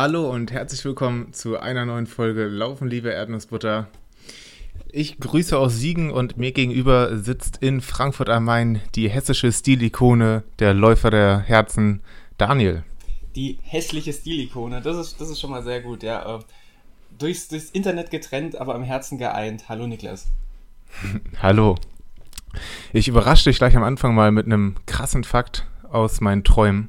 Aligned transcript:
Hallo 0.00 0.30
und 0.30 0.52
herzlich 0.52 0.84
willkommen 0.84 1.32
zu 1.32 1.58
einer 1.58 1.84
neuen 1.84 2.06
Folge 2.06 2.46
Laufen, 2.46 2.86
liebe 2.86 3.10
Erdnussbutter. 3.10 3.88
Ich 4.92 5.18
grüße 5.18 5.58
aus 5.58 5.74
Siegen 5.74 6.12
und 6.12 6.36
mir 6.36 6.52
gegenüber 6.52 7.18
sitzt 7.18 7.56
in 7.56 7.80
Frankfurt 7.80 8.28
am 8.28 8.44
Main 8.44 8.80
die 8.94 9.10
hessische 9.10 9.50
Stilikone, 9.50 10.44
der 10.60 10.72
Läufer 10.72 11.10
der 11.10 11.40
Herzen, 11.40 12.00
Daniel. 12.36 12.84
Die 13.34 13.58
hässliche 13.64 14.12
Stilikone, 14.12 14.82
das 14.82 14.96
ist, 14.98 15.20
das 15.20 15.30
ist 15.30 15.40
schon 15.40 15.50
mal 15.50 15.64
sehr 15.64 15.80
gut, 15.80 16.04
ja. 16.04 16.36
Äh, 16.36 16.38
durchs, 17.18 17.48
durchs 17.48 17.70
Internet 17.70 18.12
getrennt, 18.12 18.56
aber 18.60 18.76
am 18.76 18.84
Herzen 18.84 19.18
geeint. 19.18 19.68
Hallo 19.68 19.88
Niklas. 19.88 20.28
Hallo. 21.42 21.74
Ich 22.92 23.08
überrasche 23.08 23.50
dich 23.50 23.58
gleich 23.58 23.76
am 23.76 23.82
Anfang 23.82 24.14
mal 24.14 24.30
mit 24.30 24.46
einem 24.46 24.76
krassen 24.86 25.24
Fakt 25.24 25.66
aus 25.90 26.20
meinen 26.20 26.44
Träumen. 26.44 26.88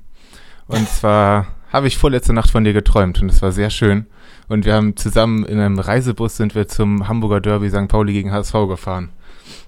Und 0.68 0.88
zwar 0.96 1.48
habe 1.72 1.88
ich 1.88 1.98
vorletzte 1.98 2.34
Nacht 2.34 2.52
von 2.52 2.64
dir 2.64 2.74
geträumt 2.74 3.22
und 3.22 3.32
es 3.32 3.42
war 3.42 3.52
sehr 3.52 3.70
schön. 3.70 4.08
Und 4.48 4.66
wir 4.66 4.74
haben 4.74 4.98
zusammen 4.98 5.46
in 5.46 5.60
einem 5.60 5.78
Reisebus 5.78 6.36
sind 6.36 6.56
wir 6.56 6.68
zum 6.68 7.08
Hamburger 7.08 7.40
Derby 7.40 7.70
St. 7.70 7.88
Pauli 7.88 8.14
gegen 8.14 8.32
HSV 8.32 8.54
gefahren 8.68 9.10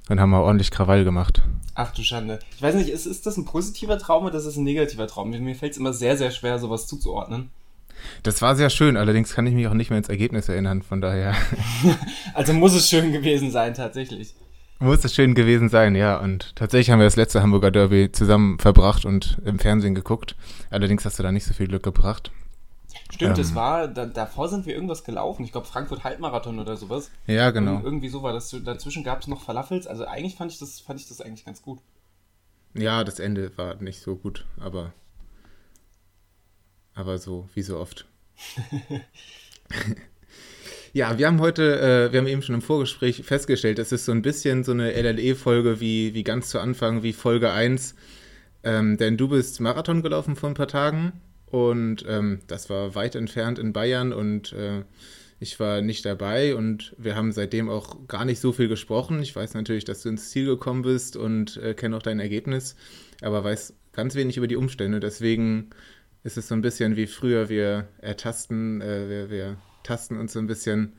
und 0.09 0.19
haben 0.19 0.31
mal 0.31 0.41
ordentlich 0.41 0.71
Krawall 0.71 1.03
gemacht. 1.03 1.41
Ach 1.75 1.93
du 1.93 2.03
Schande. 2.03 2.39
Ich 2.55 2.61
weiß 2.61 2.75
nicht, 2.75 2.89
ist, 2.89 3.05
ist 3.05 3.25
das 3.25 3.37
ein 3.37 3.45
positiver 3.45 3.97
Traum 3.97 4.25
oder 4.25 4.37
ist 4.37 4.45
das 4.45 4.57
ein 4.57 4.63
negativer 4.63 5.07
Traum? 5.07 5.29
Mir 5.29 5.55
fällt 5.55 5.73
es 5.73 5.77
immer 5.77 5.93
sehr, 5.93 6.17
sehr 6.17 6.31
schwer, 6.31 6.59
sowas 6.59 6.87
zuzuordnen. 6.87 7.49
Das 8.23 8.41
war 8.41 8.55
sehr 8.55 8.71
schön, 8.71 8.97
allerdings 8.97 9.33
kann 9.33 9.45
ich 9.45 9.53
mich 9.53 9.67
auch 9.67 9.73
nicht 9.73 9.91
mehr 9.91 9.99
ins 9.99 10.09
Ergebnis 10.09 10.49
erinnern, 10.49 10.81
von 10.81 11.01
daher. 11.01 11.35
also 12.33 12.51
muss 12.53 12.73
es 12.73 12.89
schön 12.89 13.11
gewesen 13.11 13.51
sein, 13.51 13.75
tatsächlich. 13.75 14.33
Muss 14.81 15.05
es 15.05 15.13
schön 15.13 15.35
gewesen 15.35 15.69
sein, 15.69 15.93
ja. 15.95 16.17
Und 16.17 16.55
tatsächlich 16.55 16.89
haben 16.89 16.99
wir 16.99 17.05
das 17.05 17.15
letzte 17.15 17.43
Hamburger 17.43 17.69
Derby 17.69 18.11
zusammen 18.11 18.57
verbracht 18.57 19.05
und 19.05 19.37
im 19.45 19.59
Fernsehen 19.59 19.93
geguckt. 19.93 20.35
Allerdings 20.71 21.05
hast 21.05 21.19
du 21.19 21.23
da 21.23 21.31
nicht 21.31 21.45
so 21.45 21.53
viel 21.53 21.67
Glück 21.67 21.83
gebracht. 21.83 22.31
Stimmt, 23.11 23.37
ähm, 23.37 23.41
es 23.43 23.53
war, 23.53 23.87
da, 23.87 24.07
davor 24.07 24.49
sind 24.49 24.65
wir 24.65 24.73
irgendwas 24.73 25.03
gelaufen. 25.03 25.43
Ich 25.43 25.51
glaube, 25.51 25.67
Frankfurt 25.67 26.03
Halbmarathon 26.03 26.57
oder 26.57 26.77
sowas. 26.77 27.11
Ja, 27.27 27.51
genau. 27.51 27.75
Und 27.75 27.83
irgendwie 27.83 28.09
so 28.09 28.23
war 28.23 28.33
das. 28.33 28.49
Dazwischen 28.65 29.03
gab 29.03 29.21
es 29.21 29.27
noch 29.27 29.43
Falafels. 29.43 29.85
Also 29.85 30.05
eigentlich 30.05 30.35
fand 30.35 30.51
ich 30.51 30.57
das, 30.57 30.79
fand 30.79 30.99
ich 30.99 31.07
das 31.07 31.21
eigentlich 31.21 31.45
ganz 31.45 31.61
gut. 31.61 31.79
Ja, 32.73 33.03
das 33.03 33.19
Ende 33.19 33.55
war 33.57 33.75
nicht 33.75 34.01
so 34.01 34.15
gut, 34.15 34.47
aber. 34.59 34.93
Aber 36.95 37.19
so, 37.19 37.47
wie 37.53 37.61
so 37.61 37.77
oft. 37.77 38.07
Ja, 40.93 41.17
wir 41.17 41.27
haben 41.27 41.39
heute, 41.39 41.79
äh, 41.79 42.11
wir 42.11 42.19
haben 42.19 42.27
eben 42.27 42.41
schon 42.41 42.55
im 42.55 42.61
Vorgespräch 42.61 43.23
festgestellt, 43.23 43.79
es 43.79 43.93
ist 43.93 44.03
so 44.03 44.11
ein 44.11 44.21
bisschen 44.21 44.65
so 44.65 44.73
eine 44.73 44.91
LLE-Folge 44.91 45.79
wie, 45.79 46.13
wie 46.13 46.23
ganz 46.23 46.49
zu 46.49 46.59
Anfang, 46.59 47.01
wie 47.01 47.13
Folge 47.13 47.51
1. 47.51 47.95
Ähm, 48.63 48.97
denn 48.97 49.15
du 49.15 49.29
bist 49.29 49.61
Marathon 49.61 50.01
gelaufen 50.01 50.35
vor 50.35 50.49
ein 50.49 50.53
paar 50.53 50.67
Tagen 50.67 51.13
und 51.45 52.05
ähm, 52.09 52.41
das 52.47 52.69
war 52.69 52.93
weit 52.93 53.15
entfernt 53.15 53.57
in 53.57 53.71
Bayern 53.71 54.11
und 54.11 54.51
äh, 54.51 54.83
ich 55.39 55.61
war 55.61 55.81
nicht 55.81 56.05
dabei 56.05 56.55
und 56.55 56.93
wir 56.97 57.15
haben 57.15 57.31
seitdem 57.31 57.69
auch 57.69 58.07
gar 58.09 58.25
nicht 58.25 58.41
so 58.41 58.51
viel 58.51 58.67
gesprochen. 58.67 59.21
Ich 59.21 59.33
weiß 59.33 59.53
natürlich, 59.53 59.85
dass 59.85 60.01
du 60.01 60.09
ins 60.09 60.29
Ziel 60.29 60.45
gekommen 60.45 60.81
bist 60.81 61.15
und 61.15 61.55
äh, 61.55 61.73
kenne 61.73 61.95
auch 61.95 62.03
dein 62.03 62.19
Ergebnis, 62.19 62.75
aber 63.21 63.45
weiß 63.45 63.75
ganz 63.93 64.15
wenig 64.15 64.35
über 64.35 64.47
die 64.47 64.57
Umstände. 64.57 64.99
Deswegen 64.99 65.69
ist 66.25 66.37
es 66.37 66.49
so 66.49 66.53
ein 66.53 66.61
bisschen 66.61 66.97
wie 66.97 67.07
früher, 67.07 67.47
wir 67.47 67.87
ertasten, 68.01 68.81
äh, 68.81 69.07
wir, 69.07 69.29
wir 69.29 69.57
tasten 69.83 70.17
uns 70.17 70.33
so 70.33 70.39
ein 70.39 70.47
bisschen 70.47 70.93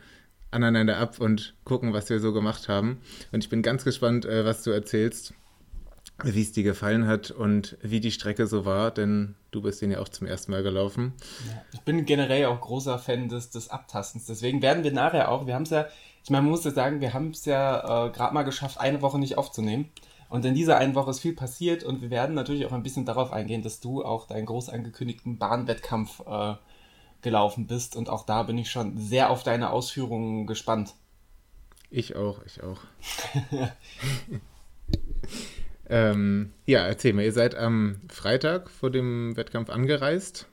aneinander 0.50 0.98
ab 0.98 1.19
und 1.19 1.55
gucken, 1.64 1.92
was 1.92 2.11
wir 2.11 2.20
so 2.20 2.33
gemacht 2.33 2.68
haben. 2.68 3.01
Und 3.33 3.42
ich 3.42 3.51
bin 3.51 3.62
ganz 3.62 3.84
gespannt, 3.84 4.24
äh, 4.24 4.45
was 4.45 4.62
du 4.62 4.70
erzählst, 4.70 5.34
wie 6.23 6.42
es 6.42 6.52
dir 6.52 6.62
gefallen 6.62 7.06
hat 7.06 7.30
und 7.30 7.77
wie 7.83 8.01
die 8.01 8.11
Strecke 8.11 8.46
so 8.46 8.64
war, 8.64 8.90
denn 8.90 9.34
du 9.51 9.62
bist 9.62 9.83
den 9.83 9.90
ja 9.90 9.98
auch 9.98 10.08
zum 10.08 10.27
ersten 10.27 10.52
Mal 10.52 10.62
gelaufen. 10.62 11.14
Ich 11.73 11.80
bin 11.80 12.05
generell 12.05 12.46
auch 12.46 12.61
großer 12.61 12.98
Fan 12.98 13.29
des, 13.29 13.51
des 13.51 13.70
Abtastens. 13.70 14.27
Deswegen 14.27 14.62
werden 14.62 14.85
wir 14.85 14.92
nachher 14.92 15.30
auch, 15.30 15.46
wir 15.46 15.55
haben 15.55 15.64
es 15.64 15.70
ja, 15.70 15.86
ich 16.23 16.30
meine, 16.30 16.42
man 16.42 16.51
muss 16.51 16.64
ja 16.64 16.70
sagen, 16.70 17.01
wir 17.01 17.12
haben 17.14 17.30
es 17.30 17.45
ja 17.45 18.06
äh, 18.06 18.11
gerade 18.11 18.35
mal 18.35 18.42
geschafft, 18.42 18.79
eine 18.79 19.02
Woche 19.02 19.18
nicht 19.18 19.39
aufzunehmen. 19.39 19.90
Und 20.29 20.45
in 20.45 20.55
dieser 20.55 20.79
einen 20.79 20.95
Woche 20.95 21.11
ist 21.11 21.20
viel 21.20 21.35
passiert 21.35 21.85
und 21.85 22.01
wir 22.01 22.11
werden 22.11 22.35
natürlich 22.35 22.64
auch 22.64 22.73
ein 22.73 22.83
bisschen 22.83 23.05
darauf 23.05 23.33
eingehen, 23.33 23.62
dass 23.62 23.80
du 23.80 24.02
auch 24.02 24.27
deinen 24.27 24.46
groß 24.46 24.70
angekündigten 24.70 25.36
Bahnwettkampf 25.36 26.20
äh, 26.27 26.55
gelaufen 27.22 27.66
bist. 27.66 27.96
Und 27.96 28.08
auch 28.08 28.27
da 28.27 28.42
bin 28.42 28.58
ich 28.58 28.70
schon 28.70 28.98
sehr 28.98 29.30
auf 29.30 29.42
deine 29.42 29.70
Ausführungen 29.70 30.46
gespannt. 30.46 30.94
Ich 31.90 32.16
auch, 32.16 32.44
ich 32.44 32.62
auch. 32.62 32.80
ähm, 35.88 36.52
ja, 36.66 36.80
erzähl 36.80 37.12
mir, 37.12 37.24
ihr 37.24 37.32
seid 37.32 37.55
am 37.55 38.00
Freitag 38.08 38.70
vor 38.70 38.90
dem 38.90 39.36
Wettkampf 39.36 39.70
angereist 39.70 40.46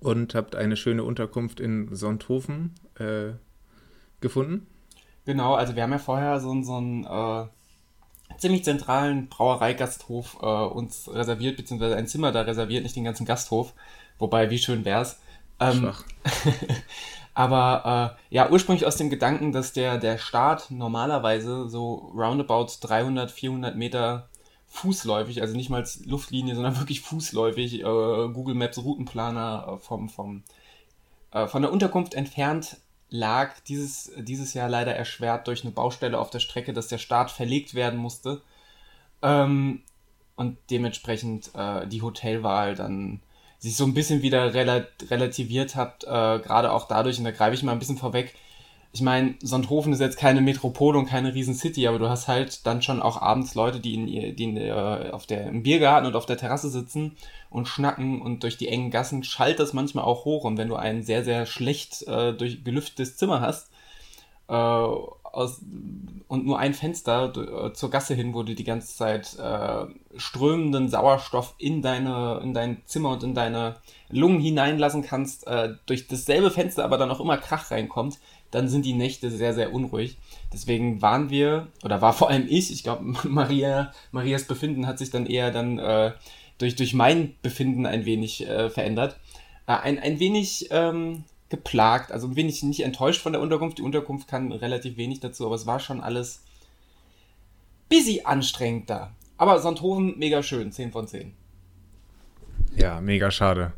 und 0.00 0.34
habt 0.34 0.56
eine 0.56 0.76
schöne 0.76 1.04
Unterkunft 1.04 1.60
in 1.60 1.94
Sonthofen 1.94 2.74
äh, 2.98 3.32
gefunden. 4.20 4.66
Genau, 5.24 5.54
also 5.54 5.74
wir 5.74 5.82
haben 5.82 5.92
ja 5.92 5.98
vorher 5.98 6.38
so, 6.40 6.62
so 6.62 6.76
einen 6.76 7.04
äh, 7.04 7.46
ziemlich 8.38 8.64
zentralen 8.64 9.28
Brauereigasthof 9.28 10.38
äh, 10.40 10.46
uns 10.46 11.08
reserviert, 11.12 11.56
beziehungsweise 11.56 11.96
ein 11.96 12.06
Zimmer 12.06 12.32
da 12.32 12.42
reserviert, 12.42 12.84
nicht 12.84 12.96
den 12.96 13.04
ganzen 13.04 13.26
Gasthof. 13.26 13.74
Wobei, 14.18 14.50
wie 14.50 14.58
schön 14.58 14.84
wär's, 14.84 15.20
ähm, 15.60 15.92
aber 17.34 18.16
äh, 18.30 18.34
ja, 18.34 18.50
ursprünglich 18.50 18.86
aus 18.86 18.96
dem 18.96 19.10
Gedanken, 19.10 19.52
dass 19.52 19.72
der, 19.72 19.98
der 19.98 20.18
Start 20.18 20.70
normalerweise 20.70 21.68
so 21.68 22.12
roundabout 22.14 22.68
300, 22.80 23.30
400 23.30 23.76
Meter 23.76 24.28
fußläufig, 24.68 25.40
also 25.40 25.56
nicht 25.56 25.70
mal 25.70 25.86
Luftlinie, 26.04 26.54
sondern 26.54 26.76
wirklich 26.80 27.00
fußläufig, 27.00 27.80
äh, 27.80 27.82
Google 27.82 28.54
Maps 28.54 28.78
Routenplaner 28.78 29.74
äh, 29.74 29.78
vom, 29.78 30.08
vom, 30.08 30.42
äh, 31.32 31.46
von 31.46 31.62
der 31.62 31.72
Unterkunft 31.72 32.14
entfernt 32.14 32.78
lag. 33.08 33.60
Dieses, 33.68 34.12
dieses 34.18 34.54
Jahr 34.54 34.68
leider 34.68 34.94
erschwert 34.94 35.46
durch 35.46 35.62
eine 35.62 35.72
Baustelle 35.72 36.18
auf 36.18 36.30
der 36.30 36.40
Strecke, 36.40 36.72
dass 36.72 36.88
der 36.88 36.98
Start 36.98 37.30
verlegt 37.30 37.74
werden 37.74 37.98
musste. 37.98 38.42
Ähm, 39.22 39.82
und 40.36 40.58
dementsprechend 40.70 41.50
äh, 41.54 41.86
die 41.86 42.02
Hotelwahl 42.02 42.74
dann 42.74 43.20
sich 43.66 43.76
so 43.76 43.84
ein 43.84 43.94
bisschen 43.94 44.22
wieder 44.22 44.54
relativiert 44.54 45.74
hat, 45.74 46.04
äh, 46.04 46.38
gerade 46.38 46.72
auch 46.72 46.86
dadurch, 46.86 47.18
und 47.18 47.24
da 47.24 47.32
greife 47.32 47.54
ich 47.54 47.62
mal 47.62 47.72
ein 47.72 47.78
bisschen 47.78 47.98
vorweg, 47.98 48.34
ich 48.92 49.02
meine, 49.02 49.34
Sonthofen 49.42 49.92
ist 49.92 50.00
jetzt 50.00 50.16
keine 50.16 50.40
Metropole 50.40 50.98
und 50.98 51.04
keine 51.04 51.34
Riesencity, 51.34 51.86
aber 51.86 51.98
du 51.98 52.08
hast 52.08 52.28
halt 52.28 52.66
dann 52.66 52.80
schon 52.80 53.02
auch 53.02 53.20
abends 53.20 53.54
Leute, 53.54 53.78
die, 53.78 53.94
in, 53.94 54.06
die 54.06 54.44
in, 54.44 54.56
äh, 54.56 55.10
auf 55.12 55.26
der, 55.26 55.48
im 55.48 55.62
Biergarten 55.62 56.06
und 56.06 56.16
auf 56.16 56.24
der 56.24 56.38
Terrasse 56.38 56.70
sitzen 56.70 57.14
und 57.50 57.68
schnacken 57.68 58.22
und 58.22 58.42
durch 58.42 58.56
die 58.56 58.68
engen 58.68 58.90
Gassen 58.90 59.22
schallt 59.22 59.58
das 59.58 59.74
manchmal 59.74 60.04
auch 60.04 60.24
hoch. 60.24 60.44
Und 60.44 60.56
wenn 60.56 60.68
du 60.68 60.76
ein 60.76 61.02
sehr, 61.02 61.24
sehr 61.24 61.44
schlecht 61.44 62.06
äh, 62.08 62.32
durch 62.32 62.64
gelüftetes 62.64 63.18
Zimmer 63.18 63.42
hast, 63.42 63.70
äh, 64.48 64.86
aus, 65.36 65.60
und 66.28 66.44
nur 66.44 66.58
ein 66.58 66.74
Fenster 66.74 67.32
äh, 67.36 67.72
zur 67.72 67.90
Gasse 67.90 68.14
hin, 68.14 68.34
wo 68.34 68.42
du 68.42 68.54
die 68.54 68.64
ganze 68.64 68.96
Zeit 68.96 69.38
äh, 69.38 69.86
strömenden 70.16 70.88
Sauerstoff 70.88 71.54
in 71.58 71.82
deine, 71.82 72.40
in 72.42 72.52
dein 72.52 72.82
Zimmer 72.86 73.10
und 73.10 73.22
in 73.22 73.34
deine 73.34 73.76
Lungen 74.10 74.40
hineinlassen 74.40 75.02
kannst, 75.02 75.46
äh, 75.46 75.74
durch 75.86 76.08
dasselbe 76.08 76.50
Fenster 76.50 76.84
aber 76.84 76.98
dann 76.98 77.10
auch 77.10 77.20
immer 77.20 77.36
Krach 77.36 77.70
reinkommt, 77.70 78.18
dann 78.50 78.68
sind 78.68 78.84
die 78.84 78.94
Nächte 78.94 79.30
sehr, 79.30 79.54
sehr 79.54 79.72
unruhig. 79.72 80.18
Deswegen 80.52 81.02
waren 81.02 81.30
wir, 81.30 81.68
oder 81.84 82.00
war 82.00 82.12
vor 82.12 82.30
allem 82.30 82.46
ich, 82.48 82.72
ich 82.72 82.82
glaube, 82.82 83.04
Maria, 83.28 83.92
Marias 84.10 84.44
Befinden 84.44 84.86
hat 84.86 84.98
sich 84.98 85.10
dann 85.10 85.26
eher 85.26 85.50
dann 85.50 85.78
äh, 85.78 86.12
durch, 86.58 86.74
durch 86.74 86.94
mein 86.94 87.34
Befinden 87.42 87.86
ein 87.86 88.04
wenig 88.04 88.46
äh, 88.46 88.70
verändert. 88.70 89.16
Äh, 89.66 89.72
ein, 89.74 89.98
ein 89.98 90.18
wenig 90.18 90.68
ähm, 90.70 91.24
geplagt, 91.48 92.12
also 92.12 92.26
ein 92.26 92.36
wenig 92.36 92.62
nicht 92.62 92.80
enttäuscht 92.80 93.20
von 93.20 93.32
der 93.32 93.40
Unterkunft. 93.40 93.78
Die 93.78 93.82
Unterkunft 93.82 94.28
kann 94.28 94.52
relativ 94.52 94.96
wenig 94.96 95.20
dazu, 95.20 95.46
aber 95.46 95.54
es 95.54 95.66
war 95.66 95.80
schon 95.80 96.00
alles 96.00 96.42
busy 97.88 98.22
anstrengend 98.24 98.90
da. 98.90 99.12
Aber 99.38 99.60
Sonthofen 99.60 100.18
mega 100.18 100.42
schön, 100.42 100.72
10 100.72 100.92
von 100.92 101.06
10. 101.06 101.34
Ja, 102.74 103.00
mega 103.00 103.30
schade. 103.30 103.72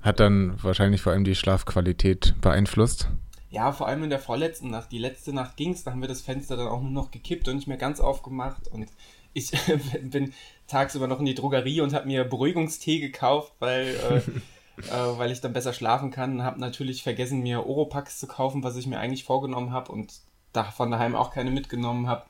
Hat 0.00 0.20
dann 0.20 0.62
wahrscheinlich 0.62 1.00
vor 1.00 1.12
allem 1.12 1.24
die 1.24 1.34
Schlafqualität 1.34 2.34
beeinflusst. 2.40 3.08
Ja, 3.50 3.72
vor 3.72 3.86
allem 3.86 4.02
in 4.04 4.10
der 4.10 4.18
vorletzten 4.18 4.70
Nacht. 4.70 4.90
Die 4.90 4.98
letzte 4.98 5.32
Nacht 5.32 5.56
ging 5.56 5.72
es, 5.72 5.84
da 5.84 5.92
haben 5.92 6.00
wir 6.00 6.08
das 6.08 6.22
Fenster 6.22 6.56
dann 6.56 6.66
auch 6.66 6.82
nur 6.82 6.90
noch 6.90 7.10
gekippt 7.10 7.48
und 7.48 7.56
nicht 7.56 7.68
mehr 7.68 7.76
ganz 7.76 8.00
aufgemacht. 8.00 8.68
Und 8.68 8.88
ich 9.32 9.52
bin 10.02 10.32
tagsüber 10.66 11.06
noch 11.06 11.20
in 11.20 11.26
die 11.26 11.34
Drogerie 11.34 11.80
und 11.80 11.94
habe 11.94 12.06
mir 12.06 12.24
Beruhigungstee 12.24 12.98
gekauft, 12.98 13.52
weil 13.60 13.88
äh, 13.88 14.20
äh, 14.78 15.18
weil 15.18 15.30
ich 15.30 15.40
dann 15.40 15.52
besser 15.52 15.72
schlafen 15.72 16.10
kann. 16.10 16.42
Habe 16.42 16.60
natürlich 16.60 17.02
vergessen, 17.02 17.42
mir 17.42 17.66
Oropax 17.66 18.18
zu 18.18 18.26
kaufen, 18.26 18.62
was 18.62 18.76
ich 18.76 18.86
mir 18.86 18.98
eigentlich 18.98 19.24
vorgenommen 19.24 19.72
habe 19.72 19.92
und 19.92 20.12
davon 20.52 20.90
daheim 20.90 21.14
auch 21.14 21.30
keine 21.30 21.50
mitgenommen 21.50 22.08
habe. 22.08 22.24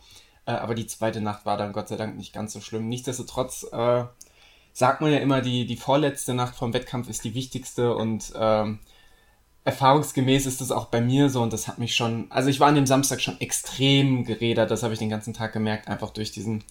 Äh, 0.47 0.53
aber 0.53 0.75
die 0.75 0.87
zweite 0.87 1.21
Nacht 1.21 1.47
war 1.47 1.57
dann 1.57 1.73
Gott 1.73 1.89
sei 1.89 1.97
Dank 1.97 2.17
nicht 2.17 2.33
ganz 2.33 2.53
so 2.53 2.61
schlimm. 2.61 2.89
Nichtsdestotrotz 2.89 3.67
äh, 3.73 4.05
sagt 4.73 5.01
man 5.01 5.13
ja 5.13 5.19
immer, 5.19 5.41
die, 5.41 5.67
die 5.67 5.77
vorletzte 5.77 6.35
Nacht 6.35 6.57
vom 6.57 6.75
Wettkampf 6.75 7.09
ist 7.09 7.25
die 7.25 7.35
wichtigste 7.35 7.95
und 7.95 8.33
ähm, 8.37 8.81
erfahrungsgemäß 9.65 10.47
ist 10.47 10.61
es 10.61 10.71
auch 10.71 10.87
bei 10.87 11.01
mir 11.01 11.31
so 11.31 11.43
und 11.43 11.53
das 11.53 11.69
hat 11.69 11.79
mich 11.79 11.95
schon, 11.95 12.27
also 12.31 12.51
ich 12.51 12.61
war 12.61 12.69
an 12.69 12.75
dem 12.75 12.87
Samstag 12.87 13.21
schon 13.21 13.41
extrem 13.41 14.25
gerädert, 14.25 14.71
das 14.71 14.83
habe 14.83 14.93
ich 14.93 14.99
den 14.99 15.09
ganzen 15.09 15.33
Tag 15.33 15.53
gemerkt, 15.53 15.89
einfach 15.89 16.11
durch 16.11 16.33
diesen 16.33 16.65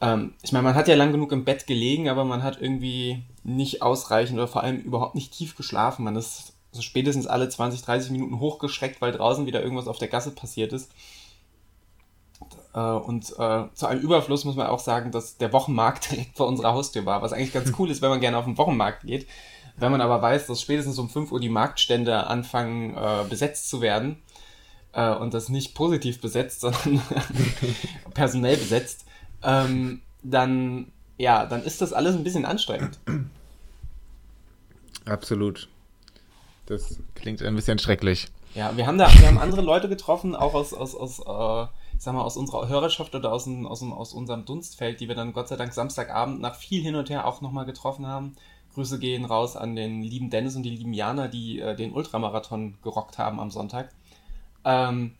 ähm, 0.00 0.34
ich 0.42 0.52
meine, 0.52 0.64
man 0.64 0.74
hat 0.74 0.88
ja 0.88 0.94
lang 0.94 1.12
genug 1.12 1.32
im 1.32 1.44
Bett 1.44 1.66
gelegen, 1.66 2.08
aber 2.08 2.24
man 2.24 2.42
hat 2.42 2.60
irgendwie 2.60 3.22
nicht 3.42 3.82
ausreichend 3.82 4.38
oder 4.38 4.48
vor 4.48 4.62
allem 4.62 4.80
überhaupt 4.80 5.14
nicht 5.14 5.32
tief 5.32 5.56
geschlafen. 5.56 6.04
Man 6.04 6.16
ist 6.16 6.54
so 6.72 6.82
spätestens 6.82 7.26
alle 7.26 7.48
20, 7.48 7.82
30 7.82 8.10
Minuten 8.10 8.38
hochgeschreckt, 8.38 9.00
weil 9.00 9.12
draußen 9.12 9.46
wieder 9.46 9.62
irgendwas 9.62 9.88
auf 9.88 9.98
der 9.98 10.08
Gasse 10.08 10.30
passiert 10.30 10.72
ist. 10.72 10.90
Äh, 12.74 12.80
und 12.80 13.30
äh, 13.38 13.64
zu 13.74 13.86
einem 13.86 14.00
Überfluss 14.00 14.44
muss 14.44 14.56
man 14.56 14.68
auch 14.68 14.78
sagen, 14.78 15.10
dass 15.10 15.36
der 15.36 15.52
Wochenmarkt 15.52 16.10
direkt 16.10 16.36
vor 16.36 16.46
unserer 16.46 16.72
Haustür 16.72 17.04
war, 17.06 17.22
was 17.22 17.32
eigentlich 17.32 17.52
ganz 17.52 17.72
cool 17.78 17.90
ist, 17.90 18.02
wenn 18.02 18.10
man 18.10 18.20
gerne 18.20 18.38
auf 18.38 18.44
den 18.44 18.58
Wochenmarkt 18.58 19.02
geht. 19.04 19.26
Wenn 19.76 19.92
man 19.92 20.00
aber 20.00 20.20
weiß, 20.20 20.46
dass 20.46 20.60
spätestens 20.60 20.98
um 20.98 21.08
5 21.08 21.32
Uhr 21.32 21.40
die 21.40 21.48
Marktstände 21.48 22.26
anfangen 22.26 22.96
äh, 22.96 23.24
besetzt 23.28 23.70
zu 23.70 23.80
werden 23.80 24.22
äh, 24.92 25.14
und 25.14 25.32
das 25.32 25.48
nicht 25.48 25.74
positiv 25.74 26.20
besetzt, 26.20 26.60
sondern 26.60 27.00
personell 28.14 28.56
besetzt, 28.56 29.06
ähm, 29.42 30.02
dann 30.22 30.92
ja, 31.20 31.44
dann 31.44 31.62
ist 31.62 31.82
das 31.82 31.92
alles 31.92 32.16
ein 32.16 32.24
bisschen 32.24 32.46
anstrengend. 32.46 32.98
Absolut. 35.04 35.68
Das 36.64 36.98
klingt 37.14 37.42
ein 37.42 37.54
bisschen 37.56 37.78
schrecklich. 37.78 38.28
Ja, 38.54 38.74
wir 38.74 38.86
haben 38.86 38.96
da, 38.96 39.12
wir 39.12 39.28
haben 39.28 39.38
andere 39.38 39.60
Leute 39.60 39.90
getroffen, 39.90 40.34
auch 40.34 40.54
aus, 40.54 40.72
aus, 40.72 40.94
aus, 40.94 41.18
äh, 41.20 41.68
sag 41.98 42.14
mal, 42.14 42.22
aus 42.22 42.38
unserer 42.38 42.68
Hörerschaft 42.68 43.14
oder 43.14 43.32
aus, 43.32 43.46
aus, 43.46 43.82
aus 43.82 44.14
unserem 44.14 44.46
Dunstfeld, 44.46 44.98
die 45.00 45.08
wir 45.08 45.14
dann 45.14 45.34
Gott 45.34 45.48
sei 45.48 45.56
Dank 45.56 45.74
Samstagabend 45.74 46.40
nach 46.40 46.54
viel 46.54 46.82
hin 46.82 46.94
und 46.94 47.10
her 47.10 47.26
auch 47.26 47.42
nochmal 47.42 47.66
getroffen 47.66 48.06
haben. 48.06 48.34
Grüße 48.72 48.98
gehen 48.98 49.26
raus 49.26 49.56
an 49.56 49.76
den 49.76 50.02
lieben 50.02 50.30
Dennis 50.30 50.56
und 50.56 50.62
die 50.62 50.70
lieben 50.70 50.94
Jana, 50.94 51.28
die 51.28 51.60
äh, 51.60 51.76
den 51.76 51.92
Ultramarathon 51.92 52.78
gerockt 52.82 53.18
haben 53.18 53.40
am 53.40 53.50
Sonntag. 53.50 53.92
Ähm, 54.64 55.16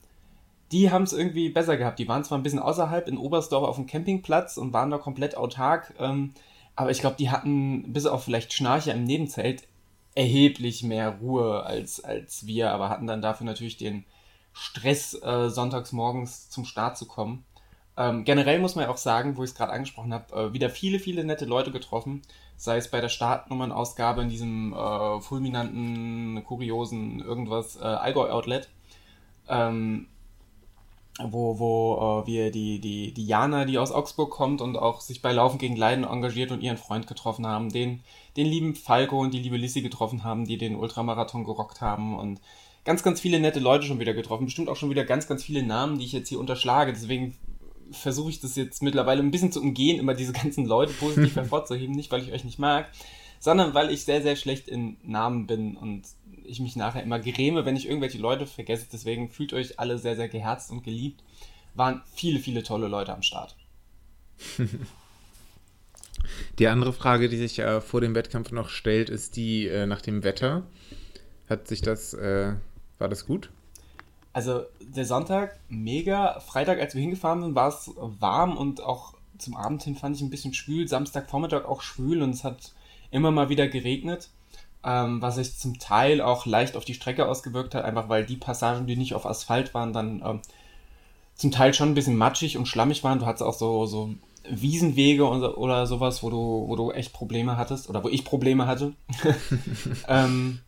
die 0.72 0.90
haben 0.90 1.02
es 1.02 1.12
irgendwie 1.12 1.48
besser 1.48 1.76
gehabt. 1.76 1.98
Die 1.98 2.08
waren 2.08 2.24
zwar 2.24 2.38
ein 2.38 2.42
bisschen 2.42 2.58
außerhalb 2.58 3.08
in 3.08 3.18
Oberstdorf 3.18 3.66
auf 3.66 3.76
dem 3.76 3.86
Campingplatz 3.86 4.56
und 4.56 4.72
waren 4.72 4.90
da 4.90 4.98
komplett 4.98 5.36
autark, 5.36 5.94
ähm, 5.98 6.32
aber 6.76 6.90
ich 6.90 7.00
glaube, 7.00 7.16
die 7.18 7.30
hatten 7.30 7.92
bis 7.92 8.06
auf 8.06 8.24
vielleicht 8.24 8.52
Schnarcher 8.52 8.94
im 8.94 9.04
Nebenzelt 9.04 9.64
erheblich 10.14 10.82
mehr 10.82 11.18
Ruhe 11.20 11.64
als, 11.64 12.02
als 12.02 12.46
wir, 12.46 12.70
aber 12.70 12.88
hatten 12.88 13.06
dann 13.06 13.22
dafür 13.22 13.46
natürlich 13.46 13.76
den 13.76 14.04
Stress, 14.52 15.14
äh, 15.22 15.50
sonntags 15.50 15.92
morgens 15.92 16.50
zum 16.50 16.64
Start 16.64 16.96
zu 16.96 17.06
kommen. 17.06 17.44
Ähm, 17.96 18.24
generell 18.24 18.60
muss 18.60 18.76
man 18.76 18.84
ja 18.84 18.90
auch 18.90 18.96
sagen, 18.96 19.36
wo 19.36 19.44
ich 19.44 19.50
es 19.50 19.56
gerade 19.56 19.72
angesprochen 19.72 20.14
habe, 20.14 20.34
äh, 20.34 20.52
wieder 20.52 20.70
viele, 20.70 20.98
viele 20.98 21.24
nette 21.24 21.44
Leute 21.44 21.70
getroffen, 21.70 22.22
sei 22.56 22.76
es 22.76 22.90
bei 22.90 23.00
der 23.00 23.08
Startnummernausgabe 23.08 24.22
in 24.22 24.28
diesem 24.28 24.72
äh, 24.72 25.20
fulminanten, 25.20 26.42
kuriosen 26.44 27.20
irgendwas 27.20 27.76
äh, 27.76 27.84
Allgäu-Outlet. 27.84 28.68
Ähm, 29.48 30.08
wo, 31.28 31.58
wo 31.58 32.22
äh, 32.22 32.26
wir 32.26 32.50
die, 32.50 32.80
die, 32.80 33.12
die 33.12 33.26
Jana, 33.26 33.64
die 33.64 33.78
aus 33.78 33.92
Augsburg 33.92 34.30
kommt 34.30 34.60
und 34.60 34.76
auch 34.76 35.00
sich 35.00 35.22
bei 35.22 35.32
Laufen 35.32 35.58
gegen 35.58 35.76
Leiden 35.76 36.04
engagiert 36.04 36.50
und 36.52 36.62
ihren 36.62 36.76
Freund 36.76 37.06
getroffen 37.06 37.46
haben, 37.46 37.70
den, 37.70 38.00
den 38.36 38.46
lieben 38.46 38.74
Falco 38.74 39.20
und 39.20 39.34
die 39.34 39.38
liebe 39.38 39.56
Lissy 39.56 39.82
getroffen 39.82 40.24
haben, 40.24 40.46
die 40.46 40.58
den 40.58 40.76
Ultramarathon 40.76 41.44
gerockt 41.44 41.80
haben 41.80 42.18
und 42.18 42.40
ganz, 42.84 43.02
ganz 43.02 43.20
viele 43.20 43.40
nette 43.40 43.60
Leute 43.60 43.86
schon 43.86 44.00
wieder 44.00 44.14
getroffen. 44.14 44.46
Bestimmt 44.46 44.68
auch 44.68 44.76
schon 44.76 44.90
wieder 44.90 45.04
ganz, 45.04 45.26
ganz 45.26 45.42
viele 45.44 45.62
Namen, 45.62 45.98
die 45.98 46.04
ich 46.04 46.12
jetzt 46.12 46.28
hier 46.28 46.40
unterschlage. 46.40 46.92
Deswegen 46.92 47.36
versuche 47.90 48.30
ich 48.30 48.40
das 48.40 48.56
jetzt 48.56 48.82
mittlerweile 48.82 49.22
ein 49.22 49.30
bisschen 49.30 49.52
zu 49.52 49.60
umgehen, 49.60 49.98
immer 49.98 50.14
diese 50.14 50.32
ganzen 50.32 50.66
Leute 50.66 50.92
positiv 50.94 51.36
hervorzuheben. 51.36 51.94
Nicht, 51.94 52.10
weil 52.10 52.22
ich 52.22 52.32
euch 52.32 52.44
nicht 52.44 52.58
mag, 52.58 52.90
sondern 53.38 53.74
weil 53.74 53.90
ich 53.90 54.04
sehr, 54.04 54.22
sehr 54.22 54.36
schlecht 54.36 54.68
in 54.68 54.96
Namen 55.02 55.46
bin 55.46 55.76
und 55.76 56.02
ich 56.44 56.60
mich 56.60 56.76
nachher 56.76 57.02
immer 57.02 57.18
gräme, 57.18 57.64
wenn 57.64 57.76
ich 57.76 57.86
irgendwelche 57.86 58.18
Leute 58.18 58.46
vergesse. 58.46 58.86
Deswegen 58.92 59.30
fühlt 59.30 59.52
euch 59.52 59.78
alle 59.78 59.98
sehr, 59.98 60.16
sehr 60.16 60.28
geherzt 60.28 60.70
und 60.70 60.82
geliebt. 60.82 61.22
Waren 61.74 62.02
viele, 62.12 62.40
viele 62.40 62.62
tolle 62.62 62.88
Leute 62.88 63.12
am 63.12 63.22
Start. 63.22 63.56
Die 66.58 66.68
andere 66.68 66.92
Frage, 66.92 67.28
die 67.28 67.36
sich 67.36 67.56
ja 67.56 67.80
vor 67.80 68.00
dem 68.00 68.14
Wettkampf 68.14 68.52
noch 68.52 68.68
stellt, 68.68 69.08
ist 69.08 69.36
die 69.36 69.66
äh, 69.66 69.86
nach 69.86 70.02
dem 70.02 70.22
Wetter. 70.22 70.64
Hat 71.48 71.66
sich 71.66 71.80
das, 71.80 72.12
äh, 72.14 72.52
war 72.98 73.08
das 73.08 73.26
gut? 73.26 73.50
Also 74.32 74.64
der 74.80 75.06
Sonntag 75.06 75.58
mega. 75.68 76.38
Freitag, 76.40 76.78
als 76.78 76.94
wir 76.94 77.00
hingefahren 77.00 77.42
sind, 77.42 77.54
war 77.54 77.68
es 77.68 77.90
warm 77.96 78.56
und 78.56 78.82
auch 78.82 79.14
zum 79.38 79.56
Abend 79.56 79.82
hin 79.82 79.96
fand 79.96 80.16
ich 80.16 80.22
ein 80.22 80.30
bisschen 80.30 80.54
schwül. 80.54 80.86
Samstagvormittag 80.86 81.64
auch 81.64 81.82
schwül 81.82 82.22
und 82.22 82.30
es 82.30 82.44
hat 82.44 82.72
immer 83.10 83.30
mal 83.30 83.48
wieder 83.48 83.66
geregnet 83.66 84.30
ähm, 84.84 85.20
was 85.20 85.36
sich 85.36 85.58
zum 85.58 85.78
Teil 85.78 86.20
auch 86.20 86.46
leicht 86.46 86.76
auf 86.76 86.84
die 86.84 86.94
Strecke 86.94 87.28
ausgewirkt 87.28 87.74
hat, 87.74 87.84
einfach 87.84 88.08
weil 88.08 88.24
die 88.24 88.36
Passagen, 88.36 88.86
die 88.86 88.96
nicht 88.96 89.14
auf 89.14 89.26
Asphalt 89.26 89.74
waren, 89.74 89.92
dann 89.92 90.22
ähm, 90.24 90.40
zum 91.34 91.50
Teil 91.50 91.74
schon 91.74 91.90
ein 91.90 91.94
bisschen 91.94 92.16
matschig 92.16 92.56
und 92.56 92.66
schlammig 92.66 93.04
waren. 93.04 93.18
Du 93.18 93.26
hattest 93.26 93.42
auch 93.42 93.54
so, 93.54 93.86
so 93.86 94.14
Wiesenwege 94.48 95.26
oder, 95.26 95.58
oder 95.58 95.86
sowas, 95.86 96.22
wo 96.22 96.30
du, 96.30 96.64
wo 96.66 96.76
du 96.76 96.92
echt 96.92 97.12
Probleme 97.12 97.56
hattest 97.56 97.88
oder 97.88 98.02
wo 98.04 98.08
ich 98.08 98.24
Probleme 98.24 98.66
hatte. 98.66 98.94
ähm, 100.08 100.60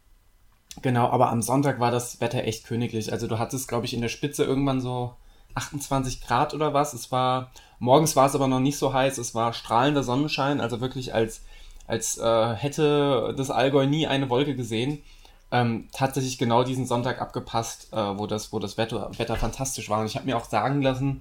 genau, 0.83 1.09
aber 1.09 1.31
am 1.31 1.43
Sonntag 1.43 1.81
war 1.81 1.91
das 1.91 2.21
Wetter 2.21 2.45
echt 2.45 2.65
königlich. 2.65 3.13
Also 3.13 3.27
du 3.27 3.39
hattest, 3.39 3.69
glaube 3.69 3.87
ich, 3.87 3.95
in 3.95 4.03
der 4.03 4.09
Spitze 4.09 4.45
irgendwann 4.45 4.81
so 4.81 5.15
28 5.55 6.21
Grad 6.21 6.55
oder 6.55 6.75
was. 6.75 6.95
Es 6.95 7.13
war, 7.13 7.51
morgens 7.79 8.17
war 8.17 8.27
es 8.27 8.35
aber 8.35 8.49
noch 8.49 8.61
nicht 8.61 8.79
so 8.79 8.93
heiß, 8.93 9.19
es 9.19 9.35
war 9.35 9.53
strahlender 9.53 10.03
Sonnenschein, 10.03 10.61
also 10.61 10.81
wirklich 10.81 11.15
als 11.15 11.43
als 11.87 12.19
äh, 12.19 12.55
hätte 12.55 13.35
das 13.37 13.51
Allgäu 13.51 13.87
nie 13.87 14.07
eine 14.07 14.31
Wolke 14.31 14.55
gesehen. 14.55 15.03
Ähm, 15.51 15.89
tatsächlich 15.93 16.39
genau 16.39 16.65
diesen 16.65 16.87
Sonntag 16.87 17.21
abgepasst, 17.21 17.93
äh, 17.93 17.97
wo 17.97 18.27
das, 18.27 18.53
wo 18.53 18.59
das 18.59 18.79
Wetter, 18.79 19.11
Wetter 19.19 19.37
fantastisch 19.37 19.91
war. 19.91 20.01
Und 20.01 20.07
ich 20.07 20.17
habe 20.17 20.25
mir 20.25 20.37
auch 20.37 20.47
sagen 20.47 20.81
lassen 20.81 21.21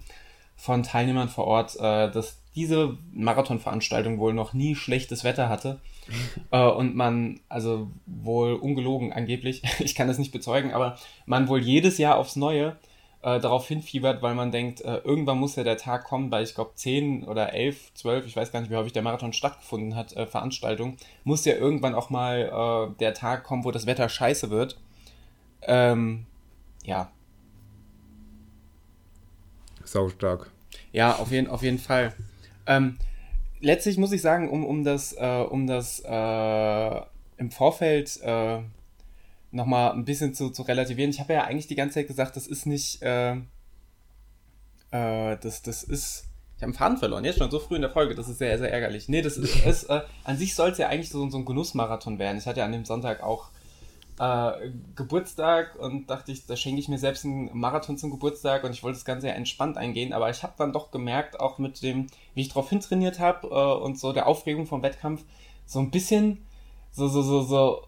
von 0.55 0.83
Teilnehmern 0.83 1.27
vor 1.27 1.45
Ort, 1.45 1.75
äh, 1.77 2.09
dass 2.11 2.37
diese 2.55 2.97
Marathonveranstaltung 3.13 4.19
wohl 4.19 4.33
noch 4.33 4.53
nie 4.53 4.75
schlechtes 4.75 5.23
Wetter 5.23 5.49
hatte. 5.49 5.79
äh, 6.51 6.65
und 6.65 6.95
man, 6.95 7.39
also 7.49 7.89
wohl 8.05 8.53
ungelogen 8.53 9.11
angeblich, 9.11 9.63
ich 9.79 9.95
kann 9.95 10.07
das 10.07 10.17
nicht 10.17 10.31
bezeugen, 10.31 10.73
aber 10.73 10.97
man 11.25 11.47
wohl 11.47 11.61
jedes 11.61 11.97
Jahr 11.97 12.17
aufs 12.17 12.35
Neue 12.35 12.77
äh, 13.23 13.39
darauf 13.39 13.67
hinfiebert, 13.67 14.21
weil 14.21 14.33
man 14.33 14.51
denkt, 14.51 14.81
äh, 14.81 14.97
irgendwann 14.97 15.37
muss 15.37 15.55
ja 15.55 15.63
der 15.63 15.77
Tag 15.77 16.05
kommen, 16.05 16.29
bei 16.29 16.41
ich 16.41 16.55
glaube 16.55 16.71
10 16.73 17.23
oder 17.25 17.53
11, 17.53 17.93
12, 17.93 18.25
ich 18.25 18.35
weiß 18.35 18.51
gar 18.51 18.61
nicht, 18.61 18.71
wie 18.71 18.75
häufig 18.75 18.93
der 18.93 19.03
Marathon 19.03 19.33
stattgefunden 19.33 19.95
hat, 19.95 20.13
äh, 20.13 20.25
Veranstaltung, 20.25 20.97
muss 21.23 21.45
ja 21.45 21.53
irgendwann 21.53 21.93
auch 21.93 22.09
mal 22.09 22.91
äh, 22.93 22.97
der 22.99 23.13
Tag 23.13 23.43
kommen, 23.43 23.63
wo 23.63 23.71
das 23.71 23.85
Wetter 23.85 24.09
scheiße 24.09 24.49
wird. 24.49 24.79
Ähm, 25.61 26.25
ja. 26.83 27.11
Saustark. 29.83 30.49
Ja, 30.91 31.15
auf 31.17 31.31
jeden, 31.31 31.47
auf 31.47 31.61
jeden 31.61 31.79
Fall. 31.79 32.13
Ähm, 32.65 32.97
letztlich 33.59 33.97
muss 33.97 34.11
ich 34.11 34.21
sagen, 34.21 34.49
um, 34.49 34.65
um 34.65 34.83
das, 34.83 35.13
äh, 35.13 35.45
um 35.47 35.67
das 35.67 35.99
im 35.99 37.51
Vorfeld 37.51 38.19
nochmal 39.51 39.91
ein 39.91 40.05
bisschen 40.05 40.33
zu, 40.33 40.49
zu 40.49 40.63
relativieren. 40.63 41.11
Ich 41.11 41.19
habe 41.19 41.33
ja 41.33 41.43
eigentlich 41.43 41.67
die 41.67 41.75
ganze 41.75 41.95
Zeit 41.95 42.07
gesagt, 42.07 42.35
das 42.35 42.47
ist 42.47 42.65
nicht, 42.65 43.01
äh, 43.01 43.33
äh, 44.91 45.37
das, 45.37 45.61
das 45.61 45.83
ist, 45.83 46.25
ich 46.57 46.63
habe 46.63 46.65
einen 46.65 46.73
Faden 46.73 46.97
verloren, 46.97 47.25
jetzt 47.25 47.39
schon 47.39 47.51
so 47.51 47.59
früh 47.59 47.75
in 47.75 47.81
der 47.81 47.91
Folge, 47.91 48.15
das 48.15 48.29
ist 48.29 48.37
sehr, 48.37 48.57
sehr 48.57 48.71
ärgerlich. 48.71 49.09
Nee, 49.09 49.21
das 49.21 49.37
ist, 49.37 49.55
ist 49.65 49.83
äh, 49.85 50.01
an 50.23 50.37
sich 50.37 50.55
soll 50.55 50.71
es 50.71 50.77
ja 50.77 50.87
eigentlich 50.87 51.09
so, 51.09 51.29
so 51.29 51.37
ein 51.37 51.45
Genussmarathon 51.45 52.19
werden. 52.19 52.37
Ich 52.37 52.45
hatte 52.45 52.59
ja 52.59 52.65
an 52.65 52.71
dem 52.71 52.85
Sonntag 52.85 53.21
auch 53.23 53.49
äh, 54.19 54.71
Geburtstag 54.95 55.75
und 55.79 56.09
dachte 56.09 56.31
ich, 56.31 56.45
da 56.45 56.55
schenke 56.55 56.79
ich 56.79 56.87
mir 56.87 56.99
selbst 56.99 57.25
einen 57.25 57.49
Marathon 57.57 57.97
zum 57.97 58.11
Geburtstag 58.11 58.63
und 58.63 58.71
ich 58.71 58.83
wollte 58.83 58.97
das 58.97 59.05
Ganze 59.05 59.27
ja 59.27 59.33
entspannt 59.33 59.77
eingehen, 59.77 60.13
aber 60.13 60.29
ich 60.29 60.43
habe 60.43 60.53
dann 60.57 60.73
doch 60.73 60.91
gemerkt, 60.91 61.39
auch 61.39 61.57
mit 61.57 61.81
dem, 61.81 62.07
wie 62.35 62.41
ich 62.41 62.49
drauf 62.49 62.69
hintrainiert 62.69 63.19
habe 63.19 63.47
äh, 63.47 63.83
und 63.83 63.99
so 63.99 64.13
der 64.13 64.27
Aufregung 64.27 64.67
vom 64.67 64.83
Wettkampf, 64.83 65.23
so 65.65 65.79
ein 65.79 65.91
bisschen 65.91 66.45
so, 66.91 67.07
so, 67.07 67.21
so, 67.21 67.41
so 67.41 67.87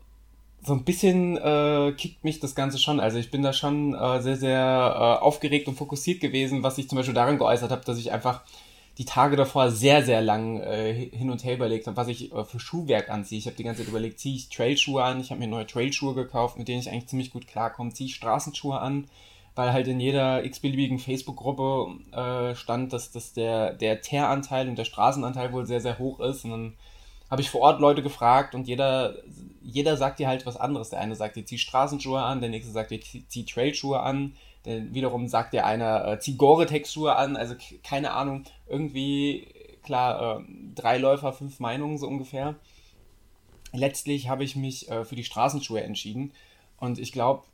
so 0.65 0.73
ein 0.73 0.83
bisschen 0.83 1.37
äh, 1.37 1.93
kickt 1.97 2.23
mich 2.23 2.39
das 2.39 2.55
Ganze 2.55 2.77
schon. 2.77 2.99
Also 2.99 3.17
ich 3.17 3.31
bin 3.31 3.43
da 3.43 3.53
schon 3.53 3.93
äh, 3.93 4.21
sehr, 4.21 4.37
sehr 4.37 4.59
äh, 4.59 5.23
aufgeregt 5.23 5.67
und 5.67 5.75
fokussiert 5.75 6.21
gewesen, 6.21 6.63
was 6.63 6.77
ich 6.77 6.87
zum 6.87 6.97
Beispiel 6.97 7.13
daran 7.13 7.37
geäußert 7.37 7.71
habe, 7.71 7.83
dass 7.85 7.97
ich 7.97 8.11
einfach 8.11 8.41
die 8.97 9.05
Tage 9.05 9.35
davor 9.35 9.71
sehr, 9.71 10.03
sehr 10.03 10.21
lang 10.21 10.59
äh, 10.59 10.93
hin 10.93 11.31
und 11.31 11.43
her 11.43 11.55
überlegt 11.55 11.87
habe, 11.87 11.97
was 11.97 12.07
ich 12.07 12.31
äh, 12.31 12.45
für 12.45 12.59
Schuhwerk 12.59 13.09
anziehe. 13.09 13.39
Ich 13.39 13.47
habe 13.47 13.55
die 13.55 13.63
ganze 13.63 13.81
Zeit 13.81 13.89
überlegt, 13.89 14.19
ziehe 14.19 14.35
ich 14.35 14.49
Trailschuhe 14.49 15.03
an, 15.03 15.19
ich 15.19 15.31
habe 15.31 15.39
mir 15.39 15.47
neue 15.47 15.65
Trailschuhe 15.65 16.13
gekauft, 16.13 16.57
mit 16.57 16.67
denen 16.67 16.79
ich 16.79 16.89
eigentlich 16.89 17.07
ziemlich 17.07 17.31
gut 17.31 17.47
klarkomme, 17.47 17.91
ziehe 17.91 18.07
ich 18.07 18.15
Straßenschuhe 18.15 18.79
an, 18.79 19.05
weil 19.55 19.73
halt 19.73 19.87
in 19.87 19.99
jeder 19.99 20.45
x-beliebigen 20.45 20.99
Facebook-Gruppe 20.99 21.95
äh, 22.11 22.55
stand, 22.55 22.93
dass, 22.93 23.11
dass 23.11 23.33
der, 23.33 23.73
der 23.73 24.01
Teeranteil 24.01 24.69
und 24.69 24.77
der 24.77 24.85
Straßenanteil 24.85 25.53
wohl 25.53 25.65
sehr, 25.65 25.81
sehr 25.81 25.97
hoch 25.97 26.19
ist. 26.19 26.45
Und 26.45 26.51
dann 26.51 26.73
habe 27.33 27.41
ich 27.41 27.49
vor 27.49 27.61
Ort 27.61 27.81
Leute 27.81 28.03
gefragt 28.03 28.53
und 28.53 28.67
jeder, 28.67 29.15
jeder 29.63 29.97
sagt 29.97 30.19
dir 30.19 30.27
halt 30.27 30.45
was 30.45 30.55
anderes. 30.55 30.91
Der 30.91 30.99
eine 30.99 31.15
sagt 31.15 31.35
dir, 31.35 31.43
zieh 31.43 31.57
Straßenschuhe 31.57 32.21
an, 32.21 32.41
der 32.41 32.51
nächste 32.51 32.71
sagt 32.71 32.91
dir, 32.91 32.99
zieh 33.01 33.43
Trailschuhe 33.43 33.99
an, 34.01 34.35
der 34.65 34.93
wiederum 34.93 35.27
sagt 35.27 35.51
dir 35.51 35.65
einer, 35.65 36.07
äh, 36.07 36.19
zieh 36.19 36.37
Gore-Tex-Schuhe 36.37 37.15
an, 37.15 37.35
also 37.35 37.55
keine 37.83 38.11
Ahnung, 38.11 38.43
irgendwie, 38.67 39.47
klar, 39.81 40.41
äh, 40.41 40.43
drei 40.75 40.99
Läufer, 40.99 41.33
fünf 41.33 41.59
Meinungen 41.59 41.97
so 41.97 42.07
ungefähr. 42.07 42.53
Letztlich 43.71 44.29
habe 44.29 44.43
ich 44.43 44.55
mich 44.55 44.91
äh, 44.91 45.03
für 45.03 45.15
die 45.15 45.23
Straßenschuhe 45.23 45.81
entschieden 45.81 46.33
und 46.77 46.99
ich 46.99 47.11
glaube, 47.11 47.45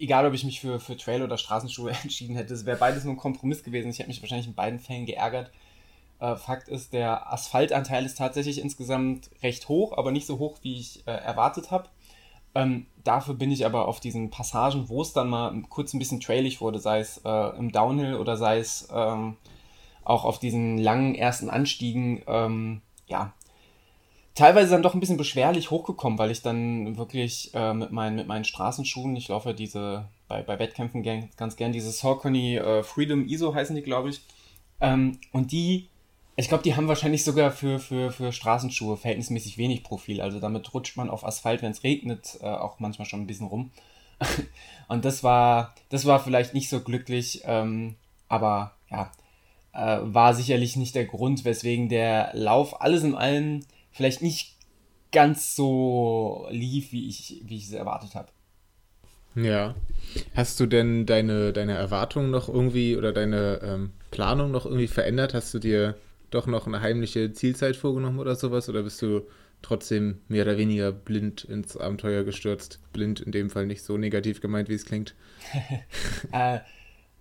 egal 0.00 0.26
ob 0.26 0.34
ich 0.34 0.42
mich 0.42 0.58
für, 0.60 0.80
für 0.80 0.96
Trail 0.96 1.22
oder 1.22 1.38
Straßenschuhe 1.38 1.92
entschieden 2.02 2.34
hätte, 2.34 2.52
es 2.52 2.66
wäre 2.66 2.78
beides 2.78 3.04
nur 3.04 3.14
ein 3.14 3.16
Kompromiss 3.16 3.62
gewesen. 3.62 3.90
Ich 3.90 4.00
hätte 4.00 4.08
mich 4.08 4.20
wahrscheinlich 4.20 4.48
in 4.48 4.56
beiden 4.56 4.80
Fällen 4.80 5.06
geärgert. 5.06 5.52
Äh, 6.20 6.36
Fakt 6.36 6.68
ist, 6.68 6.92
der 6.92 7.32
Asphaltanteil 7.32 8.04
ist 8.04 8.18
tatsächlich 8.18 8.60
insgesamt 8.60 9.30
recht 9.42 9.68
hoch, 9.68 9.96
aber 9.96 10.12
nicht 10.12 10.26
so 10.26 10.38
hoch, 10.38 10.58
wie 10.62 10.76
ich 10.76 11.06
äh, 11.06 11.12
erwartet 11.12 11.70
habe. 11.70 11.88
Ähm, 12.54 12.86
dafür 13.04 13.34
bin 13.34 13.50
ich 13.50 13.64
aber 13.64 13.86
auf 13.86 14.00
diesen 14.00 14.30
Passagen, 14.30 14.88
wo 14.88 15.02
es 15.02 15.12
dann 15.12 15.28
mal 15.28 15.62
kurz 15.68 15.94
ein 15.94 15.98
bisschen 15.98 16.20
trailig 16.20 16.60
wurde, 16.60 16.78
sei 16.78 17.00
es 17.00 17.18
äh, 17.24 17.56
im 17.56 17.70
Downhill 17.72 18.14
oder 18.16 18.36
sei 18.36 18.58
es 18.58 18.88
ähm, 18.92 19.36
auch 20.04 20.24
auf 20.24 20.38
diesen 20.38 20.78
langen 20.78 21.14
ersten 21.14 21.48
Anstiegen, 21.48 22.22
ähm, 22.26 22.82
ja, 23.06 23.32
teilweise 24.34 24.70
dann 24.70 24.82
doch 24.82 24.94
ein 24.94 25.00
bisschen 25.00 25.16
beschwerlich 25.16 25.70
hochgekommen, 25.70 26.18
weil 26.18 26.30
ich 26.30 26.42
dann 26.42 26.96
wirklich 26.96 27.52
äh, 27.54 27.74
mit, 27.74 27.92
meinen, 27.92 28.16
mit 28.16 28.26
meinen 28.26 28.44
Straßenschuhen, 28.44 29.14
ich 29.16 29.28
laufe 29.28 29.54
diese 29.54 30.08
bei, 30.28 30.42
bei 30.42 30.58
Wettkämpfen 30.58 31.02
gern, 31.02 31.28
ganz 31.36 31.56
gern, 31.56 31.72
diese 31.72 31.90
Saucony 31.90 32.56
äh, 32.56 32.82
Freedom 32.82 33.26
ISO 33.26 33.54
heißen 33.54 33.76
die, 33.76 33.82
glaube 33.82 34.10
ich. 34.10 34.22
Ähm, 34.80 35.18
und 35.32 35.52
die, 35.52 35.88
ich 36.36 36.48
glaube, 36.48 36.62
die 36.62 36.74
haben 36.74 36.88
wahrscheinlich 36.88 37.24
sogar 37.24 37.50
für, 37.50 37.78
für, 37.78 38.12
für 38.12 38.32
Straßenschuhe 38.32 38.96
verhältnismäßig 38.96 39.58
wenig 39.58 39.82
Profil. 39.82 40.20
Also 40.20 40.40
damit 40.40 40.72
rutscht 40.72 40.96
man 40.96 41.10
auf 41.10 41.24
Asphalt, 41.24 41.62
wenn 41.62 41.72
es 41.72 41.84
regnet, 41.84 42.38
äh, 42.40 42.46
auch 42.46 42.80
manchmal 42.80 43.06
schon 43.06 43.20
ein 43.20 43.26
bisschen 43.26 43.46
rum. 43.46 43.70
und 44.88 45.04
das 45.04 45.22
war, 45.22 45.74
das 45.88 46.06
war 46.06 46.20
vielleicht 46.20 46.54
nicht 46.54 46.68
so 46.68 46.80
glücklich, 46.80 47.42
ähm, 47.44 47.96
aber 48.28 48.72
ja, 48.90 49.10
äh, 49.72 49.98
war 50.02 50.34
sicherlich 50.34 50.76
nicht 50.76 50.94
der 50.94 51.06
Grund, 51.06 51.44
weswegen 51.44 51.88
der 51.88 52.30
Lauf 52.34 52.80
alles 52.80 53.02
in 53.02 53.14
allem 53.14 53.60
vielleicht 53.90 54.22
nicht 54.22 54.56
ganz 55.12 55.56
so 55.56 56.46
lief, 56.50 56.92
wie 56.92 57.08
ich, 57.08 57.42
wie 57.44 57.56
ich 57.56 57.64
es 57.64 57.72
erwartet 57.72 58.14
habe. 58.14 58.28
Ja. 59.34 59.74
Hast 60.34 60.58
du 60.58 60.66
denn 60.66 61.06
deine, 61.06 61.52
deine 61.52 61.74
Erwartungen 61.74 62.30
noch 62.30 62.48
irgendwie 62.48 62.96
oder 62.96 63.12
deine 63.12 63.60
ähm, 63.62 63.92
Planung 64.10 64.50
noch 64.50 64.64
irgendwie 64.64 64.88
verändert? 64.88 65.34
Hast 65.34 65.54
du 65.54 65.58
dir 65.58 65.96
doch 66.30 66.46
noch 66.46 66.66
eine 66.66 66.80
heimliche 66.80 67.32
Zielzeit 67.32 67.76
vorgenommen 67.76 68.18
oder 68.18 68.34
sowas? 68.34 68.68
Oder 68.68 68.82
bist 68.82 69.00
du 69.02 69.22
trotzdem 69.62 70.20
mehr 70.28 70.44
oder 70.44 70.56
weniger 70.58 70.92
blind 70.92 71.44
ins 71.44 71.76
Abenteuer 71.76 72.24
gestürzt? 72.24 72.80
Blind 72.92 73.20
in 73.20 73.32
dem 73.32 73.50
Fall 73.50 73.66
nicht 73.66 73.82
so 73.82 73.96
negativ 73.96 74.40
gemeint, 74.40 74.68
wie 74.68 74.74
es 74.74 74.84
klingt. 74.84 75.14
äh, 76.32 76.60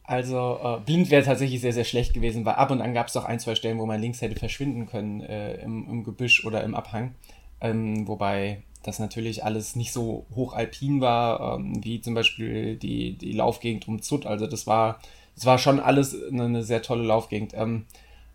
also 0.04 0.60
äh, 0.64 0.80
blind 0.86 1.12
wäre 1.12 1.24
tatsächlich 1.24 1.62
sehr, 1.62 1.74
sehr 1.74 1.84
schlecht 1.84 2.14
gewesen, 2.14 2.46
weil 2.46 2.56
ab 2.56 2.72
und 2.72 2.82
an 2.82 2.94
gab 2.94 3.08
es 3.08 3.14
doch 3.14 3.26
ein, 3.26 3.40
zwei 3.40 3.56
Stellen, 3.56 3.78
wo 3.78 3.86
man 3.86 4.02
links 4.02 4.22
hätte 4.22 4.40
verschwinden 4.40 4.88
können 4.88 5.22
äh, 5.22 5.62
im, 5.62 5.88
im 5.88 6.04
Gebüsch 6.04 6.46
oder 6.46 6.64
im 6.64 6.74
Abhang. 6.74 7.14
Ähm, 7.62 8.08
wobei 8.08 8.64
das 8.84 9.00
natürlich 9.00 9.44
alles 9.44 9.76
nicht 9.76 9.92
so 9.92 10.26
hochalpin 10.34 11.02
war, 11.02 11.58
ähm, 11.60 11.84
wie 11.84 12.02
zum 12.02 12.14
Beispiel 12.14 12.78
die, 12.78 13.18
die 13.18 13.34
Laufgegend 13.34 13.88
um 13.88 14.02
Zut. 14.02 14.26
Also 14.26 14.48
das 14.48 14.68
war, 14.68 15.00
das 15.36 15.46
war 15.46 15.58
schon 15.58 15.80
alles 15.80 16.16
eine, 16.24 16.46
eine 16.46 16.64
sehr 16.64 16.82
tolle 16.82 17.04
Laufgegend. 17.04 17.54
Ähm, 17.54 17.86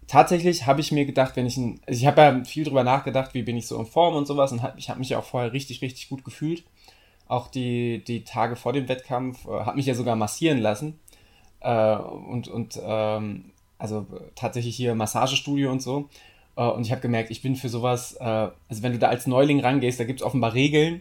tatsächlich 0.06 0.66
habe 0.66 0.80
ich 0.80 0.92
mir 0.92 1.04
gedacht, 1.04 1.36
wenn 1.36 1.46
ich 1.46 1.56
ein, 1.56 1.80
also 1.86 2.00
ich 2.00 2.06
habe 2.06 2.20
ja 2.20 2.44
viel 2.44 2.64
drüber 2.64 2.84
nachgedacht, 2.84 3.34
wie 3.34 3.42
bin 3.42 3.56
ich 3.56 3.66
so 3.66 3.78
in 3.78 3.86
Form 3.86 4.14
und 4.14 4.26
sowas 4.26 4.52
und 4.52 4.62
hab, 4.62 4.78
ich 4.78 4.88
habe 4.88 4.98
mich 4.98 5.10
ja 5.10 5.18
auch 5.18 5.24
vorher 5.24 5.52
richtig, 5.52 5.82
richtig 5.82 6.08
gut 6.08 6.24
gefühlt. 6.24 6.64
Auch 7.26 7.48
die, 7.48 8.04
die 8.04 8.24
Tage 8.24 8.56
vor 8.56 8.72
dem 8.72 8.88
Wettkampf 8.88 9.46
äh, 9.46 9.64
hat 9.64 9.76
mich 9.76 9.86
ja 9.86 9.94
sogar 9.94 10.16
massieren 10.16 10.58
lassen. 10.58 10.98
Äh, 11.60 11.96
und 11.96 12.48
und 12.48 12.78
ähm, 12.82 13.52
also 13.78 14.06
tatsächlich 14.34 14.76
hier 14.76 14.94
Massagestudio 14.94 15.70
und 15.70 15.82
so. 15.82 16.08
Uh, 16.56 16.70
und 16.70 16.86
ich 16.86 16.92
habe 16.92 17.00
gemerkt, 17.00 17.32
ich 17.32 17.42
bin 17.42 17.56
für 17.56 17.68
sowas, 17.68 18.16
uh, 18.20 18.50
also 18.68 18.82
wenn 18.82 18.92
du 18.92 18.98
da 19.00 19.08
als 19.08 19.26
Neuling 19.26 19.58
rangehst, 19.58 19.98
da 19.98 20.04
gibt 20.04 20.20
es 20.20 20.26
offenbar 20.26 20.54
Regeln, 20.54 21.00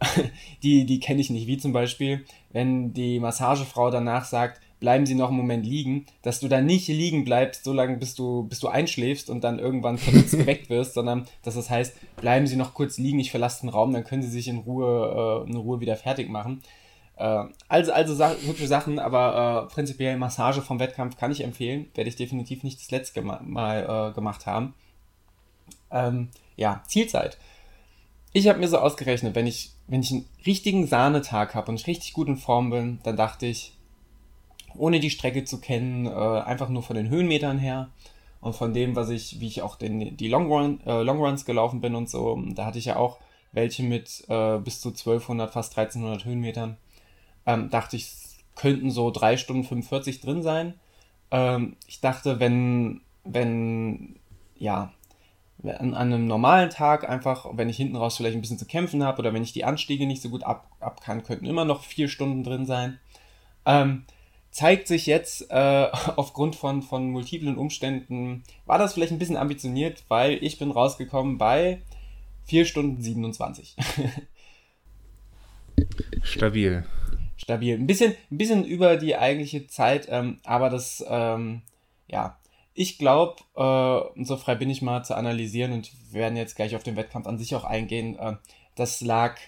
die, 0.62 0.86
die 0.86 0.98
kenne 0.98 1.20
ich 1.20 1.28
nicht. 1.28 1.46
Wie 1.46 1.58
zum 1.58 1.74
Beispiel, 1.74 2.24
wenn 2.50 2.94
die 2.94 3.20
Massagefrau 3.20 3.90
danach 3.90 4.24
sagt, 4.24 4.62
bleiben 4.80 5.06
Sie 5.06 5.14
noch 5.14 5.28
einen 5.28 5.36
Moment 5.36 5.66
liegen, 5.66 6.06
dass 6.22 6.40
du 6.40 6.48
da 6.48 6.60
nicht 6.60 6.88
liegen 6.88 7.24
bleibst, 7.24 7.64
so 7.64 7.72
lange 7.72 7.96
bis 7.96 8.14
du, 8.14 8.44
bis 8.44 8.60
du 8.60 8.68
einschläfst 8.68 9.30
und 9.30 9.42
dann 9.44 9.58
irgendwann 9.58 9.98
verdutzt 9.98 10.32
geweckt 10.38 10.70
wirst, 10.70 10.94
sondern 10.94 11.26
dass 11.42 11.54
das 11.54 11.70
heißt, 11.70 11.96
bleiben 12.16 12.46
Sie 12.46 12.56
noch 12.56 12.74
kurz 12.74 12.98
liegen, 12.98 13.18
ich 13.18 13.30
verlasse 13.30 13.62
den 13.62 13.70
Raum, 13.70 13.92
dann 13.92 14.04
können 14.04 14.22
Sie 14.22 14.28
sich 14.28 14.48
in 14.48 14.58
Ruhe, 14.58 15.44
uh, 15.44 15.48
in 15.48 15.56
Ruhe 15.56 15.80
wieder 15.80 15.96
fertig 15.96 16.28
machen. 16.28 16.62
also, 17.16 17.92
also 17.92 18.14
sa 18.14 18.30
hübsche 18.30 18.68
Sachen, 18.68 19.00
aber 19.00 19.66
prinzipiell 19.72 20.16
Massage 20.16 20.62
vom 20.62 20.78
Wettkampf 20.78 21.16
kann 21.16 21.32
ich 21.32 21.42
empfehlen. 21.42 21.88
Werde 21.96 22.08
ich 22.08 22.14
definitiv 22.14 22.62
nicht 22.62 22.78
das 22.78 22.92
letzte 22.92 23.22
Mal 23.22 24.12
gemacht 24.14 24.46
haben. 24.46 24.74
Ähm, 25.90 26.28
ja, 26.56 26.82
Zielzeit. 26.86 27.38
Ich 28.32 28.48
habe 28.48 28.58
mir 28.58 28.68
so 28.68 28.78
ausgerechnet, 28.78 29.34
wenn 29.34 29.46
ich, 29.46 29.72
wenn 29.86 30.02
ich 30.02 30.12
einen 30.12 30.26
richtigen 30.46 30.86
Sahnetag 30.86 31.54
habe 31.54 31.70
und 31.70 31.80
ich 31.80 31.86
richtig 31.86 32.12
gut 32.12 32.28
in 32.28 32.36
Form 32.36 32.70
bin, 32.70 33.00
dann 33.02 33.16
dachte 33.16 33.46
ich, 33.46 33.72
ohne 34.76 35.00
die 35.00 35.10
Strecke 35.10 35.44
zu 35.44 35.60
kennen, 35.60 36.06
äh, 36.06 36.10
einfach 36.10 36.68
nur 36.68 36.82
von 36.82 36.96
den 36.96 37.08
Höhenmetern 37.08 37.58
her 37.58 37.90
und 38.40 38.54
von 38.54 38.72
dem, 38.72 38.96
was 38.96 39.10
ich, 39.10 39.40
wie 39.40 39.46
ich 39.46 39.62
auch 39.62 39.76
den, 39.76 40.16
die 40.16 40.28
Long, 40.28 40.46
Run, 40.50 40.80
äh, 40.86 41.02
Long 41.02 41.18
Runs 41.18 41.44
gelaufen 41.44 41.80
bin 41.80 41.94
und 41.94 42.08
so, 42.08 42.40
da 42.54 42.66
hatte 42.66 42.78
ich 42.78 42.86
ja 42.86 42.96
auch 42.96 43.18
welche 43.52 43.82
mit 43.82 44.24
äh, 44.28 44.58
bis 44.58 44.80
zu 44.80 44.90
1200, 44.90 45.52
fast 45.52 45.76
1300 45.76 46.24
Höhenmetern. 46.24 46.76
Ähm, 47.46 47.70
dachte 47.70 47.96
ich, 47.96 48.12
könnten 48.54 48.90
so 48.90 49.10
3 49.10 49.36
Stunden 49.36 49.64
45 49.64 50.20
drin 50.20 50.42
sein. 50.42 50.74
Ähm, 51.30 51.76
ich 51.86 52.00
dachte, 52.00 52.40
wenn, 52.40 53.00
wenn, 53.24 54.16
ja, 54.56 54.92
an, 55.64 55.94
an, 55.94 56.12
einem 56.12 56.26
normalen 56.26 56.70
Tag 56.70 57.08
einfach, 57.08 57.46
wenn 57.52 57.68
ich 57.68 57.76
hinten 57.76 57.96
raus 57.96 58.16
vielleicht 58.16 58.36
ein 58.36 58.40
bisschen 58.40 58.58
zu 58.58 58.66
kämpfen 58.66 59.02
habe 59.02 59.18
oder 59.18 59.32
wenn 59.32 59.42
ich 59.42 59.52
die 59.52 59.64
Anstiege 59.64 60.06
nicht 60.06 60.22
so 60.22 60.28
gut 60.28 60.44
ab, 60.44 60.70
ab 60.78 61.00
kann, 61.00 61.24
könnten 61.24 61.46
immer 61.46 61.64
noch 61.64 61.82
vier 61.82 62.08
Stunden 62.08 62.44
drin 62.44 62.66
sein. 62.66 62.98
Ähm, 63.66 64.04
zeigt 64.58 64.88
sich 64.88 65.06
jetzt 65.06 65.52
äh, 65.52 65.54
aufgrund 66.16 66.56
von, 66.56 66.82
von 66.82 67.12
multiplen 67.12 67.56
Umständen, 67.56 68.42
war 68.66 68.76
das 68.76 68.92
vielleicht 68.92 69.12
ein 69.12 69.20
bisschen 69.20 69.36
ambitioniert, 69.36 70.02
weil 70.08 70.42
ich 70.42 70.58
bin 70.58 70.72
rausgekommen 70.72 71.38
bei 71.38 71.80
4 72.46 72.64
Stunden 72.64 73.00
27. 73.00 73.76
Stabil. 76.24 76.84
Stabil. 77.36 77.76
Ein 77.76 77.86
bisschen, 77.86 78.16
ein 78.32 78.38
bisschen 78.38 78.64
über 78.64 78.96
die 78.96 79.14
eigentliche 79.14 79.68
Zeit, 79.68 80.08
ähm, 80.10 80.40
aber 80.42 80.70
das, 80.70 81.04
ähm, 81.08 81.62
ja, 82.08 82.36
ich 82.74 82.98
glaube, 82.98 83.36
äh, 83.54 84.24
so 84.24 84.36
frei 84.36 84.56
bin 84.56 84.70
ich 84.70 84.82
mal 84.82 85.04
zu 85.04 85.16
analysieren 85.16 85.72
und 85.72 85.92
wir 86.10 86.22
werden 86.22 86.36
jetzt 86.36 86.56
gleich 86.56 86.74
auf 86.74 86.82
den 86.82 86.96
Wettkampf 86.96 87.28
an 87.28 87.38
sich 87.38 87.54
auch 87.54 87.62
eingehen. 87.62 88.18
Äh, 88.18 88.34
das 88.74 89.02
lag, 89.02 89.38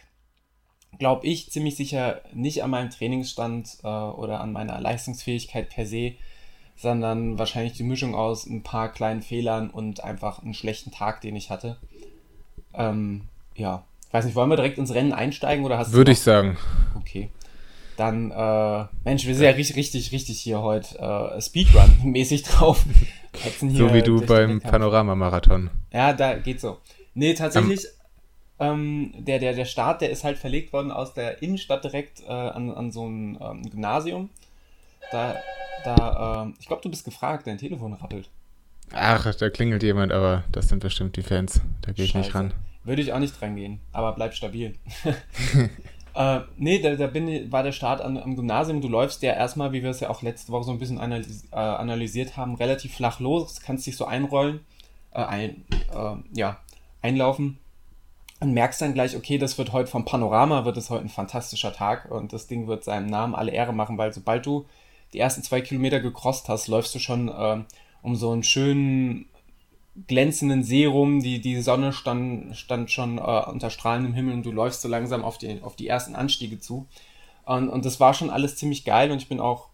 glaube 0.98 1.26
ich, 1.26 1.50
ziemlich 1.50 1.76
sicher 1.76 2.20
nicht 2.32 2.62
an 2.62 2.70
meinem 2.70 2.90
Trainingsstand 2.90 3.78
äh, 3.82 3.86
oder 3.86 4.40
an 4.40 4.52
meiner 4.52 4.80
Leistungsfähigkeit 4.80 5.70
per 5.70 5.86
se, 5.86 6.12
sondern 6.76 7.38
wahrscheinlich 7.38 7.74
die 7.74 7.82
Mischung 7.82 8.14
aus 8.14 8.46
ein 8.46 8.62
paar 8.62 8.92
kleinen 8.92 9.22
Fehlern 9.22 9.70
und 9.70 10.02
einfach 10.02 10.42
einen 10.42 10.54
schlechten 10.54 10.90
Tag, 10.90 11.20
den 11.20 11.36
ich 11.36 11.50
hatte. 11.50 11.76
Ähm, 12.74 13.22
ja, 13.54 13.84
ich 14.08 14.14
weiß 14.14 14.24
nicht, 14.24 14.34
wollen 14.34 14.50
wir 14.50 14.56
direkt 14.56 14.78
ins 14.78 14.94
Rennen 14.94 15.12
einsteigen 15.12 15.64
oder 15.64 15.78
hast 15.78 15.92
Würde 15.92 16.12
ich 16.12 16.20
sagen. 16.20 16.56
Okay 16.98 17.30
dann, 18.00 18.30
äh, 18.30 18.86
Mensch, 19.04 19.26
wir 19.26 19.34
sind 19.34 19.44
ja 19.44 19.50
richtig, 19.50 19.76
richtig, 19.76 20.10
richtig 20.10 20.40
hier 20.40 20.62
heute 20.62 20.98
äh, 20.98 21.40
Speedrun-mäßig 21.40 22.44
drauf. 22.50 22.84
so 23.60 23.92
wie 23.92 24.02
du 24.02 24.24
beim 24.24 24.60
Panoramamarathon. 24.60 25.68
Ja, 25.92 26.14
da 26.14 26.38
geht 26.38 26.60
so. 26.60 26.78
Nee, 27.12 27.34
tatsächlich, 27.34 27.84
um, 27.84 27.99
ähm, 28.60 29.12
der, 29.16 29.38
der, 29.38 29.54
der 29.54 29.64
Start, 29.64 30.02
der 30.02 30.10
ist 30.10 30.22
halt 30.22 30.38
verlegt 30.38 30.72
worden 30.72 30.92
aus 30.92 31.14
der 31.14 31.42
Innenstadt 31.42 31.82
direkt 31.82 32.22
äh, 32.22 32.30
an, 32.30 32.70
an 32.70 32.92
so 32.92 33.06
ein 33.06 33.38
ähm, 33.40 33.62
Gymnasium. 33.62 34.30
Da, 35.10 35.36
da, 35.84 36.44
äh, 36.46 36.52
ich 36.60 36.66
glaube, 36.66 36.82
du 36.82 36.90
bist 36.90 37.04
gefragt, 37.04 37.46
dein 37.46 37.58
Telefon 37.58 37.94
rappelt. 37.94 38.28
Ach, 38.92 39.34
da 39.34 39.50
klingelt 39.50 39.82
jemand, 39.82 40.12
aber 40.12 40.44
das 40.52 40.68
sind 40.68 40.80
bestimmt 40.80 41.16
die 41.16 41.22
Fans. 41.22 41.60
Da 41.82 41.92
gehe 41.92 42.04
ich 42.04 42.14
nicht 42.14 42.34
ran. 42.34 42.52
Würde 42.84 43.02
ich 43.02 43.12
auch 43.12 43.18
nicht 43.18 43.40
dran 43.40 43.56
gehen, 43.56 43.80
aber 43.92 44.12
bleib 44.12 44.34
stabil. 44.34 44.74
Äh, 46.12 46.40
nee, 46.56 46.80
da, 46.80 46.96
da 46.96 47.06
bin, 47.06 47.52
war 47.52 47.62
der 47.62 47.70
Start 47.70 48.00
an, 48.00 48.18
am 48.18 48.34
Gymnasium. 48.34 48.80
Du 48.80 48.88
läufst 48.88 49.22
ja 49.22 49.32
erstmal, 49.32 49.72
wie 49.72 49.84
wir 49.84 49.90
es 49.90 50.00
ja 50.00 50.10
auch 50.10 50.22
letzte 50.22 50.50
Woche 50.50 50.64
so 50.64 50.72
ein 50.72 50.80
bisschen 50.80 50.98
analysi 50.98 51.46
äh, 51.52 51.56
analysiert 51.56 52.36
haben, 52.36 52.56
relativ 52.56 52.96
flach 52.96 53.20
los. 53.20 53.60
Kannst 53.60 53.86
dich 53.86 53.96
so 53.96 54.06
einrollen, 54.06 54.58
äh, 55.12 55.22
ein, 55.22 55.64
äh, 55.94 56.16
ja, 56.32 56.58
einlaufen 57.00 57.59
und 58.40 58.52
merkst 58.52 58.80
dann 58.80 58.94
gleich, 58.94 59.16
okay, 59.16 59.38
das 59.38 59.58
wird 59.58 59.72
heute 59.72 59.90
vom 59.90 60.04
Panorama, 60.04 60.64
wird 60.64 60.78
es 60.78 60.90
heute 60.90 61.04
ein 61.04 61.10
fantastischer 61.10 61.72
Tag 61.72 62.10
und 62.10 62.32
das 62.32 62.46
Ding 62.46 62.66
wird 62.66 62.84
seinem 62.84 63.06
Namen 63.06 63.34
alle 63.34 63.52
Ehre 63.52 63.74
machen, 63.74 63.98
weil 63.98 64.12
sobald 64.12 64.46
du 64.46 64.64
die 65.12 65.18
ersten 65.18 65.42
zwei 65.42 65.60
Kilometer 65.60 66.00
gekrost 66.00 66.48
hast, 66.48 66.66
läufst 66.68 66.94
du 66.94 66.98
schon 66.98 67.28
äh, 67.28 67.62
um 68.02 68.16
so 68.16 68.30
einen 68.30 68.42
schönen 68.42 69.26
glänzenden 70.06 70.62
See 70.62 70.86
rum, 70.86 71.20
die, 71.20 71.40
die 71.40 71.60
Sonne 71.60 71.92
stand, 71.92 72.56
stand 72.56 72.90
schon 72.90 73.18
äh, 73.18 73.20
unter 73.20 73.68
strahlendem 73.68 74.14
Himmel 74.14 74.34
und 74.34 74.46
du 74.46 74.52
läufst 74.52 74.80
so 74.80 74.88
langsam 74.88 75.24
auf 75.24 75.36
die, 75.36 75.60
auf 75.62 75.76
die 75.76 75.88
ersten 75.88 76.14
Anstiege 76.14 76.58
zu. 76.58 76.86
Und, 77.44 77.68
und 77.68 77.84
das 77.84 78.00
war 78.00 78.14
schon 78.14 78.30
alles 78.30 78.56
ziemlich 78.56 78.84
geil 78.84 79.10
und 79.10 79.20
ich 79.20 79.28
bin 79.28 79.40
auch, 79.40 79.68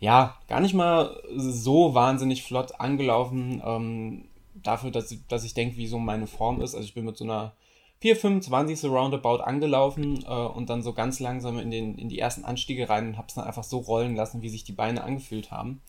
ja, 0.00 0.36
gar 0.48 0.60
nicht 0.60 0.74
mal 0.74 1.20
so 1.36 1.94
wahnsinnig 1.94 2.44
flott 2.44 2.80
angelaufen, 2.80 3.60
ähm, 3.66 4.24
dafür, 4.54 4.90
dass, 4.90 5.14
dass 5.28 5.44
ich 5.44 5.54
denke, 5.54 5.76
wie 5.76 5.88
so 5.88 5.98
meine 5.98 6.26
Form 6.26 6.60
ist. 6.60 6.74
Also 6.74 6.86
ich 6.86 6.94
bin 6.94 7.04
mit 7.04 7.16
so 7.16 7.24
einer 7.24 7.52
4,25 8.02 8.76
so 8.76 8.96
roundabout 8.96 9.42
angelaufen 9.42 10.24
äh, 10.24 10.28
und 10.28 10.70
dann 10.70 10.82
so 10.82 10.92
ganz 10.92 11.18
langsam 11.18 11.58
in, 11.58 11.70
den, 11.70 11.98
in 11.98 12.08
die 12.08 12.18
ersten 12.18 12.44
Anstiege 12.44 12.88
rein 12.88 13.08
und 13.08 13.18
hab's 13.18 13.34
dann 13.34 13.44
einfach 13.44 13.64
so 13.64 13.78
rollen 13.78 14.14
lassen, 14.14 14.42
wie 14.42 14.48
sich 14.48 14.64
die 14.64 14.72
Beine 14.72 15.02
angefühlt 15.02 15.50
haben. 15.50 15.80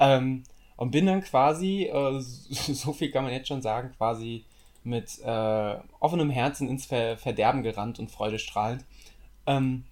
Ähm, 0.00 0.42
und 0.76 0.90
bin 0.90 1.06
dann 1.06 1.22
quasi, 1.22 1.84
äh, 1.84 2.20
so 2.20 2.92
viel 2.92 3.10
kann 3.10 3.24
man 3.24 3.32
jetzt 3.32 3.48
schon 3.48 3.62
sagen, 3.62 3.92
quasi 3.96 4.44
mit 4.84 5.18
äh, 5.24 5.76
offenem 6.00 6.30
Herzen 6.30 6.68
ins 6.68 6.86
Ver 6.86 7.18
Verderben 7.18 7.62
gerannt 7.62 7.98
und 7.98 8.10
freudestrahlend. 8.10 8.84
Ähm, 9.46 9.84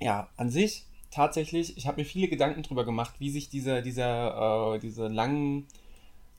ja, 0.00 0.28
an 0.36 0.50
sich 0.50 0.84
tatsächlich, 1.10 1.76
ich 1.76 1.86
habe 1.86 2.00
mir 2.00 2.04
viele 2.04 2.28
Gedanken 2.28 2.62
darüber 2.62 2.84
gemacht, 2.84 3.14
wie 3.18 3.30
sich 3.30 3.48
dieser, 3.48 3.82
dieser, 3.82 4.74
äh, 4.74 4.78
diese 4.78 5.08
langen 5.08 5.66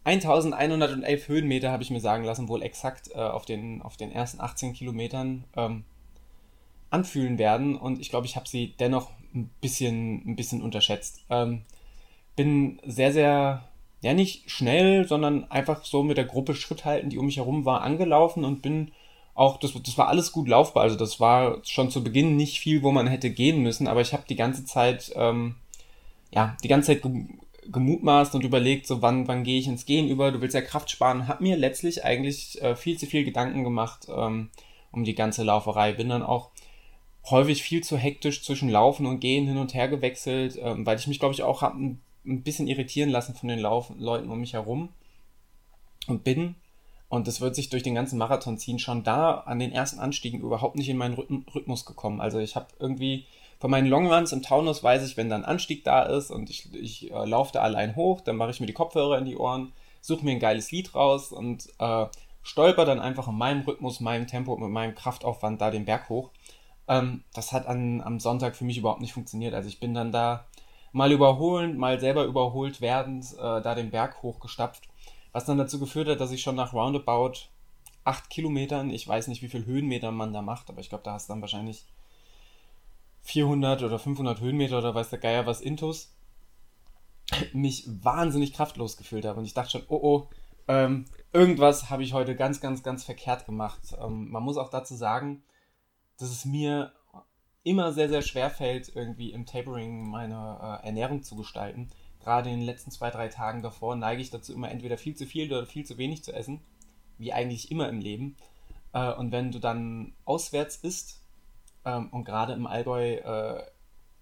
1111 0.03 1.27
Höhenmeter, 1.27 1.71
habe 1.71 1.83
ich 1.83 1.91
mir 1.91 1.99
sagen 1.99 2.23
lassen, 2.23 2.47
wohl 2.47 2.63
exakt 2.63 3.11
äh, 3.13 3.19
auf, 3.19 3.45
den, 3.45 3.81
auf 3.81 3.97
den 3.97 4.11
ersten 4.11 4.41
18 4.41 4.73
Kilometern 4.73 5.43
ähm, 5.55 5.83
anfühlen 6.89 7.37
werden. 7.37 7.75
Und 7.75 7.99
ich 7.99 8.09
glaube, 8.09 8.25
ich 8.25 8.35
habe 8.35 8.47
sie 8.47 8.73
dennoch 8.79 9.11
ein 9.33 9.49
bisschen, 9.61 10.23
ein 10.27 10.35
bisschen 10.35 10.61
unterschätzt. 10.61 11.25
Ähm, 11.29 11.61
bin 12.35 12.79
sehr, 12.85 13.11
sehr, 13.11 13.63
ja 14.01 14.13
nicht 14.13 14.49
schnell, 14.49 15.07
sondern 15.07 15.49
einfach 15.51 15.83
so 15.83 16.03
mit 16.03 16.17
der 16.17 16.25
Gruppe 16.25 16.55
Schritt 16.55 16.85
halten, 16.85 17.09
die 17.09 17.17
um 17.17 17.25
mich 17.25 17.37
herum 17.37 17.65
war, 17.65 17.81
angelaufen 17.81 18.45
und 18.45 18.61
bin 18.61 18.91
auch, 19.35 19.57
das, 19.57 19.73
das 19.73 19.97
war 19.97 20.07
alles 20.07 20.31
gut 20.31 20.47
laufbar. 20.47 20.83
Also 20.83 20.95
das 20.97 21.19
war 21.19 21.59
schon 21.63 21.91
zu 21.91 22.03
Beginn 22.03 22.35
nicht 22.35 22.59
viel, 22.59 22.83
wo 22.83 22.91
man 22.91 23.07
hätte 23.07 23.29
gehen 23.29 23.61
müssen, 23.61 23.87
aber 23.87 24.01
ich 24.01 24.13
habe 24.13 24.23
die 24.27 24.35
ganze 24.35 24.65
Zeit, 24.65 25.11
ähm, 25.15 25.55
ja, 26.33 26.57
die 26.63 26.67
ganze 26.67 26.87
Zeit 26.87 27.01
gemutmaßt 27.71 28.35
und 28.35 28.43
überlegt, 28.43 28.87
so 28.87 29.01
wann, 29.01 29.27
wann 29.27 29.43
gehe 29.43 29.59
ich 29.59 29.67
ins 29.67 29.85
Gehen 29.85 30.07
über, 30.07 30.31
du 30.31 30.41
willst 30.41 30.55
ja 30.55 30.61
Kraft 30.61 30.89
sparen, 30.89 31.27
hab 31.27 31.41
mir 31.41 31.57
letztlich 31.57 32.03
eigentlich 32.03 32.61
äh, 32.61 32.75
viel 32.75 32.97
zu 32.97 33.05
viel 33.05 33.23
Gedanken 33.23 33.63
gemacht 33.63 34.07
ähm, 34.09 34.49
um 34.91 35.03
die 35.03 35.15
ganze 35.15 35.43
Lauferei. 35.43 35.93
Bin 35.93 36.09
dann 36.09 36.23
auch 36.23 36.49
häufig 37.29 37.61
viel 37.61 37.83
zu 37.83 37.97
hektisch 37.97 38.43
zwischen 38.43 38.69
Laufen 38.69 39.05
und 39.05 39.19
Gehen 39.19 39.47
hin 39.47 39.57
und 39.57 39.73
her 39.73 39.87
gewechselt, 39.87 40.57
ähm, 40.61 40.85
weil 40.85 40.97
ich 40.97 41.07
mich, 41.07 41.19
glaube 41.19 41.33
ich, 41.33 41.43
auch 41.43 41.61
habe 41.61 41.77
ein, 41.77 42.01
ein, 42.25 42.43
bisschen 42.43 42.67
irritieren 42.67 43.09
lassen 43.09 43.35
von 43.35 43.49
den 43.49 43.59
Lauf 43.59 43.91
Leuten 43.97 44.29
um 44.29 44.39
mich 44.39 44.53
herum 44.53 44.89
und 46.07 46.23
bin, 46.23 46.55
und 47.07 47.27
das 47.27 47.41
wird 47.41 47.55
sich 47.55 47.69
durch 47.69 47.81
den 47.81 47.95
ganzen 47.95 48.19
Marathon 48.19 48.59
ziehen, 48.59 48.77
schon 48.77 49.03
da 49.03 49.39
an 49.39 49.57
den 49.57 49.71
ersten 49.71 49.99
Anstiegen 49.99 50.41
überhaupt 50.41 50.75
nicht 50.75 50.89
in 50.89 50.97
meinen 50.97 51.15
Rhythmus 51.15 51.85
gekommen. 51.85 52.21
Also 52.21 52.37
ich 52.37 52.55
habe 52.55 52.67
irgendwie 52.77 53.25
von 53.59 53.71
meinen 53.71 53.87
Longruns 53.87 54.31
im 54.31 54.41
Taunus 54.41 54.83
weiß 54.83 55.05
ich, 55.05 55.17
wenn 55.17 55.29
da 55.29 55.35
ein 55.35 55.45
Anstieg 55.45 55.83
da 55.83 56.03
ist 56.03 56.31
und 56.31 56.49
ich, 56.49 56.73
ich 56.73 57.11
äh, 57.11 57.25
laufe 57.25 57.51
da 57.53 57.61
allein 57.61 57.95
hoch, 57.95 58.21
dann 58.21 58.37
mache 58.37 58.51
ich 58.51 58.59
mir 58.61 58.67
die 58.67 58.73
Kopfhörer 58.73 59.17
in 59.17 59.25
die 59.25 59.37
Ohren, 59.37 59.73
suche 60.01 60.23
mir 60.23 60.31
ein 60.31 60.39
geiles 60.39 60.71
Lied 60.71 60.95
raus 60.95 61.33
und 61.33 61.67
äh, 61.77 62.05
stolper 62.41 62.85
dann 62.85 63.01
einfach 63.01 63.27
in 63.27 63.37
meinem 63.37 63.63
Rhythmus, 63.63 63.99
meinem 63.99 64.27
Tempo 64.27 64.53
und 64.53 64.61
mit 64.61 64.69
meinem 64.69 64.95
Kraftaufwand 64.95 65.59
da 65.59 65.71
den 65.71 65.85
Berg 65.85 66.07
hoch. 66.07 66.31
Ähm, 66.87 67.23
das 67.33 67.51
hat 67.51 67.67
an, 67.67 68.01
am 68.01 68.19
Sonntag 68.19 68.55
für 68.55 68.63
mich 68.63 68.77
überhaupt 68.77 69.01
nicht 69.01 69.13
funktioniert. 69.13 69.53
Also 69.53 69.67
ich 69.67 69.81
bin 69.81 69.93
dann 69.93 70.13
da 70.13 70.45
mal 70.93 71.11
überholend, 71.11 71.77
mal 71.77 71.99
selber 71.99 72.23
überholt 72.23 72.79
werdend 72.79 73.25
äh, 73.33 73.61
da 73.61 73.75
den 73.75 73.91
Berg 73.91 74.23
hochgestapft, 74.23 74.87
was 75.33 75.45
dann 75.45 75.57
dazu 75.57 75.79
geführt 75.79 76.07
hat, 76.07 76.21
dass 76.21 76.31
ich 76.31 76.41
schon 76.41 76.55
nach 76.55 76.73
roundabout 76.73 77.33
8 78.05 78.29
Kilometern, 78.29 78.89
ich 78.89 79.05
weiß 79.05 79.27
nicht, 79.27 79.41
wie 79.41 79.49
viel 79.49 79.65
Höhenmeter 79.65 80.11
man 80.11 80.33
da 80.33 80.41
macht, 80.41 80.69
aber 80.69 80.79
ich 80.79 80.89
glaube, 80.89 81.03
da 81.03 81.11
hast 81.13 81.27
du 81.27 81.33
dann 81.33 81.41
wahrscheinlich 81.41 81.85
400 83.21 83.83
oder 83.83 83.99
500 83.99 84.39
Höhenmeter 84.39 84.79
oder 84.79 84.95
weiß 84.95 85.09
der 85.09 85.19
Geier 85.19 85.45
was 85.45 85.61
Intus, 85.61 86.15
mich 87.53 87.85
wahnsinnig 87.87 88.53
kraftlos 88.53 88.97
gefühlt 88.97 89.25
habe. 89.25 89.39
Und 89.39 89.45
ich 89.45 89.53
dachte 89.53 89.71
schon, 89.71 89.83
oh 89.87 89.99
oh, 90.01 90.29
ähm, 90.67 91.05
irgendwas 91.33 91.89
habe 91.89 92.03
ich 92.03 92.13
heute 92.13 92.35
ganz, 92.35 92.61
ganz, 92.61 92.83
ganz 92.83 93.03
verkehrt 93.03 93.45
gemacht. 93.45 93.95
Ähm, 93.99 94.29
man 94.29 94.43
muss 94.43 94.57
auch 94.57 94.69
dazu 94.69 94.95
sagen, 94.95 95.43
dass 96.17 96.29
es 96.29 96.45
mir 96.45 96.93
immer 97.63 97.91
sehr, 97.91 98.09
sehr 98.09 98.21
schwer 98.21 98.49
fällt, 98.49 98.95
irgendwie 98.95 99.31
im 99.31 99.45
Tapering 99.45 100.09
meine 100.09 100.79
äh, 100.81 100.85
Ernährung 100.85 101.23
zu 101.23 101.35
gestalten. 101.35 101.89
Gerade 102.19 102.49
in 102.49 102.57
den 102.57 102.65
letzten 102.65 102.91
zwei, 102.91 103.09
drei 103.09 103.27
Tagen 103.29 103.61
davor 103.61 103.95
neige 103.95 104.21
ich 104.21 104.29
dazu, 104.29 104.53
immer 104.53 104.69
entweder 104.69 104.97
viel 104.97 105.15
zu 105.15 105.25
viel 105.25 105.51
oder 105.51 105.65
viel 105.65 105.85
zu 105.85 105.97
wenig 105.97 106.23
zu 106.23 106.33
essen, 106.33 106.61
wie 107.17 107.33
eigentlich 107.33 107.71
immer 107.71 107.89
im 107.89 107.99
Leben. 107.99 108.35
Äh, 108.93 109.13
und 109.13 109.31
wenn 109.31 109.51
du 109.51 109.59
dann 109.59 110.13
auswärts 110.25 110.77
isst, 110.77 111.23
ähm, 111.85 112.09
und 112.11 112.25
gerade 112.25 112.53
im 112.53 112.67
Allgäu 112.67 113.15
äh, 113.15 113.63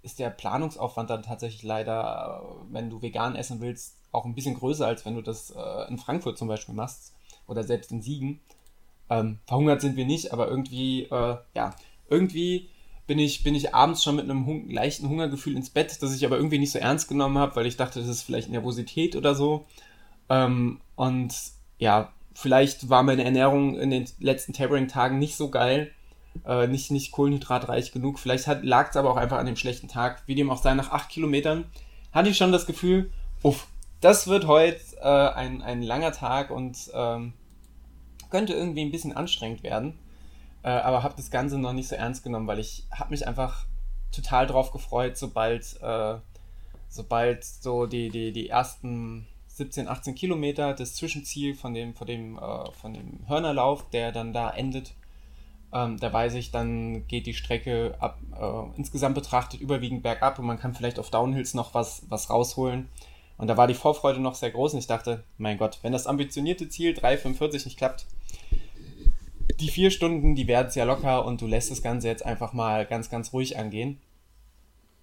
ist 0.01 0.19
der 0.19 0.29
Planungsaufwand 0.29 1.09
dann 1.09 1.23
tatsächlich 1.23 1.63
leider, 1.63 2.41
äh, 2.41 2.73
wenn 2.73 2.89
du 2.89 3.01
vegan 3.01 3.35
essen 3.35 3.61
willst, 3.61 3.97
auch 4.11 4.25
ein 4.25 4.35
bisschen 4.35 4.55
größer, 4.55 4.87
als 4.87 5.05
wenn 5.05 5.15
du 5.15 5.21
das 5.21 5.51
äh, 5.51 5.87
in 5.89 5.97
Frankfurt 5.97 6.37
zum 6.37 6.47
Beispiel 6.47 6.75
machst 6.75 7.13
oder 7.47 7.63
selbst 7.63 7.91
in 7.91 8.01
Siegen. 8.01 8.39
Ähm, 9.09 9.39
verhungert 9.45 9.81
sind 9.81 9.95
wir 9.95 10.05
nicht, 10.05 10.33
aber 10.33 10.47
irgendwie, 10.47 11.03
äh, 11.03 11.37
ja, 11.53 11.75
irgendwie 12.09 12.69
bin 13.05 13.19
ich, 13.19 13.43
bin 13.43 13.55
ich 13.55 13.73
abends 13.73 14.03
schon 14.03 14.17
mit 14.17 14.25
einem 14.25 14.45
hung 14.45 14.69
leichten 14.69 15.07
Hungergefühl 15.07 15.55
ins 15.55 15.69
Bett, 15.69 16.01
das 16.01 16.15
ich 16.15 16.25
aber 16.25 16.37
irgendwie 16.37 16.59
nicht 16.59 16.71
so 16.71 16.79
ernst 16.79 17.07
genommen 17.07 17.37
habe, 17.37 17.55
weil 17.55 17.65
ich 17.65 17.77
dachte, 17.77 17.99
das 17.99 18.09
ist 18.09 18.23
vielleicht 18.23 18.49
Nervosität 18.49 19.15
oder 19.15 19.33
so. 19.33 19.65
Ähm, 20.29 20.81
und 20.95 21.33
ja, 21.79 22.11
vielleicht 22.33 22.89
war 22.89 23.03
meine 23.03 23.23
Ernährung 23.23 23.79
in 23.79 23.91
den 23.91 24.05
letzten 24.19 24.53
Tapering-Tagen 24.53 25.19
nicht 25.19 25.37
so 25.37 25.49
geil 25.49 25.91
äh, 26.45 26.67
nicht, 26.67 26.91
nicht 26.91 27.11
kohlenhydratreich 27.11 27.91
genug. 27.91 28.19
Vielleicht 28.19 28.47
lag 28.63 28.89
es 28.89 28.97
aber 28.97 29.11
auch 29.11 29.17
einfach 29.17 29.37
an 29.37 29.45
dem 29.45 29.55
schlechten 29.55 29.87
Tag. 29.87 30.23
Wie 30.25 30.35
dem 30.35 30.49
auch 30.49 30.61
sei, 30.61 30.73
nach 30.73 30.91
acht 30.91 31.09
Kilometern 31.09 31.65
hatte 32.11 32.29
ich 32.29 32.37
schon 32.37 32.51
das 32.51 32.65
Gefühl, 32.65 33.11
uff, 33.43 33.67
das 34.01 34.27
wird 34.27 34.47
heute 34.47 34.79
äh, 35.01 35.29
ein, 35.29 35.61
ein 35.61 35.81
langer 35.81 36.11
Tag 36.11 36.51
und 36.51 36.77
ähm, 36.93 37.33
könnte 38.29 38.53
irgendwie 38.53 38.81
ein 38.81 38.91
bisschen 38.91 39.15
anstrengend 39.15 39.63
werden. 39.63 39.97
Äh, 40.63 40.69
aber 40.69 41.03
habe 41.03 41.15
das 41.17 41.31
Ganze 41.31 41.57
noch 41.57 41.73
nicht 41.73 41.87
so 41.87 41.95
ernst 41.95 42.23
genommen, 42.23 42.47
weil 42.47 42.59
ich 42.59 42.85
habe 42.91 43.11
mich 43.11 43.27
einfach 43.27 43.65
total 44.11 44.47
drauf 44.47 44.71
gefreut, 44.71 45.17
sobald, 45.17 45.81
äh, 45.81 46.15
sobald 46.89 47.43
so 47.43 47.85
die, 47.85 48.09
die, 48.09 48.31
die 48.31 48.49
ersten 48.49 49.27
17, 49.47 49.87
18 49.87 50.15
Kilometer 50.15 50.73
das 50.73 50.95
Zwischenziel 50.95 51.55
von 51.55 51.73
dem, 51.73 51.93
von 51.95 52.07
dem, 52.07 52.37
äh, 52.37 52.71
von 52.71 52.93
dem 52.93 53.27
Hörnerlauf, 53.27 53.89
der 53.89 54.11
dann 54.11 54.33
da 54.33 54.49
endet, 54.49 54.93
ähm, 55.73 55.97
da 55.99 56.11
weiß 56.11 56.35
ich, 56.35 56.51
dann 56.51 57.07
geht 57.07 57.25
die 57.25 57.33
Strecke 57.33 57.95
ab, 57.99 58.19
äh, 58.39 58.77
insgesamt 58.77 59.15
betrachtet 59.15 59.59
überwiegend 59.59 60.03
bergab 60.03 60.39
und 60.39 60.45
man 60.45 60.59
kann 60.59 60.73
vielleicht 60.73 60.99
auf 60.99 61.09
Downhills 61.09 61.53
noch 61.53 61.73
was, 61.73 62.03
was 62.09 62.29
rausholen. 62.29 62.87
Und 63.37 63.47
da 63.47 63.57
war 63.57 63.67
die 63.67 63.73
Vorfreude 63.73 64.19
noch 64.19 64.35
sehr 64.35 64.51
groß 64.51 64.73
und 64.73 64.79
ich 64.79 64.87
dachte, 64.87 65.23
mein 65.37 65.57
Gott, 65.57 65.79
wenn 65.81 65.91
das 65.91 66.07
ambitionierte 66.07 66.69
Ziel 66.69 66.93
3,45 66.93 67.65
nicht 67.65 67.77
klappt, 67.77 68.05
die 69.59 69.69
vier 69.69 69.91
Stunden, 69.91 70.35
die 70.35 70.47
werden 70.47 70.67
es 70.67 70.75
ja 70.75 70.85
locker 70.85 71.25
und 71.25 71.41
du 71.41 71.47
lässt 71.47 71.69
das 71.69 71.81
Ganze 71.81 72.07
jetzt 72.07 72.25
einfach 72.25 72.53
mal 72.53 72.85
ganz, 72.85 73.09
ganz 73.09 73.33
ruhig 73.33 73.57
angehen. 73.57 73.99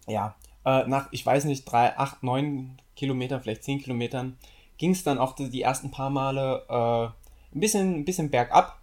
Ja, 0.06 0.34
äh, 0.64 0.86
nach, 0.86 1.08
ich 1.12 1.24
weiß 1.24 1.44
nicht, 1.44 1.64
drei, 1.64 1.96
acht, 1.96 2.22
neun 2.22 2.76
Kilometern, 2.96 3.40
vielleicht 3.40 3.64
zehn 3.64 3.80
Kilometern, 3.80 4.36
ging 4.78 4.90
es 4.90 5.04
dann 5.04 5.18
auch 5.18 5.34
die, 5.34 5.62
ersten 5.62 5.90
paar 5.90 6.10
Male 6.10 6.64
äh, 6.68 7.54
ein, 7.54 7.60
bisschen, 7.60 8.00
ein 8.00 8.04
bisschen 8.04 8.30
bergab 8.30 8.80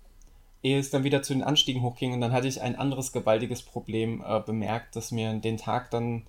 ehe 0.64 0.80
es 0.80 0.90
dann 0.90 1.04
wieder 1.04 1.24
zu 1.24 1.34
den 1.34 1.44
Anstiegen 1.44 1.82
hochging. 1.82 2.14
Und 2.14 2.22
dann 2.22 2.34
hatte 2.34 2.48
ich 2.48 2.62
ein 2.62 2.76
anderes 2.76 3.12
gewaltiges 3.12 3.62
Problem 3.62 4.24
äh, 4.26 4.40
bemerkt, 4.40 4.96
das 4.96 5.12
mir 5.12 5.34
den 5.34 5.58
Tag 5.58 5.92
dann 5.92 6.24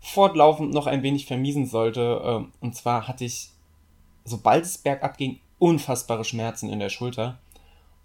fortlaufend 0.00 0.72
noch 0.72 0.86
ein 0.86 1.02
wenig 1.02 1.26
vermiesen 1.26 1.66
sollte. 1.66 2.46
Äh, 2.60 2.64
und 2.64 2.74
zwar 2.74 3.08
hatte 3.08 3.24
ich, 3.24 3.50
sobald 4.24 4.64
es 4.64 4.78
bergab 4.78 5.16
ging, 5.16 5.40
unfassbare 5.58 6.24
Schmerzen 6.24 6.70
in 6.70 6.78
der 6.78 6.90
Schulter. 6.90 7.38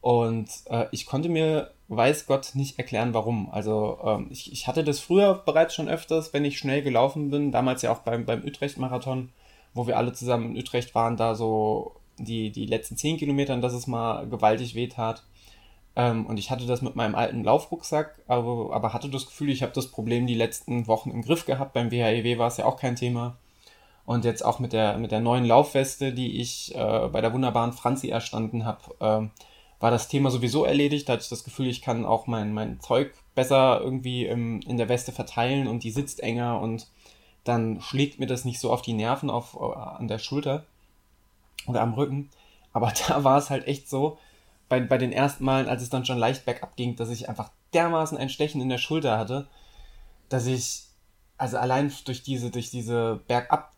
Und 0.02 0.50
äh, 0.70 0.88
ich 0.92 1.06
konnte 1.06 1.30
mir, 1.30 1.72
weiß 1.88 2.26
Gott, 2.26 2.52
nicht 2.56 2.78
erklären, 2.78 3.14
warum. 3.14 3.50
Also 3.52 4.00
ähm, 4.04 4.28
ich, 4.32 4.52
ich 4.52 4.68
hatte 4.68 4.84
das 4.84 5.00
früher 5.00 5.36
bereits 5.46 5.76
schon 5.76 5.88
öfters, 5.88 6.34
wenn 6.34 6.46
ich 6.46 6.58
schnell 6.58 6.82
gelaufen 6.82 7.30
bin. 7.30 7.52
Damals 7.52 7.84
ja 7.84 7.92
auch 7.92 8.00
beim, 8.00 8.26
beim 8.26 8.44
Utrecht-Marathon, 8.44 9.30
wo 9.74 9.88
wir 9.88 9.98
alle 9.98 10.14
zusammen 10.14 10.52
in 10.52 10.58
Utrecht 10.58 10.94
waren, 10.96 11.16
da 11.16 11.36
so 11.36 11.96
die, 12.18 12.52
die 12.52 12.66
letzten 12.66 12.98
10 12.98 13.18
Kilometer, 13.18 13.56
dass 13.58 13.74
es 13.74 13.88
mal 13.88 14.28
gewaltig 14.28 14.76
wehtat. 14.76 15.24
Ähm, 15.96 16.26
und 16.26 16.38
ich 16.38 16.50
hatte 16.50 16.66
das 16.66 16.82
mit 16.82 16.96
meinem 16.96 17.16
alten 17.16 17.44
Laufrucksack, 17.44 18.20
aber, 18.28 18.74
aber 18.74 18.94
hatte 18.94 19.10
das 19.10 19.28
Gefühl, 19.28 19.50
ich 19.50 19.62
habe 19.62 19.74
das 19.74 19.88
Problem 19.88 20.26
die 20.26 20.34
letzten 20.34 20.88
Wochen 20.88 21.12
im 21.12 21.22
Griff 21.22 21.46
gehabt. 21.46 21.74
Beim 21.74 21.92
WHEW 21.92 22.26
e 22.26 22.38
war 22.38 22.48
es 22.48 22.58
ja 22.58 22.66
auch 22.66 22.78
kein 22.78 22.96
Thema. 22.96 23.38
Und 24.06 24.26
jetzt 24.26 24.44
auch 24.44 24.60
mit 24.60 24.74
der, 24.74 24.98
mit 24.98 25.12
der 25.12 25.22
neuen 25.22 25.46
Laufweste, 25.46 26.14
die 26.14 26.42
ich 26.42 26.76
äh, 26.76 27.08
bei 27.10 27.22
der 27.22 27.34
wunderbaren 27.34 27.72
Franzi 27.72 28.10
erstanden 28.10 28.66
habe, 28.66 28.82
äh, 29.00 29.42
war 29.80 29.92
das 29.92 30.08
Thema 30.08 30.30
sowieso 30.30 30.66
erledigt. 30.66 31.08
Da 31.08 31.14
hatte 31.14 31.24
ich 31.24 31.30
das 31.30 31.44
Gefühl, 31.44 31.68
ich 31.68 31.82
kann 31.82 32.06
auch 32.06 32.28
mein, 32.28 32.54
mein 32.54 32.80
Zeug 32.80 33.14
besser 33.36 33.80
irgendwie 33.82 34.26
im, 34.26 34.62
in 34.62 34.78
der 34.78 34.90
Weste 34.90 35.12
verteilen 35.12 35.68
und 35.68 35.84
die 35.84 35.92
sitzt 35.92 36.22
enger 36.22 36.60
und 36.60 36.88
dann 37.44 37.82
schlägt 37.82 38.20
mir 38.20 38.28
das 38.28 38.46
nicht 38.46 38.60
so 38.60 38.72
auf 38.72 38.82
die 38.82 38.94
Nerven 38.94 39.30
auf, 39.30 39.58
äh, 39.60 39.78
an 39.78 40.08
der 40.08 40.20
Schulter 40.20 40.66
oder 41.68 41.82
am 41.82 41.94
Rücken. 41.94 42.30
Aber 42.74 42.92
da 43.08 43.24
war 43.24 43.38
es 43.38 43.50
halt 43.50 43.68
echt 43.68 43.90
so, 43.90 44.18
bei, 44.70 44.80
bei 44.80 44.98
den 44.98 45.12
ersten 45.12 45.44
Malen, 45.44 45.68
als 45.68 45.82
es 45.82 45.90
dann 45.90 46.06
schon 46.06 46.18
leicht 46.18 46.46
bergab 46.46 46.76
ging, 46.76 46.96
dass 46.96 47.10
ich 47.10 47.30
einfach 47.30 47.52
dermaßen 47.74 48.18
ein 48.18 48.30
Stechen 48.30 48.62
in 48.62 48.70
der 48.70 48.78
Schulter 48.78 49.18
hatte, 49.18 49.48
dass 50.30 50.46
ich, 50.46 50.84
also 51.38 51.58
allein 51.58 51.92
durch 52.06 52.24
diese, 52.24 52.50
durch 52.50 52.70
diese 52.70 53.22
Bergab, 53.28 53.74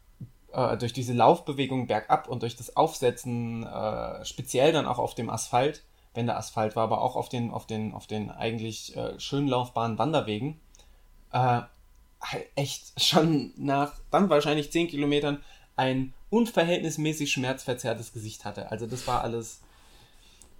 äh, 0.53 0.77
durch 0.77 0.93
diese 0.93 1.13
Laufbewegung 1.13 1.87
bergab 1.87 2.27
und 2.27 2.43
durch 2.43 2.55
das 2.55 2.75
Aufsetzen, 2.75 3.63
äh, 3.63 4.23
speziell 4.25 4.71
dann 4.71 4.85
auch 4.85 4.99
auf 4.99 5.15
dem 5.15 5.29
Asphalt, 5.29 5.83
wenn 6.13 6.27
der 6.27 6.37
Asphalt 6.37 6.75
war, 6.75 6.83
aber 6.83 7.01
auch 7.01 7.15
auf 7.15 7.29
den, 7.29 7.51
auf 7.51 7.67
den, 7.67 7.93
auf 7.93 8.07
den 8.07 8.31
eigentlich 8.31 8.95
äh, 8.95 9.19
schön 9.19 9.47
laufbaren 9.47 9.97
Wanderwegen, 9.97 10.59
äh, 11.31 11.61
echt 12.55 13.01
schon 13.01 13.53
nach 13.57 13.93
dann 14.11 14.29
wahrscheinlich 14.29 14.71
10 14.71 14.87
Kilometern 14.87 15.43
ein 15.75 16.13
unverhältnismäßig 16.29 17.31
schmerzverzerrtes 17.31 18.13
Gesicht 18.13 18.45
hatte. 18.45 18.71
Also 18.71 18.87
das 18.87 19.07
war 19.07 19.21
alles 19.21 19.61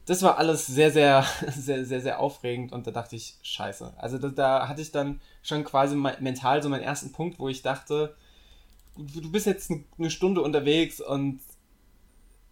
das 0.06 0.22
war 0.22 0.38
alles 0.38 0.68
sehr, 0.68 0.92
sehr, 0.92 1.26
sehr, 1.48 1.86
sehr, 1.86 2.02
sehr 2.02 2.20
aufregend 2.20 2.72
und 2.72 2.88
da 2.88 2.92
dachte 2.92 3.16
ich, 3.16 3.36
scheiße. 3.42 3.94
Also 3.98 4.18
da, 4.18 4.30
da 4.30 4.68
hatte 4.68 4.82
ich 4.82 4.92
dann 4.92 5.20
schon 5.42 5.64
quasi 5.64 5.96
mental 5.96 6.62
so 6.62 6.70
meinen 6.70 6.84
ersten 6.84 7.12
Punkt, 7.12 7.40
wo 7.40 7.50
ich 7.50 7.62
dachte, 7.62 8.16
du 8.98 9.32
bist 9.32 9.46
jetzt 9.46 9.72
eine 9.98 10.10
Stunde 10.10 10.42
unterwegs 10.42 11.02
und 11.02 11.42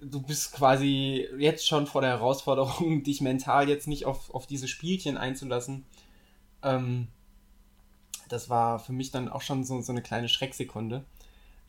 du 0.01 0.21
bist 0.21 0.53
quasi 0.53 1.27
jetzt 1.37 1.67
schon 1.67 1.87
vor 1.87 2.01
der 2.01 2.11
Herausforderung, 2.11 3.03
dich 3.03 3.21
mental 3.21 3.69
jetzt 3.69 3.87
nicht 3.87 4.05
auf, 4.05 4.33
auf 4.33 4.47
diese 4.47 4.67
Spielchen 4.67 5.17
einzulassen. 5.17 5.85
Ähm, 6.61 7.07
das 8.29 8.49
war 8.49 8.79
für 8.79 8.93
mich 8.93 9.11
dann 9.11 9.29
auch 9.29 9.41
schon 9.41 9.63
so, 9.63 9.81
so 9.81 9.91
eine 9.91 10.01
kleine 10.01 10.27
Schrecksekunde. 10.27 11.05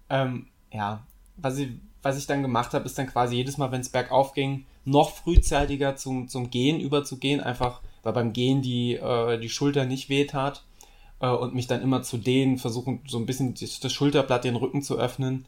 Ähm, 0.09 0.49
ja, 0.73 1.07
was 1.37 1.59
ich, 1.59 1.71
was 2.05 2.19
ich 2.19 2.27
dann 2.27 2.43
gemacht 2.43 2.75
habe, 2.75 2.85
ist 2.85 2.99
dann 2.99 3.07
quasi 3.07 3.37
jedes 3.37 3.59
Mal, 3.59 3.73
wenn 3.73 3.81
es 3.81 3.89
bergauf 3.89 4.33
ging, 4.35 4.67
noch 4.85 5.11
frühzeitiger 5.11 5.97
zum, 5.97 6.29
zum 6.29 6.51
Gehen 6.51 6.81
überzugehen, 6.81 7.41
einfach 7.41 7.81
weil 8.05 8.13
beim 8.13 8.33
Gehen 8.33 8.63
die, 8.63 8.95
äh, 8.95 9.39
die 9.39 9.49
Schulter 9.49 9.87
nicht 9.87 10.09
wehtat 10.09 10.63
äh, 11.21 11.29
und 11.29 11.55
mich 11.55 11.67
dann 11.67 11.83
immer 11.83 12.03
zu 12.03 12.19
dehnen, 12.19 12.59
versuchen 12.59 13.01
so 13.09 13.19
ein 13.19 13.27
bisschen 13.27 13.55
das, 13.55 13.93
Schulterblatt, 13.93 14.45
den 14.45 14.57
Rücken 14.57 14.83
zu 14.83 14.99
öffnen, 14.99 15.47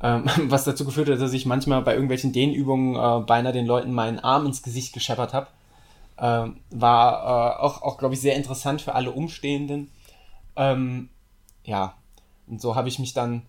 ähm, 0.00 0.24
was 0.44 0.64
dazu 0.64 0.84
geführt 0.84 1.08
hat, 1.08 1.20
dass 1.20 1.32
ich 1.32 1.46
manchmal 1.46 1.82
bei 1.82 1.92
irgendwelchen 1.92 2.32
Dehnübungen 2.32 2.94
äh, 2.94 3.24
beinahe 3.24 3.52
den 3.52 3.66
Leuten 3.66 3.92
meinen 3.92 4.20
Arm 4.20 4.46
ins 4.46 4.62
Gesicht 4.62 4.92
gescheppert 4.94 5.34
habe. 5.34 5.48
Ähm, 6.18 6.60
war 6.70 7.58
äh, 7.58 7.62
auch, 7.62 7.82
auch 7.82 7.98
glaube 7.98 8.14
ich, 8.14 8.20
sehr 8.20 8.36
interessant 8.36 8.80
für 8.80 8.94
alle 8.94 9.10
Umstehenden. 9.10 9.90
Ähm, 10.54 11.10
ja, 11.64 11.94
und 12.46 12.60
so 12.60 12.74
habe 12.74 12.88
ich 12.88 12.98
mich 12.98 13.12
dann 13.12 13.42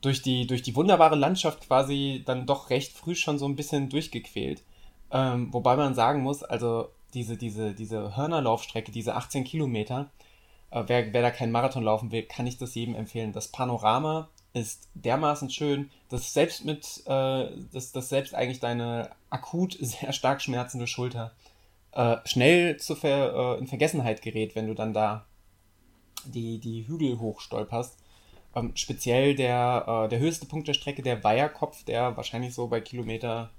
durch 0.00 0.22
die, 0.22 0.46
durch 0.46 0.62
die 0.62 0.76
wunderbare 0.76 1.16
Landschaft 1.16 1.66
quasi 1.66 2.22
dann 2.24 2.46
doch 2.46 2.70
recht 2.70 2.92
früh 2.92 3.14
schon 3.14 3.38
so 3.38 3.46
ein 3.46 3.56
bisschen 3.56 3.88
durchgequält. 3.88 4.62
Ähm, 5.10 5.52
wobei 5.52 5.76
man 5.76 5.94
sagen 5.94 6.22
muss, 6.22 6.42
also 6.42 6.90
diese, 7.14 7.36
diese, 7.36 7.74
diese 7.74 8.16
Hörnerlaufstrecke, 8.16 8.92
diese 8.92 9.14
18 9.14 9.44
Kilometer, 9.44 10.10
äh, 10.70 10.84
wer, 10.86 11.12
wer 11.12 11.22
da 11.22 11.30
keinen 11.30 11.52
Marathon 11.52 11.84
laufen 11.84 12.12
will, 12.12 12.22
kann 12.22 12.46
ich 12.46 12.58
das 12.58 12.74
jedem 12.74 12.94
empfehlen. 12.94 13.32
Das 13.32 13.48
Panorama 13.48 14.28
ist 14.52 14.88
dermaßen 14.94 15.50
schön, 15.50 15.90
dass 16.08 16.32
selbst 16.32 16.64
mit, 16.64 17.02
äh, 17.06 17.48
dass, 17.72 17.92
dass 17.92 18.08
selbst 18.08 18.34
eigentlich 18.34 18.60
deine 18.60 19.10
akut 19.30 19.76
sehr 19.80 20.12
stark 20.12 20.42
schmerzende 20.42 20.86
Schulter 20.86 21.34
äh, 21.92 22.16
schnell 22.24 22.76
zu 22.78 22.94
ver, 22.94 23.56
äh, 23.56 23.58
in 23.58 23.66
Vergessenheit 23.66 24.22
gerät, 24.22 24.54
wenn 24.54 24.66
du 24.66 24.74
dann 24.74 24.92
da 24.92 25.26
die, 26.24 26.58
die 26.58 26.86
Hügel 26.86 27.18
hochstolperst. 27.18 27.98
Ähm, 28.56 28.72
speziell 28.74 29.34
der, 29.34 30.04
äh, 30.06 30.08
der 30.08 30.18
höchste 30.18 30.46
Punkt 30.46 30.66
der 30.66 30.74
Strecke, 30.74 31.02
der 31.02 31.22
Weiherkopf, 31.22 31.84
der 31.84 32.16
wahrscheinlich 32.16 32.54
so 32.54 32.68
bei 32.68 32.80
Kilometer, 32.80 33.50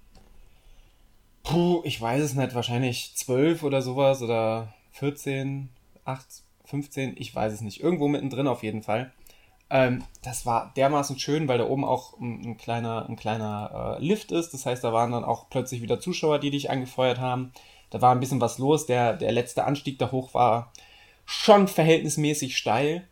puh, 1.43 1.81
ich 1.85 2.01
weiß 2.01 2.23
es 2.23 2.33
nicht, 2.33 2.55
wahrscheinlich 2.55 3.13
12 3.15 3.61
oder 3.63 3.83
sowas 3.83 4.23
oder 4.23 4.73
14, 4.93 5.69
8, 6.03 6.25
15, 6.65 7.15
ich 7.17 7.33
weiß 7.33 7.53
es 7.53 7.61
nicht. 7.61 7.81
Irgendwo 7.81 8.07
mittendrin 8.07 8.47
auf 8.47 8.63
jeden 8.63 8.81
Fall. 8.81 9.13
Ähm, 9.69 10.03
das 10.23 10.45
war 10.47 10.73
dermaßen 10.75 11.19
schön, 11.19 11.47
weil 11.47 11.59
da 11.59 11.67
oben 11.67 11.85
auch 11.85 12.19
ein, 12.19 12.41
ein 12.43 12.57
kleiner, 12.57 13.07
ein 13.07 13.17
kleiner 13.17 13.97
äh, 13.99 14.03
Lift 14.03 14.31
ist. 14.31 14.53
Das 14.53 14.65
heißt, 14.65 14.83
da 14.83 14.93
waren 14.93 15.11
dann 15.11 15.23
auch 15.23 15.49
plötzlich 15.49 15.81
wieder 15.83 15.99
Zuschauer, 15.99 16.39
die 16.39 16.51
dich 16.51 16.71
angefeuert 16.71 17.19
haben. 17.19 17.51
Da 17.91 18.01
war 18.01 18.11
ein 18.13 18.19
bisschen 18.19 18.41
was 18.41 18.57
los. 18.57 18.87
Der, 18.87 19.13
der 19.13 19.31
letzte 19.31 19.65
Anstieg 19.65 19.99
da 19.99 20.11
hoch 20.11 20.33
war 20.33 20.71
schon 21.25 21.67
verhältnismäßig 21.67 22.57
steil. 22.57 23.07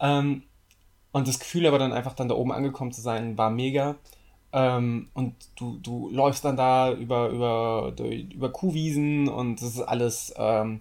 Ähm, 0.00 0.42
und 1.12 1.28
das 1.28 1.38
Gefühl 1.38 1.66
aber 1.66 1.78
dann 1.78 1.92
einfach 1.92 2.14
dann 2.14 2.28
da 2.28 2.34
oben 2.34 2.52
angekommen 2.52 2.92
zu 2.92 3.00
sein, 3.00 3.38
war 3.38 3.50
mega. 3.50 3.96
Ähm, 4.52 5.08
und 5.14 5.34
du, 5.56 5.78
du 5.78 6.08
läufst 6.10 6.44
dann 6.44 6.56
da 6.56 6.92
über, 6.92 7.28
über, 7.28 7.92
über 7.98 8.50
Kuhwiesen 8.50 9.28
und 9.28 9.60
das 9.60 9.74
ist 9.74 9.80
alles, 9.82 10.34
ähm, 10.36 10.80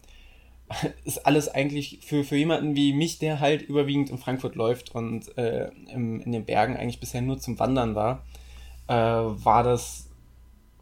ist 1.06 1.26
alles 1.26 1.50
eigentlich 1.50 2.00
für, 2.04 2.24
für 2.24 2.38
jemanden 2.38 2.76
wie 2.76 2.94
mich, 2.94 3.20
der 3.20 3.40
halt 3.40 3.64
überwiegend 3.64 4.10
in 4.10 4.18
Frankfurt 4.18 4.56
läuft 4.56 4.96
und 4.96 5.38
äh, 5.38 5.70
im, 5.94 6.22
in 6.22 6.32
den 6.32 6.46
Bergen 6.46 6.78
eigentlich 6.78 7.00
bisher 7.00 7.22
nur 7.22 7.40
zum 7.40 7.60
Wandern 7.60 7.96
war, 7.96 8.24
äh, 8.88 8.94
war 8.94 9.64
das, 9.64 10.08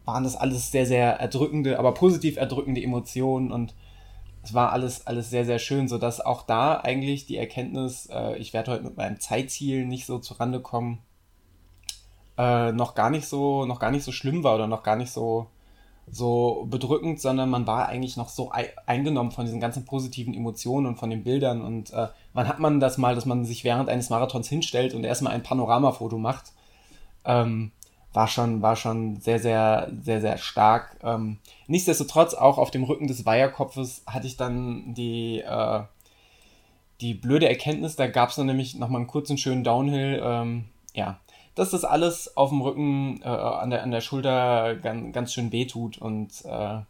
waren 0.04 0.24
das 0.24 0.36
alles 0.36 0.70
sehr, 0.70 0.86
sehr 0.86 1.14
erdrückende, 1.14 1.78
aber 1.78 1.92
positiv 1.94 2.36
erdrückende 2.36 2.82
Emotionen 2.82 3.50
und 3.50 3.74
es 4.46 4.54
war 4.54 4.72
alles, 4.72 5.06
alles 5.08 5.28
sehr, 5.28 5.44
sehr 5.44 5.58
schön, 5.58 5.88
sodass 5.88 6.20
auch 6.20 6.42
da 6.42 6.80
eigentlich 6.80 7.26
die 7.26 7.36
Erkenntnis, 7.36 8.08
äh, 8.12 8.36
ich 8.36 8.52
werde 8.52 8.70
heute 8.70 8.84
mit 8.84 8.96
meinem 8.96 9.18
Zeitziel 9.18 9.84
nicht 9.86 10.06
so 10.06 10.20
zurande 10.20 10.60
kommen, 10.60 11.00
äh, 12.38 12.70
noch 12.70 12.94
gar 12.94 13.10
nicht 13.10 13.26
so, 13.26 13.66
noch 13.66 13.80
gar 13.80 13.90
nicht 13.90 14.04
so 14.04 14.12
schlimm 14.12 14.44
war 14.44 14.54
oder 14.54 14.68
noch 14.68 14.84
gar 14.84 14.94
nicht 14.94 15.10
so, 15.10 15.48
so 16.08 16.64
bedrückend, 16.70 17.20
sondern 17.20 17.50
man 17.50 17.66
war 17.66 17.88
eigentlich 17.88 18.16
noch 18.16 18.28
so 18.28 18.52
eingenommen 18.86 19.32
von 19.32 19.46
diesen 19.46 19.58
ganzen 19.58 19.84
positiven 19.84 20.32
Emotionen 20.32 20.86
und 20.86 20.96
von 20.96 21.10
den 21.10 21.24
Bildern. 21.24 21.60
Und 21.60 21.92
äh, 21.92 22.06
wann 22.32 22.46
hat 22.46 22.60
man 22.60 22.78
das 22.78 22.98
mal, 22.98 23.16
dass 23.16 23.26
man 23.26 23.44
sich 23.44 23.64
während 23.64 23.88
eines 23.88 24.10
Marathons 24.10 24.48
hinstellt 24.48 24.94
und 24.94 25.02
erstmal 25.02 25.32
ein 25.32 25.42
Panoramafoto 25.42 26.18
macht? 26.18 26.52
Ähm, 27.24 27.72
war 28.16 28.28
schon, 28.28 28.62
war 28.62 28.76
schon 28.76 29.20
sehr, 29.20 29.38
sehr, 29.38 29.92
sehr, 30.00 30.22
sehr 30.22 30.38
stark. 30.38 30.96
Ähm, 31.02 31.38
nichtsdestotrotz, 31.66 32.32
auch 32.32 32.56
auf 32.56 32.70
dem 32.70 32.82
Rücken 32.82 33.08
des 33.08 33.26
Weiherkopfes 33.26 34.02
hatte 34.06 34.26
ich 34.26 34.38
dann 34.38 34.94
die, 34.94 35.40
äh, 35.40 35.82
die 37.02 37.12
blöde 37.12 37.46
Erkenntnis, 37.46 37.94
da 37.94 38.06
gab 38.06 38.30
es 38.30 38.36
dann 38.36 38.46
nämlich 38.46 38.74
nochmal 38.74 39.02
einen 39.02 39.06
kurzen, 39.06 39.36
schönen 39.36 39.64
Downhill. 39.64 40.22
Ähm, 40.24 40.64
ja, 40.94 41.20
dass 41.54 41.70
das 41.70 41.84
alles 41.84 42.38
auf 42.38 42.48
dem 42.48 42.62
Rücken, 42.62 43.20
äh, 43.22 43.28
an, 43.28 43.68
der, 43.68 43.82
an 43.82 43.90
der 43.90 44.00
Schulter 44.00 44.76
ganz, 44.76 45.14
ganz 45.14 45.34
schön 45.34 45.52
wehtut 45.52 45.98
und 45.98 46.42
äh, 46.46 46.80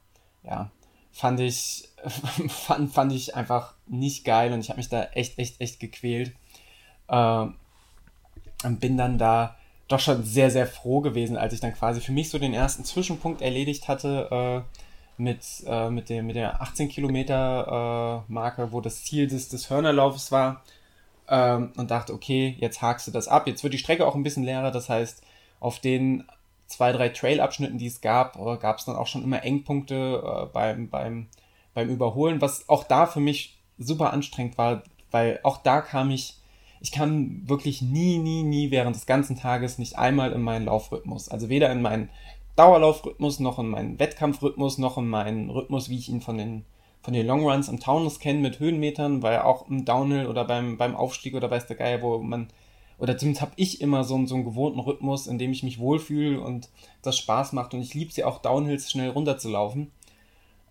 ja, 0.44 0.70
fand 1.10 1.40
ich, 1.40 1.88
fand, 2.48 2.92
fand 2.92 3.12
ich 3.12 3.34
einfach 3.34 3.74
nicht 3.88 4.24
geil 4.24 4.52
und 4.52 4.60
ich 4.60 4.68
habe 4.70 4.78
mich 4.78 4.88
da 4.88 5.02
echt, 5.06 5.40
echt, 5.40 5.60
echt 5.60 5.80
gequält. 5.80 6.36
Äh, 7.08 7.46
und 8.64 8.80
bin 8.80 8.96
dann 8.96 9.18
da 9.18 9.56
doch 9.88 10.00
schon 10.00 10.24
sehr, 10.24 10.50
sehr 10.50 10.66
froh 10.66 11.00
gewesen, 11.00 11.36
als 11.36 11.52
ich 11.52 11.60
dann 11.60 11.74
quasi 11.74 12.00
für 12.00 12.12
mich 12.12 12.30
so 12.30 12.38
den 12.38 12.54
ersten 12.54 12.84
Zwischenpunkt 12.84 13.40
erledigt 13.40 13.88
hatte 13.88 14.64
äh, 14.66 15.22
mit, 15.22 15.40
äh, 15.66 15.90
mit, 15.90 16.08
dem, 16.08 16.26
mit 16.26 16.36
der 16.36 16.60
18 16.60 16.88
Kilometer 16.88 18.24
äh, 18.28 18.32
Marke, 18.32 18.72
wo 18.72 18.80
das 18.80 19.04
Ziel 19.04 19.26
des, 19.26 19.48
des 19.48 19.70
Hörnerlaufs 19.70 20.32
war. 20.32 20.62
Ähm, 21.28 21.72
und 21.76 21.90
dachte, 21.90 22.12
okay, 22.14 22.56
jetzt 22.60 22.82
hakst 22.82 23.06
du 23.06 23.10
das 23.10 23.26
ab. 23.28 23.46
Jetzt 23.46 23.62
wird 23.62 23.74
die 23.74 23.78
Strecke 23.78 24.06
auch 24.06 24.14
ein 24.14 24.22
bisschen 24.22 24.44
leerer, 24.44 24.70
das 24.70 24.88
heißt, 24.88 25.22
auf 25.58 25.80
den 25.80 26.24
zwei, 26.66 26.92
drei 26.92 27.08
Trail-Abschnitten, 27.08 27.78
die 27.78 27.86
es 27.86 28.00
gab, 28.00 28.36
äh, 28.36 28.56
gab 28.58 28.78
es 28.78 28.84
dann 28.84 28.96
auch 28.96 29.06
schon 29.06 29.24
immer 29.24 29.42
Engpunkte 29.42 30.22
äh, 30.24 30.46
beim, 30.52 30.88
beim, 30.88 31.28
beim 31.74 31.88
Überholen, 31.88 32.40
was 32.40 32.68
auch 32.68 32.84
da 32.84 33.06
für 33.06 33.20
mich 33.20 33.58
super 33.78 34.12
anstrengend 34.12 34.58
war, 34.58 34.82
weil 35.10 35.40
auch 35.42 35.58
da 35.58 35.80
kam 35.80 36.10
ich 36.10 36.38
ich 36.80 36.92
kam 36.92 37.48
wirklich 37.48 37.82
nie, 37.82 38.18
nie, 38.18 38.42
nie 38.42 38.70
während 38.70 38.96
des 38.96 39.06
ganzen 39.06 39.36
Tages 39.36 39.78
nicht 39.78 39.98
einmal 39.98 40.32
in 40.32 40.42
meinen 40.42 40.66
Laufrhythmus. 40.66 41.28
Also 41.28 41.48
weder 41.48 41.70
in 41.70 41.82
meinen 41.82 42.10
Dauerlaufrhythmus, 42.56 43.38
noch 43.40 43.58
in 43.58 43.68
meinen 43.68 43.98
Wettkampfrhythmus, 43.98 44.78
noch 44.78 44.98
in 44.98 45.08
meinen 45.08 45.50
Rhythmus, 45.50 45.88
wie 45.90 45.98
ich 45.98 46.08
ihn 46.08 46.20
von 46.20 46.38
den, 46.38 46.64
von 47.02 47.14
den 47.14 47.26
Longruns 47.26 47.68
im 47.68 47.80
Taunus 47.80 48.18
kenne 48.18 48.40
mit 48.40 48.60
Höhenmetern, 48.60 49.22
weil 49.22 49.40
auch 49.40 49.68
im 49.68 49.84
Downhill 49.84 50.26
oder 50.26 50.44
beim, 50.44 50.78
beim 50.78 50.96
Aufstieg 50.96 51.34
oder 51.34 51.50
weiß 51.50 51.66
der 51.66 51.76
Geier, 51.76 52.02
wo 52.02 52.18
man, 52.18 52.48
oder 52.98 53.18
zumindest 53.18 53.42
habe 53.42 53.52
ich 53.56 53.80
immer 53.82 54.04
so, 54.04 54.24
so 54.26 54.34
einen 54.34 54.44
gewohnten 54.44 54.80
Rhythmus, 54.80 55.26
in 55.26 55.38
dem 55.38 55.52
ich 55.52 55.62
mich 55.62 55.78
wohlfühle 55.78 56.40
und 56.40 56.70
das 57.02 57.18
Spaß 57.18 57.52
macht 57.52 57.74
und 57.74 57.82
ich 57.82 57.94
liebe 57.94 58.10
es 58.10 58.16
ja 58.16 58.26
auch 58.26 58.40
Downhills 58.40 58.90
schnell 58.90 59.10
runterzulaufen. 59.10 59.90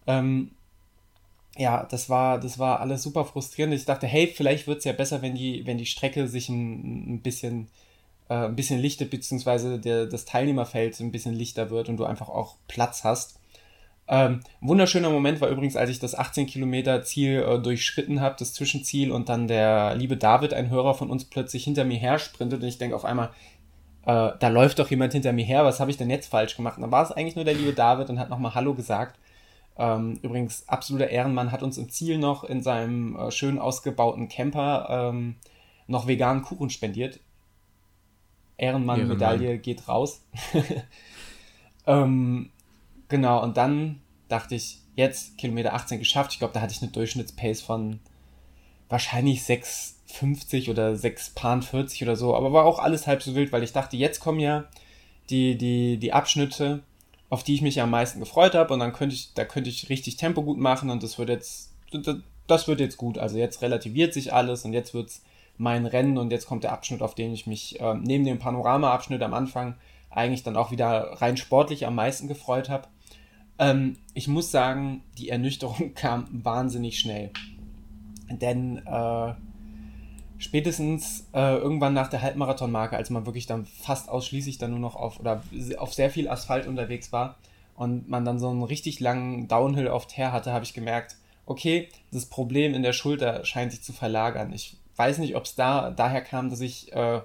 Ähm, 0.07 0.51
ja, 1.57 1.83
das 1.89 2.09
war, 2.09 2.39
das 2.39 2.59
war 2.59 2.79
alles 2.81 3.03
super 3.03 3.25
frustrierend. 3.25 3.73
Ich 3.73 3.85
dachte, 3.85 4.07
hey, 4.07 4.27
vielleicht 4.27 4.67
wird 4.67 4.79
es 4.79 4.85
ja 4.85 4.93
besser, 4.93 5.21
wenn 5.21 5.35
die, 5.35 5.65
wenn 5.65 5.77
die 5.77 5.85
Strecke 5.85 6.27
sich 6.27 6.49
ein, 6.49 7.15
ein 7.15 7.21
bisschen, 7.21 7.69
äh, 8.29 8.45
ein 8.45 8.55
bisschen 8.55 8.79
lichtet, 8.79 9.09
beziehungsweise 9.09 9.79
der, 9.79 10.05
das 10.05 10.25
Teilnehmerfeld 10.25 10.99
ein 10.99 11.11
bisschen 11.11 11.33
lichter 11.33 11.69
wird 11.69 11.87
und 11.89 11.97
du 11.97 12.05
einfach 12.05 12.29
auch 12.29 12.57
Platz 12.67 13.03
hast. 13.03 13.39
Ähm, 14.07 14.41
wunderschöner 14.61 15.09
Moment 15.09 15.41
war 15.41 15.49
übrigens, 15.49 15.75
als 15.75 15.89
ich 15.89 15.99
das 15.99 16.13
18 16.13 16.45
Kilometer 16.45 17.01
Ziel 17.03 17.41
äh, 17.41 17.59
durchschritten 17.59 18.21
habe, 18.21 18.35
das 18.37 18.53
Zwischenziel, 18.53 19.11
und 19.11 19.29
dann 19.29 19.47
der 19.47 19.95
liebe 19.95 20.17
David, 20.17 20.53
ein 20.53 20.69
Hörer 20.69 20.93
von 20.93 21.09
uns, 21.09 21.25
plötzlich 21.25 21.63
hinter 21.63 21.85
mir 21.85 21.97
her 21.97 22.19
sprintet 22.19 22.61
und 22.61 22.67
ich 22.67 22.77
denke 22.77 22.95
auf 22.95 23.05
einmal, 23.05 23.29
äh, 24.05 24.31
da 24.39 24.47
läuft 24.49 24.77
doch 24.79 24.89
jemand 24.91 25.13
hinter 25.13 25.33
mir 25.33 25.45
her, 25.45 25.65
was 25.65 25.79
habe 25.79 25.89
ich 25.89 25.97
denn 25.97 26.09
jetzt 26.11 26.27
falsch 26.27 26.55
gemacht? 26.55 26.77
Und 26.77 26.83
dann 26.83 26.91
war 26.91 27.03
es 27.03 27.11
eigentlich 27.11 27.35
nur 27.35 27.45
der 27.45 27.55
liebe 27.55 27.73
David 27.73 28.09
und 28.09 28.19
hat 28.19 28.29
nochmal 28.29 28.53
Hallo 28.53 28.75
gesagt. 28.75 29.17
Ähm, 29.77 30.19
übrigens, 30.21 30.67
absoluter 30.67 31.09
Ehrenmann 31.09 31.51
hat 31.51 31.63
uns 31.63 31.77
im 31.77 31.89
Ziel 31.89 32.17
noch 32.17 32.43
in 32.43 32.63
seinem 32.63 33.15
äh, 33.17 33.31
schön 33.31 33.59
ausgebauten 33.59 34.29
Camper 34.29 34.87
ähm, 34.89 35.35
noch 35.87 36.07
veganen 36.07 36.43
Kuchen 36.43 36.69
spendiert. 36.69 37.19
Ehrenmann-Medaille 38.57 39.57
geht 39.57 39.87
raus. 39.87 40.21
ähm, 41.87 42.51
genau, 43.09 43.43
und 43.43 43.57
dann 43.57 44.01
dachte 44.29 44.55
ich, 44.55 44.79
jetzt 44.95 45.37
Kilometer 45.37 45.73
18 45.73 45.99
geschafft. 45.99 46.31
Ich 46.31 46.39
glaube, 46.39 46.53
da 46.53 46.61
hatte 46.61 46.73
ich 46.73 46.81
eine 46.81 46.91
Durchschnittspace 46.91 47.61
von 47.61 47.99
wahrscheinlich 48.87 49.41
6,50 49.41 50.69
oder 50.69 50.91
6,40 50.91 52.03
oder 52.03 52.15
so. 52.15 52.35
Aber 52.35 52.53
war 52.53 52.65
auch 52.65 52.79
alles 52.79 53.07
halb 53.07 53.21
so 53.21 53.35
wild, 53.35 53.51
weil 53.51 53.63
ich 53.63 53.73
dachte, 53.73 53.97
jetzt 53.97 54.19
kommen 54.19 54.39
ja 54.39 54.65
die, 55.29 55.57
die, 55.57 55.97
die 55.97 56.13
Abschnitte, 56.13 56.83
auf 57.35 57.43
die 57.43 57.55
ich 57.55 57.61
mich 57.61 57.81
am 57.81 57.89
meisten 57.89 58.21
gefreut 58.21 58.55
habe 58.55 58.73
und 58.73 58.79
dann 58.79 58.93
könnte 58.93 59.13
ich, 59.13 59.33
da 59.33 59.43
könnte 59.43 59.69
ich 59.69 59.89
richtig 59.89 60.15
Tempo 60.15 60.41
gut 60.41 60.57
machen 60.57 60.89
und 60.89 61.03
das 61.03 61.19
wird 61.19 61.27
jetzt, 61.27 61.73
das 62.47 62.69
wird 62.69 62.79
jetzt 62.79 62.95
gut. 62.95 63.17
Also 63.17 63.37
jetzt 63.37 63.61
relativiert 63.61 64.13
sich 64.13 64.31
alles 64.31 64.63
und 64.63 64.71
jetzt 64.71 64.93
wird 64.93 65.09
es 65.09 65.21
mein 65.57 65.85
Rennen 65.85 66.17
und 66.17 66.31
jetzt 66.31 66.45
kommt 66.45 66.63
der 66.63 66.71
Abschnitt, 66.71 67.01
auf 67.01 67.13
den 67.13 67.33
ich 67.33 67.45
mich 67.45 67.77
äh, 67.81 67.93
neben 67.93 68.23
dem 68.23 68.39
Panorama-Abschnitt 68.39 69.21
am 69.21 69.33
Anfang 69.33 69.75
eigentlich 70.09 70.43
dann 70.43 70.55
auch 70.55 70.71
wieder 70.71 71.21
rein 71.21 71.35
sportlich 71.35 71.85
am 71.85 71.95
meisten 71.95 72.29
gefreut 72.29 72.69
habe. 72.69 72.87
Ähm, 73.59 73.97
ich 74.13 74.29
muss 74.29 74.49
sagen, 74.49 75.03
die 75.17 75.27
Ernüchterung 75.27 75.93
kam 75.95 76.27
wahnsinnig 76.31 76.99
schnell. 76.99 77.31
Denn 78.29 78.77
äh, 78.77 79.33
spätestens 80.37 81.27
äh, 81.33 81.55
irgendwann 81.57 81.93
nach 81.93 82.09
der 82.09 82.21
Halbmarathonmarke, 82.21 82.95
als 82.95 83.09
man 83.09 83.25
wirklich 83.25 83.45
dann 83.45 83.65
fast 83.65 84.09
ausschließlich 84.09 84.57
dann 84.57 84.71
nur 84.71 84.79
noch 84.79 84.95
auf 84.95 85.19
oder 85.19 85.41
auf 85.77 85.93
sehr 85.93 86.09
viel 86.09 86.29
Asphalt 86.29 86.67
unterwegs 86.67 87.11
war 87.11 87.37
und 87.75 88.09
man 88.09 88.25
dann 88.25 88.39
so 88.39 88.49
einen 88.49 88.63
richtig 88.63 88.99
langen 88.99 89.47
Downhill 89.47 89.87
auf 89.87 90.07
Teer 90.07 90.31
hatte, 90.31 90.51
habe 90.51 90.65
ich 90.65 90.73
gemerkt, 90.73 91.15
okay, 91.45 91.89
das 92.11 92.25
Problem 92.25 92.73
in 92.73 92.83
der 92.83 92.93
Schulter 92.93 93.45
scheint 93.45 93.71
sich 93.71 93.83
zu 93.83 93.93
verlagern. 93.93 94.51
Ich 94.53 94.77
weiß 94.95 95.19
nicht, 95.19 95.35
ob 95.35 95.43
es 95.45 95.55
da 95.55 95.91
daher 95.91 96.21
kam, 96.21 96.49
dass 96.49 96.61
ich 96.61 96.91
äh, 96.93 97.21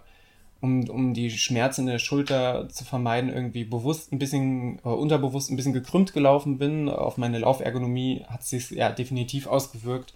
um, 0.61 0.89
um 0.89 1.15
die 1.15 1.31
Schmerzen 1.31 1.83
in 1.83 1.87
der 1.87 1.99
Schulter 1.99 2.69
zu 2.69 2.85
vermeiden, 2.85 3.33
irgendwie 3.33 3.65
bewusst 3.65 4.13
ein 4.13 4.19
bisschen, 4.19 4.79
äh, 4.85 4.89
unterbewusst 4.89 5.51
ein 5.51 5.57
bisschen 5.57 5.73
gekrümmt 5.73 6.13
gelaufen 6.13 6.59
bin. 6.59 6.89
Auf 6.89 7.17
meine 7.17 7.39
Laufergonomie 7.39 8.25
hat 8.29 8.43
es 8.43 8.51
sich 8.51 8.71
ja 8.71 8.91
definitiv 8.91 9.47
ausgewirkt. 9.47 10.15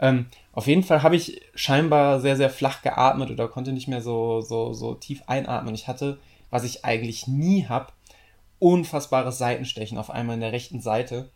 Ähm, 0.00 0.26
auf 0.52 0.66
jeden 0.66 0.82
Fall 0.82 1.02
habe 1.02 1.16
ich 1.16 1.40
scheinbar 1.54 2.20
sehr, 2.20 2.36
sehr 2.36 2.50
flach 2.50 2.82
geatmet 2.82 3.30
oder 3.30 3.48
konnte 3.48 3.72
nicht 3.72 3.88
mehr 3.88 4.02
so, 4.02 4.40
so, 4.40 4.72
so 4.72 4.94
tief 4.94 5.22
einatmen. 5.26 5.74
Ich 5.74 5.88
hatte, 5.88 6.18
was 6.50 6.64
ich 6.64 6.84
eigentlich 6.84 7.26
nie 7.26 7.66
habe, 7.66 7.92
unfassbares 8.58 9.38
Seitenstechen 9.38 9.98
auf 9.98 10.10
einmal 10.10 10.34
in 10.34 10.40
der 10.40 10.52
rechten 10.52 10.80
Seite. 10.80 11.30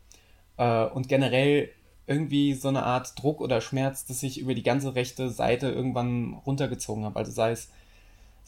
Äh, 0.57 0.85
und 0.87 1.09
generell 1.09 1.71
irgendwie 2.07 2.55
so 2.55 2.69
eine 2.69 2.83
Art 2.83 3.21
Druck 3.23 3.41
oder 3.41 3.61
Schmerz, 3.61 4.05
dass 4.05 4.23
ich 4.23 4.41
über 4.41 4.55
die 4.55 4.63
ganze 4.63 4.95
rechte 4.95 5.31
Seite 5.31 5.71
irgendwann 5.71 6.35
runtergezogen 6.35 7.05
habe. 7.05 7.19
Also 7.19 7.31
sei 7.31 7.53
es 7.53 7.71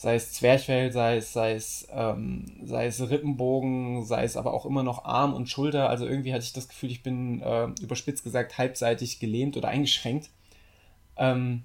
sei 0.02 0.16
es 0.16 0.32
Zwerchfell, 0.32 0.90
sei 0.90 1.18
es, 1.18 1.32
sei 1.32 1.52
es, 1.52 1.86
ähm, 1.92 2.46
sei 2.64 2.86
es 2.86 3.00
Rippenbogen, 3.08 4.04
sei 4.04 4.24
es 4.24 4.36
aber 4.36 4.52
auch 4.52 4.66
immer 4.66 4.82
noch 4.82 5.04
Arm 5.04 5.32
und 5.32 5.48
Schulter. 5.48 5.88
Also 5.88 6.06
irgendwie 6.06 6.32
hatte 6.32 6.42
ich 6.42 6.52
das 6.52 6.66
Gefühl, 6.66 6.90
ich 6.90 7.04
bin 7.04 7.40
äh, 7.40 7.68
überspitzt 7.80 8.24
gesagt 8.24 8.58
halbseitig 8.58 9.20
gelähmt 9.20 9.56
oder 9.56 9.68
eingeschränkt. 9.68 10.30
Ähm, 11.16 11.62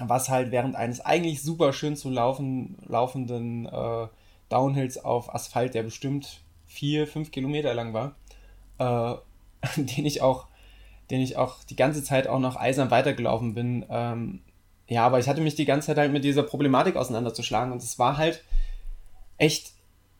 was 0.00 0.30
halt 0.30 0.52
während 0.52 0.74
eines 0.74 1.00
eigentlich 1.02 1.42
super 1.42 1.74
schön 1.74 1.96
zu 1.96 2.08
laufen, 2.08 2.78
laufenden 2.86 3.66
äh, 3.66 4.06
Downhills 4.48 5.04
auf 5.04 5.34
Asphalt, 5.34 5.74
der 5.74 5.82
bestimmt 5.82 6.40
vier, 6.66 7.06
fünf 7.06 7.30
Kilometer 7.30 7.74
lang 7.74 7.92
war, 7.92 8.14
äh, 8.78 9.18
den 9.76 10.06
ich 10.06 10.22
auch, 10.22 10.46
den 11.10 11.20
ich 11.20 11.36
auch 11.36 11.62
die 11.64 11.76
ganze 11.76 12.02
Zeit 12.02 12.26
auch 12.26 12.40
noch 12.40 12.56
eisern 12.56 12.90
weitergelaufen 12.90 13.52
bin, 13.52 13.84
ähm, 13.90 14.40
ja, 14.88 15.04
aber 15.04 15.18
ich 15.18 15.28
hatte 15.28 15.40
mich 15.40 15.54
die 15.54 15.66
ganze 15.66 15.88
Zeit 15.88 15.98
halt 15.98 16.12
mit 16.12 16.24
dieser 16.24 16.42
Problematik 16.42 16.96
auseinanderzuschlagen 16.96 17.72
und 17.72 17.82
es 17.82 17.98
war 17.98 18.16
halt 18.16 18.42
echt 19.36 19.72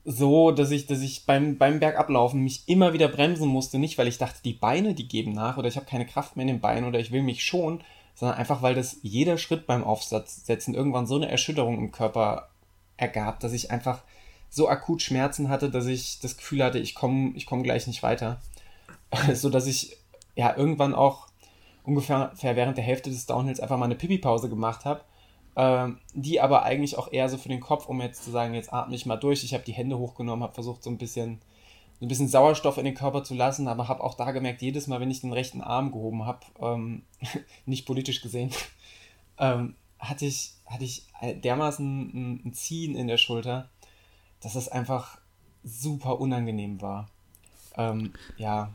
so, 0.04 0.52
dass 0.52 0.70
ich, 0.70 0.86
dass 0.86 1.00
ich 1.00 1.26
beim, 1.26 1.58
beim 1.58 1.80
Bergablaufen 1.80 2.42
mich 2.42 2.62
immer 2.66 2.94
wieder 2.94 3.08
bremsen 3.08 3.48
musste. 3.48 3.78
Nicht, 3.78 3.98
weil 3.98 4.08
ich 4.08 4.16
dachte, 4.16 4.40
die 4.42 4.54
Beine, 4.54 4.94
die 4.94 5.06
geben 5.06 5.32
nach 5.32 5.58
oder 5.58 5.68
ich 5.68 5.76
habe 5.76 5.84
keine 5.84 6.06
Kraft 6.06 6.34
mehr 6.34 6.44
in 6.44 6.54
den 6.54 6.60
Beinen 6.60 6.88
oder 6.88 6.98
ich 6.98 7.12
will 7.12 7.22
mich 7.22 7.44
schon, 7.44 7.82
sondern 8.14 8.38
einfach, 8.38 8.62
weil 8.62 8.74
das 8.74 8.98
jeder 9.02 9.36
Schritt 9.36 9.66
beim 9.66 9.84
Aufsetzen 9.84 10.74
irgendwann 10.74 11.06
so 11.06 11.16
eine 11.16 11.30
Erschütterung 11.30 11.76
im 11.76 11.92
Körper 11.92 12.48
ergab, 12.96 13.40
dass 13.40 13.52
ich 13.52 13.70
einfach 13.70 14.02
so 14.50 14.68
akut 14.68 15.02
Schmerzen 15.02 15.50
hatte, 15.50 15.70
dass 15.70 15.86
ich 15.86 16.20
das 16.20 16.38
Gefühl 16.38 16.64
hatte, 16.64 16.78
ich 16.78 16.94
komme 16.94 17.32
ich 17.36 17.44
komm 17.44 17.62
gleich 17.62 17.86
nicht 17.86 18.02
weiter. 18.02 18.40
so 19.34 19.50
dass 19.50 19.66
ich 19.66 19.96
ja 20.36 20.56
irgendwann 20.56 20.94
auch 20.94 21.27
ungefähr 21.88 22.30
während 22.40 22.76
der 22.76 22.84
Hälfte 22.84 23.10
des 23.10 23.26
Downhills 23.26 23.60
einfach 23.60 23.78
mal 23.78 23.86
eine 23.86 23.96
Pipi-Pause 23.96 24.48
gemacht 24.48 24.84
habe. 24.84 25.00
Ähm, 25.56 25.98
die 26.14 26.40
aber 26.40 26.62
eigentlich 26.62 26.96
auch 26.96 27.10
eher 27.10 27.28
so 27.28 27.36
für 27.36 27.48
den 27.48 27.58
Kopf, 27.58 27.88
um 27.88 28.00
jetzt 28.00 28.22
zu 28.22 28.30
sagen, 28.30 28.54
jetzt 28.54 28.72
atme 28.72 28.94
ich 28.94 29.06
mal 29.06 29.16
durch. 29.16 29.42
Ich 29.42 29.54
habe 29.54 29.64
die 29.64 29.72
Hände 29.72 29.98
hochgenommen, 29.98 30.44
habe 30.44 30.54
versucht, 30.54 30.84
so 30.84 30.90
ein 30.90 30.98
bisschen, 30.98 31.40
ein 32.00 32.06
bisschen 32.06 32.28
Sauerstoff 32.28 32.78
in 32.78 32.84
den 32.84 32.94
Körper 32.94 33.24
zu 33.24 33.34
lassen, 33.34 33.66
aber 33.66 33.88
habe 33.88 34.04
auch 34.04 34.14
da 34.14 34.30
gemerkt, 34.30 34.62
jedes 34.62 34.86
Mal, 34.86 35.00
wenn 35.00 35.10
ich 35.10 35.22
den 35.22 35.32
rechten 35.32 35.60
Arm 35.60 35.90
gehoben 35.90 36.26
habe, 36.26 36.40
ähm, 36.60 37.02
nicht 37.66 37.86
politisch 37.86 38.20
gesehen, 38.20 38.52
ähm, 39.38 39.74
hatte 39.98 40.26
ich, 40.26 40.52
hatte 40.66 40.84
ich 40.84 41.06
dermaßen 41.22 41.86
ein, 41.86 42.42
ein 42.44 42.52
Ziehen 42.54 42.94
in 42.94 43.08
der 43.08 43.16
Schulter, 43.16 43.68
dass 44.40 44.54
es 44.54 44.68
einfach 44.68 45.18
super 45.64 46.20
unangenehm 46.20 46.80
war. 46.80 47.08
Ähm, 47.76 48.12
ja, 48.36 48.72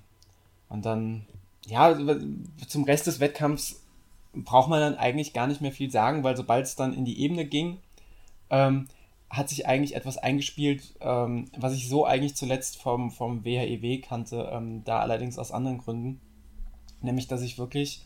und 0.67 0.85
dann 0.85 1.25
ja, 1.67 1.97
zum 2.67 2.83
Rest 2.83 3.07
des 3.07 3.19
Wettkampfs 3.19 3.81
braucht 4.33 4.69
man 4.69 4.79
dann 4.79 4.95
eigentlich 4.95 5.33
gar 5.33 5.47
nicht 5.47 5.61
mehr 5.61 5.71
viel 5.71 5.91
sagen, 5.91 6.23
weil 6.23 6.35
sobald 6.35 6.65
es 6.65 6.75
dann 6.75 6.93
in 6.93 7.05
die 7.05 7.21
Ebene 7.21 7.45
ging, 7.45 7.77
ähm, 8.49 8.87
hat 9.29 9.49
sich 9.49 9.67
eigentlich 9.67 9.95
etwas 9.95 10.17
eingespielt, 10.17 10.95
ähm, 11.01 11.49
was 11.57 11.73
ich 11.73 11.89
so 11.89 12.05
eigentlich 12.05 12.35
zuletzt 12.35 12.81
vom, 12.81 13.11
vom 13.11 13.43
WHEW 13.43 13.83
e 13.83 13.97
kannte, 13.99 14.49
ähm, 14.51 14.83
da 14.83 14.99
allerdings 14.99 15.39
aus 15.39 15.51
anderen 15.51 15.79
Gründen. 15.79 16.19
Nämlich, 17.01 17.27
dass 17.27 17.41
ich 17.41 17.57
wirklich 17.57 18.05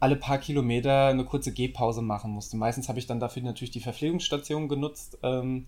alle 0.00 0.16
paar 0.16 0.38
Kilometer 0.38 1.08
eine 1.08 1.24
kurze 1.24 1.52
Gehpause 1.52 2.00
machen 2.00 2.30
musste. 2.30 2.56
Meistens 2.56 2.88
habe 2.88 2.98
ich 2.98 3.06
dann 3.06 3.20
dafür 3.20 3.42
natürlich 3.42 3.70
die 3.70 3.80
Verpflegungsstation 3.80 4.68
genutzt, 4.68 5.18
ähm, 5.22 5.66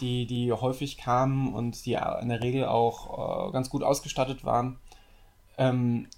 die, 0.00 0.26
die 0.26 0.52
häufig 0.52 0.98
kamen 0.98 1.54
und 1.54 1.84
die 1.86 1.94
in 1.94 2.28
der 2.28 2.42
Regel 2.42 2.66
auch 2.66 3.48
äh, 3.48 3.52
ganz 3.52 3.70
gut 3.70 3.82
ausgestattet 3.82 4.44
waren. 4.44 4.78
Ähm, 5.56 6.08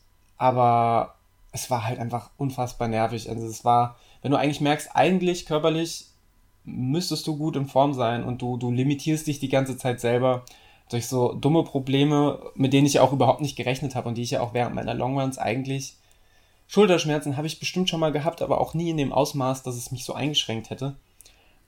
aber 0.43 1.15
es 1.53 1.71
war 1.71 1.85
halt 1.85 2.01
einfach 2.01 2.31
unfassbar 2.37 2.89
nervig. 2.89 3.31
Also 3.31 3.47
es 3.47 3.65
war, 3.65 3.97
wenn 4.23 4.33
du 4.33 4.37
eigentlich 4.37 4.61
merkst, 4.61 4.91
eigentlich 4.93 5.47
körperlich 5.47 6.07
müsstest 6.65 7.29
du 7.29 7.37
gut 7.37 7.55
in 7.55 7.69
Form 7.69 7.95
sein 7.95 8.25
und 8.25 8.43
du, 8.43 8.57
du 8.57 8.73
limitierst 8.73 9.29
dich 9.29 9.39
die 9.39 9.49
ganze 9.49 9.77
Zeit 9.77 10.01
selber 10.01 10.45
durch 10.91 11.07
so 11.07 11.33
dumme 11.33 11.63
Probleme, 11.63 12.41
mit 12.57 12.73
denen 12.73 12.89
ich 12.89 12.95
ja 12.95 13.03
auch 13.03 13.13
überhaupt 13.13 13.41
nicht 13.41 13.55
gerechnet 13.55 13.95
habe 13.95 14.09
und 14.09 14.19
die 14.19 14.23
ich 14.23 14.33
ja 14.33 14.41
auch 14.41 14.53
während 14.53 14.75
meiner 14.75 14.95
Longruns 14.95 15.39
eigentlich 15.39 15.95
Schulterschmerzen 16.67 17.37
habe 17.37 17.47
ich 17.47 17.61
bestimmt 17.61 17.89
schon 17.89 18.01
mal 18.01 18.11
gehabt, 18.11 18.43
aber 18.43 18.61
auch 18.61 18.75
nie 18.75 18.91
in 18.91 18.97
dem 18.97 19.13
Ausmaß, 19.13 19.63
dass 19.63 19.77
es 19.77 19.93
mich 19.93 20.05
so 20.05 20.13
eingeschränkt 20.13 20.71
hätte. 20.71 20.97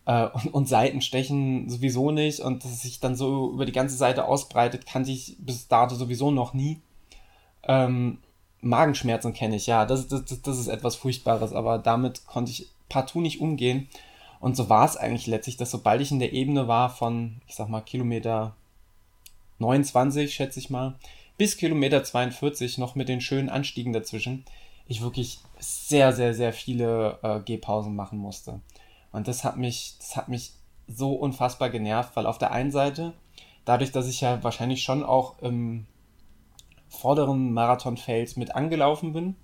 Äh, 0.04 0.26
und, 0.30 0.52
und 0.52 0.68
Seitenstechen 0.68 1.68
sowieso 1.68 2.10
nicht 2.10 2.40
und 2.40 2.64
dass 2.64 2.72
es 2.72 2.82
sich 2.82 2.98
dann 2.98 3.14
so 3.14 3.52
über 3.52 3.66
die 3.66 3.72
ganze 3.72 3.96
Seite 3.96 4.26
ausbreitet, 4.26 4.84
kannte 4.84 5.12
ich 5.12 5.36
bis 5.38 5.68
dato 5.68 5.94
sowieso 5.94 6.32
noch 6.32 6.54
nie. 6.54 6.80
Ähm, 7.62 8.18
Magenschmerzen 8.64 9.32
kenne 9.32 9.56
ich, 9.56 9.66
ja, 9.66 9.84
das, 9.84 10.08
das, 10.08 10.24
das 10.24 10.58
ist 10.58 10.68
etwas 10.68 10.96
Furchtbares, 10.96 11.52
aber 11.52 11.78
damit 11.78 12.26
konnte 12.26 12.50
ich 12.50 12.68
partout 12.88 13.20
nicht 13.20 13.40
umgehen. 13.40 13.88
Und 14.40 14.56
so 14.56 14.68
war 14.68 14.84
es 14.84 14.96
eigentlich 14.96 15.26
letztlich, 15.26 15.56
dass 15.56 15.70
sobald 15.70 16.00
ich 16.00 16.10
in 16.10 16.18
der 16.18 16.32
Ebene 16.32 16.68
war 16.68 16.90
von, 16.90 17.40
ich 17.46 17.54
sag 17.54 17.68
mal, 17.68 17.80
Kilometer 17.80 18.54
29, 19.58 20.34
schätze 20.34 20.58
ich 20.58 20.70
mal, 20.70 20.94
bis 21.38 21.56
Kilometer 21.56 22.04
42, 22.04 22.78
noch 22.78 22.94
mit 22.94 23.08
den 23.08 23.20
schönen 23.20 23.48
Anstiegen 23.48 23.92
dazwischen, 23.92 24.44
ich 24.86 25.02
wirklich 25.02 25.40
sehr, 25.58 26.12
sehr, 26.12 26.34
sehr 26.34 26.52
viele 26.52 27.18
äh, 27.22 27.40
Gehpausen 27.40 27.96
machen 27.96 28.18
musste. 28.18 28.60
Und 29.12 29.28
das 29.28 29.44
hat 29.44 29.56
mich, 29.56 29.94
das 29.98 30.16
hat 30.16 30.28
mich 30.28 30.52
so 30.86 31.14
unfassbar 31.14 31.70
genervt, 31.70 32.14
weil 32.14 32.26
auf 32.26 32.38
der 32.38 32.50
einen 32.50 32.70
Seite, 32.70 33.14
dadurch, 33.64 33.92
dass 33.92 34.08
ich 34.08 34.20
ja 34.20 34.42
wahrscheinlich 34.42 34.82
schon 34.82 35.02
auch 35.02 35.38
im 35.40 35.86
vorderen 36.94 37.52
Marathonfeld 37.52 38.36
mit 38.36 38.54
angelaufen 38.54 39.12
bin, 39.12 39.36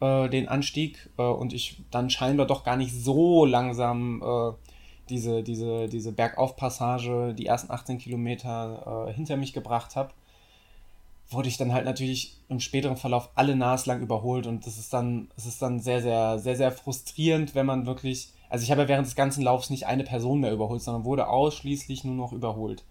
äh, 0.00 0.28
den 0.28 0.48
Anstieg, 0.48 1.10
äh, 1.18 1.22
und 1.22 1.52
ich 1.52 1.82
dann 1.90 2.10
scheinbar 2.10 2.46
doch 2.46 2.64
gar 2.64 2.76
nicht 2.76 2.94
so 2.94 3.44
langsam 3.44 4.22
äh, 4.22 4.52
diese, 5.10 5.42
diese, 5.42 5.88
diese 5.88 6.12
Bergaufpassage, 6.12 7.34
die 7.34 7.46
ersten 7.46 7.70
18 7.70 7.98
Kilometer 7.98 9.06
äh, 9.08 9.12
hinter 9.12 9.36
mich 9.36 9.52
gebracht 9.52 9.96
habe, 9.96 10.12
wurde 11.28 11.48
ich 11.48 11.56
dann 11.56 11.72
halt 11.72 11.84
natürlich 11.84 12.36
im 12.48 12.60
späteren 12.60 12.96
Verlauf 12.96 13.30
alle 13.34 13.54
naslang 13.54 14.00
überholt 14.00 14.46
und 14.46 14.66
das 14.66 14.78
ist 14.78 14.92
dann, 14.92 15.28
es 15.36 15.46
ist 15.46 15.62
dann 15.62 15.78
sehr, 15.80 16.02
sehr, 16.02 16.38
sehr, 16.38 16.56
sehr 16.56 16.72
frustrierend, 16.72 17.54
wenn 17.54 17.66
man 17.66 17.86
wirklich, 17.86 18.32
also 18.48 18.64
ich 18.64 18.70
habe 18.70 18.82
ja 18.82 18.88
während 18.88 19.06
des 19.06 19.14
ganzen 19.14 19.42
Laufs 19.42 19.70
nicht 19.70 19.86
eine 19.86 20.04
Person 20.04 20.40
mehr 20.40 20.52
überholt, 20.52 20.82
sondern 20.82 21.04
wurde 21.04 21.28
ausschließlich 21.28 22.04
nur 22.04 22.14
noch 22.14 22.32
überholt. 22.32 22.84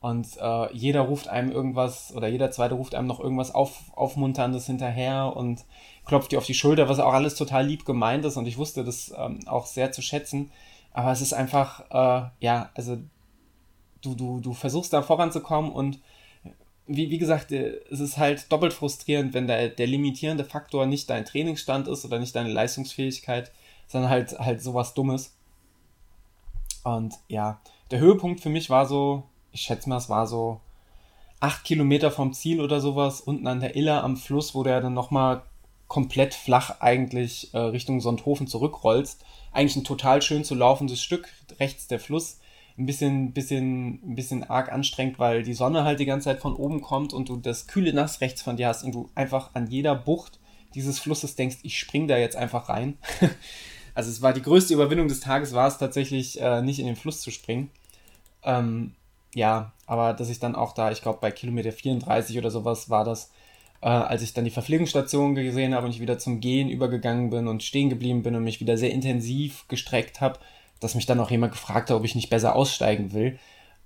Und 0.00 0.38
äh, 0.40 0.74
jeder 0.74 1.02
ruft 1.02 1.28
einem 1.28 1.52
irgendwas 1.52 2.14
oder 2.14 2.26
jeder 2.28 2.50
zweite 2.50 2.74
ruft 2.74 2.94
einem 2.94 3.06
noch 3.06 3.20
irgendwas 3.20 3.54
auf, 3.54 3.92
Aufmunterndes 3.94 4.66
hinterher 4.66 5.36
und 5.36 5.64
klopft 6.06 6.32
dir 6.32 6.38
auf 6.38 6.46
die 6.46 6.54
Schulter, 6.54 6.88
was 6.88 6.98
auch 6.98 7.12
alles 7.12 7.34
total 7.34 7.66
lieb 7.66 7.84
gemeint 7.84 8.24
ist 8.24 8.38
und 8.38 8.46
ich 8.46 8.56
wusste 8.56 8.82
das 8.82 9.12
ähm, 9.16 9.40
auch 9.46 9.66
sehr 9.66 9.92
zu 9.92 10.00
schätzen. 10.00 10.50
Aber 10.92 11.12
es 11.12 11.20
ist 11.20 11.34
einfach, 11.34 11.80
äh, 11.90 12.30
ja, 12.40 12.70
also 12.74 12.96
du, 14.00 14.14
du, 14.14 14.40
du 14.40 14.54
versuchst 14.54 14.92
da 14.92 15.02
voranzukommen 15.02 15.70
und 15.70 16.00
wie, 16.86 17.10
wie 17.10 17.18
gesagt, 17.18 17.52
äh, 17.52 17.80
es 17.90 18.00
ist 18.00 18.16
halt 18.16 18.50
doppelt 18.50 18.72
frustrierend, 18.72 19.34
wenn 19.34 19.46
der, 19.46 19.68
der 19.68 19.86
limitierende 19.86 20.44
Faktor 20.44 20.86
nicht 20.86 21.10
dein 21.10 21.26
Trainingsstand 21.26 21.88
ist 21.88 22.06
oder 22.06 22.18
nicht 22.18 22.34
deine 22.34 22.50
Leistungsfähigkeit, 22.50 23.52
sondern 23.86 24.10
halt, 24.10 24.38
halt 24.38 24.62
sowas 24.62 24.94
Dummes. 24.94 25.36
Und 26.84 27.14
ja, 27.28 27.60
der 27.90 28.00
Höhepunkt 28.00 28.40
für 28.40 28.48
mich 28.48 28.70
war 28.70 28.86
so 28.86 29.24
ich 29.52 29.62
schätze 29.62 29.88
mal, 29.88 29.96
es 29.96 30.08
war 30.08 30.26
so 30.26 30.60
acht 31.40 31.64
Kilometer 31.64 32.10
vom 32.10 32.32
Ziel 32.32 32.60
oder 32.60 32.80
sowas, 32.80 33.20
unten 33.20 33.46
an 33.46 33.60
der 33.60 33.76
Iller 33.76 34.04
am 34.04 34.16
Fluss, 34.16 34.54
wo 34.54 34.62
der 34.62 34.80
dann 34.80 34.94
nochmal 34.94 35.42
komplett 35.88 36.34
flach 36.34 36.80
eigentlich 36.80 37.52
äh, 37.52 37.58
Richtung 37.58 38.00
Sonthofen 38.00 38.46
zurückrollst. 38.46 39.24
Eigentlich 39.52 39.76
ein 39.76 39.84
total 39.84 40.22
schön 40.22 40.44
zu 40.44 40.54
laufendes 40.54 41.02
Stück, 41.02 41.28
rechts 41.58 41.88
der 41.88 41.98
Fluss. 41.98 42.38
Ein 42.78 42.86
bisschen, 42.86 43.32
bisschen, 43.32 44.00
ein 44.04 44.14
bisschen 44.14 44.44
arg 44.48 44.70
anstrengend, 44.70 45.18
weil 45.18 45.42
die 45.42 45.52
Sonne 45.52 45.82
halt 45.82 45.98
die 45.98 46.06
ganze 46.06 46.26
Zeit 46.26 46.40
von 46.40 46.54
oben 46.54 46.80
kommt 46.80 47.12
und 47.12 47.28
du 47.28 47.36
das 47.36 47.66
kühle 47.66 47.92
Nass 47.92 48.20
rechts 48.20 48.40
von 48.40 48.56
dir 48.56 48.68
hast 48.68 48.84
und 48.84 48.94
du 48.94 49.10
einfach 49.16 49.50
an 49.54 49.66
jeder 49.66 49.96
Bucht 49.96 50.38
dieses 50.74 51.00
Flusses 51.00 51.34
denkst, 51.34 51.58
ich 51.62 51.78
spring 51.78 52.06
da 52.06 52.16
jetzt 52.16 52.36
einfach 52.36 52.68
rein. 52.68 52.96
also 53.94 54.10
es 54.10 54.22
war 54.22 54.32
die 54.32 54.42
größte 54.42 54.72
Überwindung 54.72 55.08
des 55.08 55.20
Tages, 55.20 55.52
war 55.52 55.66
es 55.66 55.78
tatsächlich 55.78 56.40
äh, 56.40 56.62
nicht 56.62 56.78
in 56.78 56.86
den 56.86 56.96
Fluss 56.96 57.20
zu 57.20 57.32
springen. 57.32 57.70
Ähm, 58.44 58.94
ja, 59.34 59.72
aber 59.86 60.12
dass 60.12 60.30
ich 60.30 60.40
dann 60.40 60.54
auch 60.54 60.72
da, 60.72 60.90
ich 60.90 61.02
glaube 61.02 61.18
bei 61.20 61.30
Kilometer 61.30 61.72
34 61.72 62.38
oder 62.38 62.50
sowas 62.50 62.90
war 62.90 63.04
das, 63.04 63.30
äh, 63.82 63.88
als 63.88 64.22
ich 64.22 64.34
dann 64.34 64.44
die 64.44 64.50
Verpflegungsstation 64.50 65.34
gesehen 65.34 65.74
habe 65.74 65.86
und 65.86 65.92
ich 65.92 66.00
wieder 66.00 66.18
zum 66.18 66.40
Gehen 66.40 66.68
übergegangen 66.68 67.30
bin 67.30 67.48
und 67.48 67.62
stehen 67.62 67.90
geblieben 67.90 68.22
bin 68.22 68.34
und 68.34 68.44
mich 68.44 68.60
wieder 68.60 68.76
sehr 68.76 68.90
intensiv 68.90 69.66
gestreckt 69.68 70.20
habe, 70.20 70.38
dass 70.80 70.94
mich 70.94 71.06
dann 71.06 71.20
auch 71.20 71.30
jemand 71.30 71.52
gefragt 71.52 71.90
hat, 71.90 71.96
ob 71.96 72.04
ich 72.04 72.14
nicht 72.14 72.30
besser 72.30 72.56
aussteigen 72.56 73.12
will. 73.12 73.38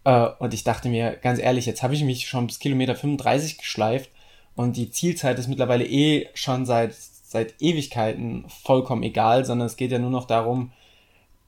Äh, 0.04 0.28
und 0.38 0.54
ich 0.54 0.64
dachte 0.64 0.88
mir, 0.88 1.16
ganz 1.16 1.38
ehrlich, 1.38 1.66
jetzt 1.66 1.82
habe 1.82 1.94
ich 1.94 2.04
mich 2.04 2.28
schon 2.28 2.46
bis 2.46 2.58
Kilometer 2.58 2.94
35 2.94 3.58
geschleift 3.58 4.10
und 4.56 4.76
die 4.76 4.90
Zielzeit 4.90 5.38
ist 5.38 5.48
mittlerweile 5.48 5.84
eh 5.84 6.28
schon 6.34 6.66
seit, 6.66 6.94
seit 6.94 7.60
Ewigkeiten 7.60 8.46
vollkommen 8.48 9.02
egal, 9.02 9.44
sondern 9.44 9.66
es 9.66 9.76
geht 9.76 9.92
ja 9.92 9.98
nur 9.98 10.10
noch 10.10 10.26
darum, 10.26 10.72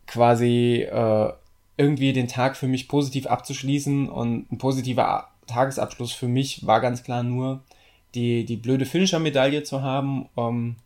quasi 0.07 0.83
äh, 0.83 1.33
irgendwie 1.77 2.13
den 2.13 2.29
Tag 2.29 2.57
für 2.57 2.69
mich 2.69 2.89
positiv 2.89 3.27
abzuschließen 3.27 4.09
und 4.09 4.51
ein 4.51 4.59
positiver 4.59 5.29
Tagesabschluss 5.47 6.13
für 6.13 6.29
mich 6.29 6.67
war 6.67 6.81
ganz 6.81 7.03
klar 7.03 7.23
nur, 7.23 7.63
die, 8.15 8.45
die 8.45 8.57
blöde 8.57 8.87
Finisher-Medaille 8.87 9.63
zu 9.63 9.83
haben 9.83 10.29
um, 10.35 10.77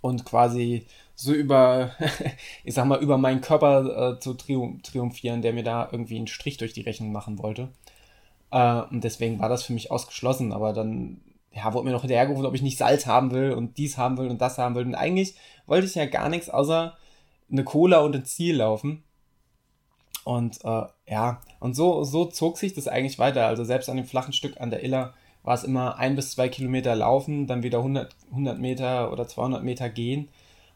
und 0.00 0.24
quasi 0.24 0.86
so 1.14 1.32
über, 1.32 1.92
ich 2.64 2.74
sag 2.74 2.86
mal, 2.86 3.00
über 3.00 3.18
meinen 3.18 3.42
Körper 3.42 4.14
äh, 4.14 4.20
zu 4.20 4.34
triumphieren, 4.34 5.42
der 5.42 5.52
mir 5.52 5.62
da 5.62 5.88
irgendwie 5.92 6.16
einen 6.16 6.28
Strich 6.28 6.56
durch 6.56 6.72
die 6.72 6.80
Rechnung 6.80 7.12
machen 7.12 7.38
wollte. 7.38 7.68
Äh, 8.50 8.82
und 8.90 9.04
deswegen 9.04 9.38
war 9.38 9.50
das 9.50 9.62
für 9.62 9.74
mich 9.74 9.90
ausgeschlossen. 9.90 10.52
Aber 10.52 10.72
dann 10.72 11.20
ja, 11.52 11.72
wurde 11.74 11.86
mir 11.86 11.92
noch 11.92 12.02
hinterhergerufen, 12.02 12.46
ob 12.46 12.54
ich 12.54 12.62
nicht 12.62 12.78
Salz 12.78 13.06
haben 13.06 13.32
will 13.32 13.52
und 13.52 13.76
dies 13.76 13.98
haben 13.98 14.16
will 14.16 14.28
und 14.28 14.40
das 14.40 14.56
haben 14.56 14.74
will. 14.74 14.86
Und 14.86 14.94
eigentlich 14.94 15.34
wollte 15.66 15.86
ich 15.86 15.94
ja 15.94 16.06
gar 16.06 16.30
nichts 16.30 16.48
außer 16.48 16.96
eine 17.50 17.64
Cola 17.64 17.98
und 17.98 18.14
ein 18.14 18.24
Ziel 18.24 18.56
laufen. 18.56 19.02
Und 20.24 20.64
äh, 20.64 20.82
ja, 21.08 21.40
und 21.60 21.74
so, 21.74 22.04
so 22.04 22.26
zog 22.26 22.58
sich 22.58 22.74
das 22.74 22.88
eigentlich 22.88 23.18
weiter. 23.18 23.46
Also 23.46 23.64
selbst 23.64 23.88
an 23.88 23.96
dem 23.96 24.06
flachen 24.06 24.32
Stück 24.32 24.60
an 24.60 24.70
der 24.70 24.82
Iller 24.82 25.14
war 25.42 25.54
es 25.54 25.64
immer 25.64 25.96
ein 25.98 26.16
bis 26.16 26.32
zwei 26.32 26.48
Kilometer 26.48 26.94
laufen, 26.94 27.46
dann 27.46 27.62
wieder 27.62 27.78
100, 27.78 28.14
100 28.30 28.58
Meter 28.58 29.12
oder 29.12 29.26
200 29.26 29.62
Meter 29.64 29.88
gehen. 29.88 30.28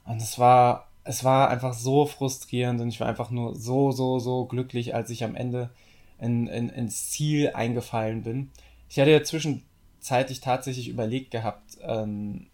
Und 0.07 0.21
es 0.23 0.39
war, 0.39 0.89
es 1.05 1.25
war 1.25 1.51
einfach 1.51 1.75
so 1.75 2.07
frustrierend 2.07 2.81
und 2.81 2.89
ich 2.89 3.01
war 3.01 3.09
einfach 3.09 3.31
nur 3.31 3.55
so, 3.55 3.93
so, 3.93 4.19
so 4.19 4.47
glücklich, 4.47 4.95
als 4.95 5.11
ich 5.11 5.25
am 5.25 5.35
Ende 5.35 5.71
in, 6.19 6.47
in, 6.47 6.71
ins 6.71 7.11
Ziel 7.11 7.51
eingefallen 7.55 8.23
bin. 8.23 8.51
Ich 8.89 8.99
hatte 8.99 9.11
ja 9.11 9.23
zwischenzeitlich 9.23 10.41
tatsächlich 10.41 10.89
überlegt 10.89 11.31
gehabt, 11.31 11.79
ähm, 11.83 12.47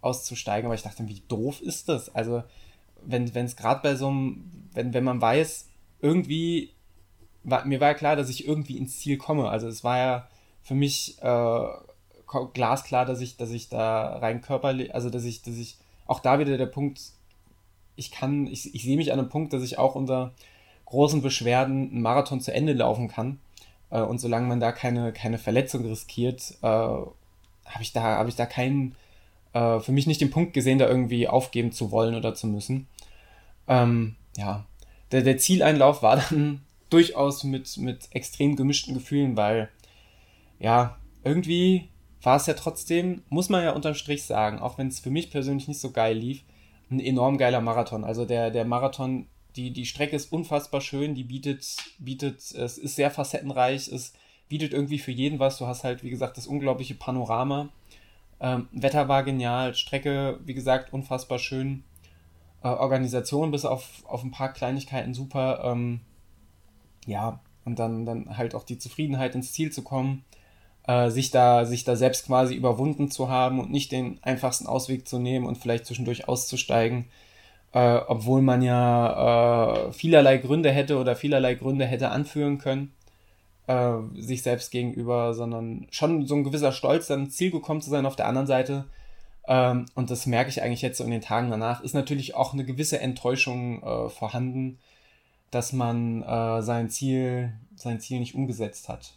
auszusteigen, 0.00 0.66
aber 0.66 0.74
ich 0.74 0.82
dachte, 0.82 1.08
wie 1.08 1.22
doof 1.26 1.60
ist 1.60 1.88
das? 1.88 2.14
Also, 2.14 2.44
wenn 3.02 3.24
es 3.34 3.56
gerade 3.56 3.80
bei 3.82 3.96
so 3.96 4.08
einem, 4.08 4.68
wenn, 4.72 4.94
wenn 4.94 5.04
man 5.04 5.20
weiß, 5.20 5.68
irgendwie, 6.00 6.70
war, 7.44 7.64
mir 7.64 7.80
war 7.80 7.88
ja 7.88 7.94
klar, 7.94 8.16
dass 8.16 8.28
ich 8.28 8.46
irgendwie 8.46 8.76
ins 8.78 8.98
Ziel 8.98 9.16
komme. 9.16 9.48
Also 9.48 9.68
es 9.68 9.84
war 9.84 9.98
ja 9.98 10.28
für 10.62 10.74
mich 10.74 11.16
äh, 11.22 11.66
glasklar, 12.54 13.06
dass 13.06 13.20
ich, 13.20 13.36
dass 13.36 13.50
ich 13.50 13.68
da 13.68 14.16
rein 14.18 14.40
körperlich, 14.40 14.94
also 14.94 15.10
dass 15.10 15.24
ich, 15.24 15.42
dass 15.42 15.56
ich, 15.56 15.76
auch 16.06 16.20
da 16.20 16.38
wieder 16.38 16.56
der 16.56 16.66
Punkt, 16.66 17.00
ich 17.96 18.10
kann, 18.10 18.46
ich, 18.46 18.74
ich 18.74 18.84
sehe 18.84 18.96
mich 18.96 19.12
an 19.12 19.18
einem 19.18 19.28
Punkt, 19.28 19.52
dass 19.52 19.62
ich 19.62 19.78
auch 19.78 19.94
unter 19.94 20.32
großen 20.84 21.22
Beschwerden 21.22 21.90
einen 21.90 22.02
Marathon 22.02 22.40
zu 22.40 22.52
Ende 22.52 22.72
laufen 22.72 23.08
kann. 23.08 23.40
Äh, 23.90 24.00
und 24.00 24.18
solange 24.18 24.46
man 24.46 24.60
da 24.60 24.72
keine, 24.72 25.12
keine 25.12 25.38
Verletzung 25.38 25.86
riskiert, 25.86 26.54
äh, 26.62 26.66
habe 26.66 27.82
ich 27.82 27.92
da, 27.92 28.02
habe 28.02 28.28
ich 28.28 28.36
da 28.36 28.46
keinen, 28.46 28.94
äh, 29.52 29.80
für 29.80 29.92
mich 29.92 30.06
nicht 30.06 30.20
den 30.20 30.30
Punkt 30.30 30.52
gesehen, 30.52 30.78
da 30.78 30.88
irgendwie 30.88 31.28
aufgeben 31.28 31.72
zu 31.72 31.90
wollen 31.90 32.14
oder 32.14 32.34
zu 32.34 32.46
müssen. 32.46 32.86
Ähm, 33.68 34.16
ja, 34.36 34.64
der, 35.12 35.22
der 35.22 35.38
Zieleinlauf 35.38 36.02
war 36.02 36.16
dann 36.16 36.60
durchaus 36.90 37.44
mit, 37.44 37.76
mit 37.78 38.08
extrem 38.10 38.56
gemischten 38.56 38.94
Gefühlen, 38.94 39.36
weil 39.36 39.68
ja, 40.58 40.96
irgendwie 41.24 41.88
war 42.22 42.36
es 42.36 42.46
ja 42.46 42.54
trotzdem, 42.54 43.22
muss 43.28 43.48
man 43.48 43.64
ja 43.64 43.72
unterm 43.72 43.94
Strich 43.94 44.24
sagen, 44.24 44.58
auch 44.58 44.78
wenn 44.78 44.88
es 44.88 45.00
für 45.00 45.10
mich 45.10 45.30
persönlich 45.30 45.68
nicht 45.68 45.80
so 45.80 45.90
geil 45.90 46.16
lief, 46.16 46.42
ein 46.90 47.00
enorm 47.00 47.38
geiler 47.38 47.60
Marathon. 47.60 48.04
Also 48.04 48.24
der, 48.24 48.50
der 48.50 48.64
Marathon 48.64 49.26
die, 49.56 49.70
die 49.70 49.86
Strecke 49.86 50.16
ist 50.16 50.32
unfassbar 50.32 50.80
schön, 50.80 51.14
die 51.14 51.24
bietet, 51.24 51.76
bietet, 51.98 52.38
es 52.38 52.78
ist 52.78 52.96
sehr 52.96 53.10
facettenreich, 53.10 53.88
es 53.88 54.12
bietet 54.48 54.72
irgendwie 54.72 54.98
für 54.98 55.10
jeden 55.10 55.38
was. 55.38 55.58
Du 55.58 55.66
hast 55.66 55.82
halt, 55.82 56.04
wie 56.04 56.10
gesagt, 56.10 56.36
das 56.36 56.46
unglaubliche 56.46 56.94
Panorama. 56.94 57.70
Ähm, 58.38 58.68
Wetter 58.72 59.08
war 59.08 59.22
genial, 59.24 59.74
Strecke, 59.74 60.38
wie 60.44 60.54
gesagt, 60.54 60.92
unfassbar 60.92 61.38
schön. 61.38 61.84
Äh, 62.66 62.78
Organisation 62.78 63.50
bis 63.50 63.64
auf, 63.64 64.04
auf 64.06 64.24
ein 64.24 64.30
paar 64.30 64.52
Kleinigkeiten 64.52 65.14
super. 65.14 65.62
Ähm, 65.64 66.00
ja, 67.06 67.40
und 67.64 67.78
dann, 67.78 68.06
dann 68.06 68.36
halt 68.36 68.54
auch 68.54 68.64
die 68.64 68.78
Zufriedenheit 68.78 69.34
ins 69.34 69.52
Ziel 69.52 69.72
zu 69.72 69.82
kommen, 69.82 70.24
äh, 70.86 71.10
sich, 71.10 71.30
da, 71.30 71.64
sich 71.64 71.84
da 71.84 71.96
selbst 71.96 72.26
quasi 72.26 72.54
überwunden 72.54 73.10
zu 73.10 73.28
haben 73.28 73.60
und 73.60 73.70
nicht 73.70 73.92
den 73.92 74.18
einfachsten 74.22 74.66
Ausweg 74.66 75.06
zu 75.08 75.18
nehmen 75.18 75.46
und 75.46 75.58
vielleicht 75.58 75.86
zwischendurch 75.86 76.28
auszusteigen 76.28 77.06
äh, 77.76 78.00
obwohl 78.06 78.40
man 78.40 78.62
ja 78.62 79.88
äh, 79.88 79.92
vielerlei 79.92 80.38
Gründe 80.38 80.70
hätte 80.70 80.98
oder 80.98 81.14
vielerlei 81.14 81.54
Gründe 81.54 81.84
hätte 81.84 82.08
anführen 82.10 82.56
können, 82.56 82.92
äh, 83.66 83.98
sich 84.16 84.42
selbst 84.42 84.70
gegenüber, 84.70 85.34
sondern 85.34 85.86
schon 85.90 86.26
so 86.26 86.36
ein 86.36 86.44
gewisser 86.44 86.72
Stolz, 86.72 87.08
dann 87.08 87.24
ins 87.24 87.36
Ziel 87.36 87.50
gekommen 87.50 87.82
zu 87.82 87.90
sein 87.90 88.06
auf 88.06 88.16
der 88.16 88.28
anderen 88.28 88.46
Seite. 88.46 88.86
Ähm, 89.48 89.86
und 89.94 90.10
das 90.10 90.26
merke 90.26 90.50
ich 90.50 90.62
eigentlich 90.62 90.82
jetzt 90.82 90.98
so 90.98 91.04
in 91.04 91.10
den 91.10 91.20
Tagen 91.20 91.50
danach, 91.50 91.82
ist 91.82 91.94
natürlich 91.94 92.34
auch 92.34 92.52
eine 92.52 92.64
gewisse 92.64 93.00
Enttäuschung 93.00 93.82
äh, 93.82 94.08
vorhanden, 94.08 94.78
dass 95.50 95.72
man 95.72 96.22
äh, 96.22 96.62
sein 96.62 96.90
Ziel, 96.90 97.52
sein 97.76 98.00
Ziel 98.00 98.18
nicht 98.18 98.34
umgesetzt 98.34 98.88
hat. 98.88 99.14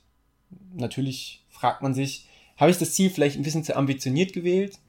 Natürlich 0.73 1.43
fragt 1.49 1.81
man 1.81 1.93
sich, 1.93 2.27
habe 2.57 2.71
ich 2.71 2.77
das 2.77 2.93
Ziel 2.93 3.09
vielleicht 3.09 3.37
ein 3.37 3.43
bisschen 3.43 3.63
zu 3.63 3.75
ambitioniert 3.75 4.33
gewählt? 4.33 4.79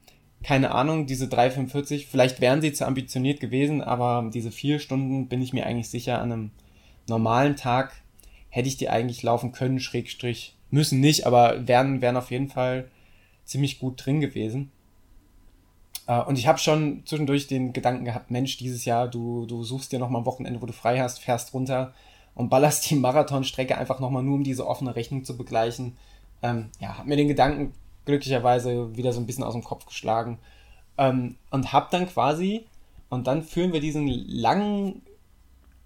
keine 0.42 0.70
Ahnung, 0.72 1.07
diese 1.07 1.26
3,45, 1.26 2.07
vielleicht 2.07 2.40
wären 2.40 2.62
sie 2.62 2.72
zu 2.72 2.87
ambitioniert 2.87 3.40
gewesen, 3.40 3.83
aber 3.83 4.31
diese 4.33 4.50
vier 4.50 4.79
Stunden 4.79 5.29
bin 5.29 5.42
ich 5.42 5.53
mir 5.53 5.66
eigentlich 5.66 5.90
sicher, 5.90 6.20
an 6.20 6.33
einem 6.33 6.50
normalen 7.09 7.57
Tag 7.57 7.92
hätte 8.48 8.68
ich 8.68 8.76
die 8.76 8.88
eigentlich 8.88 9.22
laufen 9.22 9.53
können, 9.53 9.81
Schrägstrich, 9.81 10.57
müssen 10.70 11.00
nicht, 11.00 11.26
aber 11.26 11.68
wären, 11.68 12.00
wären 12.00 12.16
auf 12.16 12.31
jeden 12.31 12.48
Fall 12.48 12.88
ziemlich 13.44 13.79
gut 13.79 14.05
drin 14.05 14.20
gewesen. 14.20 14.72
Äh, 16.11 16.23
und 16.23 16.38
ich 16.38 16.49
habe 16.49 16.59
schon 16.59 17.03
zwischendurch 17.07 17.46
den 17.46 17.73
Gedanken 17.73 18.05
gehabt, 18.05 18.33
Mensch, 18.33 18.57
dieses 18.57 18.85
Jahr, 18.85 19.07
du, 19.07 19.46
du 19.46 19.62
suchst 19.62 19.92
dir 19.92 20.01
nochmal 20.01 20.23
ein 20.23 20.27
Wochenende, 20.27 20.61
wo 20.61 20.66
du 20.66 20.73
frei 20.73 20.99
hast, 20.99 21.20
fährst 21.20 21.55
runter 21.55 21.94
und 22.35 22.51
ballerst 22.51 22.91
die 22.91 22.97
Marathonstrecke 22.97 23.78
einfach 23.78 24.01
nochmal 24.01 24.24
nur, 24.24 24.34
um 24.34 24.45
diese 24.45 24.66
offene 24.66 24.97
Rechnung 24.97 25.24
zu 25.24 25.37
begleichen. 25.37 25.97
Ähm, 26.43 26.70
ja, 26.80 26.99
hab 26.99 27.07
mir 27.07 27.16
den 27.16 27.28
Gedanken 27.28 27.72
glücklicherweise 28.07 28.97
wieder 28.97 29.12
so 29.12 29.20
ein 29.20 29.26
bisschen 29.26 29.45
aus 29.45 29.55
dem 29.55 29.62
Kopf 29.62 29.87
geschlagen. 29.87 30.39
Ähm, 30.99 31.37
und 31.51 31.72
hab 31.72 31.91
dann 31.93 32.09
quasi, 32.09 32.66
und 33.09 33.28
dann 33.28 33.45
führen 33.45 33.72
wir 33.72 33.80
diesen 33.80 34.09
langen, 34.09 35.03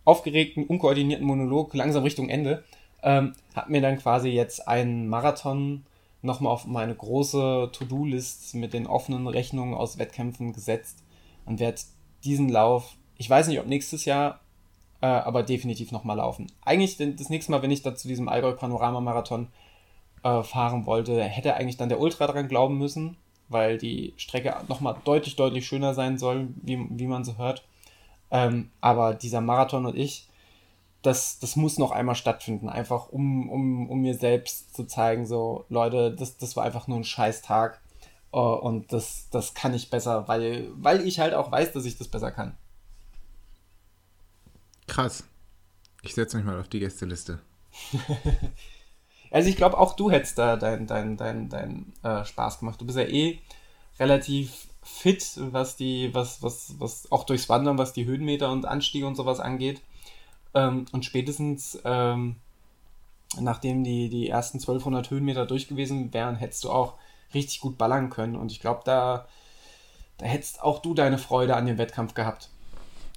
aufgeregten, 0.07 0.65
unkoordinierten 0.65 1.27
Monolog 1.27 1.75
langsam 1.75 2.03
Richtung 2.03 2.29
Ende, 2.31 2.65
ähm, 3.03 3.35
hab 3.55 3.69
mir 3.69 3.83
dann 3.83 3.99
quasi 3.99 4.31
jetzt 4.31 4.69
einen 4.69 5.09
Marathon 5.09 5.85
nochmal 6.25 6.53
auf 6.53 6.67
meine 6.67 6.95
große 6.95 7.71
To-Do-List 7.73 8.55
mit 8.55 8.73
den 8.73 8.87
offenen 8.87 9.27
Rechnungen 9.27 9.75
aus 9.75 9.99
Wettkämpfen 9.99 10.53
gesetzt 10.53 11.03
und 11.45 11.61
werde 11.61 11.81
diesen 12.25 12.49
Lauf, 12.49 12.97
ich 13.17 13.29
weiß 13.29 13.49
nicht, 13.49 13.61
ob 13.61 13.67
nächstes 13.67 14.05
Jahr, 14.05 14.41
äh, 15.01 15.07
aber 15.07 15.43
definitiv 15.43 15.93
nochmal 15.93 16.17
laufen. 16.17 16.51
Eigentlich 16.65 16.97
das 16.97 17.29
nächste 17.29 17.53
Mal, 17.53 17.63
wenn 17.63 17.71
ich 17.71 17.83
da 17.83 17.95
zu 17.95 18.09
diesem 18.09 18.29
Allgäu 18.29 18.53
Panorama 18.53 19.01
Marathon 19.01 19.49
äh, 20.23 20.43
fahren 20.43 20.87
wollte, 20.87 21.23
hätte 21.23 21.55
eigentlich 21.55 21.77
dann 21.77 21.91
der 21.91 22.01
Ultra 22.01 22.27
dran 22.27 22.49
glauben 22.49 22.79
müssen, 22.79 23.17
weil 23.49 23.79
die 23.79 24.15
Strecke 24.17 24.57
nochmal 24.69 24.97
deutlich, 25.05 25.37
deutlich 25.37 25.67
schöner 25.67 25.95
sein 25.95 26.19
soll, 26.19 26.49
wie, 26.63 26.87
wie 26.91 27.07
man 27.07 27.25
so 27.25 27.37
hört. 27.37 27.65
Ähm, 28.31 28.71
aber 28.81 29.15
dieser 29.15 29.43
Marathon 29.43 29.87
und 29.87 29.97
ich, 29.97 30.27
das, 31.05 31.39
das 31.39 31.57
muss 31.57 31.79
noch 31.79 31.91
einmal 31.91 32.15
stattfinden, 32.15 32.69
einfach 32.69 33.09
um, 33.09 33.49
um, 33.51 33.91
um 33.91 34.01
mir 34.01 34.15
selbst 34.15 34.75
zu 34.75 34.85
zeigen, 34.85 35.27
so, 35.27 35.67
Leute, 35.69 36.15
das, 36.15 36.37
das 36.37 36.57
war 36.57 36.65
einfach 36.65 36.89
nur 36.89 36.99
ein 36.99 37.05
scheiß 37.05 37.43
Tag. 37.43 37.81
Uh, 38.33 38.57
und 38.57 38.93
das, 38.93 39.29
das 39.31 39.55
kann 39.55 39.75
ich 39.75 39.91
besser, 39.91 40.27
weil, 40.27 40.69
weil 40.75 41.07
ich 41.07 41.21
halt 41.21 41.35
auch 41.35 41.53
weiß, 41.53 41.73
dass 41.73 41.85
ich 41.85 41.97
das 41.97 42.09
besser 42.09 42.33
kann. 42.33 42.57
Krass. 44.89 45.23
Ich 46.03 46.15
setze 46.15 46.37
mich 46.37 46.45
mal 46.45 46.59
auf 46.59 46.67
die 46.69 46.81
Gästeliste. 46.81 47.39
Also 49.35 49.49
ich 49.49 49.57
glaube, 49.57 49.79
auch 49.79 49.97
du 49.97 50.13
hättest 50.13 50.39
da 50.39 50.55
deinen 50.55 50.87
dein, 50.87 51.17
dein, 51.17 51.49
dein, 51.49 51.93
äh, 52.05 52.25
Spaß 52.25 52.61
gemacht. 52.61 52.81
Du 52.81 52.87
bist 52.87 52.97
ja 52.97 53.03
eh 53.03 53.41
relativ 53.99 54.69
fit, 54.81 55.27
was 55.37 55.75
die, 55.75 56.15
was, 56.15 56.41
was, 56.41 56.77
was 56.79 57.11
auch 57.11 57.25
durchs 57.25 57.49
Wandern, 57.49 57.77
was 57.77 57.93
die 57.93 58.05
Höhenmeter 58.05 58.53
und 58.53 58.65
Anstiege 58.65 59.09
und 59.09 59.17
sowas 59.17 59.41
angeht. 59.41 59.83
Ähm, 60.55 60.87
und 60.93 61.05
spätestens 61.05 61.79
ähm, 61.85 62.37
nachdem 63.41 63.85
die, 63.85 64.09
die 64.09 64.29
ersten 64.29 64.59
1200 64.59 65.11
Höhenmeter 65.11 65.47
durch 65.47 65.69
gewesen 65.69 66.13
wären, 66.13 66.37
hättest 66.37 66.65
du 66.65 66.71
auch 66.71 66.95
richtig 67.33 67.61
gut 67.61 67.79
ballern 67.79 68.11
können. 68.11 68.37
Und 68.37 68.53
ich 68.53 68.61
glaube, 68.61 68.83
da, 68.85 69.27
da 70.19 70.27
hättest 70.27 70.63
auch 70.63 70.81
du 70.81 70.95
deine 70.95 71.19
Freude 71.19 71.57
an 71.57 71.67
dem 71.67 71.79
Wettkampf 71.79 72.15
gehabt. 72.15 72.51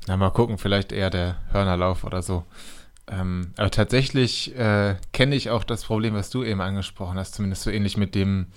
Na, 0.07 0.17
mal 0.17 0.29
gucken, 0.29 0.57
vielleicht 0.57 0.91
eher 0.91 1.09
der 1.09 1.37
Hörnerlauf 1.51 2.03
oder 2.03 2.21
so. 2.21 2.43
Ähm, 3.09 3.53
aber 3.57 3.71
tatsächlich 3.71 4.55
äh, 4.55 4.95
kenne 5.13 5.35
ich 5.35 5.49
auch 5.49 5.63
das 5.63 5.85
Problem, 5.85 6.13
was 6.13 6.29
du 6.29 6.43
eben 6.43 6.61
angesprochen 6.61 7.17
hast, 7.17 7.35
zumindest 7.35 7.63
so 7.63 7.69
ähnlich 7.69 7.97
mit 7.97 8.15
dem, 8.15 8.47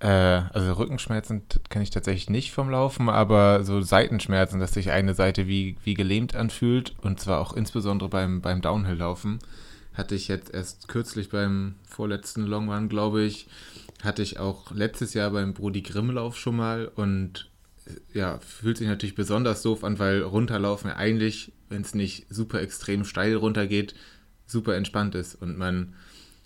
äh, 0.00 0.06
also 0.08 0.72
Rückenschmerzen 0.74 1.42
kenne 1.68 1.82
ich 1.82 1.90
tatsächlich 1.90 2.30
nicht 2.30 2.52
vom 2.52 2.70
Laufen, 2.70 3.08
aber 3.08 3.64
so 3.64 3.80
Seitenschmerzen, 3.80 4.60
dass 4.60 4.74
sich 4.74 4.90
eine 4.90 5.14
Seite 5.14 5.46
wie, 5.46 5.76
wie 5.84 5.94
gelähmt 5.94 6.36
anfühlt 6.36 6.94
und 7.02 7.20
zwar 7.20 7.40
auch 7.40 7.52
insbesondere 7.54 8.08
beim, 8.08 8.40
beim 8.40 8.60
Downhill-Laufen. 8.60 9.38
Hatte 9.94 10.14
ich 10.14 10.28
jetzt 10.28 10.52
erst 10.52 10.88
kürzlich 10.88 11.30
beim 11.30 11.74
vorletzten 11.88 12.42
Long 12.42 12.70
Run, 12.70 12.88
glaube 12.88 13.22
ich, 13.22 13.48
hatte 14.02 14.22
ich 14.22 14.38
auch 14.38 14.70
letztes 14.70 15.14
Jahr 15.14 15.30
beim 15.30 15.54
Brody 15.54 15.82
Grimmlauf 15.82 16.36
schon 16.36 16.56
mal 16.56 16.86
und 16.94 17.50
ja, 18.12 18.38
fühlt 18.38 18.78
sich 18.78 18.86
natürlich 18.86 19.14
besonders 19.14 19.62
doof 19.62 19.84
an, 19.84 19.98
weil 19.98 20.22
runterlaufen 20.22 20.90
eigentlich, 20.90 21.52
wenn 21.68 21.82
es 21.82 21.94
nicht 21.94 22.26
super 22.30 22.60
extrem 22.60 23.04
steil 23.04 23.34
runtergeht, 23.34 23.94
super 24.46 24.76
entspannt 24.76 25.14
ist 25.14 25.34
und 25.34 25.58
man, 25.58 25.94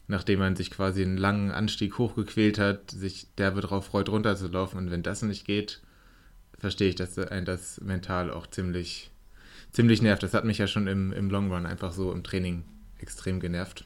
nachdem 0.07 0.39
man 0.39 0.57
sich 0.57 0.71
quasi 0.71 1.03
einen 1.03 1.17
langen 1.17 1.51
Anstieg 1.51 1.99
hochgequält 1.99 2.59
hat, 2.59 2.91
sich 2.91 3.29
derbe 3.39 3.61
drauf 3.61 3.87
freut, 3.87 4.09
runterzulaufen 4.09 4.79
und 4.79 4.91
wenn 4.91 5.03
das 5.03 5.23
nicht 5.23 5.47
geht, 5.47 5.81
verstehe 6.59 6.89
ich, 6.89 6.95
dass 6.95 7.19
ein 7.19 7.45
das 7.45 7.81
mental 7.81 8.31
auch 8.31 8.47
ziemlich, 8.47 9.11
ziemlich 9.73 10.03
nervt. 10.03 10.23
Das 10.23 10.35
hat 10.35 10.45
mich 10.45 10.59
ja 10.59 10.67
schon 10.67 10.87
im, 10.87 11.13
im 11.13 11.31
Long 11.31 11.53
Run 11.53 11.67
einfach 11.67 11.93
so 11.93 12.13
im 12.13 12.23
Training 12.23 12.65
extrem 12.99 13.41
genervt. 13.41 13.85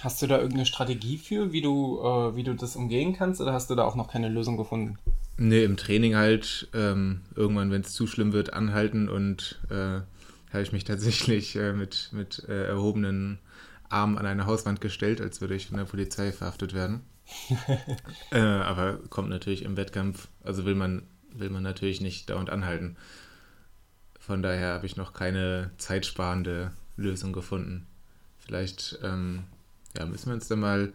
Hast 0.00 0.20
du 0.20 0.26
da 0.26 0.36
irgendeine 0.36 0.66
Strategie 0.66 1.16
für, 1.16 1.52
wie 1.52 1.60
du, 1.60 2.00
äh, 2.00 2.34
wie 2.34 2.42
du 2.42 2.54
das 2.54 2.74
umgehen 2.74 3.14
kannst, 3.14 3.40
oder 3.40 3.52
hast 3.52 3.70
du 3.70 3.74
da 3.74 3.84
auch 3.84 3.94
noch 3.94 4.08
keine 4.08 4.28
Lösung 4.28 4.56
gefunden? 4.56 4.98
Nee, 5.36 5.64
im 5.64 5.76
Training 5.76 6.16
halt 6.16 6.68
ähm, 6.74 7.20
irgendwann, 7.36 7.70
wenn 7.70 7.82
es 7.82 7.92
zu 7.92 8.06
schlimm 8.06 8.32
wird, 8.32 8.52
anhalten 8.52 9.08
und 9.08 9.60
äh, 9.70 10.00
habe 10.52 10.62
ich 10.62 10.72
mich 10.72 10.84
tatsächlich 10.84 11.56
äh, 11.56 11.72
mit, 11.72 12.10
mit 12.12 12.44
äh, 12.48 12.66
erhobenen 12.66 13.38
Armen 13.92 14.18
an 14.18 14.26
eine 14.26 14.46
Hauswand 14.46 14.80
gestellt, 14.80 15.20
als 15.20 15.40
würde 15.40 15.54
ich 15.54 15.68
von 15.68 15.78
der 15.78 15.84
Polizei 15.84 16.32
verhaftet 16.32 16.74
werden. 16.74 17.02
Äh, 18.30 18.40
aber 18.40 18.94
kommt 19.10 19.28
natürlich 19.28 19.62
im 19.62 19.76
Wettkampf, 19.76 20.28
also 20.42 20.64
will 20.64 20.74
man, 20.74 21.02
will 21.34 21.50
man 21.50 21.62
natürlich 21.62 22.00
nicht 22.00 22.30
dauernd 22.30 22.48
anhalten. 22.48 22.96
Von 24.18 24.42
daher 24.42 24.74
habe 24.74 24.86
ich 24.86 24.96
noch 24.96 25.12
keine 25.12 25.70
zeitsparende 25.76 26.72
Lösung 26.96 27.32
gefunden. 27.32 27.86
Vielleicht 28.38 28.98
ähm, 29.02 29.44
ja, 29.96 30.06
müssen 30.06 30.28
wir 30.28 30.34
uns 30.34 30.48
dann 30.48 30.60
mal 30.60 30.92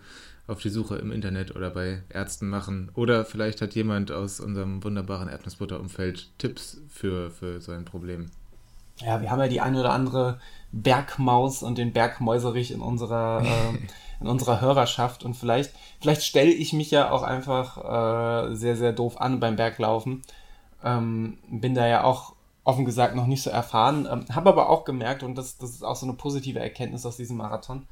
auf 0.47 0.61
die 0.61 0.69
Suche 0.69 0.95
im 0.95 1.11
Internet 1.11 1.55
oder 1.55 1.69
bei 1.69 2.01
Ärzten 2.09 2.49
machen. 2.49 2.89
Oder 2.93 3.25
vielleicht 3.25 3.61
hat 3.61 3.75
jemand 3.75 4.11
aus 4.11 4.39
unserem 4.39 4.83
wunderbaren 4.83 5.27
Erdnussbutter-Umfeld 5.27 6.29
Tipps 6.37 6.81
für, 6.89 7.29
für 7.29 7.59
so 7.61 7.73
ein 7.73 7.85
Problem. 7.85 8.27
Ja, 9.01 9.21
wir 9.21 9.29
haben 9.29 9.39
ja 9.39 9.47
die 9.47 9.61
eine 9.61 9.79
oder 9.79 9.91
andere 9.91 10.39
Bergmaus 10.71 11.63
und 11.63 11.77
den 11.77 11.93
Bergmäuserich 11.93 12.71
in 12.71 12.81
unserer, 12.81 13.41
äh, 13.45 13.77
in 14.19 14.27
unserer 14.27 14.61
Hörerschaft 14.61 15.23
und 15.23 15.35
vielleicht, 15.35 15.73
vielleicht 16.01 16.23
stelle 16.23 16.51
ich 16.51 16.73
mich 16.73 16.91
ja 16.91 17.11
auch 17.11 17.23
einfach 17.23 18.49
äh, 18.49 18.55
sehr, 18.55 18.75
sehr 18.75 18.93
doof 18.93 19.19
an 19.19 19.39
beim 19.39 19.55
Berglaufen. 19.55 20.23
Ähm, 20.83 21.37
bin 21.49 21.73
da 21.75 21.87
ja 21.87 22.03
auch 22.03 22.33
offen 22.63 22.85
gesagt 22.85 23.15
noch 23.15 23.27
nicht 23.27 23.41
so 23.43 23.49
erfahren, 23.49 24.07
ähm, 24.11 24.25
habe 24.33 24.49
aber 24.49 24.69
auch 24.69 24.83
gemerkt 24.83 25.23
und 25.23 25.35
das, 25.35 25.57
das 25.57 25.71
ist 25.71 25.83
auch 25.83 25.95
so 25.95 26.05
eine 26.05 26.15
positive 26.15 26.59
Erkenntnis 26.59 27.05
aus 27.05 27.17
diesem 27.17 27.37
Marathon, 27.37 27.87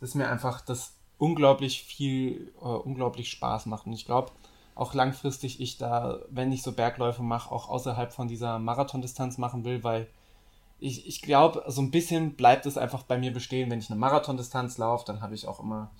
dass 0.00 0.14
mir 0.14 0.28
einfach 0.28 0.60
das 0.60 0.94
unglaublich 1.18 1.82
viel, 1.82 2.52
äh, 2.60 2.64
unglaublich 2.66 3.30
Spaß 3.30 3.66
macht 3.66 3.86
und 3.86 3.92
ich 3.92 4.04
glaube, 4.04 4.32
auch 4.74 4.92
langfristig 4.94 5.60
ich 5.60 5.78
da, 5.78 6.18
wenn 6.28 6.52
ich 6.52 6.62
so 6.62 6.72
Bergläufe 6.72 7.22
mache, 7.22 7.50
auch 7.50 7.68
außerhalb 7.68 8.12
von 8.12 8.28
dieser 8.28 8.58
Marathondistanz 8.58 9.38
machen 9.38 9.64
will, 9.64 9.82
weil 9.84 10.06
ich, 10.78 11.06
ich 11.06 11.22
glaube, 11.22 11.64
so 11.68 11.80
ein 11.80 11.90
bisschen 11.90 12.34
bleibt 12.34 12.66
es 12.66 12.76
einfach 12.76 13.02
bei 13.02 13.18
mir 13.18 13.32
bestehen, 13.32 13.70
wenn 13.70 13.78
ich 13.78 13.90
eine 13.90 13.98
Marathondistanz 13.98 14.78
laufe, 14.78 15.04
dann 15.06 15.20
habe 15.20 15.34
ich 15.34 15.46
auch 15.46 15.60
immer 15.60 15.90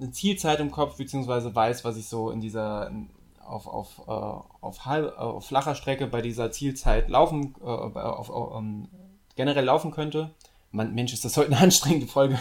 eine 0.00 0.10
Zielzeit 0.10 0.60
im 0.60 0.70
Kopf, 0.70 0.96
beziehungsweise 0.96 1.54
weiß, 1.54 1.84
was 1.84 1.96
ich 1.96 2.06
so 2.06 2.30
in 2.30 2.40
dieser 2.40 2.90
auf, 3.50 3.66
auf, 3.66 4.02
äh, 4.06 4.64
auf, 4.64 4.86
halb, 4.86 5.18
auf 5.18 5.46
flacher 5.46 5.74
Strecke 5.74 6.06
bei 6.06 6.22
dieser 6.22 6.52
Zielzeit 6.52 7.08
laufen, 7.08 7.54
äh, 7.60 7.64
auf, 7.64 8.28
um, 8.30 8.88
generell 9.36 9.64
laufen 9.64 9.90
könnte. 9.90 10.30
Man, 10.70 10.94
Mensch, 10.94 11.12
ist 11.12 11.24
das 11.24 11.36
heute 11.36 11.52
eine 11.52 11.58
anstrengende 11.58 12.06
Folge. 12.06 12.38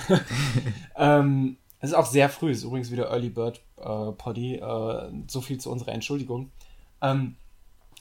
ähm, 0.95 1.57
es 1.80 1.91
ist 1.91 1.95
auch 1.95 2.05
sehr 2.05 2.30
früh, 2.30 2.51
ist 2.51 2.63
übrigens 2.63 2.91
wieder 2.91 3.09
Early 3.09 3.30
Bird 3.30 3.61
äh, 3.77 4.11
Poddy, 4.11 4.55
äh, 4.55 5.11
so 5.27 5.41
viel 5.41 5.59
zu 5.59 5.71
unserer 5.71 5.93
Entschuldigung. 5.93 6.51
Ähm, 7.01 7.38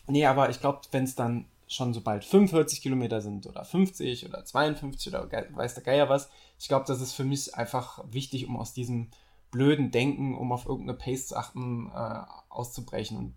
nee, 0.06 0.26
aber 0.26 0.50
ich 0.50 0.60
glaube, 0.60 0.80
wenn 0.90 1.04
es 1.04 1.14
dann 1.14 1.46
schon 1.68 1.94
so 1.94 2.00
bald 2.00 2.24
45 2.24 2.82
Kilometer 2.82 3.20
sind 3.20 3.46
oder 3.46 3.64
50 3.64 4.26
oder 4.26 4.44
52 4.44 5.14
oder 5.14 5.28
weiß 5.30 5.74
der 5.74 5.82
Geier 5.82 6.08
was. 6.08 6.30
Ich 6.58 6.68
glaube, 6.68 6.86
das 6.86 7.00
ist 7.00 7.12
für 7.12 7.24
mich 7.24 7.54
einfach 7.54 8.04
wichtig, 8.10 8.48
um 8.48 8.56
aus 8.56 8.72
diesem 8.72 9.08
blöden 9.50 9.90
Denken, 9.90 10.36
um 10.36 10.52
auf 10.52 10.66
irgendeine 10.66 10.98
Pace 10.98 11.28
zu 11.28 11.36
achten, 11.36 11.90
äh, 11.94 12.20
auszubrechen. 12.48 13.16
Und 13.16 13.34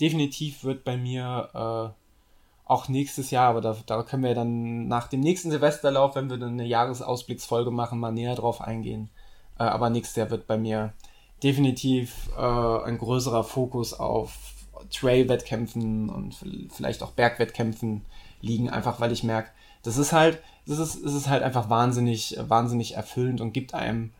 definitiv 0.00 0.64
wird 0.64 0.84
bei 0.84 0.96
mir 0.96 1.50
äh, 1.54 2.04
auch 2.66 2.88
nächstes 2.88 3.30
Jahr, 3.30 3.50
aber 3.50 3.60
da, 3.60 3.76
da 3.86 4.02
können 4.02 4.22
wir 4.22 4.34
dann 4.34 4.88
nach 4.88 5.08
dem 5.08 5.20
nächsten 5.20 5.50
Silvesterlauf, 5.50 6.14
wenn 6.14 6.30
wir 6.30 6.38
dann 6.38 6.54
eine 6.54 6.66
Jahresausblicksfolge 6.66 7.70
machen, 7.70 8.00
mal 8.00 8.12
näher 8.12 8.34
drauf 8.34 8.60
eingehen. 8.60 9.10
Äh, 9.58 9.64
aber 9.64 9.90
nächstes 9.90 10.16
Jahr 10.16 10.30
wird 10.30 10.46
bei 10.46 10.56
mir 10.56 10.94
definitiv 11.42 12.30
äh, 12.36 12.40
ein 12.40 12.98
größerer 12.98 13.44
Fokus 13.44 13.92
auf 13.92 14.53
Trail-Wettkämpfen 14.90 16.08
und 16.08 16.36
vielleicht 16.70 17.02
auch 17.02 17.12
Bergwettkämpfen 17.12 18.02
liegen, 18.40 18.70
einfach 18.70 19.00
weil 19.00 19.12
ich 19.12 19.24
merke, 19.24 19.50
das 19.82 19.96
ist 19.96 20.12
halt, 20.12 20.42
das 20.66 20.78
ist, 20.78 20.96
es 20.96 21.14
ist 21.14 21.28
halt 21.28 21.42
einfach 21.42 21.68
wahnsinnig, 21.68 22.36
wahnsinnig 22.40 22.94
erfüllend 22.94 23.40
und 23.40 23.52
gibt 23.52 23.74
einem 23.74 24.12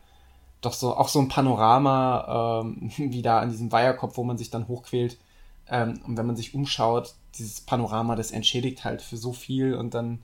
doch 0.61 0.73
so 0.73 0.95
auch 0.95 1.09
so 1.09 1.19
ein 1.19 1.27
Panorama, 1.27 2.61
ähm, 2.63 2.91
wie 2.97 3.21
da 3.21 3.39
an 3.39 3.51
diesem 3.51 3.71
Weiherkopf, 3.71 4.17
wo 4.17 4.23
man 4.23 4.37
sich 4.37 4.49
dann 4.49 4.67
hochquält. 4.67 5.17
Ähm, 5.67 5.99
und 6.05 6.17
wenn 6.17 6.25
man 6.25 6.35
sich 6.35 6.53
umschaut, 6.53 7.15
dieses 7.37 7.61
Panorama, 7.61 8.15
das 8.15 8.31
entschädigt 8.31 8.83
halt 8.83 9.01
für 9.01 9.17
so 9.17 9.33
viel 9.33 9.75
und 9.75 9.93
dann 9.93 10.19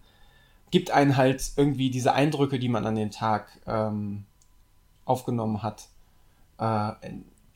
gibt 0.69 0.91
einen 0.91 1.17
halt 1.17 1.51
irgendwie 1.57 1.89
diese 1.89 2.13
Eindrücke, 2.13 2.57
die 2.57 2.69
man 2.69 2.85
an 2.85 2.95
den 2.95 3.11
Tag 3.11 3.47
ähm, 3.67 4.25
aufgenommen 5.05 5.61
hat, 5.63 5.89
äh, 6.57 6.93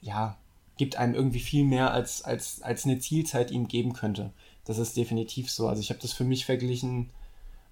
ja, 0.01 0.35
gibt 0.77 0.97
einem 0.97 1.13
irgendwie 1.13 1.39
viel 1.39 1.63
mehr, 1.63 1.91
als, 1.91 2.23
als, 2.23 2.61
als 2.61 2.85
eine 2.85 2.99
Zielzeit 2.99 3.51
ihm 3.51 3.67
geben 3.67 3.93
könnte. 3.93 4.31
Das 4.65 4.77
ist 4.77 4.97
definitiv 4.97 5.49
so. 5.49 5.67
Also 5.67 5.81
ich 5.81 5.89
habe 5.89 5.99
das 6.01 6.13
für 6.13 6.23
mich 6.23 6.45
verglichen, 6.45 7.09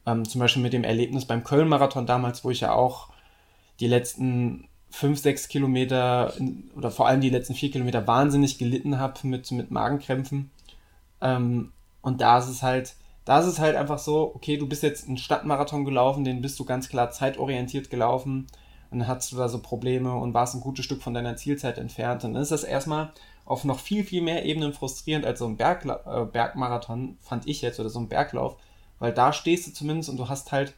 ähm, 0.06 0.28
zum 0.28 0.40
Beispiel 0.40 0.62
mit 0.62 0.74
dem 0.74 0.84
Erlebnis 0.84 1.26
beim 1.26 1.44
Köln-Marathon 1.44 2.06
damals, 2.06 2.44
wo 2.44 2.52
ich 2.52 2.62
ja 2.62 2.74
auch 2.74 3.10
die 3.80 3.88
letzten 3.88 4.68
fünf, 4.90 5.20
sechs 5.20 5.48
Kilometer 5.48 6.34
oder 6.76 6.92
vor 6.92 7.08
allem 7.08 7.22
die 7.22 7.32
letzten 7.32 7.56
vier 7.56 7.72
Kilometer 7.72 8.06
wahnsinnig 8.06 8.60
gelitten 8.60 9.00
habe 9.00 9.28
mit, 9.28 9.50
mit 9.52 9.72
Magenkrämpfen. 9.72 10.52
Ähm, 11.20 11.72
und 12.02 12.22
da 12.22 12.38
ist 12.38 12.48
es 12.48 12.62
halt, 12.62 12.96
da 13.26 13.40
ist 13.40 13.48
es 13.48 13.60
halt 13.60 13.76
einfach 13.76 13.98
so, 13.98 14.32
okay, 14.36 14.58
du 14.58 14.68
bist 14.68 14.84
jetzt 14.84 15.08
einen 15.08 15.18
Stadtmarathon 15.18 15.84
gelaufen, 15.84 16.24
den 16.24 16.42
bist 16.42 16.60
du 16.60 16.66
ganz 16.66 16.90
klar 16.90 17.10
zeitorientiert 17.12 17.90
gelaufen 17.90 18.48
dann 19.00 19.08
hattest 19.08 19.32
du 19.32 19.38
da 19.38 19.48
so 19.50 19.60
Probleme 19.60 20.14
und 20.16 20.34
warst 20.34 20.56
ein 20.56 20.62
gutes 20.62 20.86
Stück 20.86 21.02
von 21.02 21.14
deiner 21.14 21.36
Zielzeit 21.36 21.78
entfernt. 21.78 22.24
Und 22.24 22.34
dann 22.34 22.42
ist 22.44 22.52
das 22.52 22.64
erstmal 22.64 23.12
auf 23.46 23.64
noch 23.64 23.80
viel, 23.80 24.04
viel 24.04 24.22
mehr 24.22 24.46
Ebenen 24.46 24.74
frustrierend 24.74 25.26
als 25.26 25.40
so 25.40 25.46
ein 25.46 25.58
Bergla 25.58 26.02
äh, 26.06 26.26
Bergmarathon, 26.26 27.18
fand 27.22 27.48
ich 27.48 27.62
jetzt, 27.62 27.80
oder 27.80 27.90
so 27.90 28.00
ein 28.00 28.08
Berglauf, 28.08 28.58
weil 29.00 29.14
da 29.14 29.34
stehst 29.34 29.68
du 29.68 29.74
zumindest 29.74 30.10
und 30.10 30.18
du 30.18 30.30
hast 30.30 30.52
halt 30.52 30.74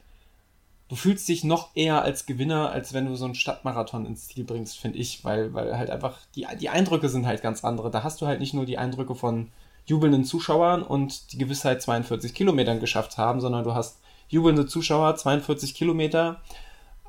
du 0.88 0.96
fühlst 0.96 1.28
dich 1.28 1.44
noch 1.44 1.76
eher 1.76 2.02
als 2.02 2.26
Gewinner, 2.26 2.72
als 2.72 2.94
wenn 2.94 3.06
du 3.06 3.16
so 3.16 3.26
einen 3.26 3.36
Stadtmarathon 3.36 4.06
ins 4.06 4.28
Ziel 4.28 4.44
bringst, 4.44 4.78
finde 4.78 5.00
ich, 5.00 5.24
weil, 5.26 5.54
weil 5.54 5.78
halt 5.78 5.90
einfach 5.90 6.20
die, 6.36 6.46
die 6.60 6.70
Eindrücke 6.70 7.10
sind 7.10 7.26
halt 7.26 7.42
ganz 7.42 7.64
andere. 7.64 7.90
Da 7.92 8.04
hast 8.04 8.22
du 8.22 8.28
halt 8.28 8.40
nicht 8.40 8.54
nur 8.54 8.66
die 8.66 8.78
Eindrücke 8.78 9.16
von 9.16 9.50
jubelnden 9.86 10.26
Zuschauern 10.26 10.84
und 10.84 11.32
die 11.32 11.38
Gewissheit 11.38 11.82
42 11.82 12.34
Kilometern 12.34 12.80
geschafft 12.80 13.18
haben, 13.18 13.42
sondern 13.42 13.64
du 13.64 13.74
hast 13.74 14.00
jubelnde 14.28 14.66
Zuschauer, 14.66 15.16
42 15.16 15.76
Kilometer, 15.76 16.42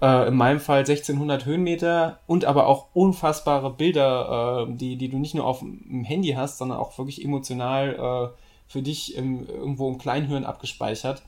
äh, 0.01 0.29
in 0.29 0.35
meinem 0.35 0.61
Fall 0.61 0.81
1600 0.81 1.47
Höhenmeter 1.47 2.21
und 2.27 2.45
aber 2.45 2.67
auch 2.67 2.89
unfassbare 2.95 3.71
Bilder, 3.71 4.67
äh, 4.69 4.75
die, 4.75 4.97
die 4.97 5.09
du 5.09 5.19
nicht 5.19 5.35
nur 5.35 5.47
auf 5.47 5.61
dem 5.61 6.05
Handy 6.05 6.31
hast, 6.31 6.59
sondern 6.59 6.79
auch 6.79 6.97
wirklich 6.99 7.25
emotional 7.25 7.95
äh, 8.35 8.37
für 8.69 8.83
dich 8.83 9.17
im, 9.17 9.47
irgendwo 9.47 9.89
im 9.89 9.99
Kleinhirn 9.99 10.45
abgespeichert 10.45 11.23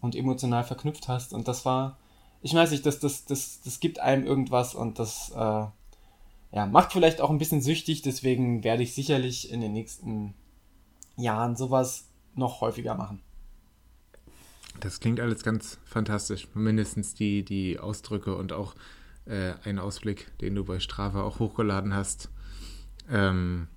und 0.00 0.14
emotional 0.14 0.64
verknüpft 0.64 1.08
hast. 1.08 1.32
Und 1.32 1.48
das 1.48 1.64
war, 1.64 1.98
ich 2.42 2.54
weiß 2.54 2.70
nicht, 2.70 2.86
das, 2.86 3.00
das, 3.00 3.24
das, 3.24 3.60
das 3.62 3.80
gibt 3.80 3.98
einem 3.98 4.26
irgendwas 4.26 4.74
und 4.74 4.98
das 4.98 5.30
äh, 5.30 5.66
ja, 6.54 6.66
macht 6.66 6.92
vielleicht 6.92 7.20
auch 7.20 7.30
ein 7.30 7.38
bisschen 7.38 7.62
süchtig, 7.62 8.02
deswegen 8.02 8.62
werde 8.62 8.84
ich 8.84 8.94
sicherlich 8.94 9.50
in 9.50 9.60
den 9.60 9.72
nächsten 9.72 10.34
Jahren 11.16 11.56
sowas 11.56 12.08
noch 12.34 12.60
häufiger 12.60 12.94
machen. 12.94 13.23
Das 14.80 15.00
klingt 15.00 15.20
alles 15.20 15.42
ganz 15.42 15.78
fantastisch. 15.84 16.48
Mindestens 16.54 17.14
die, 17.14 17.44
die 17.44 17.78
Ausdrücke 17.78 18.36
und 18.36 18.52
auch 18.52 18.74
äh, 19.26 19.54
ein 19.64 19.78
Ausblick, 19.78 20.36
den 20.38 20.54
du 20.54 20.64
bei 20.64 20.80
Strava 20.80 21.22
auch 21.22 21.38
hochgeladen 21.38 21.94
hast. 21.94 22.28
Ähm, 23.10 23.68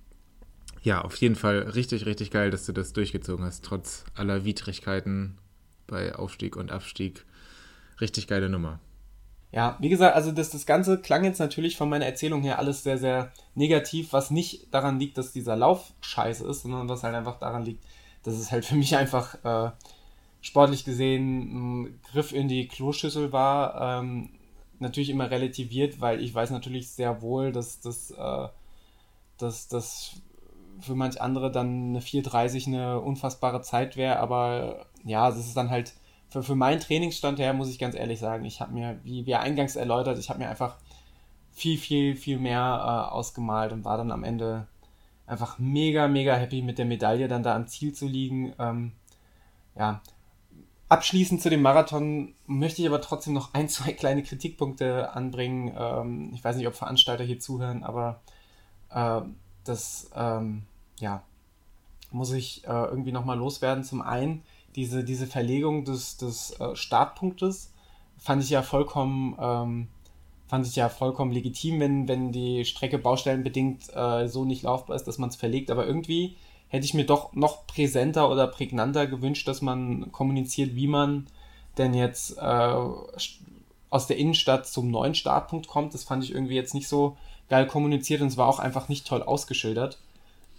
ja, 0.82 1.02
auf 1.02 1.16
jeden 1.16 1.36
Fall 1.36 1.58
richtig, 1.60 2.06
richtig 2.06 2.30
geil, 2.30 2.50
dass 2.50 2.66
du 2.66 2.72
das 2.72 2.92
durchgezogen 2.92 3.44
hast, 3.44 3.64
trotz 3.64 4.04
aller 4.14 4.44
Widrigkeiten 4.44 5.38
bei 5.86 6.14
Aufstieg 6.14 6.56
und 6.56 6.70
Abstieg. 6.70 7.24
Richtig 8.00 8.28
geile 8.28 8.48
Nummer. 8.48 8.78
Ja, 9.50 9.78
wie 9.80 9.88
gesagt, 9.88 10.14
also 10.14 10.30
das, 10.30 10.50
das 10.50 10.66
Ganze 10.66 10.98
klang 10.98 11.24
jetzt 11.24 11.38
natürlich 11.38 11.76
von 11.76 11.88
meiner 11.88 12.04
Erzählung 12.04 12.42
her 12.42 12.58
alles 12.58 12.82
sehr, 12.82 12.98
sehr 12.98 13.32
negativ, 13.54 14.12
was 14.12 14.30
nicht 14.30 14.72
daran 14.72 15.00
liegt, 15.00 15.16
dass 15.16 15.32
dieser 15.32 15.56
Lauf 15.56 15.94
scheiße 16.02 16.46
ist, 16.46 16.62
sondern 16.62 16.88
was 16.88 17.02
halt 17.02 17.14
einfach 17.14 17.38
daran 17.38 17.64
liegt, 17.64 17.82
dass 18.24 18.34
es 18.34 18.52
halt 18.52 18.66
für 18.66 18.74
mich 18.74 18.94
einfach 18.94 19.34
äh, 19.44 19.70
sportlich 20.40 20.84
gesehen 20.84 21.84
ein 21.84 22.00
Griff 22.10 22.32
in 22.32 22.48
die 22.48 22.68
Kloschüssel 22.68 23.32
war. 23.32 24.00
Ähm, 24.00 24.30
natürlich 24.78 25.10
immer 25.10 25.30
relativiert, 25.30 26.00
weil 26.00 26.20
ich 26.22 26.34
weiß 26.34 26.50
natürlich 26.50 26.88
sehr 26.90 27.22
wohl, 27.22 27.52
dass 27.52 27.80
das 27.80 28.10
äh, 28.12 28.48
dass 29.38 29.68
das 29.68 30.20
für 30.80 30.94
manch 30.94 31.20
andere 31.20 31.50
dann 31.50 31.90
eine 31.90 32.00
4.30 32.00 32.68
eine 32.68 33.00
unfassbare 33.00 33.62
Zeit 33.62 33.96
wäre, 33.96 34.18
aber 34.18 34.86
ja, 35.04 35.28
das 35.28 35.38
ist 35.38 35.56
dann 35.56 35.70
halt 35.70 35.94
für, 36.28 36.42
für 36.42 36.54
meinen 36.54 36.80
Trainingsstand 36.80 37.38
her, 37.38 37.52
muss 37.52 37.70
ich 37.70 37.78
ganz 37.78 37.94
ehrlich 37.94 38.18
sagen, 38.18 38.44
ich 38.44 38.60
habe 38.60 38.72
mir, 38.72 39.00
wie 39.02 39.26
wir 39.26 39.40
eingangs 39.40 39.76
erläutert, 39.76 40.18
ich 40.18 40.28
habe 40.28 40.38
mir 40.38 40.48
einfach 40.48 40.76
viel, 41.50 41.78
viel, 41.78 42.14
viel 42.14 42.38
mehr 42.38 42.60
äh, 42.60 43.12
ausgemalt 43.12 43.72
und 43.72 43.84
war 43.84 43.96
dann 43.96 44.12
am 44.12 44.24
Ende 44.24 44.68
einfach 45.26 45.58
mega, 45.58 46.06
mega 46.06 46.34
happy 46.34 46.62
mit 46.62 46.78
der 46.78 46.86
Medaille 46.86 47.28
dann 47.28 47.42
da 47.42 47.56
am 47.56 47.66
Ziel 47.66 47.92
zu 47.92 48.06
liegen. 48.06 48.54
Ähm, 48.58 48.92
ja, 49.76 50.00
Abschließend 50.88 51.42
zu 51.42 51.50
dem 51.50 51.60
Marathon 51.60 52.34
möchte 52.46 52.80
ich 52.80 52.88
aber 52.88 53.02
trotzdem 53.02 53.34
noch 53.34 53.52
ein, 53.52 53.68
zwei 53.68 53.92
kleine 53.92 54.22
Kritikpunkte 54.22 55.12
anbringen. 55.12 55.74
Ähm, 55.78 56.30
ich 56.34 56.42
weiß 56.42 56.56
nicht, 56.56 56.66
ob 56.66 56.74
Veranstalter 56.74 57.24
hier 57.24 57.38
zuhören, 57.38 57.84
aber 57.84 58.20
äh, 58.90 59.20
das, 59.64 60.10
ähm, 60.14 60.62
ja, 60.98 61.22
muss 62.10 62.32
ich 62.32 62.64
äh, 62.64 62.70
irgendwie 62.70 63.12
nochmal 63.12 63.36
loswerden. 63.36 63.84
Zum 63.84 64.00
einen, 64.00 64.42
diese, 64.76 65.04
diese 65.04 65.26
Verlegung 65.26 65.84
des, 65.84 66.16
des 66.16 66.58
äh, 66.58 66.74
Startpunktes 66.74 67.70
fand 68.16 68.42
ich 68.42 68.48
ja 68.48 68.62
vollkommen, 68.62 69.36
ähm, 69.38 69.88
fand 70.46 70.66
ich 70.66 70.74
ja 70.74 70.88
vollkommen 70.88 71.32
legitim, 71.32 71.80
wenn, 71.80 72.08
wenn 72.08 72.32
die 72.32 72.64
Strecke 72.64 72.98
baustellenbedingt 72.98 73.94
äh, 73.94 74.26
so 74.26 74.46
nicht 74.46 74.62
laufbar 74.62 74.96
ist, 74.96 75.04
dass 75.04 75.18
man 75.18 75.28
es 75.28 75.36
verlegt. 75.36 75.70
Aber 75.70 75.86
irgendwie 75.86 76.36
hätte 76.68 76.84
ich 76.84 76.94
mir 76.94 77.06
doch 77.06 77.32
noch 77.32 77.66
präsenter 77.66 78.30
oder 78.30 78.46
prägnanter 78.46 79.06
gewünscht, 79.06 79.48
dass 79.48 79.62
man 79.62 80.12
kommuniziert, 80.12 80.74
wie 80.74 80.86
man 80.86 81.26
denn 81.78 81.94
jetzt 81.94 82.36
äh, 82.38 82.76
aus 83.90 84.06
der 84.06 84.16
Innenstadt 84.18 84.66
zum 84.66 84.90
neuen 84.90 85.14
Startpunkt 85.14 85.66
kommt. 85.68 85.94
Das 85.94 86.04
fand 86.04 86.24
ich 86.24 86.32
irgendwie 86.32 86.54
jetzt 86.54 86.74
nicht 86.74 86.88
so 86.88 87.16
geil 87.48 87.66
kommuniziert 87.66 88.20
und 88.20 88.28
es 88.28 88.36
war 88.36 88.48
auch 88.48 88.58
einfach 88.58 88.88
nicht 88.88 89.06
toll 89.06 89.22
ausgeschildert. 89.22 89.98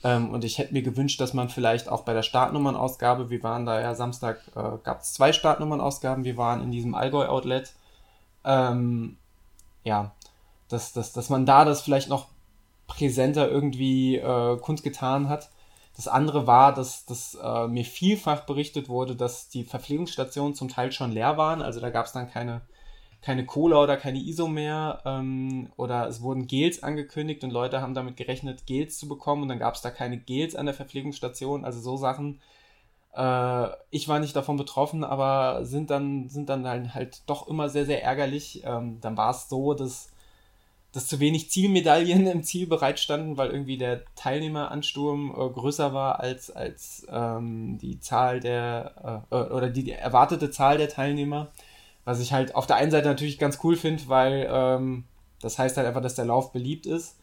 Ähm, 0.03 0.31
und 0.31 0.43
ich 0.43 0.57
hätte 0.57 0.73
mir 0.73 0.81
gewünscht, 0.81 1.21
dass 1.21 1.33
man 1.33 1.49
vielleicht 1.49 1.89
auch 1.89 2.01
bei 2.01 2.13
der 2.13 2.23
Startnummernausgabe, 2.23 3.29
wir 3.29 3.43
waren 3.43 3.65
da 3.65 3.79
ja 3.79 3.93
Samstag, 3.93 4.41
äh, 4.55 4.77
gab 4.83 5.01
es 5.01 5.13
zwei 5.13 5.33
Startnummernausgaben, 5.33 6.23
wir 6.23 6.37
waren 6.37 6.63
in 6.63 6.71
diesem 6.71 6.95
Allgäu-Outlet. 6.95 7.73
Ähm, 8.45 9.17
ja, 9.83 10.11
dass, 10.69 10.93
dass, 10.93 11.13
dass 11.13 11.29
man 11.29 11.45
da 11.45 11.65
das 11.65 11.81
vielleicht 11.81 12.09
noch 12.09 12.27
präsenter 12.87 13.49
irgendwie 13.49 14.15
äh, 14.15 14.57
kundgetan 14.57 15.29
hat 15.29 15.49
das 15.95 16.07
andere 16.07 16.47
war, 16.47 16.73
dass, 16.73 17.05
dass 17.05 17.37
äh, 17.41 17.67
mir 17.67 17.83
vielfach 17.83 18.45
berichtet 18.45 18.89
wurde, 18.89 19.15
dass 19.15 19.49
die 19.49 19.63
Verpflegungsstationen 19.63 20.55
zum 20.55 20.69
Teil 20.69 20.91
schon 20.91 21.11
leer 21.11 21.37
waren. 21.37 21.61
Also 21.61 21.79
da 21.79 21.89
gab 21.89 22.05
es 22.05 22.13
dann 22.13 22.29
keine, 22.29 22.61
keine 23.21 23.45
Cola 23.45 23.83
oder 23.83 23.97
keine 23.97 24.19
ISO 24.19 24.47
mehr. 24.47 25.01
Ähm, 25.05 25.69
oder 25.75 26.07
es 26.07 26.21
wurden 26.21 26.47
Gels 26.47 26.83
angekündigt 26.83 27.43
und 27.43 27.51
Leute 27.51 27.81
haben 27.81 27.93
damit 27.93 28.15
gerechnet, 28.15 28.65
Gels 28.65 28.97
zu 28.97 29.09
bekommen. 29.09 29.43
Und 29.43 29.49
dann 29.49 29.59
gab 29.59 29.75
es 29.75 29.81
da 29.81 29.91
keine 29.91 30.17
Gels 30.17 30.55
an 30.55 30.67
der 30.67 30.75
Verpflegungsstation. 30.75 31.65
Also 31.65 31.81
so 31.81 31.97
Sachen. 31.97 32.39
Äh, 33.13 33.67
ich 33.89 34.07
war 34.07 34.19
nicht 34.19 34.35
davon 34.35 34.55
betroffen, 34.57 35.03
aber 35.03 35.65
sind 35.65 35.89
dann, 35.89 36.29
sind 36.29 36.49
dann 36.49 36.93
halt 36.93 37.23
doch 37.25 37.47
immer 37.47 37.67
sehr, 37.69 37.85
sehr 37.85 38.03
ärgerlich. 38.03 38.63
Ähm, 38.63 38.99
dann 39.01 39.17
war 39.17 39.31
es 39.31 39.49
so, 39.49 39.73
dass 39.73 40.09
dass 40.91 41.07
zu 41.07 41.19
wenig 41.19 41.51
Zielmedaillen 41.51 42.25
im 42.27 42.43
Ziel 42.43 42.65
bereitstanden, 42.65 43.37
weil 43.37 43.51
irgendwie 43.51 43.77
der 43.77 44.03
Teilnehmeransturm 44.15 45.31
äh, 45.31 45.49
größer 45.49 45.93
war 45.93 46.19
als, 46.19 46.49
als 46.49 47.05
ähm, 47.09 47.77
die 47.77 47.99
Zahl 47.99 48.39
der 48.39 49.23
äh, 49.31 49.35
äh 49.35 49.49
oder 49.51 49.69
die, 49.69 49.91
erwartete 49.91 50.49
Zahl 50.49 50.77
der 50.77 50.89
Teilnehmer. 50.89 51.51
Was 52.05 52.19
ich 52.19 52.33
halt 52.33 52.55
auf 52.55 52.65
der 52.65 52.77
einen 52.77 52.91
Seite 52.91 53.07
natürlich 53.07 53.37
ganz 53.37 53.59
cool 53.63 53.75
finde, 53.75 54.07
weil 54.07 54.47
ähm, 54.51 55.03
das 55.41 55.59
heißt 55.59 55.77
halt 55.77 55.87
einfach, 55.87 56.01
dass 56.01 56.15
der 56.15 56.25
Lauf 56.25 56.51
beliebt 56.51 56.87
ist. 56.87 57.17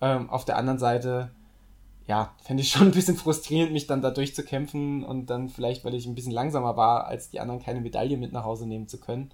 Ähm, 0.00 0.28
auf 0.28 0.44
der 0.44 0.56
anderen 0.56 0.80
Seite, 0.80 1.30
ja, 2.08 2.34
fände 2.42 2.62
ich 2.62 2.70
schon 2.70 2.88
ein 2.88 2.92
bisschen 2.92 3.16
frustrierend, 3.16 3.72
mich 3.72 3.86
dann 3.86 4.02
da 4.02 4.10
durchzukämpfen 4.10 5.04
und 5.04 5.26
dann 5.26 5.48
vielleicht, 5.48 5.84
weil 5.84 5.94
ich 5.94 6.06
ein 6.06 6.16
bisschen 6.16 6.32
langsamer 6.32 6.76
war 6.76 7.06
als 7.06 7.30
die 7.30 7.38
anderen, 7.38 7.62
keine 7.62 7.80
Medaille 7.80 8.16
mit 8.16 8.32
nach 8.32 8.44
Hause 8.44 8.66
nehmen 8.66 8.88
zu 8.88 8.98
können. 8.98 9.30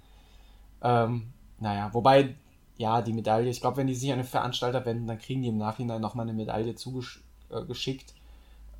Ähm, 0.83 1.33
naja, 1.59 1.89
wobei 1.93 2.35
ja, 2.81 3.01
die 3.01 3.13
Medaille, 3.13 3.49
ich 3.49 3.61
glaube, 3.61 3.77
wenn 3.77 3.87
die 3.87 3.93
sich 3.93 4.11
an 4.11 4.17
den 4.17 4.27
Veranstalter 4.27 4.85
wenden, 4.85 5.07
dann 5.07 5.19
kriegen 5.19 5.43
die 5.43 5.49
im 5.49 5.57
Nachhinein 5.57 6.01
nochmal 6.01 6.25
eine 6.25 6.33
Medaille 6.33 6.75
zugeschickt. 6.75 8.13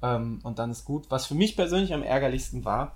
Äh, 0.01 0.15
ähm, 0.15 0.39
und 0.43 0.57
dann 0.57 0.71
ist 0.71 0.85
gut. 0.85 1.05
Was 1.09 1.27
für 1.27 1.35
mich 1.35 1.55
persönlich 1.55 1.93
am 1.93 2.01
ärgerlichsten 2.01 2.65
war, 2.65 2.93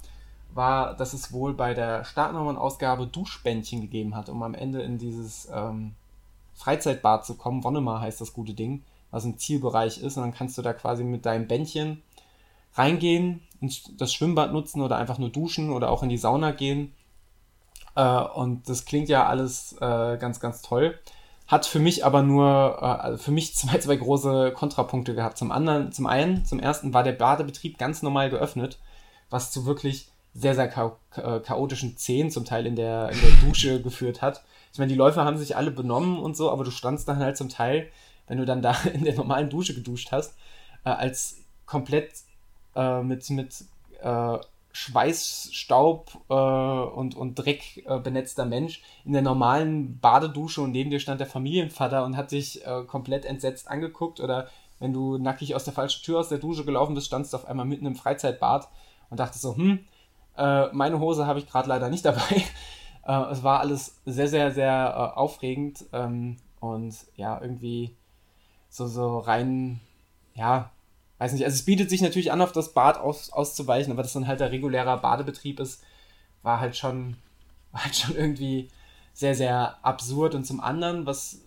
war, 0.53 0.95
dass 0.95 1.13
es 1.13 1.31
wohl 1.31 1.53
bei 1.53 1.75
der 1.75 2.03
Startnummernausgabe 2.03 3.05
Duschbändchen 3.05 3.81
gegeben 3.81 4.15
hat, 4.15 4.29
um 4.29 4.41
am 4.41 4.55
Ende 4.55 4.81
in 4.81 4.97
dieses 4.97 5.47
ähm, 5.53 5.93
Freizeitbad 6.55 7.23
zu 7.23 7.35
kommen. 7.35 7.63
Wonnemar 7.63 8.01
heißt 8.01 8.19
das 8.19 8.33
gute 8.33 8.55
Ding, 8.55 8.83
was 9.11 9.25
im 9.25 9.37
Zielbereich 9.37 9.99
ist. 9.99 10.17
Und 10.17 10.23
dann 10.23 10.33
kannst 10.33 10.57
du 10.57 10.63
da 10.63 10.73
quasi 10.73 11.03
mit 11.03 11.27
deinem 11.27 11.47
Bändchen 11.47 12.01
reingehen, 12.73 13.41
das 13.97 14.11
Schwimmbad 14.11 14.51
nutzen 14.51 14.81
oder 14.81 14.97
einfach 14.97 15.19
nur 15.19 15.29
duschen 15.29 15.69
oder 15.69 15.91
auch 15.91 16.01
in 16.01 16.09
die 16.09 16.17
Sauna 16.17 16.51
gehen 16.51 16.94
äh, 17.95 18.19
und 18.19 18.69
das 18.69 18.85
klingt 18.85 19.09
ja 19.09 19.25
alles 19.25 19.73
äh, 19.79 20.17
ganz, 20.17 20.39
ganz 20.39 20.61
toll. 20.61 20.99
Hat 21.47 21.65
für 21.65 21.79
mich 21.79 22.05
aber 22.05 22.23
nur, 22.23 22.77
äh, 22.81 22.85
also 22.85 23.17
für 23.23 23.31
mich 23.31 23.55
zwei, 23.55 23.77
zwei 23.79 23.95
große 23.95 24.51
Kontrapunkte 24.51 25.15
gehabt. 25.15 25.37
Zum 25.37 25.51
anderen, 25.51 25.91
zum 25.91 26.05
einen, 26.05 26.45
zum 26.45 26.59
ersten 26.59 26.93
war 26.93 27.03
der 27.03 27.13
Badebetrieb 27.13 27.77
ganz 27.77 28.01
normal 28.01 28.29
geöffnet, 28.29 28.79
was 29.29 29.51
zu 29.51 29.65
wirklich 29.65 30.09
sehr, 30.33 30.53
sehr 30.53 30.69
cha 30.69 30.97
äh, 31.15 31.39
chaotischen 31.39 31.97
Szenen 31.97 32.29
zum 32.29 32.43
Teil 32.43 32.65
in 32.65 32.75
der, 32.75 33.09
in 33.09 33.19
der 33.21 33.47
Dusche 33.47 33.81
geführt 33.83 34.21
hat. 34.21 34.43
Ich 34.73 34.79
meine, 34.79 34.91
die 34.91 34.97
Läufer 34.97 35.23
haben 35.23 35.37
sich 35.37 35.55
alle 35.55 35.71
benommen 35.71 36.19
und 36.19 36.35
so, 36.35 36.51
aber 36.51 36.65
du 36.65 36.71
standst 36.71 37.07
dann 37.07 37.19
halt 37.19 37.37
zum 37.37 37.47
Teil, 37.47 37.89
wenn 38.27 38.37
du 38.37 38.45
dann 38.45 38.61
da 38.61 38.75
in 38.93 39.05
der 39.05 39.15
normalen 39.15 39.49
Dusche 39.49 39.73
geduscht 39.73 40.11
hast, 40.11 40.35
äh, 40.83 40.89
als 40.89 41.37
komplett 41.65 42.11
mit, 43.03 43.29
mit 43.29 43.63
äh, 44.01 44.37
Schweißstaub 44.75 46.25
äh, 46.29 46.33
und, 46.33 47.15
und 47.15 47.35
Dreck 47.35 47.81
äh, 47.87 47.97
benetzter 47.97 48.45
Mensch 48.45 48.83
in 49.05 49.13
der 49.13 49.21
normalen 49.21 50.01
Badedusche 50.01 50.61
und 50.61 50.71
neben 50.71 50.89
dir 50.89 50.99
stand 50.99 51.21
der 51.21 51.27
Familienvater 51.27 52.03
und 52.03 52.17
hat 52.17 52.31
dich 52.31 52.65
äh, 52.67 52.83
komplett 52.83 53.23
entsetzt 53.23 53.69
angeguckt 53.69 54.19
oder 54.19 54.49
wenn 54.79 54.91
du 54.91 55.17
nackig 55.17 55.55
aus 55.55 55.63
der 55.63 55.71
falschen 55.71 56.03
Tür 56.03 56.19
aus 56.19 56.27
der 56.27 56.39
Dusche 56.39 56.65
gelaufen 56.65 56.93
bist, 56.93 57.07
standst 57.07 57.31
du 57.31 57.37
auf 57.37 57.45
einmal 57.47 57.65
mitten 57.65 57.85
im 57.85 57.95
Freizeitbad 57.95 58.67
und 59.09 59.17
dachte 59.17 59.39
so, 59.39 59.55
hm, 59.55 59.79
äh, 60.37 60.67
meine 60.73 60.99
Hose 60.99 61.25
habe 61.25 61.39
ich 61.39 61.47
gerade 61.47 61.69
leider 61.69 61.89
nicht 61.89 62.05
dabei. 62.05 62.43
Äh, 63.07 63.29
es 63.29 63.43
war 63.43 63.59
alles 63.59 64.01
sehr, 64.07 64.27
sehr, 64.27 64.49
sehr 64.49 65.13
äh, 65.13 65.15
aufregend 65.15 65.85
ähm, 65.93 66.37
und 66.59 66.95
ja, 67.15 67.39
irgendwie 67.39 67.95
so, 68.67 68.87
so 68.87 69.19
rein, 69.19 69.79
ja, 70.33 70.71
weiß 71.17 71.33
nicht, 71.33 71.45
also 71.45 71.55
es 71.55 71.65
bietet 71.65 71.89
sich 71.89 72.01
natürlich 72.01 72.31
an, 72.31 72.41
auf 72.41 72.51
das 72.51 72.73
Bad 72.73 72.97
aus, 72.97 73.31
auszuweichen, 73.31 73.91
aber 73.91 74.03
dass 74.03 74.13
dann 74.13 74.27
halt 74.27 74.39
der 74.39 74.51
reguläre 74.51 74.97
Badebetrieb 74.97 75.59
ist, 75.59 75.83
war 76.41 76.59
halt 76.59 76.75
schon, 76.75 77.17
war 77.71 77.85
halt 77.85 77.95
schon 77.95 78.15
irgendwie 78.15 78.69
sehr, 79.13 79.35
sehr 79.35 79.77
absurd. 79.83 80.35
Und 80.35 80.45
zum 80.45 80.59
anderen, 80.59 81.05
was 81.05 81.39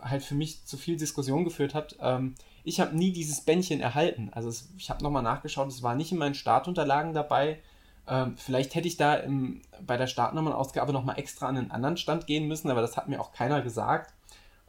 halt 0.00 0.22
für 0.22 0.34
mich 0.34 0.64
zu 0.64 0.76
viel 0.76 0.96
Diskussion 0.96 1.44
geführt 1.44 1.74
hat, 1.74 1.96
ähm, 2.00 2.34
ich 2.64 2.80
habe 2.80 2.96
nie 2.96 3.12
dieses 3.12 3.40
Bändchen 3.40 3.80
erhalten. 3.80 4.30
Also 4.32 4.48
es, 4.48 4.68
ich 4.76 4.90
habe 4.90 5.02
nochmal 5.02 5.22
nachgeschaut, 5.22 5.68
es 5.68 5.82
war 5.82 5.94
nicht 5.94 6.12
in 6.12 6.18
meinen 6.18 6.34
Startunterlagen 6.34 7.12
dabei. 7.12 7.60
Ähm, 8.06 8.36
vielleicht 8.36 8.74
hätte 8.74 8.88
ich 8.88 8.96
da 8.96 9.14
im, 9.14 9.62
bei 9.84 9.96
der 9.96 10.06
Startnummernausgabe 10.06 10.92
nochmal 10.92 11.18
extra 11.18 11.46
an 11.46 11.56
einen 11.56 11.70
anderen 11.70 11.96
Stand 11.96 12.26
gehen 12.26 12.48
müssen, 12.48 12.70
aber 12.70 12.80
das 12.80 12.96
hat 12.96 13.08
mir 13.08 13.20
auch 13.20 13.32
keiner 13.32 13.62
gesagt. 13.62 14.12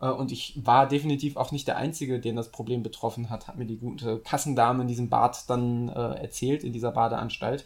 Äh, 0.03 0.09
und 0.11 0.31
ich 0.31 0.53
war 0.63 0.87
definitiv 0.87 1.37
auch 1.37 1.51
nicht 1.51 1.67
der 1.67 1.77
Einzige, 1.77 2.19
den 2.19 2.35
das 2.35 2.49
Problem 2.49 2.83
betroffen 2.83 3.29
hat, 3.29 3.47
hat 3.47 3.57
mir 3.57 3.65
die 3.65 3.77
gute 3.77 4.19
Kassendame 4.19 4.81
in 4.81 4.87
diesem 4.87 5.09
Bad 5.09 5.49
dann 5.49 5.89
äh, 5.89 6.21
erzählt, 6.21 6.63
in 6.63 6.73
dieser 6.73 6.91
Badeanstalt. 6.91 7.65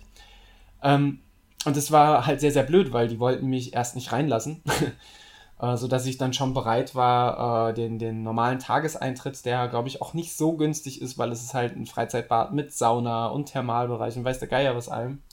Ähm, 0.83 1.19
und 1.65 1.75
es 1.75 1.91
war 1.91 2.27
halt 2.27 2.39
sehr, 2.39 2.51
sehr 2.51 2.63
blöd, 2.63 2.93
weil 2.93 3.07
die 3.07 3.19
wollten 3.19 3.47
mich 3.47 3.73
erst 3.73 3.95
nicht 3.95 4.11
reinlassen. 4.11 4.61
äh, 5.59 5.75
sodass 5.75 6.05
ich 6.05 6.17
dann 6.17 6.33
schon 6.33 6.53
bereit 6.53 6.93
war, 6.95 7.69
äh, 7.69 7.73
den, 7.73 7.97
den 7.99 8.23
normalen 8.23 8.59
Tageseintritt, 8.59 9.43
der 9.45 9.67
glaube 9.67 9.87
ich 9.87 10.01
auch 10.01 10.13
nicht 10.13 10.37
so 10.37 10.53
günstig 10.55 11.01
ist, 11.01 11.17
weil 11.17 11.31
es 11.31 11.41
ist 11.41 11.53
halt 11.55 11.75
ein 11.75 11.87
Freizeitbad 11.87 12.53
mit 12.53 12.73
Sauna 12.73 13.27
und 13.27 13.45
Thermalbereich 13.47 14.15
und 14.17 14.23
weiß 14.23 14.39
der 14.39 14.47
Geier 14.47 14.75
was 14.75 14.89
allem. 14.89 15.23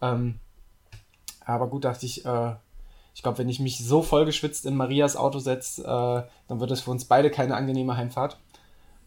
Ähm, 0.00 0.38
aber 1.44 1.68
gut, 1.68 1.84
dachte 1.84 2.06
ich, 2.06 2.24
äh, 2.24 2.54
ich 3.16 3.22
glaube, 3.22 3.38
wenn 3.38 3.48
ich 3.48 3.60
mich 3.60 3.78
so 3.78 4.02
vollgeschwitzt 4.02 4.66
in 4.66 4.76
Marias 4.76 5.16
Auto 5.16 5.38
setze, 5.38 5.82
äh, 5.82 6.30
dann 6.48 6.60
wird 6.60 6.70
es 6.70 6.82
für 6.82 6.90
uns 6.90 7.06
beide 7.06 7.30
keine 7.30 7.56
angenehme 7.56 7.96
Heimfahrt. 7.96 8.38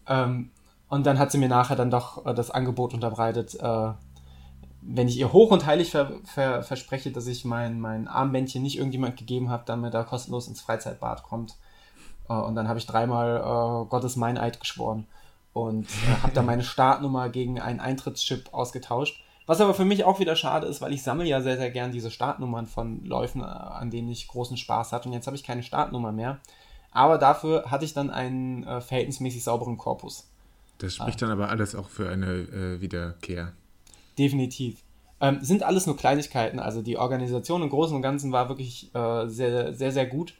Ähm, 0.08 0.50
und 0.88 1.06
dann 1.06 1.20
hat 1.20 1.32
sie 1.32 1.38
mir 1.38 1.48
nachher 1.48 1.76
dann 1.76 1.92
doch 1.92 2.26
äh, 2.26 2.34
das 2.34 2.50
Angebot 2.50 2.96
unterbreitet, 2.96 3.54
äh, 3.62 3.92
wenn 4.82 5.08
ich 5.08 5.16
ihr 5.16 5.32
hoch 5.32 5.52
und 5.52 5.68
heilig 5.68 5.92
ver, 5.92 6.14
ver, 6.26 6.64
verspreche, 6.64 7.12
dass 7.12 7.28
ich 7.28 7.46
mein, 7.46 7.80
mein 7.80 8.08
Armbändchen 8.08 8.64
nicht 8.64 8.80
irgendjemand 8.80 9.16
gegeben 9.16 9.52
habe, 9.52 9.62
damit 9.68 9.94
er 9.94 10.06
kostenlos 10.06 10.48
ins 10.48 10.62
Freizeitbad 10.62 11.22
kommt. 11.22 11.58
Äh, 12.28 12.34
und 12.34 12.56
dann 12.56 12.68
habe 12.68 12.80
ich 12.80 12.88
dreimal 12.88 13.38
äh, 13.38 13.90
Gottes 13.90 14.16
Meineid 14.16 14.60
geschworen 14.60 15.06
und 15.54 15.86
äh, 15.86 16.24
habe 16.24 16.34
dann 16.34 16.48
meine 16.48 16.64
Startnummer 16.64 17.30
gegen 17.30 17.62
einen 17.62 17.80
Eintrittschip 17.80 18.56
ausgetauscht. 18.56 19.24
Was 19.50 19.62
aber 19.62 19.74
für 19.74 19.84
mich 19.84 20.04
auch 20.04 20.20
wieder 20.20 20.36
schade 20.36 20.68
ist, 20.68 20.80
weil 20.80 20.94
ich 20.94 21.02
sammle 21.02 21.26
ja 21.26 21.42
sehr, 21.42 21.58
sehr 21.58 21.72
gern 21.72 21.92
diese 21.92 22.12
Startnummern 22.12 22.68
von 22.68 23.04
Läufen, 23.04 23.42
äh, 23.42 23.46
an 23.46 23.90
denen 23.90 24.08
ich 24.08 24.28
großen 24.28 24.58
Spaß 24.58 24.92
hatte. 24.92 25.10
Und 25.10 25.16
jetzt 25.16 25.26
habe 25.26 25.36
ich 25.36 25.44
keine 25.44 25.64
Startnummer 25.64 26.12
mehr. 26.12 26.38
Aber 26.92 27.18
dafür 27.18 27.72
hatte 27.72 27.84
ich 27.84 27.96
dann 27.96 28.12
einen 28.12 28.64
äh, 28.64 28.80
verhältnismäßig 28.80 29.44
sauberen 29.44 29.80
Korpus. 29.80 30.30
Das 30.78 30.94
spricht 30.94 31.24
ah. 31.24 31.26
dann 31.26 31.32
aber 31.32 31.50
alles 31.50 31.74
auch 31.74 31.90
für 31.90 32.10
eine 32.10 32.32
äh, 32.32 32.82
Wiederkehr. 32.82 33.54
Definitiv. 34.20 34.84
Ähm, 35.20 35.40
sind 35.42 35.64
alles 35.64 35.88
nur 35.88 35.98
Kleinigkeiten. 35.98 36.60
Also 36.60 36.84
die 36.84 37.00
Organisation 37.00 37.64
im 37.64 37.72
Großen 37.72 37.96
und 37.96 38.04
Ganzen 38.04 38.32
war 38.32 38.50
wirklich 38.50 38.94
äh, 38.94 39.26
sehr, 39.26 39.74
sehr, 39.74 39.92
sehr 39.92 40.06
gut. 40.06 40.36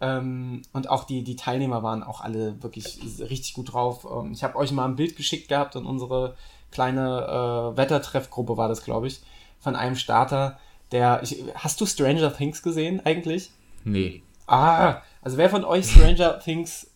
Ähm, 0.00 0.62
und 0.72 0.90
auch 0.90 1.04
die, 1.04 1.22
die 1.22 1.36
Teilnehmer 1.36 1.84
waren 1.84 2.02
auch 2.02 2.20
alle 2.20 2.60
wirklich 2.64 2.98
richtig 3.20 3.54
gut 3.54 3.74
drauf. 3.74 4.08
Ähm, 4.10 4.32
ich 4.32 4.42
habe 4.42 4.56
euch 4.56 4.72
mal 4.72 4.86
ein 4.86 4.96
Bild 4.96 5.14
geschickt 5.14 5.46
gehabt 5.46 5.76
und 5.76 5.86
unsere 5.86 6.34
kleine 6.70 7.72
äh, 7.74 7.76
Wettertreffgruppe 7.76 8.56
war 8.56 8.68
das, 8.68 8.84
glaube 8.84 9.06
ich, 9.06 9.20
von 9.58 9.76
einem 9.76 9.96
Starter, 9.96 10.58
der. 10.92 11.20
Ich, 11.22 11.42
hast 11.54 11.80
du 11.80 11.86
Stranger 11.86 12.34
Things 12.34 12.62
gesehen 12.62 13.04
eigentlich? 13.04 13.50
Nee. 13.84 14.22
Ah, 14.46 15.02
also 15.22 15.36
wer 15.36 15.50
von 15.50 15.64
euch 15.64 15.90
Stranger 15.90 16.38
Things 16.44 16.90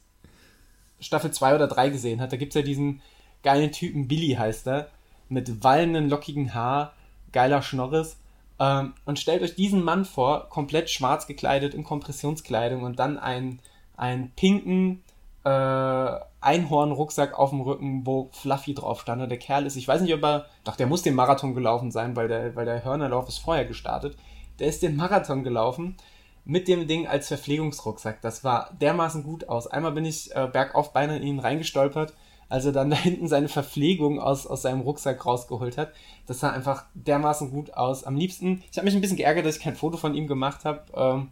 Staffel 1.01 1.31
2 1.31 1.55
oder 1.57 1.69
3 1.69 1.91
gesehen 1.91 2.21
hat, 2.21 2.33
da 2.33 2.37
gibt 2.37 2.53
es 2.53 2.57
ja 2.57 2.63
diesen 2.63 3.03
geilen 3.43 3.73
Typen, 3.73 4.09
Billy 4.09 4.35
heißt 4.35 4.67
er, 4.67 4.89
mit 5.29 5.63
wallenden, 5.63 6.09
lockigen 6.09 6.55
Haar, 6.55 6.95
geiler 7.33 7.63
Schnorris. 7.63 8.17
Ähm, 8.59 8.95
und 9.05 9.19
stellt 9.19 9.43
euch 9.43 9.55
diesen 9.55 9.85
Mann 9.85 10.05
vor, 10.05 10.49
komplett 10.49 10.91
schwarz 10.91 11.27
gekleidet 11.27 11.75
in 11.75 11.85
Kompressionskleidung 11.85 12.83
und 12.83 12.99
dann 12.99 13.19
einen, 13.19 13.61
einen 13.97 14.31
pinken 14.31 15.03
äh, 15.45 16.21
Einhorn-Rucksack 16.41 17.39
auf 17.39 17.51
dem 17.51 17.61
Rücken, 17.61 18.07
wo 18.07 18.31
Fluffy 18.33 18.75
drauf 18.75 19.01
stand. 19.01 19.23
Und 19.23 19.29
der 19.29 19.39
Kerl 19.39 19.67
ist, 19.67 19.77
ich 19.77 19.87
weiß 19.87 20.01
nicht, 20.01 20.15
ob 20.15 20.23
er, 20.23 20.47
doch, 20.65 20.77
der 20.77 20.87
muss 20.87 21.03
den 21.03 21.15
Marathon 21.15 21.55
gelaufen 21.55 21.91
sein, 21.91 22.17
weil 22.17 22.29
der, 22.29 22.57
weil 22.57 22.65
der 22.65 22.85
Hörnerlauf 22.85 23.29
ist 23.29 23.39
vorher 23.39 23.65
gestartet. 23.65 24.17
Der 24.59 24.69
ist 24.69 24.83
den 24.83 24.97
Marathon 24.97 25.45
gelaufen 25.45 25.97
mit 26.45 26.69
dem 26.69 26.87
Ding 26.87 27.07
als 27.07 27.29
Verpflegungsrucksack. 27.29 28.21
Das 28.21 28.45
war 28.45 28.71
dermaßen 28.81 29.23
gut 29.23 29.49
aus. 29.49 29.67
Einmal 29.67 29.93
bin 29.93 30.05
ich 30.05 30.35
äh, 30.35 30.49
bergauf 30.53 30.93
beinahe 30.93 31.17
in 31.17 31.23
ihn 31.23 31.39
reingestolpert 31.39 32.15
als 32.49 32.65
er 32.65 32.73
dann 32.73 32.91
da 32.91 32.97
hinten 32.97 33.29
seine 33.29 33.49
Verpflegung 33.49 34.21
aus, 34.21 34.47
aus 34.47 34.63
seinem 34.63 34.81
Rucksack 34.81 35.25
rausgeholt 35.25 35.77
hat. 35.77 35.93
Das 36.27 36.41
sah 36.41 36.51
einfach 36.51 36.85
dermaßen 36.95 37.51
gut 37.51 37.75
aus. 37.75 38.05
Am 38.05 38.17
liebsten, 38.17 38.63
ich 38.71 38.77
habe 38.77 38.85
mich 38.85 38.95
ein 38.95 39.01
bisschen 39.01 39.17
geärgert, 39.17 39.47
dass 39.47 39.57
ich 39.57 39.63
kein 39.63 39.77
Foto 39.77 39.97
von 39.97 40.15
ihm 40.15 40.27
gemacht 40.27 40.65
habe. 40.65 40.85
Ähm, 40.95 41.29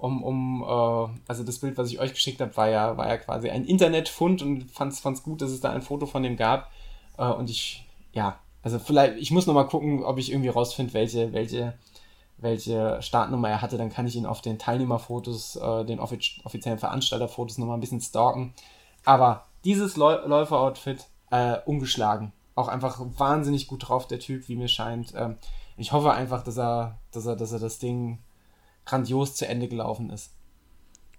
um, 0.00 0.22
um 0.22 0.62
äh, 0.62 1.20
also 1.28 1.44
das 1.44 1.58
Bild, 1.58 1.78
was 1.78 1.90
ich 1.90 2.00
euch 2.00 2.12
geschickt 2.12 2.40
habe, 2.40 2.56
war 2.56 2.68
ja, 2.68 2.96
war 2.96 3.08
ja 3.08 3.16
quasi 3.18 3.50
ein 3.50 3.64
Internetfund 3.64 4.42
und 4.42 4.70
fand 4.70 4.92
es 4.92 5.22
gut, 5.22 5.42
dass 5.42 5.50
es 5.50 5.60
da 5.60 5.70
ein 5.70 5.82
Foto 5.82 6.06
von 6.06 6.22
dem 6.22 6.36
gab. 6.36 6.70
Äh, 7.18 7.26
und 7.26 7.50
ich, 7.50 7.86
ja, 8.12 8.38
also 8.62 8.78
vielleicht, 8.78 9.16
ich 9.18 9.30
muss 9.30 9.46
nochmal 9.46 9.66
gucken, 9.66 10.02
ob 10.04 10.18
ich 10.18 10.30
irgendwie 10.30 10.48
rausfinde, 10.48 10.92
welche, 10.94 11.32
welche, 11.32 11.74
welche 12.38 13.00
Startnummer 13.00 13.50
er 13.50 13.62
hatte. 13.62 13.78
Dann 13.78 13.90
kann 13.90 14.06
ich 14.06 14.16
ihn 14.16 14.26
auf 14.26 14.40
den 14.40 14.58
Teilnehmerfotos, 14.58 15.56
äh, 15.56 15.84
den 15.84 16.00
offiz 16.00 16.40
offiziellen 16.44 16.78
Veranstalterfotos 16.78 17.58
nochmal 17.58 17.76
ein 17.76 17.80
bisschen 17.80 18.00
stalken. 18.00 18.54
Aber 19.04 19.46
dieses 19.64 19.96
Läu 19.96 20.26
Läuferoutfit 20.26 21.06
äh, 21.30 21.58
umgeschlagen. 21.64 22.32
Auch 22.54 22.68
einfach 22.68 23.00
wahnsinnig 23.16 23.68
gut 23.68 23.88
drauf, 23.88 24.06
der 24.06 24.18
Typ, 24.18 24.48
wie 24.48 24.56
mir 24.56 24.68
scheint. 24.68 25.14
Ähm, 25.16 25.36
ich 25.76 25.92
hoffe 25.92 26.12
einfach, 26.12 26.42
dass 26.42 26.58
er, 26.58 26.98
dass 27.12 27.26
er, 27.26 27.36
dass 27.36 27.52
er 27.52 27.58
das 27.58 27.78
Ding 27.78 28.18
grandios 28.84 29.34
zu 29.34 29.46
Ende 29.46 29.68
gelaufen 29.68 30.10
ist. 30.10 30.32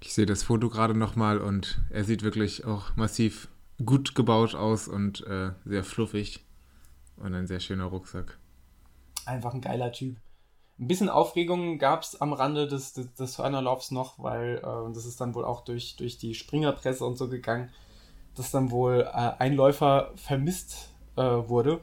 Ich 0.01 0.13
sehe 0.13 0.25
das 0.25 0.43
Foto 0.43 0.69
gerade 0.69 0.97
nochmal 0.97 1.39
und 1.39 1.81
er 1.89 2.03
sieht 2.03 2.23
wirklich 2.23 2.65
auch 2.65 2.95
massiv 2.95 3.49
gut 3.85 4.15
gebaut 4.15 4.55
aus 4.55 4.87
und 4.87 5.25
äh, 5.27 5.51
sehr 5.65 5.83
fluffig. 5.83 6.45
Und 7.17 7.35
ein 7.35 7.45
sehr 7.45 7.59
schöner 7.59 7.85
Rucksack. 7.85 8.39
Einfach 9.25 9.53
ein 9.53 9.61
geiler 9.61 9.91
Typ. 9.91 10.17
Ein 10.79 10.87
bisschen 10.87 11.09
Aufregung 11.09 11.77
gab 11.77 12.01
es 12.01 12.19
am 12.19 12.33
Rande 12.33 12.67
des, 12.67 12.93
des, 12.93 13.13
des 13.13 13.37
Hörnerlaufs 13.37 13.91
noch, 13.91 14.17
weil 14.17 14.57
äh, 14.57 14.93
das 14.93 15.05
ist 15.05 15.21
dann 15.21 15.35
wohl 15.35 15.45
auch 15.45 15.63
durch, 15.63 15.95
durch 15.97 16.17
die 16.17 16.33
Springerpresse 16.33 17.05
und 17.05 17.17
so 17.17 17.29
gegangen 17.29 17.69
dass 18.35 18.51
dann 18.51 18.71
wohl 18.71 19.01
äh, 19.01 19.31
ein 19.39 19.53
Läufer 19.53 20.11
vermisst 20.15 20.89
äh, 21.15 21.21
wurde. 21.21 21.81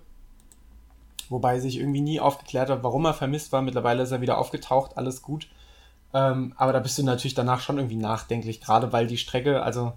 Wobei 1.28 1.60
sich 1.60 1.78
irgendwie 1.78 2.00
nie 2.00 2.20
aufgeklärt 2.20 2.70
hat, 2.70 2.82
warum 2.82 3.04
er 3.04 3.14
vermisst 3.14 3.52
war. 3.52 3.60
Mittlerweile 3.60 4.02
ist 4.02 4.12
er 4.12 4.22
wieder 4.22 4.38
aufgetaucht, 4.38 4.96
alles 4.96 5.20
gut. 5.20 5.48
Ähm, 6.14 6.54
aber 6.56 6.72
da 6.72 6.80
bist 6.80 6.98
du 6.98 7.02
natürlich 7.02 7.34
danach 7.34 7.60
schon 7.60 7.76
irgendwie 7.76 7.96
nachdenklich, 7.96 8.60
gerade 8.60 8.92
weil 8.92 9.06
die 9.06 9.18
Strecke, 9.18 9.62
also 9.62 9.92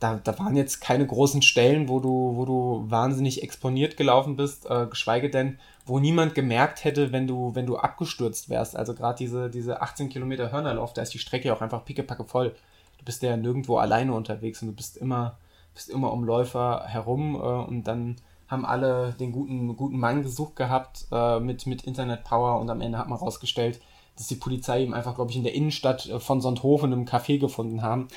da, 0.00 0.20
da 0.22 0.38
waren 0.38 0.56
jetzt 0.56 0.80
keine 0.80 1.06
großen 1.06 1.40
Stellen, 1.42 1.88
wo 1.88 2.00
du, 2.00 2.32
wo 2.36 2.44
du 2.44 2.84
wahnsinnig 2.88 3.42
exponiert 3.42 3.96
gelaufen 3.96 4.36
bist, 4.36 4.68
äh, 4.68 4.86
geschweige 4.86 5.30
denn, 5.30 5.58
wo 5.86 5.98
niemand 5.98 6.34
gemerkt 6.34 6.84
hätte, 6.84 7.12
wenn 7.12 7.26
du, 7.26 7.54
wenn 7.54 7.66
du 7.66 7.78
abgestürzt 7.78 8.50
wärst. 8.50 8.76
Also 8.76 8.94
gerade 8.94 9.16
diese, 9.16 9.48
diese 9.48 9.80
18 9.80 10.08
Kilometer 10.08 10.52
Hörnerlauf, 10.52 10.92
da 10.92 11.02
ist 11.02 11.14
die 11.14 11.18
Strecke 11.18 11.52
auch 11.54 11.62
einfach 11.62 11.84
pickepacke 11.84 12.24
voll. 12.24 12.54
Du 12.98 13.04
bist 13.04 13.22
ja 13.22 13.36
nirgendwo 13.36 13.78
alleine 13.78 14.12
unterwegs 14.12 14.60
und 14.62 14.68
du 14.68 14.74
bist 14.74 14.96
immer, 14.96 15.38
bist 15.74 15.88
immer 15.88 16.12
um 16.12 16.24
Läufer 16.24 16.84
herum 16.86 17.36
äh, 17.36 17.38
und 17.38 17.84
dann 17.84 18.16
haben 18.48 18.66
alle 18.66 19.14
den 19.18 19.32
guten, 19.32 19.76
guten 19.76 19.98
Mann 19.98 20.22
gesucht 20.22 20.56
gehabt 20.56 21.06
äh, 21.10 21.40
mit, 21.40 21.66
mit 21.66 21.82
Internet-Power 21.82 22.60
und 22.60 22.68
am 22.70 22.80
Ende 22.80 22.98
hat 22.98 23.08
man 23.08 23.18
rausgestellt, 23.18 23.80
dass 24.16 24.28
die 24.28 24.36
Polizei 24.36 24.82
ihm 24.82 24.94
einfach, 24.94 25.14
glaube 25.14 25.30
ich, 25.30 25.36
in 25.36 25.44
der 25.44 25.54
Innenstadt 25.54 26.06
äh, 26.08 26.20
von 26.20 26.40
Sonthofen 26.40 26.92
im 26.92 27.06
Café 27.06 27.38
gefunden 27.38 27.82
haben. 27.82 28.08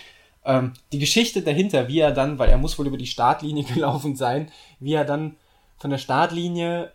Ähm, 0.45 0.73
die 0.91 0.99
Geschichte 0.99 1.41
dahinter, 1.41 1.87
wie 1.87 1.99
er 1.99 2.11
dann, 2.11 2.39
weil 2.39 2.49
er 2.49 2.57
muss 2.57 2.79
wohl 2.79 2.87
über 2.87 2.97
die 2.97 3.07
Startlinie 3.07 3.63
gelaufen 3.73 4.15
sein, 4.15 4.51
wie 4.79 4.93
er 4.93 5.05
dann 5.05 5.35
von 5.77 5.89
der 5.89 5.97
Startlinie 5.97 6.91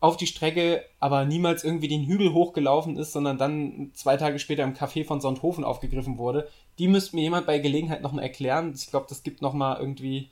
auf 0.00 0.18
die 0.18 0.26
Strecke, 0.26 0.84
aber 1.00 1.24
niemals 1.24 1.64
irgendwie 1.64 1.88
den 1.88 2.04
Hügel 2.04 2.34
hochgelaufen 2.34 2.98
ist, 2.98 3.12
sondern 3.12 3.38
dann 3.38 3.90
zwei 3.94 4.18
Tage 4.18 4.38
später 4.38 4.62
im 4.62 4.74
Café 4.74 5.06
von 5.06 5.22
Sonthofen 5.22 5.64
aufgegriffen 5.64 6.18
wurde. 6.18 6.46
Die 6.78 6.88
müsste 6.88 7.16
mir 7.16 7.22
jemand 7.22 7.46
bei 7.46 7.58
Gelegenheit 7.58 8.02
nochmal 8.02 8.24
erklären. 8.24 8.74
Ich 8.76 8.88
glaube, 8.88 9.06
das 9.08 9.22
gibt 9.22 9.40
nochmal 9.40 9.80
irgendwie 9.80 10.28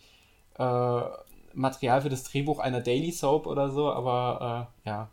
äh, 0.59 1.01
Material 1.55 2.03
für 2.03 2.11
das 2.11 2.25
Drehbuch 2.25 2.59
einer 2.59 2.83
Daily 2.83 3.13
Soap 3.13 3.47
oder 3.47 3.71
so, 3.71 3.91
aber 3.91 4.69
äh, 4.85 4.89
ja, 4.89 5.09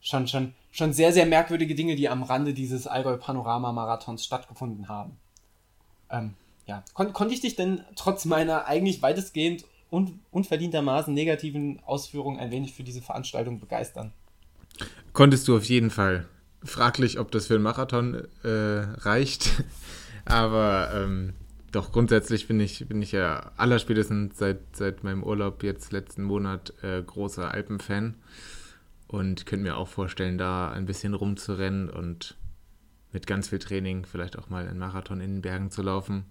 schon, 0.00 0.28
schon, 0.28 0.54
schon 0.70 0.92
sehr, 0.92 1.12
sehr 1.12 1.26
merkwürdige 1.26 1.74
Dinge, 1.74 1.96
die 1.96 2.08
am 2.08 2.22
Rande 2.22 2.54
dieses 2.54 2.86
Allgäu 2.86 3.16
Panorama 3.16 3.72
Marathons 3.72 4.24
stattgefunden 4.24 4.88
haben. 4.88 5.18
Ähm, 6.10 6.34
ja, 6.66 6.84
Kon 6.94 7.12
konnte 7.12 7.34
ich 7.34 7.40
dich 7.40 7.56
denn 7.56 7.82
trotz 7.96 8.24
meiner 8.24 8.66
eigentlich 8.66 9.02
weitestgehend 9.02 9.64
un 9.90 10.20
unverdientermaßen 10.30 11.14
negativen 11.14 11.80
Ausführungen 11.84 12.38
ein 12.38 12.50
wenig 12.50 12.74
für 12.74 12.82
diese 12.82 13.00
Veranstaltung 13.00 13.58
begeistern. 13.58 14.12
Konntest 15.12 15.48
du 15.48 15.56
auf 15.56 15.64
jeden 15.64 15.90
Fall. 15.90 16.26
Fraglich, 16.62 17.18
ob 17.18 17.30
das 17.30 17.46
für 17.46 17.54
einen 17.54 17.62
Marathon 17.62 18.26
äh, 18.44 18.48
reicht. 18.48 19.64
Aber 20.24 20.90
ähm, 20.94 21.32
doch 21.72 21.92
grundsätzlich 21.92 22.48
bin 22.48 22.60
ich, 22.60 22.86
bin 22.86 23.00
ich 23.00 23.12
ja 23.12 23.52
allerspätestens 23.56 24.38
seit, 24.38 24.58
seit 24.72 25.04
meinem 25.04 25.22
Urlaub 25.22 25.62
jetzt 25.62 25.92
letzten 25.92 26.22
Monat 26.22 26.72
äh, 26.82 27.02
großer 27.02 27.50
Alpenfan. 27.50 28.14
Und 29.08 29.46
könnte 29.46 29.64
mir 29.64 29.76
auch 29.76 29.88
vorstellen, 29.88 30.38
da 30.38 30.70
ein 30.70 30.86
bisschen 30.86 31.14
rumzurennen 31.14 31.88
und 31.88 32.36
mit 33.12 33.26
ganz 33.26 33.48
viel 33.48 33.58
Training 33.58 34.04
vielleicht 34.04 34.38
auch 34.38 34.50
mal 34.50 34.68
einen 34.68 34.78
Marathon 34.78 35.20
in 35.20 35.36
den 35.36 35.42
Bergen 35.42 35.70
zu 35.70 35.82
laufen. 35.82 36.26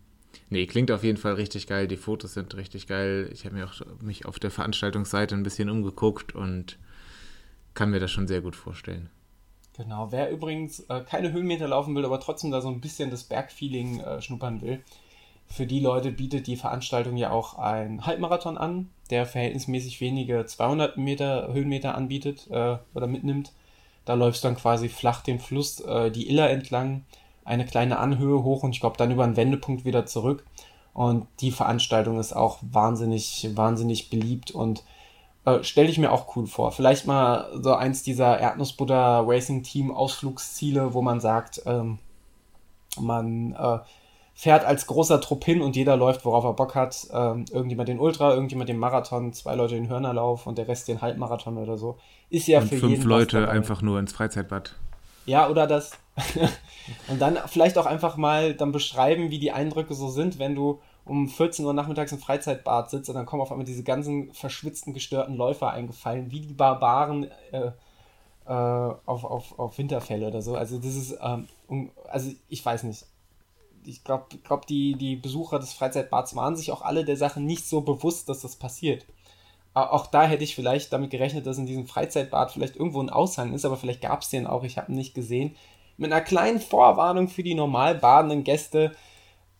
Nee, 0.49 0.67
klingt 0.67 0.91
auf 0.91 1.03
jeden 1.03 1.17
Fall 1.17 1.33
richtig 1.33 1.67
geil. 1.67 1.87
Die 1.87 1.97
Fotos 1.97 2.33
sind 2.33 2.55
richtig 2.55 2.87
geil. 2.87 3.29
Ich 3.33 3.45
habe 3.45 3.55
mir 3.55 3.65
auch 3.65 3.73
mich 4.01 4.25
auf 4.25 4.39
der 4.39 4.51
Veranstaltungsseite 4.51 5.35
ein 5.35 5.43
bisschen 5.43 5.69
umgeguckt 5.69 6.35
und 6.35 6.77
kann 7.73 7.89
mir 7.89 7.99
das 7.99 8.11
schon 8.11 8.27
sehr 8.27 8.41
gut 8.41 8.55
vorstellen. 8.55 9.09
Genau, 9.75 10.11
wer 10.11 10.31
übrigens 10.31 10.79
äh, 10.81 11.01
keine 11.01 11.31
Höhenmeter 11.31 11.67
laufen 11.67 11.95
will, 11.95 12.05
aber 12.05 12.19
trotzdem 12.19 12.49
da 12.49 12.61
so 12.61 12.69
ein 12.69 12.81
bisschen 12.81 13.11
das 13.11 13.23
Bergfeeling 13.23 13.99
äh, 13.99 14.21
schnuppern 14.21 14.61
will, 14.61 14.83
für 15.45 15.65
die 15.65 15.79
Leute 15.79 16.11
bietet 16.11 16.47
die 16.47 16.57
Veranstaltung 16.57 17.15
ja 17.15 17.29
auch 17.29 17.57
einen 17.57 18.05
Halbmarathon 18.05 18.57
an, 18.57 18.89
der 19.11 19.25
verhältnismäßig 19.25 20.01
wenige 20.01 20.45
200 20.45 20.97
Meter 20.97 21.51
Höhenmeter 21.53 21.95
anbietet 21.95 22.47
äh, 22.49 22.77
oder 22.93 23.07
mitnimmt. 23.07 23.53
Da 24.05 24.13
läufst 24.13 24.43
du 24.43 24.47
dann 24.47 24.57
quasi 24.57 24.89
flach 24.89 25.21
den 25.21 25.39
Fluss, 25.39 25.79
äh, 25.81 26.11
die 26.11 26.29
Iller 26.29 26.49
entlang, 26.49 27.03
eine 27.43 27.65
kleine 27.65 27.99
Anhöhe 27.99 28.43
hoch 28.43 28.63
und 28.63 28.71
ich 28.71 28.79
glaube 28.79 28.97
dann 28.97 29.11
über 29.11 29.23
einen 29.23 29.37
Wendepunkt 29.37 29.85
wieder 29.85 30.05
zurück. 30.05 30.45
Und 30.93 31.27
die 31.41 31.51
Veranstaltung 31.51 32.19
ist 32.19 32.33
auch 32.33 32.57
wahnsinnig, 32.61 33.49
wahnsinnig 33.53 34.09
beliebt 34.09 34.51
und 34.51 34.83
äh, 35.45 35.63
stelle 35.63 35.89
ich 35.89 35.97
mir 35.97 36.11
auch 36.11 36.35
cool 36.35 36.47
vor. 36.47 36.71
Vielleicht 36.71 37.05
mal 37.05 37.49
so 37.61 37.73
eins 37.73 38.03
dieser 38.03 38.39
Erdnussbutter 38.39 39.23
Racing 39.25 39.63
Team 39.63 39.91
Ausflugsziele, 39.91 40.93
wo 40.93 41.01
man 41.01 41.19
sagt, 41.19 41.61
ähm, 41.65 41.99
man 42.99 43.53
äh, 43.53 43.79
fährt 44.37 44.65
als 44.65 44.85
großer 44.85 45.19
Trupp 45.19 45.43
hin 45.45 45.63
und 45.63 45.75
jeder 45.75 45.97
läuft, 45.97 46.23
worauf 46.23 46.43
er 46.43 46.53
Bock 46.53 46.75
hat. 46.75 47.07
Ähm, 47.11 47.45
irgendjemand 47.51 47.89
den 47.89 47.99
Ultra, 47.99 48.35
irgendjemand 48.35 48.69
den 48.69 48.77
Marathon, 48.77 49.33
zwei 49.33 49.55
Leute 49.55 49.73
den 49.73 49.89
Hörnerlauf 49.89 50.45
und 50.45 50.59
der 50.59 50.67
Rest 50.67 50.87
den 50.87 51.01
Halbmarathon 51.01 51.57
oder 51.57 51.75
so. 51.75 51.97
Ist 52.29 52.47
ja 52.47 52.59
und 52.59 52.67
für 52.67 52.77
fünf 52.77 52.91
jeden. 52.91 53.09
Leute 53.09 53.49
einfach 53.49 53.81
nur 53.81 53.97
ins 53.97 54.13
Freizeitbad. 54.13 54.75
Ja, 55.25 55.49
oder 55.49 55.65
das. 55.65 55.97
und 57.07 57.19
dann 57.19 57.39
vielleicht 57.47 57.79
auch 57.79 57.87
einfach 57.87 58.15
mal 58.15 58.53
dann 58.53 58.71
beschreiben, 58.71 59.31
wie 59.31 59.39
die 59.39 59.51
Eindrücke 59.51 59.95
so 59.95 60.07
sind, 60.07 60.37
wenn 60.37 60.53
du 60.53 60.81
um 61.05 61.29
14 61.29 61.65
Uhr 61.65 61.73
nachmittags 61.73 62.11
im 62.11 62.19
Freizeitbad 62.19 62.91
sitzt 62.91 63.09
und 63.09 63.15
dann 63.15 63.25
kommen 63.25 63.41
auf 63.41 63.51
einmal 63.51 63.65
diese 63.65 63.83
ganzen 63.83 64.31
verschwitzten, 64.33 64.93
gestörten 64.93 65.35
Läufer 65.35 65.71
eingefallen, 65.71 66.29
wie 66.29 66.41
die 66.41 66.53
Barbaren 66.53 67.31
äh, 67.51 67.71
äh, 68.45 68.51
auf, 68.51 69.23
auf, 69.23 69.57
auf 69.57 69.77
Winterfälle 69.79 70.27
oder 70.27 70.43
so. 70.43 70.55
Also 70.55 70.77
das 70.77 70.95
ist, 70.95 71.17
ähm, 71.23 71.89
also 72.07 72.29
ich 72.49 72.63
weiß 72.63 72.83
nicht. 72.83 73.03
Ich 73.87 74.03
glaube, 74.03 74.25
glaub, 74.43 74.67
die, 74.67 74.95
die 74.95 75.15
Besucher 75.15 75.59
des 75.59 75.73
Freizeitbads 75.73 76.35
waren 76.35 76.55
sich 76.55 76.71
auch 76.71 76.81
alle 76.81 77.05
der 77.05 77.17
Sache 77.17 77.39
nicht 77.39 77.67
so 77.67 77.81
bewusst, 77.81 78.29
dass 78.29 78.41
das 78.41 78.55
passiert. 78.55 79.05
Auch 79.73 80.07
da 80.07 80.25
hätte 80.25 80.43
ich 80.43 80.55
vielleicht 80.55 80.91
damit 80.91 81.11
gerechnet, 81.11 81.45
dass 81.45 81.59
in 81.59 81.67
diesem 81.67 81.85
Freizeitbad 81.85 82.51
vielleicht 82.51 82.75
irgendwo 82.75 82.99
ein 82.99 83.11
Aushang 83.11 83.53
ist, 83.53 83.63
aber 83.63 83.77
vielleicht 83.77 84.01
gab 84.01 84.21
es 84.21 84.29
den 84.29 84.47
auch, 84.47 84.63
ich 84.63 84.77
habe 84.77 84.91
ihn 84.91 84.97
nicht 84.97 85.13
gesehen. 85.13 85.55
Mit 85.97 86.11
einer 86.11 86.21
kleinen 86.21 86.59
Vorwarnung 86.59 87.27
für 87.27 87.43
die 87.43 87.53
normal 87.53 87.95
badenden 87.95 88.43
Gäste, 88.43 88.95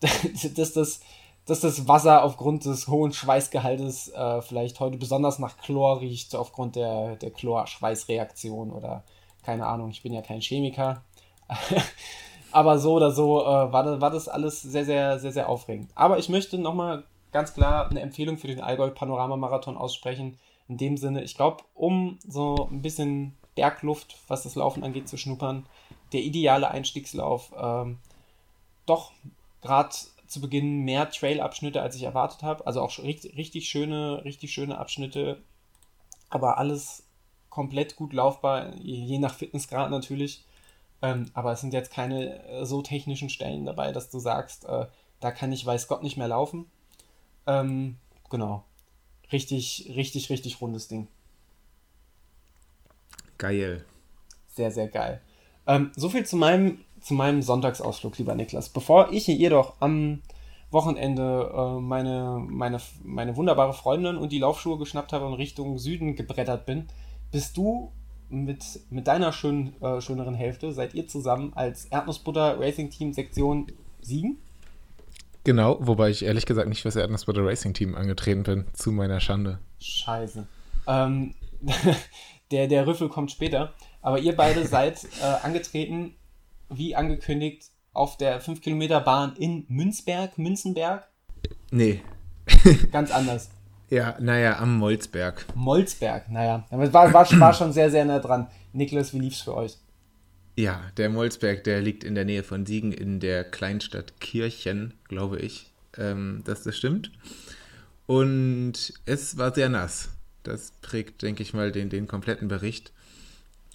dass 0.56 0.72
das, 0.72 1.00
dass 1.46 1.60
das 1.60 1.86
Wasser 1.86 2.24
aufgrund 2.24 2.64
des 2.64 2.88
hohen 2.88 3.12
Schweißgehaltes 3.12 4.08
äh, 4.08 4.42
vielleicht 4.42 4.80
heute 4.80 4.98
besonders 4.98 5.38
nach 5.38 5.56
Chlor 5.58 6.00
riecht, 6.00 6.34
aufgrund 6.34 6.74
der, 6.76 7.16
der 7.16 7.30
Chlor-Schweißreaktion 7.30 8.72
oder 8.72 9.04
keine 9.44 9.66
Ahnung, 9.66 9.90
ich 9.90 10.02
bin 10.02 10.12
ja 10.12 10.20
kein 10.20 10.40
Chemiker. 10.40 11.02
Aber 12.50 12.78
so 12.78 12.94
oder 12.94 13.10
so 13.10 13.42
äh, 13.42 13.72
war, 13.72 13.82
das, 13.82 14.00
war 14.00 14.10
das 14.10 14.28
alles 14.28 14.62
sehr, 14.62 14.84
sehr, 14.84 15.18
sehr, 15.18 15.32
sehr 15.32 15.48
aufregend. 15.48 15.90
Aber 15.94 16.18
ich 16.18 16.28
möchte 16.28 16.58
nochmal 16.58 17.04
ganz 17.32 17.54
klar 17.54 17.90
eine 17.90 18.00
Empfehlung 18.00 18.38
für 18.38 18.46
den 18.46 18.60
Allgäu 18.60 18.90
Panorama 18.90 19.36
Marathon 19.36 19.76
aussprechen. 19.76 20.38
In 20.68 20.76
dem 20.76 20.96
Sinne, 20.96 21.22
ich 21.22 21.34
glaube, 21.34 21.64
um 21.74 22.18
so 22.26 22.68
ein 22.70 22.82
bisschen 22.82 23.34
Bergluft, 23.54 24.16
was 24.28 24.44
das 24.44 24.54
Laufen 24.54 24.84
angeht, 24.84 25.08
zu 25.08 25.16
schnuppern, 25.16 25.66
der 26.12 26.20
ideale 26.20 26.70
Einstiegslauf. 26.70 27.52
Ähm, 27.58 27.98
doch 28.86 29.12
gerade 29.62 29.94
zu 30.26 30.40
Beginn 30.40 30.84
mehr 30.84 31.10
Trail-Abschnitte, 31.10 31.82
als 31.82 31.96
ich 31.96 32.02
erwartet 32.02 32.42
habe. 32.42 32.66
Also 32.66 32.80
auch 32.80 32.96
richtig 32.98 33.68
schöne, 33.68 34.24
richtig 34.24 34.52
schöne 34.52 34.78
Abschnitte. 34.78 35.42
Aber 36.30 36.58
alles 36.58 37.04
komplett 37.50 37.96
gut 37.96 38.12
laufbar, 38.12 38.74
je 38.76 39.18
nach 39.18 39.34
Fitnessgrad 39.34 39.90
natürlich. 39.90 40.44
Ähm, 41.00 41.30
aber 41.34 41.52
es 41.52 41.60
sind 41.60 41.72
jetzt 41.72 41.92
keine 41.92 42.44
äh, 42.48 42.64
so 42.64 42.82
technischen 42.82 43.30
Stellen 43.30 43.66
dabei, 43.66 43.92
dass 43.92 44.10
du 44.10 44.18
sagst, 44.18 44.64
äh, 44.64 44.86
da 45.20 45.30
kann 45.30 45.52
ich 45.52 45.64
weiß 45.64 45.88
Gott 45.88 46.02
nicht 46.02 46.16
mehr 46.16 46.28
laufen. 46.28 46.66
Ähm, 47.46 47.96
genau. 48.30 48.64
Richtig, 49.32 49.92
richtig, 49.94 50.30
richtig 50.30 50.60
rundes 50.60 50.88
Ding. 50.88 51.08
Geil. 53.36 53.84
Sehr, 54.48 54.70
sehr 54.70 54.88
geil. 54.88 55.20
Ähm, 55.66 55.92
so 55.94 56.08
viel 56.08 56.24
zu 56.26 56.36
meinem, 56.36 56.78
zu 57.00 57.14
meinem 57.14 57.42
Sonntagsausflug, 57.42 58.18
lieber 58.18 58.34
Niklas. 58.34 58.70
Bevor 58.70 59.12
ich 59.12 59.26
jedoch 59.26 59.74
am 59.80 60.22
Wochenende 60.70 61.52
äh, 61.54 61.80
meine, 61.80 62.44
meine, 62.48 62.80
meine 63.04 63.36
wunderbare 63.36 63.72
Freundin 63.72 64.16
und 64.16 64.32
die 64.32 64.40
Laufschuhe 64.40 64.78
geschnappt 64.78 65.12
habe 65.12 65.26
und 65.26 65.34
Richtung 65.34 65.78
Süden 65.78 66.16
gebrettert 66.16 66.66
bin, 66.66 66.88
bist 67.30 67.56
du 67.56 67.92
mit, 68.30 68.64
mit 68.90 69.06
deiner 69.06 69.32
schön, 69.32 69.72
äh, 69.82 70.00
schöneren 70.00 70.34
Hälfte, 70.34 70.72
seid 70.72 70.94
ihr 70.94 71.06
zusammen 71.06 71.52
als 71.54 71.86
Erdnussbutter 71.86 72.60
Racing 72.60 72.90
Team 72.90 73.12
Sektion 73.12 73.66
Siegen? 74.00 74.38
Genau, 75.44 75.78
wobei 75.80 76.10
ich 76.10 76.24
ehrlich 76.24 76.46
gesagt 76.46 76.68
nicht 76.68 76.82
fürs 76.82 76.96
Erdnussbutter 76.96 77.44
Racing 77.44 77.72
Team 77.72 77.94
angetreten 77.94 78.42
bin, 78.42 78.66
zu 78.74 78.92
meiner 78.92 79.20
Schande. 79.20 79.58
Scheiße. 79.80 80.46
Ähm, 80.86 81.34
der, 82.50 82.66
der 82.66 82.86
Rüffel 82.86 83.08
kommt 83.08 83.30
später. 83.30 83.72
Aber 84.02 84.18
ihr 84.18 84.36
beide 84.36 84.66
seid 84.66 85.04
äh, 85.22 85.24
angetreten, 85.42 86.14
wie 86.68 86.94
angekündigt, 86.94 87.70
auf 87.92 88.16
der 88.16 88.42
5-Kilometer-Bahn 88.42 89.36
in 89.36 89.64
Münzberg, 89.68 90.36
Münzenberg? 90.38 91.08
Nee. 91.70 92.02
Ganz 92.92 93.10
anders. 93.10 93.50
Ja, 93.90 94.16
naja, 94.20 94.58
am 94.58 94.76
Molzberg. 94.76 95.46
Molzberg, 95.54 96.30
naja. 96.30 96.66
Aber 96.70 96.92
war, 96.92 97.12
war, 97.12 97.40
war 97.40 97.54
schon 97.54 97.72
sehr, 97.72 97.90
sehr 97.90 98.04
nah 98.04 98.18
dran. 98.18 98.48
Niklas, 98.72 99.14
wie 99.14 99.20
lief's 99.20 99.40
für 99.40 99.54
euch? 99.54 99.78
Ja, 100.56 100.82
der 100.96 101.08
Molzberg, 101.08 101.64
der 101.64 101.80
liegt 101.80 102.04
in 102.04 102.14
der 102.14 102.24
Nähe 102.24 102.42
von 102.42 102.66
Siegen 102.66 102.92
in 102.92 103.20
der 103.20 103.44
Kleinstadt 103.44 104.20
Kirchen, 104.20 104.94
glaube 105.08 105.38
ich, 105.38 105.72
ähm, 105.96 106.42
dass 106.44 106.64
das 106.64 106.76
stimmt. 106.76 107.12
Und 108.06 108.92
es 109.06 109.38
war 109.38 109.54
sehr 109.54 109.68
nass. 109.68 110.10
Das 110.42 110.72
prägt, 110.82 111.22
denke 111.22 111.42
ich 111.42 111.54
mal, 111.54 111.72
den, 111.72 111.90
den 111.90 112.08
kompletten 112.08 112.48
Bericht. 112.48 112.92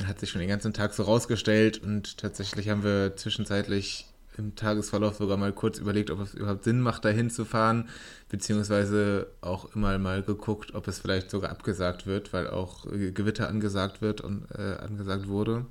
Hat 0.06 0.20
sich 0.20 0.30
schon 0.30 0.40
den 0.40 0.50
ganzen 0.50 0.74
Tag 0.74 0.94
so 0.94 1.04
rausgestellt 1.04 1.82
und 1.82 2.18
tatsächlich 2.18 2.70
haben 2.70 2.84
wir 2.84 3.16
zwischenzeitlich 3.16 4.08
im 4.38 4.56
Tagesverlauf 4.56 5.16
sogar 5.16 5.38
mal 5.38 5.54
kurz 5.54 5.78
überlegt, 5.80 6.10
ob 6.10 6.20
es 6.20 6.34
überhaupt 6.34 6.64
Sinn 6.64 6.82
macht, 6.82 7.06
da 7.06 7.10
hinzufahren, 7.10 7.90
beziehungsweise 8.30 9.28
auch 9.42 9.76
immer 9.76 9.98
mal 10.00 10.24
geguckt, 10.24 10.74
ob 10.74 10.88
es 10.88 11.00
vielleicht 11.00 11.30
sogar 11.32 11.52
abgesagt 11.52 12.06
wird, 12.08 12.34
weil 12.34 12.48
auch 12.48 12.86
Gewitter 12.86 13.48
angesagt 13.48 14.02
wird 14.02 14.22
und 14.22 14.48
äh, 14.52 14.78
angesagt 14.78 15.28
wurde. 15.28 15.66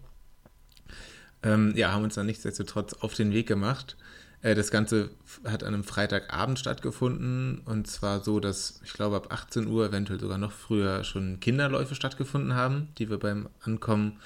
Ähm, 1.43 1.73
ja, 1.75 1.93
haben 1.93 2.05
uns 2.05 2.15
dann 2.15 2.27
nichtsdestotrotz 2.27 2.95
auf 2.95 3.15
den 3.15 3.33
Weg 3.33 3.49
gemacht. 3.49 3.97
Äh, 4.43 4.55
das 4.55 4.71
Ganze 4.71 5.11
hat 5.45 5.65
an 5.65 5.75
einem 5.75 5.85
Freitagabend 5.85 6.59
stattgefunden 6.59 7.61
und 7.65 7.87
zwar 7.87 8.23
so, 8.23 8.41
dass 8.41 8.81
ich 8.85 8.93
glaube 8.93 9.17
ab 9.17 9.29
18 9.31 9.67
Uhr, 9.67 9.87
eventuell 9.87 10.21
sogar 10.21 10.39
noch 10.39 10.53
früher, 10.53 11.05
schon 11.05 11.41
Kinderläufe 11.41 11.95
stattgefunden 11.95 12.55
haben, 12.55 12.89
die 12.99 13.09
wir 13.09 13.19
beim 13.19 13.49
Ankommen 13.61 14.21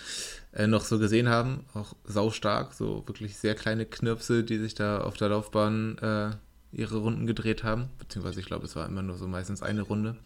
äh, 0.57 0.67
noch 0.67 0.85
so 0.85 0.99
gesehen 0.99 1.29
haben. 1.29 1.65
Auch 1.75 1.95
saustark, 2.05 2.75
so 2.75 3.05
wirklich 3.07 3.37
sehr 3.37 3.55
kleine 3.55 3.87
Knirpse, 3.87 4.43
die 4.43 4.59
sich 4.59 4.75
da 4.75 5.01
auf 5.01 5.17
der 5.17 5.29
Laufbahn 5.29 5.99
äh, 5.99 6.31
ihre 6.73 6.99
Runden 6.99 7.27
gedreht 7.27 7.63
haben. 7.63 7.89
Beziehungsweise 7.99 8.41
ich 8.41 8.47
glaube, 8.47 8.65
es 8.67 8.75
war 8.75 8.87
immer 8.87 9.03
nur 9.03 9.17
so 9.17 9.29
meistens 9.29 9.63
eine 9.63 9.83
Runde. 9.83 10.17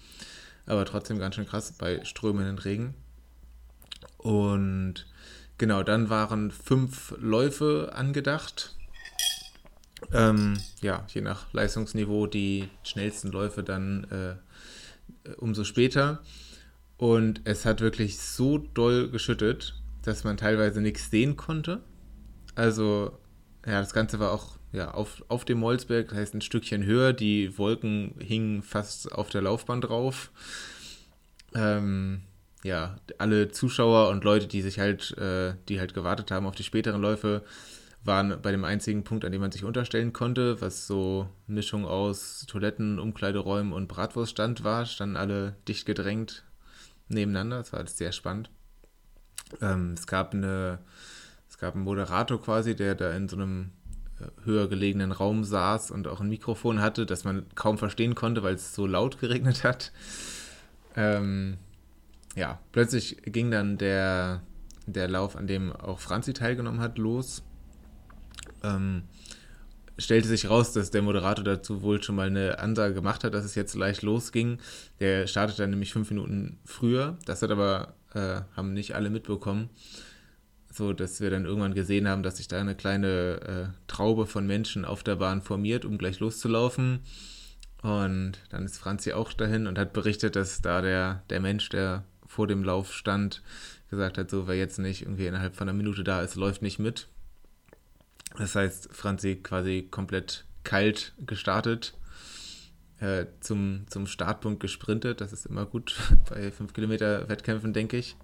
Aber 0.66 0.84
trotzdem 0.84 1.18
ganz 1.18 1.34
schön 1.34 1.46
krass 1.46 1.72
bei 1.72 2.04
strömenden 2.04 2.58
Regen. 2.58 2.94
Und 4.16 5.06
genau, 5.58 5.82
dann 5.82 6.08
waren 6.10 6.50
fünf 6.50 7.14
Läufe 7.18 7.92
angedacht 7.94 8.74
ähm, 10.12 10.58
ja, 10.80 11.06
je 11.08 11.20
nach 11.20 11.52
Leistungsniveau 11.52 12.26
die 12.26 12.68
schnellsten 12.82 13.30
Läufe 13.30 13.62
dann 13.62 14.04
äh, 14.10 15.30
umso 15.36 15.64
später. 15.64 16.22
Und 16.96 17.42
es 17.44 17.64
hat 17.64 17.80
wirklich 17.80 18.18
so 18.18 18.58
doll 18.58 19.08
geschüttet, 19.10 19.74
dass 20.02 20.24
man 20.24 20.36
teilweise 20.36 20.80
nichts 20.80 21.10
sehen 21.10 21.36
konnte. 21.36 21.82
Also, 22.54 23.18
ja, 23.66 23.80
das 23.80 23.92
Ganze 23.92 24.18
war 24.18 24.32
auch 24.32 24.58
ja, 24.72 24.92
auf, 24.92 25.24
auf 25.28 25.44
dem 25.44 25.58
Molsberg, 25.58 26.08
das 26.08 26.18
heißt 26.18 26.34
ein 26.34 26.40
Stückchen 26.40 26.84
höher. 26.84 27.12
Die 27.12 27.58
Wolken 27.58 28.14
hingen 28.18 28.62
fast 28.62 29.12
auf 29.12 29.28
der 29.28 29.42
Laufbahn 29.42 29.80
drauf. 29.80 30.30
Ähm, 31.54 32.22
ja, 32.62 32.96
alle 33.18 33.50
Zuschauer 33.50 34.10
und 34.10 34.24
Leute, 34.24 34.46
die 34.46 34.62
sich 34.62 34.78
halt, 34.78 35.16
äh, 35.18 35.54
die 35.68 35.80
halt 35.80 35.94
gewartet 35.94 36.30
haben 36.30 36.46
auf 36.46 36.54
die 36.54 36.62
späteren 36.62 37.00
Läufe, 37.00 37.42
waren 38.04 38.40
bei 38.40 38.50
dem 38.50 38.64
einzigen 38.64 39.04
Punkt, 39.04 39.24
an 39.24 39.32
dem 39.32 39.40
man 39.40 39.52
sich 39.52 39.64
unterstellen 39.64 40.12
konnte, 40.12 40.60
was 40.60 40.86
so 40.86 41.28
Mischung 41.46 41.84
aus 41.84 42.46
Toiletten, 42.48 42.98
Umkleideräumen 42.98 43.72
und 43.72 43.88
Bratwurststand 43.88 44.64
war, 44.64 44.86
standen 44.86 45.16
alle 45.16 45.56
dicht 45.68 45.84
gedrängt 45.84 46.44
nebeneinander. 47.08 47.58
Das 47.58 47.72
war 47.72 47.80
alles 47.80 47.98
sehr 47.98 48.12
spannend. 48.12 48.50
Ähm, 49.60 49.94
es 49.94 50.06
gab 50.06 50.34
eine, 50.34 50.78
es 51.48 51.58
gab 51.58 51.74
einen 51.74 51.84
Moderator 51.84 52.40
quasi, 52.40 52.74
der 52.74 52.94
da 52.94 53.12
in 53.12 53.28
so 53.28 53.36
einem 53.36 53.70
äh, 54.20 54.44
höher 54.44 54.68
gelegenen 54.68 55.12
Raum 55.12 55.44
saß 55.44 55.90
und 55.90 56.06
auch 56.08 56.20
ein 56.20 56.28
Mikrofon 56.28 56.80
hatte, 56.80 57.06
das 57.06 57.24
man 57.24 57.46
kaum 57.54 57.78
verstehen 57.78 58.14
konnte, 58.14 58.42
weil 58.42 58.54
es 58.54 58.74
so 58.74 58.86
laut 58.86 59.18
geregnet 59.20 59.64
hat. 59.64 59.92
Ähm, 60.96 61.56
ja, 62.36 62.58
plötzlich 62.72 63.18
ging 63.24 63.50
dann 63.50 63.78
der, 63.78 64.42
der 64.86 65.08
Lauf, 65.08 65.36
an 65.36 65.46
dem 65.46 65.72
auch 65.72 66.00
Franzi 66.00 66.32
teilgenommen 66.32 66.80
hat, 66.80 66.98
los 66.98 67.42
ähm, 68.62 69.02
stellte 69.98 70.28
sich 70.28 70.48
raus, 70.48 70.72
dass 70.72 70.90
der 70.90 71.02
Moderator 71.02 71.44
dazu 71.44 71.82
wohl 71.82 72.02
schon 72.02 72.16
mal 72.16 72.26
eine 72.26 72.58
Ansage 72.58 72.94
gemacht 72.94 73.24
hat, 73.24 73.34
dass 73.34 73.44
es 73.44 73.54
jetzt 73.54 73.74
leicht 73.74 74.02
losging. 74.02 74.58
Der 74.98 75.26
startet 75.26 75.58
dann 75.58 75.70
nämlich 75.70 75.92
fünf 75.92 76.10
Minuten 76.10 76.58
früher. 76.64 77.18
Das 77.26 77.42
hat 77.42 77.50
aber, 77.50 77.94
äh, 78.14 78.42
haben 78.56 78.72
nicht 78.72 78.94
alle 78.94 79.10
mitbekommen. 79.10 79.70
so 80.72 80.92
dass 80.92 81.20
wir 81.20 81.30
dann 81.30 81.46
irgendwann 81.46 81.74
gesehen 81.74 82.08
haben, 82.08 82.22
dass 82.22 82.36
sich 82.36 82.46
da 82.46 82.60
eine 82.60 82.76
kleine 82.76 83.72
äh, 83.72 83.88
Traube 83.88 84.26
von 84.26 84.46
Menschen 84.46 84.84
auf 84.84 85.02
der 85.02 85.16
Bahn 85.16 85.42
formiert, 85.42 85.84
um 85.84 85.98
gleich 85.98 86.20
loszulaufen. 86.20 87.00
Und 87.82 88.32
dann 88.50 88.64
ist 88.64 88.78
Franzi 88.78 89.12
auch 89.12 89.32
dahin 89.32 89.66
und 89.66 89.78
hat 89.78 89.92
berichtet, 89.92 90.36
dass 90.36 90.62
da 90.62 90.80
der, 90.80 91.22
der 91.30 91.40
Mensch, 91.40 91.68
der 91.70 92.04
vor 92.26 92.46
dem 92.46 92.62
Lauf 92.62 92.92
stand, 92.92 93.42
gesagt 93.90 94.18
hat, 94.18 94.30
so 94.30 94.46
wer 94.46 94.56
jetzt 94.56 94.78
nicht 94.78 95.02
irgendwie 95.02 95.26
innerhalb 95.26 95.56
von 95.56 95.68
einer 95.68 95.76
Minute 95.76 96.04
da 96.04 96.22
ist, 96.22 96.36
läuft 96.36 96.62
nicht 96.62 96.78
mit. 96.78 97.08
Das 98.38 98.54
heißt, 98.54 98.90
Franzi 98.92 99.36
quasi 99.36 99.88
komplett 99.90 100.44
kalt 100.62 101.14
gestartet, 101.26 101.94
äh, 103.00 103.26
zum, 103.40 103.84
zum 103.88 104.06
Startpunkt 104.06 104.60
gesprintet. 104.60 105.20
Das 105.20 105.32
ist 105.32 105.46
immer 105.46 105.66
gut 105.66 105.96
bei 106.30 106.50
5 106.50 106.72
Kilometer 106.72 107.28
Wettkämpfen, 107.28 107.72
denke 107.72 107.96
ich. 107.96 108.16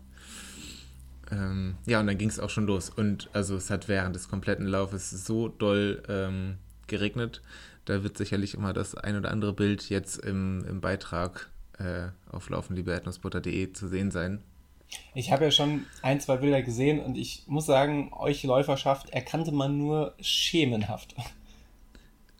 Ähm, 1.30 1.76
ja, 1.86 2.00
und 2.00 2.06
dann 2.06 2.18
ging 2.18 2.28
es 2.28 2.38
auch 2.38 2.50
schon 2.50 2.66
los. 2.66 2.90
Und 2.90 3.28
also 3.32 3.56
es 3.56 3.70
hat 3.70 3.88
während 3.88 4.14
des 4.14 4.28
kompletten 4.28 4.66
Laufes 4.66 5.10
so 5.10 5.48
doll 5.48 6.02
ähm, 6.08 6.58
geregnet. 6.86 7.42
Da 7.84 8.02
wird 8.02 8.18
sicherlich 8.18 8.54
immer 8.54 8.72
das 8.72 8.94
ein 8.94 9.16
oder 9.16 9.30
andere 9.30 9.52
Bild 9.52 9.88
jetzt 9.88 10.18
im, 10.18 10.64
im 10.68 10.80
Beitrag 10.80 11.50
äh, 11.78 12.08
auf 12.30 12.48
laufenliebeerdnussbutter.de 12.48 13.72
zu 13.72 13.88
sehen 13.88 14.10
sein. 14.10 14.42
Ich 15.14 15.32
habe 15.32 15.44
ja 15.44 15.50
schon 15.50 15.84
ein, 16.02 16.20
zwei 16.20 16.36
Bilder 16.36 16.62
gesehen 16.62 17.00
und 17.00 17.16
ich 17.16 17.44
muss 17.46 17.66
sagen, 17.66 18.12
euch 18.12 18.44
Läuferschaft 18.44 19.10
erkannte 19.10 19.52
man 19.52 19.78
nur 19.78 20.14
schemenhaft. 20.20 21.14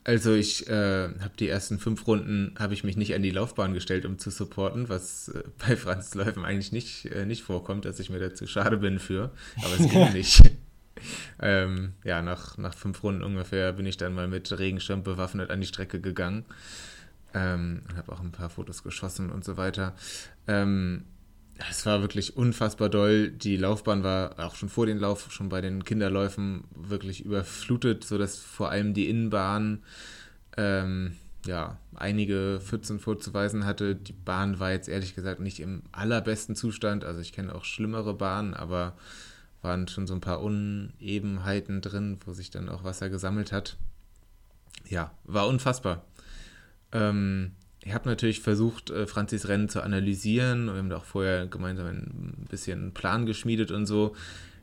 Also 0.06 0.34
ich 0.34 0.68
äh, 0.68 1.08
habe 1.08 1.32
die 1.36 1.48
ersten 1.48 1.80
fünf 1.80 2.06
Runden 2.06 2.54
habe 2.60 2.74
ich 2.74 2.84
mich 2.84 2.96
nicht 2.96 3.12
an 3.16 3.22
die 3.22 3.32
Laufbahn 3.32 3.74
gestellt, 3.74 4.06
um 4.06 4.20
zu 4.20 4.30
supporten, 4.30 4.88
was 4.88 5.30
äh, 5.30 5.42
bei 5.58 5.74
Franz 5.74 6.14
Läufen 6.14 6.44
eigentlich 6.44 6.70
nicht, 6.70 7.06
äh, 7.06 7.26
nicht 7.26 7.42
vorkommt, 7.42 7.86
dass 7.86 7.98
ich 7.98 8.08
mir 8.08 8.20
dazu 8.20 8.46
schade 8.46 8.76
bin 8.76 9.00
für. 9.00 9.32
Aber 9.64 9.74
es 9.76 9.90
ging 9.90 10.12
nicht. 10.12 10.42
ähm, 11.42 11.94
ja, 12.04 12.22
nach, 12.22 12.56
nach 12.56 12.74
fünf 12.74 13.02
Runden 13.02 13.24
ungefähr 13.24 13.72
bin 13.72 13.84
ich 13.84 13.96
dann 13.96 14.14
mal 14.14 14.28
mit 14.28 14.56
Regenschirm 14.56 15.02
bewaffnet 15.02 15.50
an 15.50 15.60
die 15.60 15.66
Strecke 15.66 16.00
gegangen. 16.00 16.44
Ähm, 17.34 17.82
habe 17.96 18.12
auch 18.12 18.20
ein 18.20 18.30
paar 18.30 18.48
Fotos 18.48 18.84
geschossen 18.84 19.32
und 19.32 19.44
so 19.44 19.56
weiter. 19.56 19.96
Ähm, 20.46 21.02
es 21.70 21.86
war 21.86 22.00
wirklich 22.00 22.36
unfassbar 22.36 22.88
doll. 22.88 23.30
Die 23.30 23.56
Laufbahn 23.56 24.02
war 24.02 24.38
auch 24.38 24.54
schon 24.54 24.68
vor 24.68 24.86
dem 24.86 24.98
Lauf, 24.98 25.32
schon 25.32 25.48
bei 25.48 25.60
den 25.60 25.84
Kinderläufen 25.84 26.64
wirklich 26.74 27.24
überflutet, 27.24 28.04
sodass 28.04 28.38
vor 28.38 28.70
allem 28.70 28.94
die 28.94 29.08
Innenbahn 29.08 29.82
ähm, 30.56 31.16
ja, 31.46 31.78
einige 31.94 32.60
Pfützen 32.62 32.98
vorzuweisen 32.98 33.64
hatte. 33.64 33.94
Die 33.94 34.12
Bahn 34.12 34.58
war 34.60 34.72
jetzt 34.72 34.88
ehrlich 34.88 35.14
gesagt 35.14 35.40
nicht 35.40 35.60
im 35.60 35.82
allerbesten 35.92 36.56
Zustand. 36.56 37.04
Also 37.04 37.20
ich 37.20 37.32
kenne 37.32 37.54
auch 37.54 37.64
schlimmere 37.64 38.14
Bahnen, 38.14 38.54
aber 38.54 38.96
waren 39.62 39.88
schon 39.88 40.06
so 40.06 40.14
ein 40.14 40.20
paar 40.20 40.42
Unebenheiten 40.42 41.80
drin, 41.80 42.18
wo 42.24 42.32
sich 42.32 42.50
dann 42.50 42.68
auch 42.68 42.84
Wasser 42.84 43.08
gesammelt 43.08 43.52
hat. 43.52 43.76
Ja, 44.88 45.10
war 45.24 45.48
unfassbar. 45.48 46.04
Ähm, 46.92 47.52
ich 47.86 47.94
habe 47.94 48.08
natürlich 48.08 48.40
versucht, 48.40 48.90
äh, 48.90 49.06
Franzis 49.06 49.46
Rennen 49.46 49.68
zu 49.68 49.80
analysieren. 49.80 50.66
Wir 50.66 50.74
haben 50.74 50.92
auch 50.92 51.04
vorher 51.04 51.46
gemeinsam 51.46 51.86
ein 51.86 52.46
bisschen 52.50 52.80
einen 52.80 52.94
Plan 52.94 53.26
geschmiedet 53.26 53.70
und 53.70 53.86
so. 53.86 54.16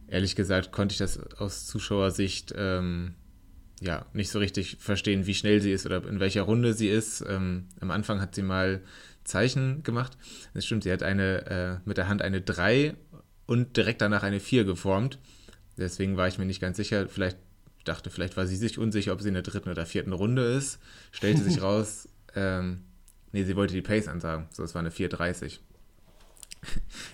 Ehrlich 0.07 0.35
gesagt 0.35 0.73
konnte 0.73 0.91
ich 0.91 0.97
das 0.97 1.17
aus 1.37 1.65
Zuschauersicht 1.65 2.53
ähm, 2.57 3.13
ja 3.79 4.05
nicht 4.11 4.29
so 4.29 4.39
richtig 4.39 4.75
verstehen, 4.77 5.25
wie 5.25 5.35
schnell 5.35 5.61
sie 5.61 5.71
ist 5.71 5.85
oder 5.85 6.05
in 6.05 6.19
welcher 6.19 6.41
Runde 6.41 6.73
sie 6.73 6.89
ist. 6.89 7.23
Ähm, 7.25 7.67
am 7.79 7.91
Anfang 7.91 8.19
hat 8.19 8.35
sie 8.35 8.41
mal 8.41 8.81
Zeichen 9.23 9.83
gemacht. 9.83 10.17
Das 10.53 10.65
stimmt, 10.65 10.83
sie 10.83 10.91
hat 10.91 11.01
eine 11.01 11.45
äh, 11.45 11.87
mit 11.87 11.95
der 11.95 12.09
Hand 12.09 12.21
eine 12.21 12.41
3 12.41 12.93
und 13.45 13.77
direkt 13.77 14.01
danach 14.01 14.23
eine 14.23 14.41
4 14.41 14.65
geformt. 14.65 15.17
Deswegen 15.77 16.17
war 16.17 16.27
ich 16.27 16.39
mir 16.39 16.45
nicht 16.45 16.59
ganz 16.59 16.75
sicher. 16.75 17.07
Vielleicht 17.07 17.37
dachte, 17.85 18.09
vielleicht 18.09 18.35
war 18.35 18.47
sie 18.47 18.57
sich 18.57 18.79
unsicher, 18.79 19.13
ob 19.13 19.21
sie 19.21 19.29
in 19.29 19.33
der 19.33 19.43
dritten 19.43 19.69
oder 19.69 19.85
vierten 19.85 20.11
Runde 20.11 20.43
ist. 20.43 20.79
Stellte 21.13 21.41
sich 21.41 21.61
raus, 21.61 22.09
ähm, 22.35 22.81
Nee, 23.33 23.43
sie 23.43 23.55
wollte 23.57 23.73
die 23.73 23.81
Pace 23.81 24.07
ansagen. 24.07 24.47
So, 24.51 24.63
es 24.63 24.73
war 24.73 24.79
eine 24.79 24.91
4,30. 24.91 25.59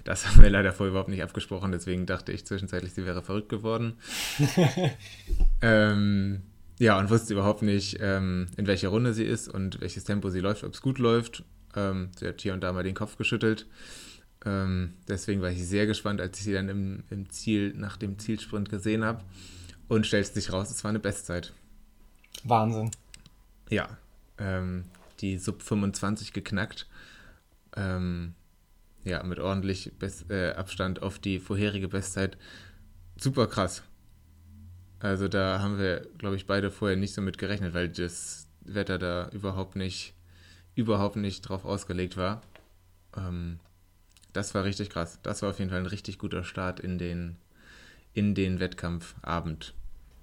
Das 0.03 0.28
haben 0.28 0.43
wir 0.43 0.49
leider 0.51 0.74
vorher 0.74 0.91
überhaupt 0.91 1.09
nicht 1.09 1.24
abgesprochen, 1.24 1.72
deswegen 1.72 2.05
dachte 2.05 2.32
ich 2.32 2.45
zwischenzeitlich, 2.45 2.93
sie 2.93 3.05
wäre 3.05 3.24
verrückt 3.24 3.49
geworden. 3.49 3.97
ähm, 5.61 6.43
ja, 6.78 6.99
und 6.99 7.09
wusste 7.09 7.34
überhaupt 7.34 7.63
nicht, 7.63 7.97
ähm, 7.99 8.45
in 8.57 8.67
welcher 8.67 8.89
Runde 8.89 9.13
sie 9.13 9.24
ist 9.24 9.47
und 9.47 9.82
welches 9.82 10.03
Tempo 10.03 10.30
sie 10.30 10.39
läuft, 10.39 10.63
ob 10.63 10.76
es 10.76 10.82
gut 10.82 10.99
läuft. 10.99 11.43
Ähm, 11.76 12.11
sie 12.17 12.28
hat 12.28 12.41
hier 12.41 12.53
und 12.53 12.61
da 12.61 12.72
mal 12.74 12.84
den 12.84 12.93
Kopf 12.93 13.17
geschüttelt. 13.17 13.65
Ähm, 14.45 14.93
deswegen 15.07 15.41
war 15.41 15.49
ich 15.49 15.65
sehr 15.67 15.88
gespannt, 15.88 16.22
als 16.22 16.38
ich 16.38 16.45
sie 16.45 16.53
dann 16.53 16.70
im, 16.70 17.03
im 17.09 17.30
Ziel, 17.30 17.74
nach 17.76 17.97
dem 17.97 18.20
Zielsprint 18.20 18.70
gesehen 18.70 19.03
habe. 19.03 19.24
Und 19.88 20.05
stellte 20.05 20.32
sich 20.32 20.53
raus, 20.53 20.70
es 20.70 20.84
war 20.84 20.89
eine 20.89 20.99
Bestzeit. 20.99 21.53
Wahnsinn. 22.43 22.91
Ja, 23.70 23.97
ähm, 24.38 24.86
die 25.22 25.38
Sub 25.38 25.61
25 25.61 26.34
geknackt. 26.34 26.88
Ähm, 27.76 28.34
ja, 29.03 29.24
mit 29.24 29.39
ordentlich 29.39 29.91
Best, 29.97 30.30
äh, 30.30 30.53
Abstand 30.53 31.01
auf 31.01 31.20
die 31.20 31.39
vorherige 31.39 31.88
Bestzeit. 31.88 32.38
Super 33.17 33.47
krass. 33.47 33.84
Also 34.99 35.28
da 35.28 35.59
haben 35.59 35.80
wir, 35.80 36.07
glaube 36.17 36.36
ich, 36.36 36.45
beide 36.45 36.72
vorher 36.72 36.97
nicht 36.97 37.13
so 37.13 37.22
mit 37.22 37.38
gerechnet, 37.38 37.74
weil 37.74 37.89
das 37.89 38.47
Wetter 38.61 38.97
da 38.97 39.30
überhaupt 39.30 39.76
nicht, 39.76 40.13
überhaupt 40.76 41.15
nicht 41.15 41.41
drauf 41.41 41.65
ausgelegt 41.65 42.17
war. 42.17 42.41
Ähm, 43.15 43.59
das 44.34 44.53
war 44.53 44.63
richtig 44.63 44.89
krass. 44.89 45.20
Das 45.24 45.41
war 45.41 45.49
auf 45.49 45.59
jeden 45.59 45.72
Fall 45.72 45.80
ein 45.80 45.86
richtig 45.86 46.20
guter 46.20 46.43
Start 46.43 46.80
in 46.80 46.97
den, 46.97 47.38
in 48.13 48.36
den 48.36 48.59
Wettkampfabend. 48.59 49.74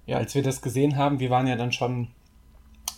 Ja, 0.05 0.17
als 0.17 0.35
wir 0.35 0.43
das 0.43 0.61
gesehen 0.61 0.95
haben, 0.95 1.19
wir 1.19 1.29
waren 1.29 1.47
ja 1.47 1.55
dann 1.55 1.73
schon 1.73 2.09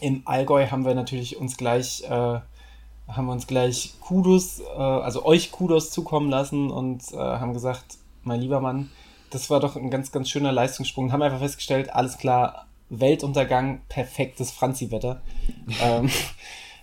im 0.02 0.24
Allgäu 0.26 0.68
haben 0.68 0.86
wir 0.86 0.96
natürlich 0.96 1.38
uns 1.38 1.58
gleich, 1.58 2.04
äh, 2.04 2.10
haben 2.10 3.26
wir 3.26 3.32
uns 3.32 3.48
gleich 3.48 3.94
Kudos, 4.02 4.60
äh, 4.60 4.66
also 4.78 5.26
euch 5.26 5.52
Kudos 5.52 5.92
zukommen 5.92 6.30
lassen 6.30 6.70
und 6.70 7.12
äh, 7.14 7.18
haben 7.18 7.54
gesagt, 7.54 7.98
mein 8.24 8.42
lieber 8.42 8.62
Mann, 8.62 8.90
das 9.30 9.50
war 9.50 9.60
doch 9.60 9.76
ein 9.76 9.90
ganz, 9.90 10.12
ganz 10.12 10.30
schöner 10.30 10.52
Leistungssprung. 10.52 11.12
Haben 11.12 11.22
einfach 11.22 11.40
festgestellt, 11.40 11.94
alles 11.94 12.18
klar, 12.18 12.68
Weltuntergang, 12.90 13.82
perfektes 13.88 14.52
Franzi-Wetter. 14.52 15.22
ähm, 15.82 16.10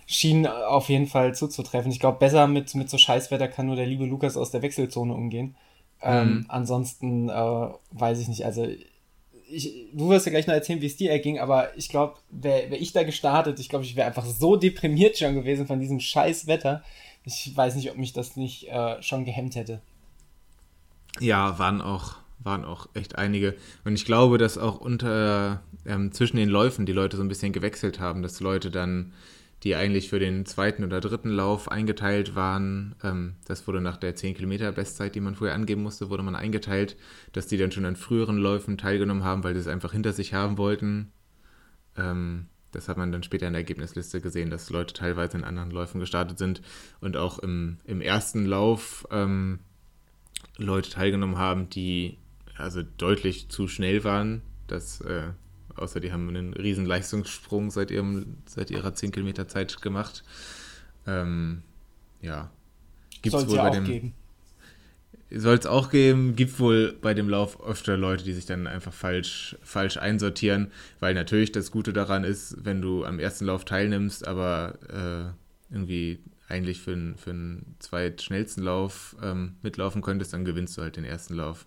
schien 0.05 0.47
auf 0.47 0.89
jeden 0.89 1.07
Fall 1.07 1.35
zuzutreffen. 1.35 1.91
Ich 1.91 1.99
glaube, 1.99 2.19
besser 2.19 2.47
mit, 2.47 2.73
mit 2.75 2.89
so 2.89 2.97
Scheißwetter 2.97 3.49
kann 3.49 3.65
nur 3.65 3.75
der 3.75 3.85
liebe 3.85 4.05
Lukas 4.05 4.37
aus 4.37 4.51
der 4.51 4.61
Wechselzone 4.61 5.13
umgehen. 5.13 5.55
Ähm, 6.01 6.29
mhm. 6.29 6.45
Ansonsten 6.47 7.29
äh, 7.29 7.67
weiß 7.91 8.19
ich 8.19 8.29
nicht. 8.29 8.45
Also 8.45 8.67
ich, 9.49 9.87
du 9.93 10.09
wirst 10.09 10.25
ja 10.25 10.31
gleich 10.31 10.47
noch 10.47 10.53
erzählen, 10.53 10.81
wie 10.81 10.87
es 10.87 10.97
dir 10.97 11.11
erging, 11.11 11.39
aber 11.39 11.75
ich 11.77 11.89
glaube, 11.89 12.15
wäre 12.29 12.69
wär 12.69 12.81
ich 12.81 12.91
da 12.91 13.03
gestartet, 13.03 13.59
ich 13.59 13.69
glaube, 13.69 13.85
ich 13.85 13.95
wäre 13.95 14.07
einfach 14.07 14.25
so 14.25 14.55
deprimiert 14.55 15.17
schon 15.17 15.35
gewesen 15.35 15.67
von 15.67 15.79
diesem 15.79 15.99
scheiß 15.99 16.47
Wetter. 16.47 16.83
Ich 17.23 17.55
weiß 17.55 17.75
nicht, 17.75 17.89
ob 17.91 17.97
mich 17.97 18.13
das 18.13 18.35
nicht 18.37 18.67
äh, 18.69 19.01
schon 19.01 19.25
gehemmt 19.25 19.55
hätte. 19.55 19.81
Ja, 21.19 21.59
waren 21.59 21.81
auch, 21.81 22.15
waren 22.39 22.63
auch 22.63 22.87
echt 22.93 23.17
einige. 23.17 23.55
Und 23.83 23.95
ich 23.95 24.05
glaube, 24.05 24.37
dass 24.37 24.57
auch 24.57 24.79
unter 24.79 25.61
ähm, 25.85 26.11
zwischen 26.11 26.37
den 26.37 26.49
Läufen 26.49 26.85
die 26.85 26.93
Leute 26.93 27.17
so 27.17 27.23
ein 27.23 27.29
bisschen 27.29 27.53
gewechselt 27.53 27.99
haben, 27.99 28.21
dass 28.21 28.39
Leute 28.39 28.71
dann 28.71 29.13
die 29.63 29.75
eigentlich 29.75 30.09
für 30.09 30.19
den 30.19 30.45
zweiten 30.45 30.83
oder 30.83 31.01
dritten 31.01 31.29
Lauf 31.29 31.69
eingeteilt 31.71 32.35
waren. 32.35 32.95
Ähm, 33.03 33.35
das 33.45 33.67
wurde 33.67 33.81
nach 33.81 33.97
der 33.97 34.15
10 34.15 34.35
Kilometer 34.35 34.71
Bestzeit, 34.71 35.15
die 35.15 35.19
man 35.19 35.35
vorher 35.35 35.55
angeben 35.55 35.83
musste, 35.83 36.09
wurde 36.09 36.23
man 36.23 36.35
eingeteilt, 36.35 36.95
dass 37.33 37.47
die 37.47 37.57
dann 37.57 37.71
schon 37.71 37.85
an 37.85 37.95
früheren 37.95 38.37
Läufen 38.37 38.77
teilgenommen 38.77 39.23
haben, 39.23 39.43
weil 39.43 39.55
sie 39.55 39.61
es 39.61 39.67
einfach 39.67 39.93
hinter 39.93 40.13
sich 40.13 40.33
haben 40.33 40.57
wollten. 40.57 41.11
Ähm, 41.97 42.47
das 42.71 42.89
hat 42.89 42.97
man 42.97 43.11
dann 43.11 43.23
später 43.23 43.47
in 43.47 43.53
der 43.53 43.61
Ergebnisliste 43.61 44.21
gesehen, 44.21 44.49
dass 44.49 44.69
Leute 44.69 44.93
teilweise 44.93 45.37
in 45.37 45.43
anderen 45.43 45.71
Läufen 45.71 45.99
gestartet 45.99 46.37
sind 46.37 46.61
und 47.01 47.17
auch 47.17 47.39
im, 47.39 47.77
im 47.85 48.01
ersten 48.01 48.45
Lauf 48.45 49.07
ähm, 49.09 49.59
Leute 50.57 50.91
teilgenommen 50.91 51.37
haben, 51.37 51.69
die 51.69 52.17
also 52.55 52.83
deutlich 52.83 53.49
zu 53.49 53.67
schnell 53.67 54.03
waren. 54.03 54.41
Das 54.67 55.01
äh, 55.01 55.29
außer 55.77 55.99
die 55.99 56.11
haben 56.11 56.29
einen 56.29 56.53
riesen 56.53 56.85
Leistungssprung 56.85 57.71
seit, 57.71 57.91
ihrem, 57.91 58.37
seit 58.45 58.71
ihrer 58.71 58.93
10 58.93 59.11
Kilometer 59.11 59.47
Zeit 59.47 59.81
gemacht. 59.81 60.23
Ähm, 61.05 61.63
ja. 62.21 62.51
Gibt 63.21 63.35
es 63.35 63.47
wohl 63.47 63.57
bei 63.57 63.69
dem. 63.69 63.85
Geben. 63.85 64.13
Soll 65.29 65.57
es 65.57 65.65
auch 65.65 65.89
geben, 65.89 66.37
gibt 66.37 66.57
wohl 66.59 66.93
bei 67.01 67.13
dem 67.13 67.27
Lauf 67.27 67.61
öfter 67.61 67.97
Leute, 67.97 68.23
die 68.23 68.31
sich 68.31 68.45
dann 68.45 68.65
einfach 68.65 68.93
falsch, 68.93 69.57
falsch 69.61 69.97
einsortieren, 69.97 70.71
weil 71.01 71.13
natürlich 71.13 71.51
das 71.51 71.69
Gute 71.69 71.91
daran 71.91 72.23
ist, 72.23 72.63
wenn 72.63 72.81
du 72.81 73.03
am 73.03 73.19
ersten 73.19 73.45
Lauf 73.45 73.65
teilnimmst, 73.65 74.25
aber 74.25 75.35
äh, 75.69 75.73
irgendwie 75.73 76.19
eigentlich 76.47 76.79
für, 76.79 76.95
für 77.17 77.31
einen 77.31 77.75
zweitschnellsten 77.79 78.63
Lauf 78.63 79.17
ähm, 79.21 79.57
mitlaufen 79.61 80.01
könntest, 80.01 80.31
dann 80.31 80.45
gewinnst 80.45 80.77
du 80.77 80.81
halt 80.81 80.95
den 80.95 81.03
ersten 81.03 81.35
Lauf. 81.35 81.65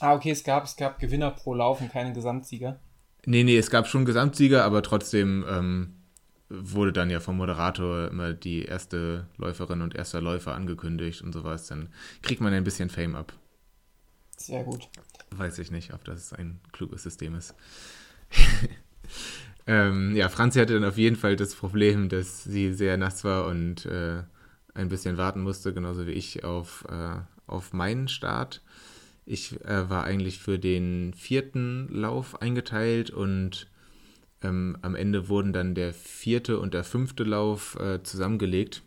Ah, 0.00 0.14
okay, 0.14 0.30
es 0.30 0.42
gab, 0.42 0.64
es 0.64 0.76
gab 0.76 0.98
Gewinner 0.98 1.30
pro 1.30 1.54
Lauf 1.54 1.80
und 1.80 1.92
keine 1.92 2.12
Gesamtsieger. 2.12 2.80
Nee, 3.26 3.44
nee, 3.44 3.58
es 3.58 3.70
gab 3.70 3.86
schon 3.86 4.04
Gesamtsieger, 4.04 4.64
aber 4.64 4.82
trotzdem 4.82 5.44
ähm, 5.48 5.94
wurde 6.48 6.92
dann 6.92 7.10
ja 7.10 7.20
vom 7.20 7.36
Moderator 7.36 8.08
immer 8.08 8.32
die 8.32 8.62
erste 8.62 9.26
Läuferin 9.36 9.82
und 9.82 9.94
erster 9.94 10.20
Läufer 10.20 10.54
angekündigt 10.54 11.22
und 11.22 11.32
sowas. 11.32 11.66
Dann 11.66 11.88
kriegt 12.22 12.40
man 12.40 12.52
ein 12.52 12.64
bisschen 12.64 12.90
Fame 12.90 13.16
ab. 13.16 13.32
Sehr 14.36 14.64
gut. 14.64 14.88
Weiß 15.30 15.58
ich 15.58 15.70
nicht, 15.70 15.94
ob 15.94 16.04
das 16.04 16.32
ein 16.32 16.60
kluges 16.72 17.02
System 17.02 17.34
ist. 17.34 17.54
ähm, 19.66 20.14
ja, 20.14 20.28
Franzi 20.28 20.58
hatte 20.58 20.74
dann 20.74 20.84
auf 20.84 20.98
jeden 20.98 21.16
Fall 21.16 21.36
das 21.36 21.54
Problem, 21.54 22.08
dass 22.08 22.44
sie 22.44 22.72
sehr 22.72 22.96
nass 22.96 23.24
war 23.24 23.46
und 23.46 23.86
äh, 23.86 24.22
ein 24.74 24.88
bisschen 24.88 25.16
warten 25.16 25.40
musste, 25.40 25.72
genauso 25.72 26.06
wie 26.06 26.12
ich 26.12 26.44
auf, 26.44 26.84
äh, 26.90 27.16
auf 27.46 27.72
meinen 27.72 28.08
Start. 28.08 28.62
Ich 29.26 29.60
äh, 29.64 29.88
war 29.88 30.04
eigentlich 30.04 30.38
für 30.38 30.58
den 30.58 31.14
vierten 31.14 31.88
Lauf 31.88 32.42
eingeteilt 32.42 33.10
und 33.10 33.68
ähm, 34.42 34.76
am 34.82 34.94
Ende 34.94 35.28
wurden 35.28 35.52
dann 35.52 35.74
der 35.74 35.94
vierte 35.94 36.58
und 36.60 36.74
der 36.74 36.84
fünfte 36.84 37.24
Lauf 37.24 37.78
äh, 37.80 38.02
zusammengelegt, 38.02 38.82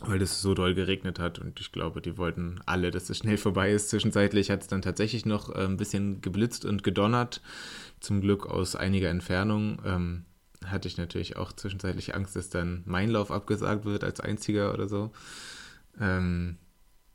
weil 0.00 0.22
es 0.22 0.40
so 0.40 0.54
doll 0.54 0.74
geregnet 0.74 1.18
hat 1.18 1.38
und 1.38 1.60
ich 1.60 1.70
glaube, 1.70 2.00
die 2.00 2.16
wollten 2.16 2.60
alle, 2.64 2.90
dass 2.90 3.10
es 3.10 3.18
schnell 3.18 3.36
vorbei 3.36 3.72
ist. 3.72 3.90
Zwischenzeitlich 3.90 4.50
hat 4.50 4.62
es 4.62 4.68
dann 4.68 4.82
tatsächlich 4.82 5.26
noch 5.26 5.54
äh, 5.54 5.64
ein 5.64 5.76
bisschen 5.76 6.22
geblitzt 6.22 6.64
und 6.64 6.82
gedonnert, 6.82 7.42
zum 8.00 8.22
Glück 8.22 8.46
aus 8.46 8.74
einiger 8.74 9.10
Entfernung. 9.10 9.82
Ähm, 9.84 10.24
hatte 10.64 10.88
ich 10.88 10.96
natürlich 10.96 11.36
auch 11.36 11.52
zwischenzeitlich 11.52 12.14
Angst, 12.14 12.36
dass 12.36 12.48
dann 12.48 12.82
mein 12.86 13.10
Lauf 13.10 13.30
abgesagt 13.30 13.84
wird 13.84 14.04
als 14.04 14.20
einziger 14.20 14.72
oder 14.72 14.88
so. 14.88 15.12
Ähm, 16.00 16.56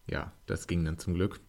ja, 0.09 0.31
das 0.45 0.67
ging 0.67 0.85
dann 0.85 0.99
zum 0.99 1.13
Glück. 1.15 1.39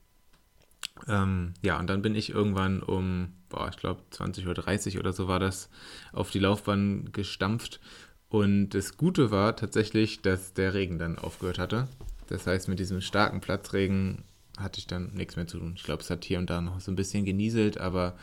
Ähm, 1.06 1.54
ja, 1.62 1.78
und 1.78 1.88
dann 1.88 2.02
bin 2.02 2.14
ich 2.14 2.30
irgendwann 2.30 2.82
um, 2.82 3.32
boah, 3.48 3.68
ich 3.70 3.76
glaube 3.76 4.02
20.30 4.12 4.94
Uhr 4.94 5.00
oder 5.00 5.12
so 5.12 5.28
war 5.28 5.40
das, 5.40 5.70
auf 6.12 6.30
die 6.30 6.38
Laufbahn 6.38 7.10
gestampft. 7.12 7.80
Und 8.28 8.70
das 8.70 8.96
Gute 8.96 9.30
war 9.30 9.56
tatsächlich, 9.56 10.20
dass 10.20 10.52
der 10.52 10.74
Regen 10.74 10.98
dann 10.98 11.18
aufgehört 11.18 11.58
hatte. 11.58 11.88
Das 12.26 12.46
heißt, 12.46 12.68
mit 12.68 12.78
diesem 12.78 13.00
starken 13.00 13.40
Platzregen 13.40 14.24
hatte 14.58 14.80
ich 14.80 14.86
dann 14.86 15.14
nichts 15.14 15.36
mehr 15.36 15.46
zu 15.46 15.58
tun. 15.58 15.74
Ich 15.76 15.84
glaube, 15.84 16.02
es 16.02 16.10
hat 16.10 16.24
hier 16.24 16.38
und 16.38 16.50
da 16.50 16.60
noch 16.60 16.80
so 16.80 16.90
ein 16.92 16.96
bisschen 16.96 17.24
genieselt, 17.24 17.78
aber 17.78 18.18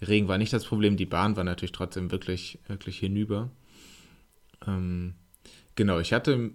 Regen 0.00 0.28
war 0.28 0.38
nicht 0.38 0.52
das 0.52 0.64
Problem. 0.64 0.96
Die 0.96 1.06
Bahn 1.06 1.36
war 1.36 1.44
natürlich 1.44 1.72
trotzdem 1.72 2.12
wirklich, 2.12 2.60
wirklich 2.68 2.98
hinüber. 2.98 3.50
Ähm, 4.66 5.14
genau, 5.78 6.00
ich 6.00 6.12
hatte, 6.12 6.50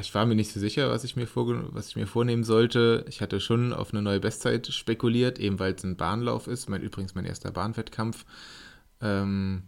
ich 0.00 0.14
war 0.14 0.26
mir 0.26 0.34
nicht 0.34 0.52
so 0.52 0.60
sicher, 0.60 0.90
was 0.90 1.02
ich 1.02 1.16
mir, 1.16 1.26
was 1.34 1.88
ich 1.88 1.96
mir 1.96 2.06
vornehmen 2.06 2.44
sollte. 2.44 3.06
Ich 3.08 3.22
hatte 3.22 3.40
schon 3.40 3.72
auf 3.72 3.92
eine 3.92 4.02
neue 4.02 4.20
Bestzeit 4.20 4.66
spekuliert, 4.66 5.38
eben 5.38 5.58
weil 5.58 5.72
es 5.72 5.82
ein 5.82 5.96
Bahnlauf 5.96 6.46
ist. 6.46 6.68
Mein, 6.68 6.82
übrigens 6.82 7.14
mein 7.14 7.24
erster 7.24 7.50
Bahnwettkampf. 7.50 8.26
Ähm, 9.00 9.62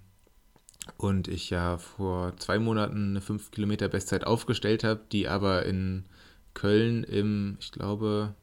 und 0.99 1.27
ich 1.27 1.49
ja 1.49 1.79
vor 1.79 2.37
zwei 2.37 2.59
Monaten 2.59 3.11
eine 3.11 3.21
5 3.23 3.51
Kilometer 3.51 3.89
Bestzeit 3.89 4.27
aufgestellt 4.27 4.85
habe, 4.85 5.01
die 5.11 5.27
aber 5.27 5.65
in 5.65 6.05
Köln 6.53 7.03
im, 7.03 7.57
ich 7.61 7.73
glaube, 7.73 8.35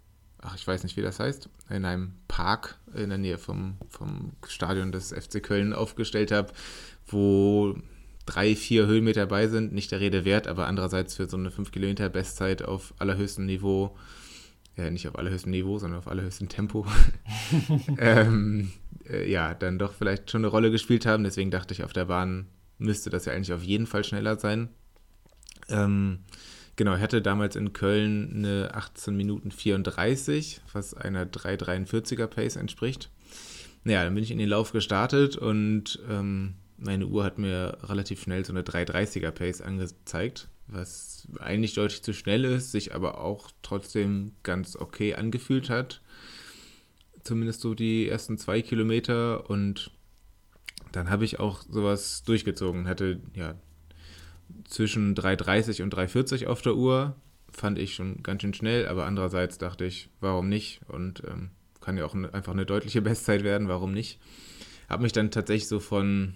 ach, 0.41 0.55
ich 0.55 0.65
weiß 0.65 0.81
nicht, 0.83 0.97
wie 0.97 1.01
das 1.03 1.19
heißt, 1.19 1.47
in 1.69 1.85
einem 1.85 2.15
Park 2.27 2.79
in 2.95 3.09
der 3.09 3.19
Nähe 3.19 3.37
vom, 3.37 3.77
vom 3.89 4.31
Stadion 4.47 4.91
des 4.91 5.13
FC 5.13 5.43
Köln 5.43 5.73
aufgestellt 5.73 6.31
habe, 6.31 6.53
wo 7.05 7.75
drei, 8.25 8.55
vier 8.55 8.87
Höhenmeter 8.87 9.25
bei 9.25 9.47
sind, 9.47 9.73
nicht 9.73 9.91
der 9.91 9.99
Rede 9.99 10.25
wert, 10.25 10.47
aber 10.47 10.67
andererseits 10.67 11.15
für 11.15 11.27
so 11.29 11.37
eine 11.37 11.51
5 11.51 11.71
Kilometer 11.71 12.09
Bestzeit 12.09 12.63
auf 12.63 12.93
allerhöchstem 12.99 13.45
Niveau, 13.45 13.95
ja, 14.75 14.89
nicht 14.89 15.07
auf 15.07 15.17
allerhöchstem 15.17 15.51
Niveau, 15.51 15.77
sondern 15.79 15.99
auf 15.99 16.07
allerhöchstem 16.07 16.49
Tempo, 16.49 16.85
ähm, 17.97 18.71
äh, 19.09 19.29
ja, 19.29 19.53
dann 19.53 19.79
doch 19.79 19.93
vielleicht 19.93 20.31
schon 20.31 20.41
eine 20.41 20.47
Rolle 20.47 20.71
gespielt 20.71 21.05
haben. 21.05 21.23
Deswegen 21.23 21.51
dachte 21.51 21.73
ich, 21.73 21.83
auf 21.83 21.93
der 21.93 22.05
Bahn 22.05 22.47
müsste 22.77 23.09
das 23.09 23.25
ja 23.25 23.33
eigentlich 23.33 23.53
auf 23.53 23.63
jeden 23.63 23.87
Fall 23.87 24.03
schneller 24.03 24.37
sein. 24.37 24.69
Ähm, 25.69 26.19
Genau, 26.77 26.95
ich 26.95 27.01
hatte 27.01 27.21
damals 27.21 27.55
in 27.55 27.71
Köln 27.71 28.31
eine 28.35 28.71
18 28.73 29.15
Minuten 29.15 29.51
34, 29.51 30.61
was 30.73 30.93
einer 30.93 31.25
3,43er 31.25 32.27
Pace 32.27 32.57
entspricht. 32.57 33.09
Naja, 33.85 34.03
dann 34.03 34.13
bin 34.13 34.23
ich 34.23 34.31
in 34.31 34.39
den 34.39 34.49
Lauf 34.49 34.73
gestartet 34.73 35.37
und 35.37 35.99
ähm, 36.09 36.55
meine 36.77 37.07
Uhr 37.07 37.23
hat 37.23 37.37
mir 37.37 37.77
relativ 37.83 38.21
schnell 38.21 38.43
so 38.45 38.53
eine 38.53 38.63
3,30er 38.63 39.31
Pace 39.31 39.61
angezeigt, 39.61 40.49
was 40.67 41.27
eigentlich 41.39 41.73
deutlich 41.73 42.03
zu 42.03 42.13
schnell 42.13 42.43
ist, 42.43 42.71
sich 42.71 42.93
aber 42.93 43.19
auch 43.21 43.49
trotzdem 43.61 44.33
ganz 44.43 44.75
okay 44.75 45.15
angefühlt 45.15 45.69
hat. 45.69 46.01
Zumindest 47.23 47.61
so 47.61 47.73
die 47.73 48.07
ersten 48.07 48.37
zwei 48.37 48.61
Kilometer 48.61 49.49
und 49.49 49.91
dann 50.91 51.09
habe 51.09 51.25
ich 51.25 51.39
auch 51.39 51.61
sowas 51.63 52.23
durchgezogen, 52.23 52.87
hatte 52.87 53.19
ja 53.33 53.55
zwischen 54.65 55.15
3,30 55.15 55.83
und 55.83 55.93
3,40 55.93 56.47
auf 56.47 56.61
der 56.61 56.75
Uhr. 56.75 57.15
Fand 57.51 57.79
ich 57.79 57.95
schon 57.95 58.21
ganz 58.21 58.41
schön 58.41 58.53
schnell, 58.53 58.87
aber 58.87 59.05
andererseits 59.05 59.57
dachte 59.57 59.85
ich, 59.85 60.09
warum 60.19 60.49
nicht? 60.49 60.81
Und 60.87 61.23
ähm, 61.25 61.51
kann 61.81 61.97
ja 61.97 62.05
auch 62.05 62.13
einfach 62.13 62.53
eine 62.53 62.65
deutliche 62.65 63.01
Bestzeit 63.03 63.43
werden, 63.43 63.67
warum 63.67 63.93
nicht? 63.93 64.19
Habe 64.89 65.03
mich 65.03 65.13
dann 65.13 65.31
tatsächlich 65.31 65.67
so 65.67 65.79
von 65.79 66.35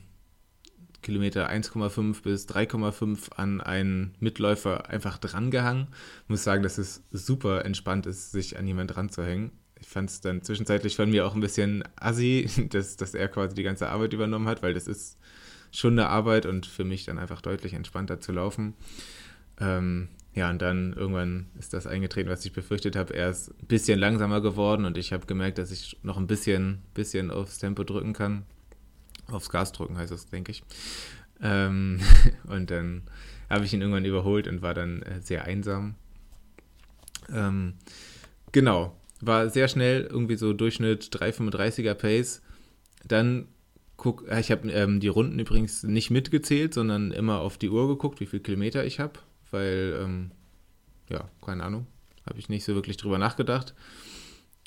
Kilometer 1.02 1.50
1,5 1.50 2.24
bis 2.24 2.48
3,5 2.48 3.34
an 3.36 3.62
einen 3.62 4.16
Mitläufer 4.20 4.90
einfach 4.90 5.18
drangehangen. 5.18 5.88
Muss 6.28 6.44
sagen, 6.44 6.64
dass 6.64 6.78
es 6.78 7.04
super 7.12 7.66
entspannt 7.66 8.06
ist, 8.06 8.32
sich 8.32 8.58
an 8.58 8.68
jemanden 8.68 8.94
dran. 8.94 9.52
Ich 9.80 9.88
fand 9.88 10.10
es 10.10 10.22
dann 10.22 10.42
zwischenzeitlich 10.42 10.96
von 10.96 11.10
mir 11.10 11.26
auch 11.26 11.36
ein 11.36 11.42
bisschen 11.42 11.84
assi, 11.96 12.50
dass, 12.70 12.98
dass 12.98 13.14
er 13.14 13.28
quasi 13.28 13.56
die 13.56 13.64
ganze 13.64 13.90
Arbeit 13.90 14.14
übernommen 14.14 14.48
hat, 14.48 14.62
weil 14.62 14.74
das 14.74 14.88
ist 14.88 15.18
schon 15.72 15.94
eine 15.94 16.10
Arbeit 16.10 16.46
und 16.46 16.66
für 16.66 16.84
mich 16.84 17.06
dann 17.06 17.20
einfach 17.20 17.42
deutlich 17.42 17.74
entspannter 17.74 18.20
zu 18.20 18.32
laufen. 18.32 18.74
Ähm, 19.60 20.10
ja, 20.34 20.50
und 20.50 20.62
dann 20.62 20.94
irgendwann 20.94 21.48
ist 21.58 21.74
das 21.74 21.88
eingetreten, 21.88 22.30
was 22.30 22.46
ich 22.46 22.54
befürchtet 22.54 22.96
habe. 22.96 23.14
Er 23.14 23.30
ist 23.30 23.50
ein 23.50 23.68
bisschen 23.68 24.00
langsamer 24.00 24.42
geworden 24.42 24.86
und 24.86 24.98
ich 24.98 25.12
habe 25.12 25.26
gemerkt, 25.26 25.58
dass 25.58 25.72
ich 25.72 25.98
noch 26.04 26.18
ein 26.18 26.28
bisschen, 26.28 26.82
bisschen 26.94 27.32
aufs 27.32 27.58
Tempo 27.58 27.84
drücken 27.84 28.14
kann. 28.14 28.44
Aufs 29.34 29.50
Gas 29.50 29.72
drücken 29.72 29.98
heißt 29.98 30.12
das, 30.12 30.28
denke 30.28 30.52
ich. 30.52 30.64
Ähm, 31.42 32.00
und 32.48 32.72
dann 32.72 33.04
habe 33.50 33.66
ich 33.66 33.74
ihn 33.74 33.82
irgendwann 33.82 34.06
überholt 34.06 34.48
und 34.48 34.62
war 34.62 34.74
dann 34.74 35.02
äh, 35.02 35.22
sehr 35.22 35.46
einsam. 35.46 35.96
Ähm, 37.32 37.76
genau, 38.52 38.96
war 39.22 39.50
sehr 39.50 39.68
schnell, 39.68 40.04
irgendwie 40.04 40.36
so 40.36 40.54
Durchschnitt 40.54 41.06
3,35er 41.06 41.94
Pace. 41.94 42.42
Dann 43.06 43.48
guck, 43.98 44.28
äh, 44.28 44.40
ich 44.40 44.52
habe 44.52 44.72
ähm, 44.72 45.00
die 45.00 45.08
Runden 45.08 45.40
übrigens 45.40 45.84
nicht 45.84 46.10
mitgezählt, 46.10 46.74
sondern 46.74 47.12
immer 47.12 47.40
auf 47.40 47.58
die 47.58 47.70
Uhr 47.70 47.88
geguckt, 47.88 48.20
wie 48.20 48.26
viele 48.26 48.42
Kilometer 48.42 48.86
ich 48.86 49.00
habe, 49.00 49.20
weil, 49.52 50.00
ähm, 50.02 50.32
ja, 51.10 51.30
keine 51.46 51.64
Ahnung, 51.64 51.88
habe 52.28 52.40
ich 52.40 52.50
nicht 52.50 52.64
so 52.64 52.76
wirklich 52.76 52.98
drüber 52.98 53.18
nachgedacht. 53.18 53.76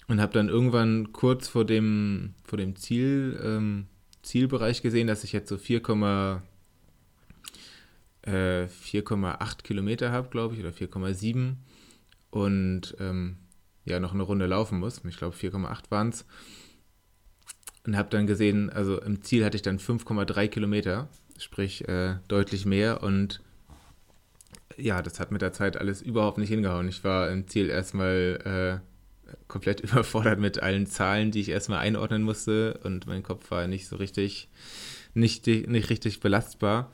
Und 0.08 0.20
habe 0.20 0.32
dann 0.32 0.48
irgendwann 0.48 1.12
kurz 1.12 1.48
vor 1.48 1.64
dem, 1.64 2.34
vor 2.44 2.58
dem 2.58 2.76
Ziel, 2.76 3.40
ähm, 3.42 3.86
Zielbereich 4.22 4.82
gesehen, 4.82 5.06
dass 5.06 5.24
ich 5.24 5.32
jetzt 5.32 5.48
so 5.48 5.56
4,8 5.56 6.40
äh, 8.22 8.68
Kilometer 9.62 10.12
habe, 10.12 10.28
glaube 10.28 10.54
ich, 10.54 10.60
oder 10.60 10.70
4,7 10.70 11.54
und 12.30 12.96
ähm, 13.00 13.36
ja, 13.84 13.98
noch 13.98 14.14
eine 14.14 14.22
Runde 14.22 14.46
laufen 14.46 14.78
muss. 14.78 15.02
Ich 15.04 15.16
glaube, 15.16 15.36
4,8 15.36 15.90
waren 15.90 16.10
es 16.10 16.24
und 17.84 17.96
habe 17.96 18.10
dann 18.10 18.26
gesehen, 18.26 18.70
also 18.70 19.00
im 19.00 19.22
Ziel 19.22 19.44
hatte 19.44 19.56
ich 19.56 19.62
dann 19.62 19.78
5,3 19.78 20.48
Kilometer, 20.48 21.08
sprich 21.38 21.88
äh, 21.88 22.16
deutlich 22.28 22.64
mehr 22.64 23.02
und 23.02 23.42
ja, 24.76 25.02
das 25.02 25.20
hat 25.20 25.32
mit 25.32 25.42
der 25.42 25.52
Zeit 25.52 25.76
alles 25.76 26.00
überhaupt 26.00 26.38
nicht 26.38 26.48
hingehauen. 26.48 26.88
Ich 26.88 27.04
war 27.04 27.30
im 27.30 27.46
Ziel 27.48 27.68
erstmal 27.68 28.80
äh, 28.82 28.91
komplett 29.48 29.80
überfordert 29.82 30.38
mit 30.38 30.62
allen 30.62 30.86
Zahlen, 30.86 31.30
die 31.30 31.40
ich 31.40 31.48
erstmal 31.48 31.80
einordnen 31.80 32.22
musste 32.22 32.80
und 32.84 33.06
mein 33.06 33.22
Kopf 33.22 33.50
war 33.50 33.66
nicht 33.66 33.88
so 33.88 33.96
richtig, 33.96 34.48
nicht, 35.14 35.46
nicht 35.46 35.90
richtig 35.90 36.20
belastbar. 36.20 36.90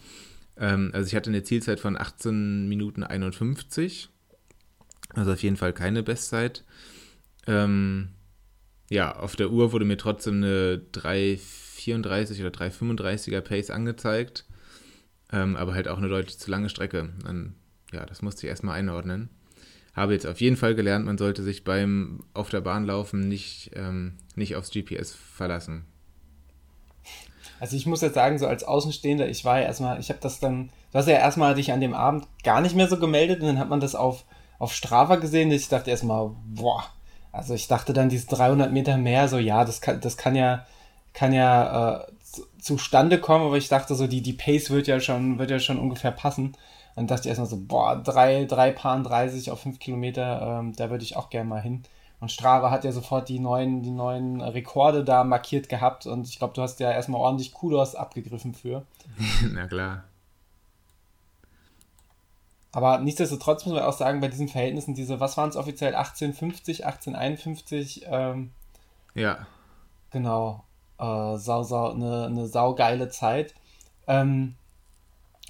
Ähm, 0.56 0.90
also 0.92 1.06
ich 1.06 1.14
hatte 1.14 1.30
eine 1.30 1.42
Zielzeit 1.42 1.80
von 1.80 1.96
18 1.96 2.68
Minuten 2.68 3.02
51, 3.02 4.08
also 5.14 5.32
auf 5.32 5.42
jeden 5.42 5.56
Fall 5.56 5.72
keine 5.72 6.02
Bestzeit. 6.02 6.64
Ähm, 7.46 8.10
ja, 8.90 9.16
auf 9.16 9.36
der 9.36 9.50
Uhr 9.50 9.72
wurde 9.72 9.84
mir 9.84 9.98
trotzdem 9.98 10.36
eine 10.36 10.82
3,34 10.92 12.40
oder 12.40 12.50
3,35er 12.50 13.40
Pace 13.40 13.70
angezeigt. 13.70 14.44
Ähm, 15.30 15.56
aber 15.56 15.74
halt 15.74 15.88
auch 15.88 15.98
eine 15.98 16.08
deutlich 16.08 16.38
zu 16.38 16.50
lange 16.50 16.70
Strecke. 16.70 17.10
Dann, 17.22 17.54
ja, 17.92 18.06
das 18.06 18.22
musste 18.22 18.46
ich 18.46 18.50
erstmal 18.50 18.78
einordnen. 18.78 19.28
Habe 19.98 20.12
jetzt 20.12 20.26
auf 20.26 20.40
jeden 20.40 20.56
Fall 20.56 20.74
gelernt, 20.74 21.06
man 21.06 21.18
sollte 21.18 21.42
sich 21.42 21.64
beim 21.64 22.20
auf 22.32 22.50
der 22.50 22.60
Bahn 22.60 22.86
laufen 22.86 23.28
nicht, 23.28 23.72
ähm, 23.74 24.14
nicht 24.36 24.56
aufs 24.56 24.70
GPS 24.70 25.12
verlassen. 25.14 25.84
Also 27.60 27.76
ich 27.76 27.86
muss 27.86 28.00
jetzt 28.00 28.14
sagen, 28.14 28.38
so 28.38 28.46
als 28.46 28.62
Außenstehender, 28.62 29.28
ich 29.28 29.44
war 29.44 29.58
ja 29.58 29.66
erstmal, 29.66 29.98
ich 29.98 30.10
habe 30.10 30.20
das 30.22 30.38
dann, 30.38 30.70
du 30.92 30.98
hast 30.98 31.08
ja 31.08 31.18
erstmal 31.18 31.54
dich 31.54 31.72
an 31.72 31.80
dem 31.80 31.94
Abend 31.94 32.26
gar 32.44 32.60
nicht 32.60 32.76
mehr 32.76 32.88
so 32.88 32.98
gemeldet 32.98 33.40
und 33.40 33.46
dann 33.46 33.58
hat 33.58 33.68
man 33.68 33.80
das 33.80 33.94
auf, 33.94 34.24
auf 34.58 34.72
Strava 34.72 35.16
gesehen. 35.16 35.50
Ich 35.50 35.68
dachte 35.68 35.90
erstmal, 35.90 36.30
boah, 36.46 36.84
also 37.32 37.54
ich 37.54 37.66
dachte 37.66 37.92
dann 37.92 38.08
diese 38.08 38.28
300 38.28 38.72
Meter 38.72 38.96
mehr, 38.96 39.28
so 39.28 39.38
ja, 39.38 39.64
das 39.64 39.80
kann, 39.80 40.00
das 40.00 40.16
kann 40.16 40.36
ja, 40.36 40.66
kann 41.12 41.32
ja 41.32 42.02
äh, 42.02 42.06
zu, 42.22 42.42
zustande 42.60 43.18
kommen, 43.18 43.46
aber 43.46 43.56
ich 43.56 43.68
dachte 43.68 43.94
so, 43.94 44.06
die, 44.06 44.22
die 44.22 44.32
Pace 44.32 44.70
wird 44.70 44.86
ja 44.86 45.00
schon, 45.00 45.38
wird 45.38 45.50
ja 45.50 45.58
schon 45.58 45.78
ungefähr 45.78 46.12
passen. 46.12 46.54
Und 46.98 47.10
dachte 47.10 47.22
ich 47.22 47.28
erstmal 47.28 47.48
so, 47.48 47.58
boah, 47.60 47.96
drei, 47.96 48.44
drei 48.44 48.72
Paar 48.72 49.00
30 49.00 49.52
auf 49.52 49.60
fünf 49.60 49.78
Kilometer, 49.78 50.58
ähm, 50.60 50.72
da 50.74 50.90
würde 50.90 51.04
ich 51.04 51.16
auch 51.16 51.30
gerne 51.30 51.48
mal 51.48 51.62
hin. 51.62 51.84
Und 52.18 52.32
Strava 52.32 52.72
hat 52.72 52.82
ja 52.82 52.90
sofort 52.90 53.28
die 53.28 53.38
neuen, 53.38 53.82
die 53.82 53.92
neuen 53.92 54.40
Rekorde 54.40 55.04
da 55.04 55.22
markiert 55.22 55.68
gehabt 55.68 56.06
und 56.06 56.26
ich 56.26 56.38
glaube, 56.38 56.54
du 56.54 56.62
hast 56.62 56.80
ja 56.80 56.90
erstmal 56.90 57.20
ordentlich 57.20 57.54
Kudos 57.54 57.94
abgegriffen 57.94 58.52
für. 58.52 58.84
Na 59.52 59.68
klar. 59.68 60.04
Aber 62.72 62.98
nichtsdestotrotz 62.98 63.64
muss 63.64 63.74
man 63.74 63.84
auch 63.84 63.92
sagen, 63.92 64.20
bei 64.20 64.28
diesen 64.28 64.48
Verhältnissen, 64.48 64.94
diese, 64.94 65.20
was 65.20 65.36
waren 65.36 65.50
es 65.50 65.56
offiziell, 65.56 65.94
1850, 65.94 66.84
1851, 66.84 68.06
ähm, 68.08 68.50
ja. 69.14 69.46
Genau. 70.10 70.64
Äh, 70.98 71.36
sau, 71.36 71.62
sau, 71.62 71.92
eine, 71.92 72.26
eine 72.26 72.48
saugeile 72.48 73.08
Zeit. 73.08 73.54
Ähm, 74.08 74.56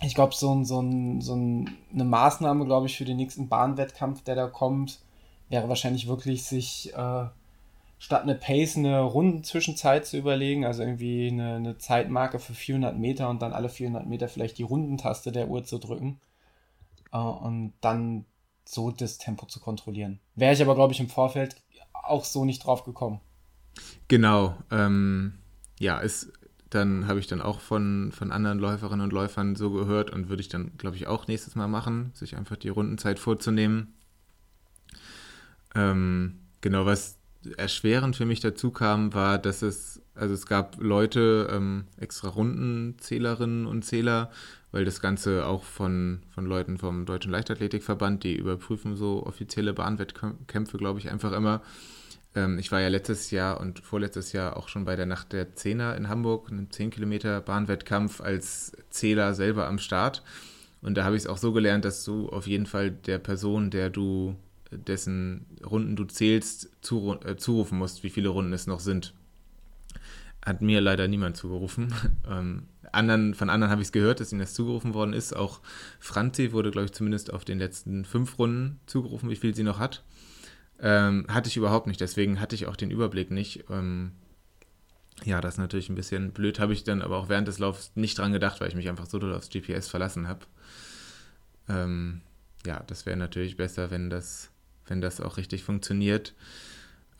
ich 0.02 0.14
glaube, 0.14 0.34
so, 0.34 0.54
ein, 0.54 0.64
so, 0.64 0.80
ein, 0.80 1.20
so 1.20 1.34
ein, 1.34 1.76
eine 1.92 2.04
Maßnahme, 2.04 2.64
glaube 2.66 2.86
ich, 2.86 2.96
für 2.96 3.04
den 3.04 3.16
nächsten 3.16 3.48
Bahnwettkampf, 3.48 4.22
der 4.22 4.36
da 4.36 4.46
kommt, 4.46 5.00
wäre 5.48 5.68
wahrscheinlich 5.68 6.06
wirklich, 6.06 6.44
sich 6.44 6.94
äh, 6.94 7.26
statt 7.98 8.22
eine 8.22 8.36
Pace 8.36 8.76
eine 8.76 9.00
Rundenzwischenzeit 9.00 10.06
zu 10.06 10.16
überlegen, 10.16 10.64
also 10.64 10.82
irgendwie 10.82 11.28
eine, 11.28 11.56
eine 11.56 11.78
Zeitmarke 11.78 12.38
für 12.38 12.54
400 12.54 12.96
Meter 12.96 13.28
und 13.28 13.42
dann 13.42 13.52
alle 13.52 13.68
400 13.68 14.06
Meter 14.06 14.28
vielleicht 14.28 14.58
die 14.58 14.62
Rundentaste 14.62 15.32
der 15.32 15.48
Uhr 15.48 15.64
zu 15.64 15.78
drücken 15.78 16.20
äh, 17.12 17.18
und 17.18 17.72
dann 17.80 18.24
so 18.64 18.90
das 18.90 19.18
Tempo 19.18 19.46
zu 19.46 19.60
kontrollieren. 19.60 20.20
Wäre 20.36 20.52
ich 20.52 20.62
aber, 20.62 20.74
glaube 20.74 20.92
ich, 20.92 21.00
im 21.00 21.08
Vorfeld 21.08 21.56
auch 21.92 22.24
so 22.24 22.44
nicht 22.44 22.64
drauf 22.64 22.84
gekommen. 22.84 23.20
Genau. 24.06 24.56
Ähm, 24.70 25.38
ja, 25.80 25.98
ist, 25.98 26.32
dann 26.70 27.06
habe 27.06 27.18
ich 27.18 27.26
dann 27.26 27.40
auch 27.40 27.60
von, 27.60 28.12
von 28.12 28.30
anderen 28.30 28.58
Läuferinnen 28.58 29.04
und 29.04 29.12
Läufern 29.12 29.56
so 29.56 29.70
gehört 29.70 30.10
und 30.10 30.28
würde 30.28 30.42
ich 30.42 30.48
dann, 30.48 30.76
glaube 30.76 30.96
ich, 30.96 31.06
auch 31.06 31.26
nächstes 31.26 31.54
Mal 31.54 31.68
machen, 31.68 32.10
sich 32.14 32.36
einfach 32.36 32.56
die 32.56 32.68
Rundenzeit 32.68 33.18
vorzunehmen. 33.18 33.94
Ähm, 35.74 36.40
genau, 36.60 36.84
was 36.84 37.18
erschwerend 37.56 38.16
für 38.16 38.26
mich 38.26 38.40
dazu 38.40 38.70
kam, 38.70 39.14
war, 39.14 39.38
dass 39.38 39.62
es, 39.62 40.02
also 40.14 40.34
es 40.34 40.46
gab 40.46 40.76
Leute, 40.80 41.48
ähm, 41.50 41.84
extra 41.96 42.28
Rundenzählerinnen 42.28 43.66
und 43.66 43.84
Zähler, 43.84 44.30
weil 44.70 44.84
das 44.84 45.00
Ganze 45.00 45.46
auch 45.46 45.64
von, 45.64 46.20
von 46.34 46.44
Leuten 46.44 46.76
vom 46.76 47.06
Deutschen 47.06 47.32
Leichtathletikverband, 47.32 48.24
die 48.24 48.36
überprüfen 48.36 48.96
so 48.96 49.24
offizielle 49.24 49.72
Bahnwettkämpfe, 49.72 50.76
glaube 50.76 50.98
ich, 50.98 51.10
einfach 51.10 51.32
immer. 51.32 51.62
Ähm, 52.38 52.58
ich 52.58 52.70
war 52.70 52.80
ja 52.80 52.88
letztes 52.88 53.30
Jahr 53.30 53.60
und 53.60 53.80
vorletztes 53.80 54.32
Jahr 54.32 54.56
auch 54.56 54.68
schon 54.68 54.84
bei 54.84 54.96
der 54.96 55.06
Nacht 55.06 55.32
der 55.32 55.54
Zehner 55.54 55.96
in 55.96 56.08
Hamburg, 56.08 56.50
einem 56.50 56.70
10 56.70 56.90
Kilometer 56.90 57.40
Bahnwettkampf 57.40 58.20
als 58.20 58.72
Zähler 58.90 59.34
selber 59.34 59.66
am 59.66 59.78
Start. 59.78 60.22
Und 60.80 60.96
da 60.96 61.04
habe 61.04 61.16
ich 61.16 61.22
es 61.22 61.26
auch 61.26 61.38
so 61.38 61.52
gelernt, 61.52 61.84
dass 61.84 62.04
du 62.04 62.28
auf 62.28 62.46
jeden 62.46 62.66
Fall 62.66 62.90
der 62.92 63.18
Person, 63.18 63.70
der 63.70 63.90
du, 63.90 64.36
dessen 64.70 65.46
Runden 65.68 65.96
du 65.96 66.04
zählst, 66.04 66.70
zu, 66.80 67.18
äh, 67.24 67.36
zurufen 67.36 67.78
musst, 67.78 68.04
wie 68.04 68.10
viele 68.10 68.28
Runden 68.28 68.52
es 68.52 68.68
noch 68.68 68.80
sind. 68.80 69.14
Hat 70.44 70.62
mir 70.62 70.80
leider 70.80 71.08
niemand 71.08 71.36
zugerufen. 71.36 71.92
Ähm, 72.30 72.64
anderen, 72.92 73.34
von 73.34 73.48
anderen 73.48 73.70
habe 73.70 73.80
ich 73.80 73.88
es 73.88 73.92
gehört, 73.92 74.20
dass 74.20 74.32
ihnen 74.32 74.40
das 74.40 74.52
zugerufen 74.52 74.92
worden 74.92 75.14
ist. 75.14 75.34
Auch 75.34 75.60
Franzi 75.98 76.52
wurde, 76.52 76.70
glaube 76.70 76.86
ich, 76.86 76.92
zumindest 76.92 77.32
auf 77.32 77.44
den 77.44 77.58
letzten 77.58 78.04
fünf 78.04 78.38
Runden 78.38 78.80
zugerufen, 78.84 79.30
wie 79.30 79.36
viel 79.36 79.54
sie 79.54 79.62
noch 79.62 79.78
hat. 79.78 80.04
Ähm, 80.80 81.26
hatte 81.28 81.48
ich 81.48 81.56
überhaupt 81.56 81.86
nicht, 81.86 82.00
deswegen 82.00 82.40
hatte 82.40 82.54
ich 82.54 82.66
auch 82.66 82.76
den 82.76 82.90
Überblick 82.90 83.30
nicht. 83.30 83.64
Ähm, 83.68 84.12
ja, 85.24 85.40
das 85.40 85.54
ist 85.54 85.58
natürlich 85.58 85.88
ein 85.88 85.96
bisschen 85.96 86.32
blöd, 86.32 86.60
habe 86.60 86.72
ich 86.72 86.84
dann 86.84 87.02
aber 87.02 87.16
auch 87.18 87.28
während 87.28 87.48
des 87.48 87.58
Laufs 87.58 87.92
nicht 87.96 88.18
dran 88.18 88.32
gedacht, 88.32 88.60
weil 88.60 88.68
ich 88.68 88.76
mich 88.76 88.88
einfach 88.88 89.06
so 89.06 89.18
doll 89.18 89.34
aufs 89.34 89.50
GPS 89.50 89.88
verlassen 89.88 90.28
habe. 90.28 90.46
Ähm, 91.68 92.20
ja, 92.66 92.82
das 92.86 93.06
wäre 93.06 93.16
natürlich 93.16 93.56
besser, 93.56 93.90
wenn 93.90 94.10
das, 94.10 94.50
wenn 94.86 95.00
das 95.00 95.20
auch 95.20 95.36
richtig 95.36 95.64
funktioniert. 95.64 96.34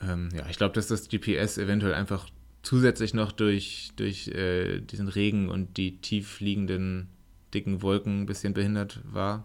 Ähm, 0.00 0.28
ja, 0.32 0.48
ich 0.48 0.56
glaube, 0.56 0.74
dass 0.74 0.86
das 0.86 1.08
GPS 1.08 1.58
eventuell 1.58 1.94
einfach 1.94 2.28
zusätzlich 2.62 3.14
noch 3.14 3.32
durch, 3.32 3.90
durch 3.96 4.28
äh, 4.28 4.80
diesen 4.80 5.08
Regen 5.08 5.48
und 5.48 5.76
die 5.76 6.00
tief 6.00 6.40
liegenden 6.40 7.08
dicken 7.54 7.82
Wolken 7.82 8.22
ein 8.22 8.26
bisschen 8.26 8.54
behindert 8.54 9.00
war. 9.04 9.44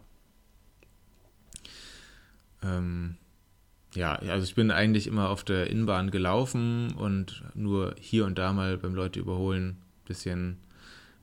Ähm, 2.61 3.17
ja, 3.95 4.15
also 4.15 4.43
ich 4.43 4.55
bin 4.55 4.71
eigentlich 4.71 5.07
immer 5.07 5.29
auf 5.29 5.43
der 5.43 5.67
Innenbahn 5.67 6.11
gelaufen 6.11 6.93
und 6.93 7.43
nur 7.53 7.95
hier 7.99 8.25
und 8.25 8.37
da 8.37 8.53
mal 8.53 8.77
beim 8.77 8.95
Leute 8.95 9.19
überholen 9.19 9.77
bisschen, 10.05 10.57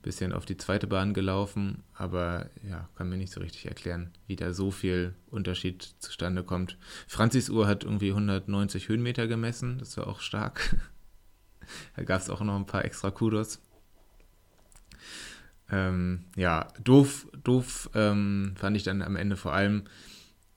bisschen 0.02 0.32
auf 0.32 0.46
die 0.46 0.56
zweite 0.56 0.86
Bahn 0.86 1.14
gelaufen, 1.14 1.82
aber 1.94 2.48
ja, 2.68 2.88
kann 2.96 3.08
mir 3.08 3.16
nicht 3.16 3.32
so 3.32 3.40
richtig 3.40 3.66
erklären, 3.66 4.10
wie 4.26 4.36
da 4.36 4.52
so 4.52 4.70
viel 4.70 5.14
Unterschied 5.30 5.94
zustande 5.98 6.42
kommt. 6.42 6.76
Franzis 7.06 7.50
Uhr 7.50 7.66
hat 7.66 7.84
irgendwie 7.84 8.10
190 8.10 8.88
Höhenmeter 8.88 9.26
gemessen, 9.26 9.78
das 9.78 9.96
war 9.96 10.06
auch 10.06 10.20
stark. 10.20 10.76
da 11.96 12.04
gab 12.04 12.20
es 12.20 12.30
auch 12.30 12.40
noch 12.40 12.56
ein 12.56 12.66
paar 12.66 12.84
extra 12.84 13.10
Kudos. 13.10 13.60
Ähm, 15.72 16.24
ja, 16.36 16.68
doof, 16.82 17.28
doof 17.44 17.90
ähm, 17.94 18.54
fand 18.56 18.76
ich 18.76 18.82
dann 18.82 19.02
am 19.02 19.16
Ende 19.16 19.36
vor 19.36 19.52
allem, 19.52 19.84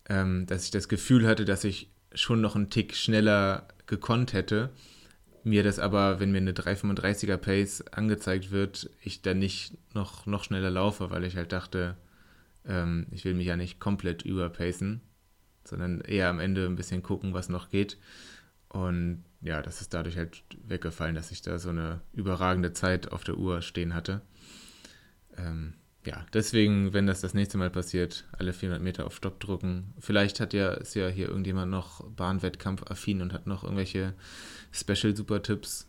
ähm, 0.10 0.48
dass 0.48 0.66
ich 0.66 0.72
das 0.72 0.90
Gefühl 0.90 1.28
hatte, 1.28 1.46
dass 1.46 1.64
ich 1.64 1.93
schon 2.14 2.42
noch 2.42 2.56
einen 2.56 2.70
Tick 2.70 2.96
schneller 2.96 3.68
gekonnt 3.86 4.34
hätte. 4.34 4.72
Mir 5.44 5.64
das 5.64 5.80
aber, 5.80 6.20
wenn 6.20 6.32
mir 6.32 6.38
eine 6.38 6.54
335er 6.54 7.38
Pace 7.38 7.82
angezeigt 7.92 8.52
wird, 8.52 8.90
ich 9.02 9.22
dann 9.22 9.40
nicht 9.40 9.78
noch, 9.94 10.26
noch 10.26 10.44
schneller 10.44 10.72
laufe, 10.72 11.10
weil 11.10 11.26
ich 11.26 11.36
halt 11.36 11.52
dachte, 11.52 11.98
ähm, 12.66 13.08
ich 13.12 13.26
will 13.26 13.34
mich 13.34 13.48
ja 13.48 13.58
nicht 13.58 13.80
komplett 13.80 14.24
überpacen, 14.24 15.02
sondern 15.66 16.02
eher 16.02 16.30
am 16.30 16.40
Ende 16.40 16.66
ein 16.66 16.76
bisschen 16.76 17.04
gucken, 17.04 17.34
was 17.34 17.50
noch 17.50 17.70
geht. 17.70 17.98
Und 18.70 19.24
ja, 19.42 19.62
das 19.62 19.82
ist 19.82 19.94
dadurch 19.94 20.18
halt 20.18 20.44
weggefallen, 20.66 21.16
dass 21.16 21.32
ich 21.32 21.42
da 21.42 21.60
so 21.60 21.70
eine 21.70 22.02
überragende 22.14 22.74
Zeit 22.74 23.12
auf 23.12 23.24
der 23.24 23.38
Uhr 23.38 23.62
stehen 23.62 23.94
hatte. 23.94 24.22
Ähm, 25.38 25.74
ja, 26.06 26.26
deswegen, 26.34 26.94
wenn 26.94 27.08
das 27.08 27.22
das 27.22 27.34
nächste 27.34 27.58
Mal 27.58 27.70
passiert, 27.70 28.26
alle 28.38 28.54
400 28.54 28.82
Meter 28.82 29.06
auf 29.06 29.16
Stopp 29.16 29.40
drücken. 29.40 29.94
Vielleicht 30.00 30.40
hat 30.40 30.54
ja, 30.54 30.72
ist 30.72 30.96
ja 30.96 31.08
hier 31.08 31.30
irgendjemand 31.30 31.72
noch 31.72 32.04
Bahnwettkampf 32.10 32.84
affin 32.90 33.22
und 33.22 33.34
hat 33.34 33.48
noch 33.48 33.64
irgendwelche 33.64 34.14
Special-Super-Tipps. 34.72 35.88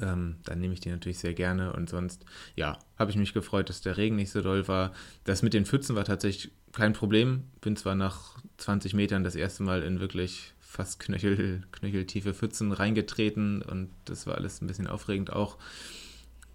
Ähm, 0.00 0.36
dann 0.44 0.58
nehme 0.58 0.74
ich 0.74 0.80
die 0.80 0.90
natürlich 0.90 1.18
sehr 1.18 1.34
gerne. 1.34 1.72
Und 1.74 1.90
sonst, 1.90 2.24
ja, 2.56 2.78
habe 2.98 3.10
ich 3.10 3.16
mich 3.16 3.34
gefreut, 3.34 3.68
dass 3.68 3.82
der 3.82 3.96
Regen 3.96 4.16
nicht 4.16 4.30
so 4.30 4.40
doll 4.40 4.66
war. 4.68 4.92
Das 5.24 5.42
mit 5.42 5.54
den 5.54 5.66
Pfützen 5.66 5.96
war 5.96 6.04
tatsächlich 6.04 6.52
kein 6.72 6.94
Problem. 6.94 7.44
Bin 7.60 7.76
zwar 7.76 7.94
nach 7.94 8.38
20 8.56 8.94
Metern 8.94 9.22
das 9.22 9.36
erste 9.36 9.62
Mal 9.62 9.82
in 9.82 10.00
wirklich 10.00 10.54
fast 10.60 10.98
knöchel, 10.98 11.62
knöcheltiefe 11.70 12.34
Pfützen 12.34 12.72
reingetreten 12.72 13.62
und 13.62 13.90
das 14.06 14.26
war 14.26 14.34
alles 14.34 14.60
ein 14.60 14.66
bisschen 14.66 14.88
aufregend 14.88 15.32
auch. 15.32 15.56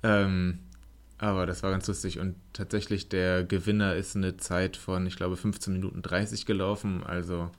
Ähm, 0.04 0.60
aber 1.20 1.46
das 1.46 1.64
war 1.64 1.72
ganz 1.72 1.86
lustig 1.88 2.20
und 2.20 2.36
tatsächlich 2.54 3.10
der 3.10 3.44
Gewinner 3.44 3.96
ist 3.96 4.16
eine 4.16 4.38
Zeit 4.38 4.78
von, 4.78 5.06
ich 5.06 5.18
glaube, 5.18 5.36
15 5.36 5.74
Minuten 5.74 6.02
30 6.02 6.46
gelaufen. 6.46 7.04
Also 7.04 7.50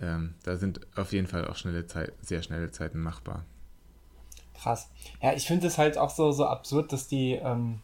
ähm, 0.00 0.34
da 0.42 0.56
sind 0.56 0.80
auf 0.96 1.12
jeden 1.12 1.26
Fall 1.26 1.46
auch 1.46 1.56
schnelle 1.56 1.86
Zeit, 1.86 2.12
sehr 2.22 2.42
schnelle 2.42 2.70
Zeiten 2.70 2.98
machbar. 2.98 3.44
Krass. 4.54 4.88
Ja, 5.20 5.34
ich 5.34 5.46
finde 5.46 5.66
es 5.66 5.76
halt 5.76 5.98
auch 5.98 6.10
so, 6.10 6.32
so 6.32 6.46
absurd, 6.46 6.92
dass 6.92 7.08
die, 7.08 7.32
ähm, 7.32 7.80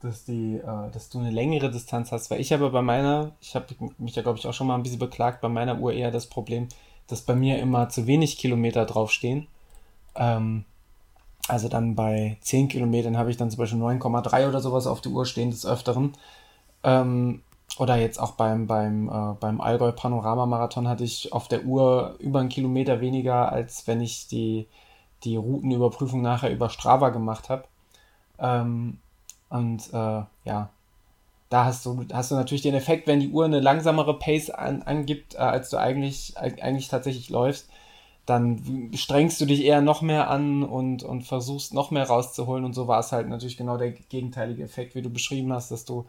dass 0.00 0.24
die, 0.24 0.56
äh, 0.56 0.90
dass 0.90 1.08
du 1.08 1.20
eine 1.20 1.30
längere 1.30 1.70
Distanz 1.70 2.12
hast, 2.12 2.30
weil 2.30 2.40
ich 2.40 2.52
habe 2.52 2.68
bei 2.68 2.82
meiner, 2.82 3.32
ich 3.40 3.54
habe 3.54 3.66
mich 3.96 4.14
ja 4.14 4.22
glaube 4.22 4.38
ich 4.38 4.46
auch 4.46 4.52
schon 4.52 4.66
mal 4.66 4.74
ein 4.74 4.82
bisschen 4.82 4.98
beklagt, 4.98 5.40
bei 5.40 5.48
meiner 5.48 5.78
Uhr 5.78 5.94
eher 5.94 6.10
das 6.10 6.26
Problem, 6.26 6.68
dass 7.06 7.22
bei 7.22 7.34
mir 7.34 7.58
immer 7.60 7.88
zu 7.88 8.06
wenig 8.06 8.36
Kilometer 8.36 8.84
draufstehen. 8.84 9.46
Ähm, 10.16 10.64
also 11.48 11.68
dann 11.68 11.94
bei 11.94 12.36
10 12.42 12.68
Kilometern 12.68 13.16
habe 13.16 13.30
ich 13.30 13.36
dann 13.36 13.50
zum 13.50 13.58
Beispiel 13.58 13.80
9,3 13.80 14.48
oder 14.48 14.60
sowas 14.60 14.86
auf 14.86 15.00
der 15.00 15.12
Uhr 15.12 15.26
stehen 15.26 15.50
des 15.50 15.66
Öfteren. 15.66 16.12
Ähm, 16.84 17.42
oder 17.78 17.96
jetzt 17.96 18.18
auch 18.18 18.32
beim, 18.32 18.66
beim, 18.66 19.08
äh, 19.08 19.34
beim 19.40 19.60
Allgäu 19.60 19.92
Panorama 19.92 20.46
Marathon 20.46 20.88
hatte 20.88 21.04
ich 21.04 21.32
auf 21.32 21.48
der 21.48 21.64
Uhr 21.64 22.16
über 22.18 22.40
einen 22.40 22.48
Kilometer 22.48 23.00
weniger, 23.00 23.52
als 23.52 23.86
wenn 23.86 24.00
ich 24.00 24.28
die, 24.28 24.66
die 25.24 25.36
Routenüberprüfung 25.36 26.22
nachher 26.22 26.52
über 26.52 26.70
Strava 26.70 27.10
gemacht 27.10 27.48
habe. 27.48 27.64
Ähm, 28.38 28.98
und 29.48 29.92
äh, 29.92 30.22
ja, 30.44 30.70
da 31.50 31.64
hast 31.64 31.86
du, 31.86 32.04
hast 32.12 32.30
du 32.30 32.34
natürlich 32.34 32.62
den 32.62 32.74
Effekt, 32.74 33.06
wenn 33.06 33.20
die 33.20 33.30
Uhr 33.30 33.44
eine 33.44 33.60
langsamere 33.60 34.18
Pace 34.18 34.50
an, 34.50 34.82
angibt, 34.82 35.34
äh, 35.34 35.38
als 35.38 35.70
du 35.70 35.78
eigentlich, 35.78 36.36
eigentlich 36.36 36.88
tatsächlich 36.88 37.30
läufst, 37.30 37.68
dann 38.28 38.90
strengst 38.94 39.40
du 39.40 39.46
dich 39.46 39.64
eher 39.64 39.80
noch 39.80 40.02
mehr 40.02 40.28
an 40.28 40.62
und, 40.62 41.02
und 41.02 41.22
versuchst 41.22 41.72
noch 41.72 41.90
mehr 41.90 42.06
rauszuholen. 42.06 42.64
Und 42.64 42.74
so 42.74 42.86
war 42.86 43.00
es 43.00 43.12
halt 43.12 43.28
natürlich 43.28 43.56
genau 43.56 43.78
der 43.78 43.92
gegenteilige 43.92 44.62
Effekt, 44.62 44.94
wie 44.94 45.02
du 45.02 45.08
beschrieben 45.08 45.52
hast, 45.52 45.70
dass 45.70 45.84
du 45.86 46.04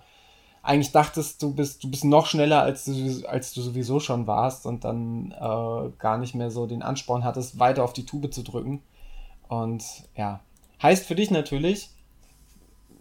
eigentlich 0.61 0.91
dachtest, 0.91 1.41
du 1.41 1.53
bist, 1.53 1.83
du 1.83 1.89
bist 1.89 2.03
noch 2.03 2.25
schneller, 2.25 2.61
als 2.61 2.83
du, 2.83 3.25
als 3.27 3.53
du 3.53 3.61
sowieso 3.61 4.01
schon 4.01 4.27
warst 4.27 4.65
und 4.65 4.83
dann 4.83 5.31
äh, 5.31 5.91
gar 5.97 6.17
nicht 6.17 6.35
mehr 6.35 6.51
so 6.51 6.67
den 6.67 6.81
Ansporn 6.81 7.23
hattest, 7.23 7.57
weiter 7.59 7.85
auf 7.85 7.93
die 7.93 8.05
Tube 8.05 8.33
zu 8.33 8.43
drücken. 8.43 8.81
Und 9.47 9.83
ja, 10.17 10.41
heißt 10.81 11.05
für 11.05 11.15
dich 11.15 11.31
natürlich, 11.31 11.89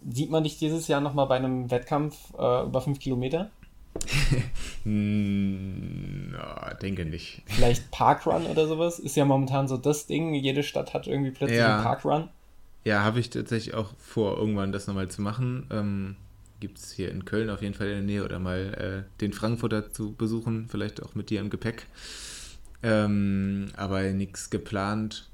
sieht 0.09 0.31
man 0.31 0.43
dich 0.43 0.57
dieses 0.57 0.87
Jahr 0.87 1.01
nochmal 1.01 1.27
bei 1.27 1.35
einem 1.35 1.69
Wettkampf 1.69 2.33
äh, 2.37 2.63
über 2.63 2.79
fünf 2.79 2.99
Kilometer? 2.99 3.49
no, 4.83 6.39
denke 6.81 7.05
nicht. 7.05 7.43
Vielleicht 7.45 7.91
Parkrun 7.91 8.45
oder 8.45 8.67
sowas? 8.67 8.99
Ist 8.99 9.15
ja 9.15 9.25
momentan 9.25 9.67
so 9.67 9.77
das 9.77 10.07
Ding. 10.07 10.33
Jede 10.33 10.63
Stadt 10.63 10.93
hat 10.93 11.07
irgendwie 11.07 11.31
plötzlich 11.31 11.59
ja. 11.59 11.75
einen 11.75 11.83
Parkrun. 11.83 12.29
Ja, 12.83 13.03
habe 13.03 13.19
ich 13.19 13.29
tatsächlich 13.29 13.73
auch 13.73 13.93
vor, 13.97 14.37
irgendwann 14.37 14.71
das 14.71 14.87
nochmal 14.87 15.09
zu 15.09 15.21
machen. 15.21 15.67
Ähm, 15.71 16.15
Gibt 16.59 16.77
es 16.77 16.91
hier 16.91 17.11
in 17.11 17.25
Köln 17.25 17.49
auf 17.49 17.61
jeden 17.61 17.73
Fall 17.73 17.87
in 17.87 17.93
der 17.93 18.01
Nähe 18.03 18.25
oder 18.25 18.39
mal 18.39 19.05
äh, 19.07 19.21
den 19.21 19.33
Frankfurter 19.33 19.91
zu 19.91 20.13
besuchen, 20.13 20.67
vielleicht 20.69 21.01
auch 21.03 21.15
mit 21.15 21.29
dir 21.29 21.39
im 21.39 21.49
Gepäck. 21.49 21.85
Ähm, 22.83 23.67
aber 23.75 24.01
nichts 24.11 24.49
geplant. 24.49 25.28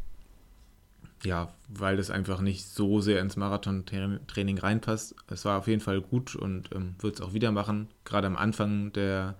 Ja, 1.25 1.51
weil 1.67 1.97
das 1.97 2.11
einfach 2.11 2.39
nicht 2.39 2.65
so 2.65 3.01
sehr 3.01 3.19
ins 3.19 3.35
Marathon-Training 3.35 4.59
reinpasst. 4.59 5.15
Es 5.27 5.43
war 5.43 5.57
auf 5.57 5.67
jeden 5.67 5.81
Fall 5.81 5.99
gut 5.99 6.35
und 6.35 6.69
ähm, 6.75 6.95
wird 6.99 7.15
es 7.15 7.21
auch 7.21 7.33
wieder 7.33 7.51
machen. 7.51 7.87
Gerade 8.03 8.27
am 8.27 8.37
Anfang 8.37 8.93
der, 8.93 9.35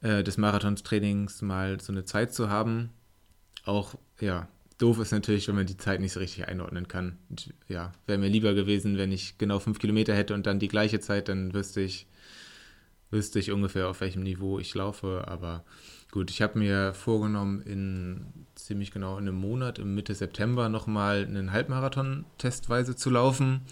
äh, 0.00 0.24
des 0.24 0.38
Marathonstrainings 0.38 1.40
mal 1.40 1.80
so 1.80 1.92
eine 1.92 2.04
Zeit 2.04 2.34
zu 2.34 2.50
haben. 2.50 2.90
Auch, 3.64 3.94
ja, 4.18 4.48
doof 4.78 4.98
ist 4.98 5.12
natürlich, 5.12 5.46
wenn 5.46 5.54
man 5.54 5.66
die 5.66 5.76
Zeit 5.76 6.00
nicht 6.00 6.12
so 6.12 6.18
richtig 6.18 6.48
einordnen 6.48 6.88
kann. 6.88 7.16
Und, 7.30 7.54
ja, 7.68 7.92
wäre 8.06 8.18
mir 8.18 8.28
lieber 8.28 8.54
gewesen, 8.54 8.98
wenn 8.98 9.12
ich 9.12 9.38
genau 9.38 9.60
fünf 9.60 9.78
Kilometer 9.78 10.16
hätte 10.16 10.34
und 10.34 10.46
dann 10.46 10.58
die 10.58 10.68
gleiche 10.68 10.98
Zeit, 10.98 11.28
dann 11.28 11.54
wüsste 11.54 11.80
ich, 11.80 12.08
wüsste 13.12 13.38
ich 13.38 13.52
ungefähr, 13.52 13.88
auf 13.88 14.00
welchem 14.00 14.24
Niveau 14.24 14.58
ich 14.58 14.74
laufe. 14.74 15.24
Aber 15.28 15.64
Gut, 16.10 16.30
ich 16.30 16.40
habe 16.40 16.58
mir 16.58 16.94
vorgenommen, 16.94 17.60
in 17.60 18.46
ziemlich 18.68 18.90
genau 18.90 19.16
in 19.16 19.26
einem 19.26 19.36
Monat, 19.36 19.78
im 19.78 19.94
Mitte 19.94 20.14
September, 20.14 20.68
nochmal 20.68 21.24
einen 21.24 21.52
Halbmarathon 21.52 22.26
testweise 22.36 22.94
zu 22.94 23.08
laufen. 23.08 23.62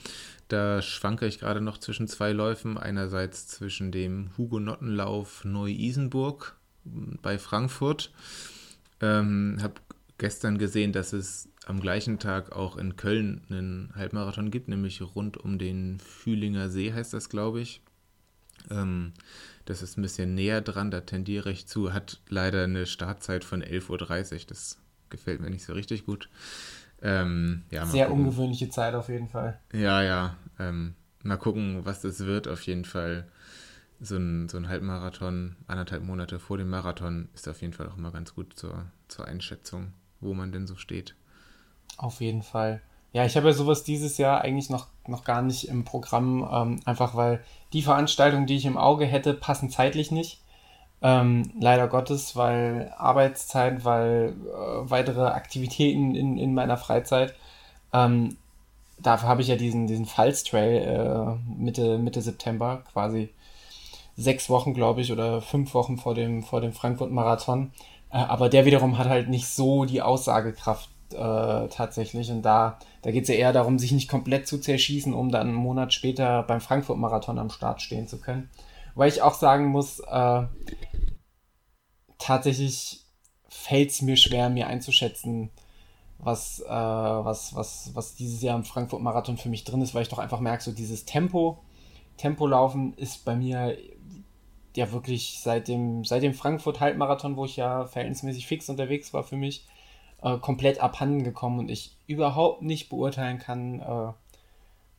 Da 0.49 0.81
schwanke 0.81 1.27
ich 1.27 1.39
gerade 1.39 1.61
noch 1.61 1.77
zwischen 1.77 2.09
zwei 2.09 2.33
Läufen. 2.33 2.79
Einerseits 2.79 3.47
zwischen 3.47 3.93
dem 3.93 4.31
Hugo-Nottenlauf 4.39 5.45
Neu-Isenburg 5.45 6.57
bei 6.85 7.39
Frankfurt. 7.39 8.11
Ähm, 9.03 9.59
habe 9.61 9.75
gestern 10.17 10.57
gesehen, 10.57 10.93
dass 10.93 11.13
es 11.13 11.51
am 11.67 11.81
gleichen 11.81 12.19
Tag 12.19 12.53
auch 12.53 12.79
in 12.79 12.97
Köln 12.97 13.43
einen 13.51 13.93
Halbmarathon 13.95 14.51
gibt, 14.51 14.69
nämlich 14.69 15.03
rund 15.03 15.37
um 15.37 15.59
den 15.59 16.01
Fühlinger 16.01 16.71
See 16.71 16.93
heißt 16.93 17.13
das, 17.13 17.29
glaube 17.29 17.61
ich. 17.61 17.83
Ähm, 18.71 19.13
das 19.67 19.83
ist 19.83 19.99
ein 19.99 20.03
bisschen 20.03 20.35
näher 20.35 20.63
dran, 20.63 20.91
da 20.91 21.03
tendiere 21.03 21.51
ich 21.51 21.67
zu. 21.67 21.93
Hat 21.93 22.21
leider 22.31 22.65
eine 22.65 22.87
Startzeit 22.87 23.45
von 23.45 23.63
11.30 23.63 24.33
Uhr. 24.33 24.41
Das 24.47 24.79
gefällt 25.11 25.41
mir 25.41 25.51
nicht 25.51 25.65
so 25.65 25.73
richtig 25.73 26.07
gut. 26.07 26.29
Ähm, 27.03 27.65
ja, 27.71 27.85
Sehr 27.87 28.07
gucken. 28.07 28.25
ungewöhnliche 28.25 28.69
Zeit 28.71 28.95
auf 28.95 29.09
jeden 29.09 29.29
Fall. 29.29 29.61
Ja, 29.73 30.03
ja. 30.03 30.37
Ähm, 30.59 30.95
mal 31.23 31.37
gucken, 31.37 31.85
was 31.85 32.01
das 32.01 32.21
wird. 32.21 32.49
Auf 32.49 32.63
jeden 32.63 32.85
Fall 32.85 33.27
so 34.01 34.17
ein, 34.17 34.49
so 34.49 34.57
ein 34.57 34.69
Halbmarathon, 34.69 35.57
anderthalb 35.67 36.03
Monate 36.05 36.39
vor 36.39 36.59
dem 36.59 36.69
Marathon, 36.71 37.29
ist 37.35 37.49
auf 37.49 37.61
jeden 37.61 37.73
Fall 37.73 37.89
auch 37.89 37.97
immer 37.97 38.13
ganz 38.13 38.35
gut 38.35 38.55
zur, 38.59 38.87
zur 39.09 39.27
Einschätzung, 39.27 39.93
wo 40.21 40.35
man 40.35 40.53
denn 40.53 40.67
so 40.67 40.77
steht. 40.77 41.15
Auf 41.97 42.21
jeden 42.21 42.43
Fall. 42.43 42.83
Ja, 43.13 43.25
ich 43.25 43.37
habe 43.37 43.47
ja 43.47 43.53
sowas 43.55 43.85
dieses 43.85 44.19
Jahr 44.19 44.43
eigentlich 44.43 44.69
noch, 44.69 44.89
noch 45.07 45.25
gar 45.25 45.41
nicht 45.41 45.69
im 45.69 45.85
Programm, 45.85 46.47
ähm, 46.53 46.81
einfach 46.85 47.15
weil 47.15 47.43
die 47.73 47.81
Veranstaltungen, 47.83 48.47
die 48.47 48.57
ich 48.57 48.67
im 48.67 48.77
Auge 48.77 49.07
hätte, 49.07 49.33
passen 49.33 49.71
zeitlich 49.71 50.11
nicht. 50.11 50.43
Ähm, 51.03 51.53
leider 51.61 51.89
Gottes, 51.89 52.37
weil 52.37 52.93
Arbeitszeit, 52.97 53.85
weil 53.85 54.35
äh, 54.47 54.91
weitere 54.91 55.27
Aktivitäten 55.27 56.15
in, 56.15 56.39
in 56.39 56.55
meiner 56.55 56.79
Freizeit. 56.79 57.35
Ähm, 57.93 58.37
dafür 58.99 59.29
habe 59.29 59.43
ich 59.43 59.49
ja 59.49 59.57
diesen, 59.57 59.87
diesen 59.87 60.07
Pfalz-Trail 60.07 61.39
äh, 61.39 61.63
Mitte, 61.63 61.99
Mitte 61.99 62.23
September, 62.23 62.83
quasi 62.93 63.31
sechs 64.17 64.49
Wochen, 64.49 64.75
glaube 64.75 65.03
ich, 65.03 65.13
oder 65.13 65.43
fünf 65.43 65.75
Wochen 65.75 65.99
vor 65.99 66.15
dem, 66.15 66.43
vor 66.43 66.61
dem 66.61 66.73
Frankfurt-Marathon. 66.73 67.73
Äh, 68.11 68.17
aber 68.17 68.49
der 68.49 68.65
wiederum 68.65 68.99
hat 68.99 69.09
halt 69.09 69.29
nicht 69.29 69.49
so 69.49 69.85
die 69.85 70.03
Aussagekraft 70.03 70.89
äh, 71.13 71.69
tatsächlich. 71.69 72.31
Und 72.31 72.43
da, 72.43 72.79
da 73.03 73.11
geht 73.11 73.25
es 73.25 73.29
ja 73.29 73.35
eher 73.35 73.53
darum, 73.53 73.79
sich 73.79 73.93
nicht 73.93 74.11
komplett 74.11 74.47
zu 74.47 74.59
zerschießen, 74.59 75.13
um 75.13 75.31
dann 75.31 75.49
einen 75.49 75.55
Monat 75.55 75.93
später 75.93 76.43
beim 76.43 76.61
Frankfurt-Marathon 76.61 77.39
am 77.39 77.51
Start 77.51 77.83
stehen 77.83 78.09
zu 78.09 78.19
können. 78.19 78.49
Weil 78.97 79.11
ich 79.11 79.23
auch 79.23 79.35
sagen 79.35 79.67
muss, 79.67 80.01
äh, 80.01 80.43
tatsächlich 82.19 83.05
fällt 83.49 83.91
es 83.91 84.03
mir 84.03 84.17
schwer, 84.17 84.49
mir 84.49 84.67
einzuschätzen, 84.67 85.51
was, 86.19 86.61
äh, 86.61 86.69
was, 86.69 87.55
was, 87.55 87.91
was 87.95 88.15
dieses 88.15 88.41
Jahr 88.41 88.57
im 88.57 88.65
Frankfurt-Marathon 88.65 89.37
für 89.37 89.51
mich 89.51 89.65
drin 89.65 89.83
ist, 89.83 89.95
weil 89.95 90.03
ich 90.03 90.09
doch 90.09 90.19
einfach 90.19 90.41
merke, 90.41 90.65
so 90.65 90.73
dieses 90.73 91.05
Tempo, 91.05 91.63
Tempolaufen 92.17 92.95
ist 92.95 93.27
bei 93.27 93.37
mir 93.37 93.77
ja 94.75 94.91
wirklich 94.93 95.41
seit 95.41 95.69
dem, 95.69 96.05
seit 96.05 96.23
dem 96.23 96.33
Frankfurt-Halbmarathon, 96.33 97.37
wo 97.37 97.45
ich 97.45 97.57
ja 97.57 97.87
verhältnismäßig 97.87 98.47
fix 98.47 98.69
unterwegs 98.71 99.13
war 99.13 99.25
für 99.25 99.37
mich, 99.37 99.67
äh, 100.23 100.39
komplett 100.39 100.81
abhanden 100.81 101.23
gekommen 101.23 101.59
und 101.59 101.71
ich 101.71 101.97
überhaupt 102.07 102.63
nicht 102.63 102.89
beurteilen 102.89 103.39
kann, 103.39 103.81
äh, 103.81 104.09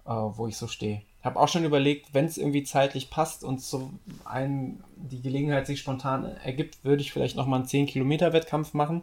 äh, 0.06 0.38
wo 0.38 0.48
ich 0.48 0.56
so 0.56 0.68
stehe. 0.68 1.02
Habe 1.24 1.40
auch 1.40 1.48
schon 1.48 1.66
überlegt, 1.66 2.14
wenn 2.14 2.26
es 2.26 2.38
irgendwie 2.38 2.64
zeitlich 2.64 3.10
passt 3.10 3.44
und 3.44 3.62
so 3.62 3.92
ein, 4.24 4.84
die 4.96 5.22
Gelegenheit 5.22 5.68
sich 5.68 5.80
spontan 5.80 6.26
ergibt, 6.44 6.84
würde 6.84 7.02
ich 7.02 7.12
vielleicht 7.12 7.36
nochmal 7.36 7.60
einen 7.60 7.68
10-Kilometer-Wettkampf 7.68 8.74
machen. 8.74 9.02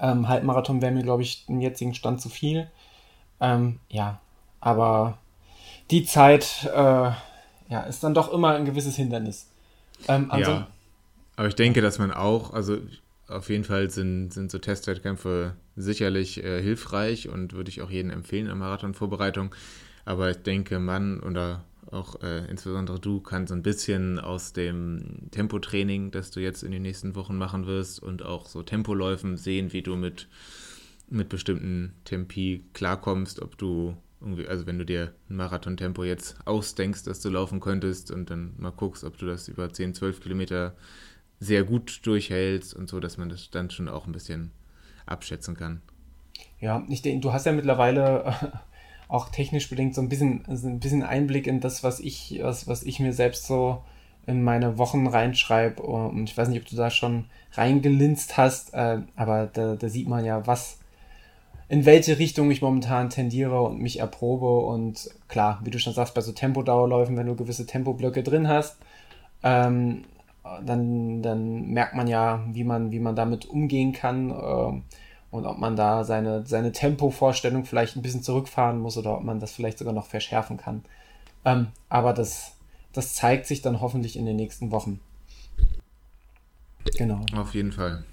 Ähm, 0.00 0.28
Halbmarathon 0.28 0.82
wäre 0.82 0.92
mir, 0.92 1.02
glaube 1.02 1.22
ich, 1.22 1.44
im 1.48 1.60
jetzigen 1.60 1.94
Stand 1.94 2.20
zu 2.20 2.28
viel. 2.28 2.70
Ähm, 3.40 3.78
ja, 3.88 4.20
aber 4.60 5.18
die 5.90 6.04
Zeit 6.04 6.68
äh, 6.74 7.10
ja, 7.68 7.80
ist 7.88 8.02
dann 8.02 8.14
doch 8.14 8.32
immer 8.32 8.54
ein 8.54 8.64
gewisses 8.64 8.96
Hindernis. 8.96 9.48
Ähm, 10.08 10.30
also, 10.30 10.50
ja, 10.50 10.68
aber 11.36 11.48
ich 11.48 11.54
denke, 11.54 11.80
dass 11.80 11.98
man 11.98 12.12
auch, 12.12 12.52
also 12.52 12.78
auf 13.28 13.48
jeden 13.48 13.64
Fall 13.64 13.90
sind, 13.90 14.32
sind 14.32 14.50
so 14.50 14.58
Testwettkämpfe 14.58 15.56
sicherlich 15.76 16.42
äh, 16.44 16.62
hilfreich 16.62 17.28
und 17.28 17.52
würde 17.54 17.70
ich 17.70 17.82
auch 17.82 17.90
jedem 17.90 18.10
empfehlen 18.10 18.48
in 18.48 18.58
Marathonvorbereitung. 18.58 19.54
Aber 20.04 20.30
ich 20.30 20.38
denke, 20.38 20.78
man 20.78 21.20
oder 21.20 21.64
auch 21.90 22.20
äh, 22.22 22.44
insbesondere 22.50 22.98
du 22.98 23.20
kannst 23.20 23.52
ein 23.52 23.62
bisschen 23.62 24.18
aus 24.18 24.52
dem 24.52 25.28
Tempotraining, 25.30 26.10
das 26.10 26.30
du 26.30 26.40
jetzt 26.40 26.62
in 26.62 26.72
den 26.72 26.82
nächsten 26.82 27.14
Wochen 27.14 27.36
machen 27.36 27.66
wirst 27.66 28.02
und 28.02 28.22
auch 28.22 28.46
so 28.46 28.62
Tempoläufen 28.62 29.36
sehen, 29.36 29.72
wie 29.72 29.82
du 29.82 29.96
mit, 29.96 30.28
mit 31.08 31.28
bestimmten 31.28 31.94
Tempi 32.04 32.64
klarkommst, 32.72 33.40
ob 33.40 33.56
du 33.56 33.96
irgendwie, 34.20 34.48
also 34.48 34.66
wenn 34.66 34.78
du 34.78 34.84
dir 34.84 35.12
ein 35.28 35.36
Marathontempo 35.36 36.04
jetzt 36.04 36.36
ausdenkst, 36.46 37.04
dass 37.04 37.20
du 37.20 37.28
laufen 37.30 37.60
könntest 37.60 38.10
und 38.10 38.30
dann 38.30 38.54
mal 38.56 38.70
guckst, 38.70 39.04
ob 39.04 39.18
du 39.18 39.26
das 39.26 39.48
über 39.48 39.72
10, 39.72 39.94
12 39.94 40.20
Kilometer 40.20 40.74
sehr 41.40 41.64
gut 41.64 42.00
durchhältst 42.06 42.74
und 42.74 42.88
so, 42.88 43.00
dass 43.00 43.18
man 43.18 43.28
das 43.28 43.50
dann 43.50 43.70
schon 43.70 43.88
auch 43.88 44.06
ein 44.06 44.12
bisschen 44.12 44.50
abschätzen 45.06 45.56
kann. 45.56 45.82
Ja, 46.58 46.82
ich 46.88 47.02
denke, 47.02 47.20
du 47.20 47.32
hast 47.32 47.44
ja 47.44 47.52
mittlerweile 47.52 48.34
auch 49.08 49.28
technisch 49.28 49.68
bedingt 49.68 49.94
so 49.94 50.00
ein 50.00 50.08
bisschen, 50.08 50.44
also 50.46 50.68
ein 50.68 50.80
bisschen 50.80 51.02
Einblick 51.02 51.46
in 51.46 51.60
das, 51.60 51.82
was 51.82 52.00
ich, 52.00 52.40
was, 52.42 52.66
was 52.66 52.82
ich 52.82 53.00
mir 53.00 53.12
selbst 53.12 53.46
so 53.46 53.82
in 54.26 54.42
meine 54.42 54.78
Wochen 54.78 55.06
reinschreibe. 55.06 55.82
Und 55.82 56.30
ich 56.30 56.36
weiß 56.36 56.48
nicht, 56.48 56.60
ob 56.60 56.68
du 56.68 56.76
da 56.76 56.90
schon 56.90 57.26
reingelinst 57.52 58.36
hast, 58.36 58.74
äh, 58.74 58.98
aber 59.16 59.46
da, 59.46 59.76
da 59.76 59.88
sieht 59.88 60.08
man 60.08 60.24
ja, 60.24 60.46
was, 60.46 60.78
in 61.68 61.84
welche 61.84 62.18
Richtung 62.18 62.50
ich 62.50 62.62
momentan 62.62 63.10
tendiere 63.10 63.60
und 63.62 63.80
mich 63.80 64.00
erprobe. 64.00 64.66
Und 64.66 65.10
klar, 65.28 65.60
wie 65.64 65.70
du 65.70 65.78
schon 65.78 65.92
sagst, 65.92 66.14
bei 66.14 66.20
so 66.20 66.32
Tempodauerläufen, 66.32 67.16
wenn 67.16 67.26
du 67.26 67.36
gewisse 67.36 67.66
Tempoblöcke 67.66 68.22
drin 68.22 68.48
hast, 68.48 68.78
ähm, 69.42 70.04
dann, 70.64 71.22
dann 71.22 71.68
merkt 71.68 71.94
man 71.94 72.06
ja, 72.06 72.44
wie 72.52 72.64
man, 72.64 72.92
wie 72.92 73.00
man 73.00 73.16
damit 73.16 73.46
umgehen 73.46 73.92
kann 73.92 74.30
äh, 74.30 74.80
und 75.34 75.46
ob 75.46 75.58
man 75.58 75.74
da 75.74 76.04
seine, 76.04 76.46
seine 76.46 76.70
Tempovorstellung 76.70 77.64
vielleicht 77.64 77.96
ein 77.96 78.02
bisschen 78.02 78.22
zurückfahren 78.22 78.78
muss 78.78 78.96
oder 78.96 79.16
ob 79.16 79.24
man 79.24 79.40
das 79.40 79.50
vielleicht 79.50 79.78
sogar 79.78 79.92
noch 79.92 80.06
verschärfen 80.06 80.58
kann. 80.58 80.84
Ähm, 81.44 81.66
aber 81.88 82.12
das, 82.12 82.52
das 82.92 83.14
zeigt 83.14 83.46
sich 83.46 83.60
dann 83.60 83.80
hoffentlich 83.80 84.16
in 84.16 84.26
den 84.26 84.36
nächsten 84.36 84.70
Wochen. 84.70 85.00
Genau. 86.96 87.20
Auf 87.36 87.52
jeden 87.52 87.72
Fall. 87.72 88.04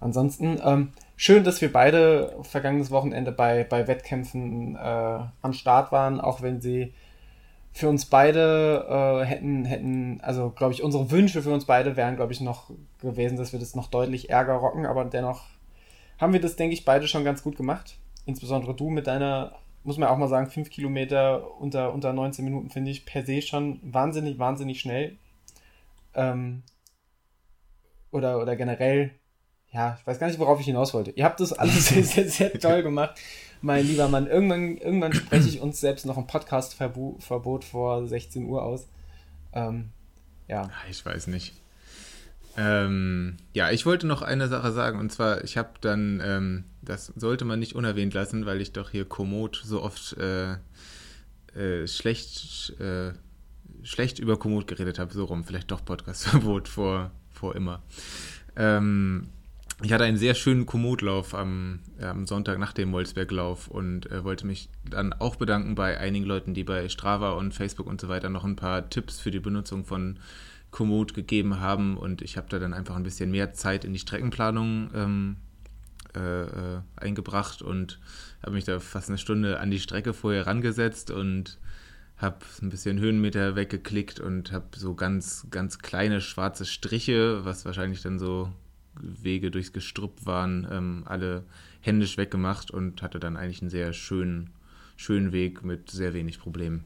Ansonsten, 0.00 0.58
ähm, 0.64 0.92
schön, 1.16 1.44
dass 1.44 1.60
wir 1.60 1.70
beide 1.70 2.34
vergangenes 2.44 2.90
Wochenende 2.90 3.30
bei, 3.30 3.62
bei 3.64 3.86
Wettkämpfen 3.86 4.74
äh, 4.76 5.18
am 5.42 5.52
Start 5.52 5.92
waren, 5.92 6.18
auch 6.18 6.40
wenn 6.40 6.62
sie 6.62 6.94
für 7.72 7.90
uns 7.90 8.06
beide 8.06 8.86
äh, 8.88 9.26
hätten, 9.26 9.66
hätten, 9.66 10.20
also 10.22 10.48
glaube 10.48 10.72
ich, 10.72 10.82
unsere 10.82 11.10
Wünsche 11.10 11.42
für 11.42 11.52
uns 11.52 11.66
beide 11.66 11.96
wären, 11.96 12.16
glaube 12.16 12.32
ich, 12.32 12.40
noch 12.40 12.70
gewesen, 13.02 13.36
dass 13.36 13.52
wir 13.52 13.60
das 13.60 13.74
noch 13.74 13.88
deutlich 13.88 14.30
ärger 14.30 14.54
rocken, 14.54 14.86
aber 14.86 15.04
dennoch 15.04 15.44
haben 16.20 16.32
wir 16.32 16.40
das, 16.40 16.56
denke 16.56 16.74
ich, 16.74 16.84
beide 16.84 17.08
schon 17.08 17.24
ganz 17.24 17.42
gut 17.42 17.56
gemacht. 17.56 17.98
Insbesondere 18.26 18.74
du 18.74 18.90
mit 18.90 19.06
deiner, 19.06 19.56
muss 19.82 19.98
man 19.98 20.08
auch 20.08 20.18
mal 20.18 20.28
sagen, 20.28 20.50
5 20.50 20.70
Kilometer 20.70 21.58
unter, 21.60 21.92
unter 21.92 22.12
19 22.12 22.44
Minuten 22.44 22.70
finde 22.70 22.90
ich 22.90 23.06
per 23.06 23.24
se 23.24 23.42
schon 23.42 23.80
wahnsinnig, 23.82 24.38
wahnsinnig 24.38 24.80
schnell. 24.80 25.16
Ähm, 26.14 26.62
oder, 28.10 28.40
oder 28.40 28.56
generell, 28.56 29.12
ja, 29.72 29.96
ich 29.98 30.06
weiß 30.06 30.18
gar 30.18 30.26
nicht, 30.26 30.38
worauf 30.38 30.60
ich 30.60 30.66
hinaus 30.66 30.92
wollte. 30.94 31.12
Ihr 31.12 31.24
habt 31.24 31.40
das 31.40 31.52
alles 31.52 31.86
sehr, 31.88 32.04
sehr, 32.04 32.28
sehr 32.28 32.52
toll 32.52 32.82
gemacht 32.82 33.18
mein 33.62 33.86
lieber 33.86 34.08
Mann. 34.08 34.26
Irgendwann, 34.26 34.76
irgendwann 34.78 35.12
spreche 35.12 35.48
ich 35.48 35.60
uns 35.60 35.80
selbst 35.80 36.06
noch 36.06 36.16
ein 36.16 36.26
Podcast-Verbot 36.26 37.64
vor 37.64 38.06
16 38.06 38.46
Uhr 38.46 38.62
aus. 38.62 38.88
Ähm, 39.52 39.90
ja. 40.48 40.70
Ich 40.88 41.04
weiß 41.04 41.26
nicht. 41.28 41.54
Ähm, 42.62 43.38
ja, 43.54 43.70
ich 43.70 43.86
wollte 43.86 44.06
noch 44.06 44.20
eine 44.20 44.46
Sache 44.48 44.70
sagen 44.72 44.98
und 44.98 45.10
zwar, 45.10 45.42
ich 45.44 45.56
habe 45.56 45.70
dann, 45.80 46.20
ähm, 46.22 46.64
das 46.82 47.06
sollte 47.16 47.46
man 47.46 47.58
nicht 47.58 47.74
unerwähnt 47.74 48.12
lassen, 48.12 48.44
weil 48.44 48.60
ich 48.60 48.74
doch 48.74 48.90
hier 48.90 49.06
Komoot 49.06 49.62
so 49.64 49.82
oft 49.82 50.14
äh, 50.18 50.56
äh, 51.54 51.86
schlecht, 51.86 52.78
äh, 52.78 53.12
schlecht 53.82 54.18
über 54.18 54.38
Komoot 54.38 54.66
geredet 54.66 54.98
habe, 54.98 55.14
so 55.14 55.24
rum, 55.24 55.44
vielleicht 55.44 55.70
doch 55.70 55.82
Podcastverbot 55.82 56.68
vor, 56.68 57.12
vor 57.30 57.56
immer. 57.56 57.82
Ähm, 58.56 59.28
ich 59.82 59.94
hatte 59.94 60.04
einen 60.04 60.18
sehr 60.18 60.34
schönen 60.34 60.66
Komootlauf 60.66 61.34
am, 61.34 61.80
am 61.98 62.26
Sonntag 62.26 62.58
nach 62.58 62.74
dem 62.74 62.92
Wolfsberglauf 62.92 63.68
und 63.68 64.10
äh, 64.10 64.22
wollte 64.22 64.46
mich 64.46 64.68
dann 64.84 65.14
auch 65.14 65.36
bedanken 65.36 65.76
bei 65.76 65.96
einigen 65.96 66.26
Leuten, 66.26 66.52
die 66.52 66.64
bei 66.64 66.90
Strava 66.90 67.30
und 67.30 67.54
Facebook 67.54 67.86
und 67.86 68.02
so 68.02 68.10
weiter 68.10 68.28
noch 68.28 68.44
ein 68.44 68.56
paar 68.56 68.90
Tipps 68.90 69.18
für 69.18 69.30
die 69.30 69.40
Benutzung 69.40 69.86
von 69.86 70.18
Komoot 70.70 71.14
gegeben 71.14 71.60
haben 71.60 71.96
und 71.96 72.22
ich 72.22 72.36
habe 72.36 72.48
da 72.48 72.58
dann 72.58 72.74
einfach 72.74 72.96
ein 72.96 73.02
bisschen 73.02 73.30
mehr 73.30 73.52
Zeit 73.52 73.84
in 73.84 73.92
die 73.92 73.98
Streckenplanung 73.98 74.90
ähm, 74.94 75.36
äh, 76.16 76.42
äh, 76.42 76.80
eingebracht 76.96 77.62
und 77.62 77.98
habe 78.42 78.52
mich 78.52 78.64
da 78.64 78.80
fast 78.80 79.08
eine 79.08 79.18
Stunde 79.18 79.60
an 79.60 79.70
die 79.70 79.80
Strecke 79.80 80.12
vorher 80.12 80.46
rangesetzt 80.46 81.10
und 81.10 81.58
habe 82.16 82.38
ein 82.60 82.68
bisschen 82.68 82.98
Höhenmeter 82.98 83.56
weggeklickt 83.56 84.20
und 84.20 84.52
habe 84.52 84.66
so 84.76 84.94
ganz, 84.94 85.46
ganz 85.50 85.78
kleine 85.78 86.20
schwarze 86.20 86.66
Striche, 86.66 87.44
was 87.44 87.64
wahrscheinlich 87.64 88.02
dann 88.02 88.18
so 88.18 88.52
Wege 89.00 89.50
durchs 89.50 89.72
Gestrüpp 89.72 90.26
waren, 90.26 90.66
ähm, 90.70 91.02
alle 91.06 91.44
händisch 91.80 92.18
weggemacht 92.18 92.70
und 92.70 93.02
hatte 93.02 93.20
dann 93.20 93.36
eigentlich 93.36 93.62
einen 93.62 93.70
sehr 93.70 93.92
schönen, 93.92 94.50
schönen 94.96 95.32
Weg 95.32 95.64
mit 95.64 95.90
sehr 95.90 96.12
wenig 96.12 96.38
Problemen. 96.38 96.84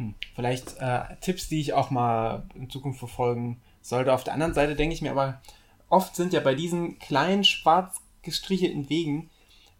Hm. 0.00 0.14
Vielleicht 0.34 0.78
äh, 0.78 1.02
Tipps, 1.20 1.48
die 1.48 1.60
ich 1.60 1.74
auch 1.74 1.90
mal 1.90 2.44
in 2.54 2.70
Zukunft 2.70 2.98
verfolgen 2.98 3.60
sollte. 3.82 4.14
Auf 4.14 4.24
der 4.24 4.32
anderen 4.32 4.54
Seite 4.54 4.74
denke 4.74 4.94
ich 4.94 5.02
mir 5.02 5.10
aber, 5.10 5.42
oft 5.90 6.16
sind 6.16 6.32
ja 6.32 6.40
bei 6.40 6.54
diesen 6.54 6.98
kleinen 6.98 7.44
schwarz 7.44 8.00
gestrichelten 8.22 8.88
Wegen, 8.88 9.28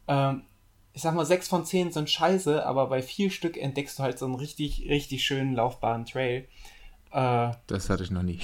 äh, 0.06 0.34
ich 0.92 1.02
sag 1.02 1.14
mal, 1.14 1.24
sechs 1.24 1.48
von 1.48 1.64
zehn 1.64 1.90
sind 1.90 2.10
scheiße, 2.10 2.66
aber 2.66 2.88
bei 2.88 3.00
vier 3.00 3.30
Stück 3.30 3.56
entdeckst 3.56 3.98
du 3.98 4.02
halt 4.02 4.18
so 4.18 4.26
einen 4.26 4.34
richtig, 4.34 4.86
richtig 4.88 5.24
schönen 5.24 5.54
laufbaren 5.54 6.04
Trail. 6.04 6.46
Äh, 7.12 7.52
das 7.66 7.88
hatte 7.88 8.02
ich 8.02 8.10
noch 8.10 8.22
nie. 8.22 8.40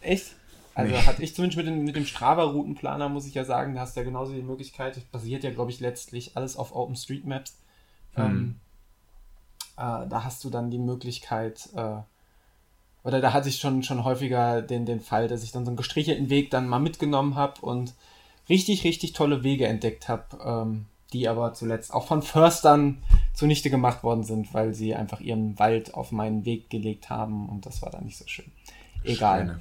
Echt? 0.00 0.36
Also 0.74 0.94
nee. 0.94 1.02
hatte 1.02 1.22
ich 1.22 1.34
zumindest 1.34 1.58
mit 1.58 1.66
dem, 1.66 1.84
mit 1.84 1.96
dem 1.96 2.06
Strava-Routenplaner, 2.06 3.10
muss 3.10 3.26
ich 3.26 3.34
ja 3.34 3.44
sagen, 3.44 3.74
da 3.74 3.82
hast 3.82 3.94
du 3.94 4.00
ja 4.00 4.04
genauso 4.04 4.32
die 4.32 4.40
Möglichkeit, 4.40 4.96
das 4.96 5.04
basiert 5.04 5.44
ja, 5.44 5.50
glaube 5.50 5.70
ich, 5.70 5.80
letztlich 5.80 6.36
alles 6.38 6.56
auf 6.56 6.74
OpenStreetMaps. 6.74 7.58
Ähm, 8.16 8.60
äh, 9.80 10.08
da 10.08 10.24
hast 10.24 10.44
du 10.44 10.50
dann 10.50 10.70
die 10.70 10.78
Möglichkeit, 10.78 11.70
äh, 11.74 11.96
oder 13.02 13.20
da 13.20 13.32
hatte 13.32 13.48
ich 13.48 13.58
schon, 13.58 13.82
schon 13.82 14.04
häufiger 14.04 14.60
den, 14.60 14.84
den 14.84 15.00
Fall, 15.00 15.26
dass 15.26 15.42
ich 15.42 15.52
dann 15.52 15.64
so 15.64 15.70
einen 15.70 15.78
gestrichelten 15.78 16.28
Weg 16.28 16.50
dann 16.50 16.68
mal 16.68 16.80
mitgenommen 16.80 17.34
habe 17.34 17.62
und 17.62 17.94
richtig, 18.48 18.84
richtig 18.84 19.14
tolle 19.14 19.42
Wege 19.42 19.66
entdeckt 19.66 20.08
habe, 20.08 20.38
ähm, 20.44 20.86
die 21.14 21.28
aber 21.28 21.54
zuletzt 21.54 21.94
auch 21.94 22.06
von 22.06 22.22
Förstern 22.22 23.02
zunichte 23.32 23.70
gemacht 23.70 24.02
worden 24.02 24.22
sind, 24.22 24.52
weil 24.52 24.74
sie 24.74 24.94
einfach 24.94 25.20
ihren 25.20 25.58
Wald 25.58 25.94
auf 25.94 26.12
meinen 26.12 26.44
Weg 26.44 26.68
gelegt 26.68 27.08
haben 27.08 27.48
und 27.48 27.64
das 27.64 27.80
war 27.80 27.90
dann 27.90 28.04
nicht 28.04 28.18
so 28.18 28.26
schön. 28.26 28.52
Egal. 29.02 29.46
Schweine. 29.46 29.60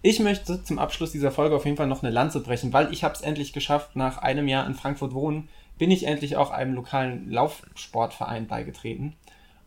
Ich 0.00 0.20
möchte 0.20 0.62
zum 0.62 0.78
Abschluss 0.78 1.10
dieser 1.10 1.32
Folge 1.32 1.56
auf 1.56 1.64
jeden 1.64 1.76
Fall 1.76 1.88
noch 1.88 2.04
eine 2.04 2.12
Lanze 2.12 2.40
brechen, 2.40 2.72
weil 2.72 2.92
ich 2.92 3.02
habe 3.02 3.14
es 3.14 3.20
endlich 3.20 3.52
geschafft, 3.52 3.96
nach 3.96 4.18
einem 4.18 4.46
Jahr 4.46 4.64
in 4.64 4.74
Frankfurt 4.74 5.12
wohnen, 5.12 5.48
bin 5.76 5.90
ich 5.90 6.06
endlich 6.06 6.36
auch 6.36 6.52
einem 6.52 6.74
lokalen 6.74 7.28
Laufsportverein 7.28 8.46
beigetreten 8.46 9.16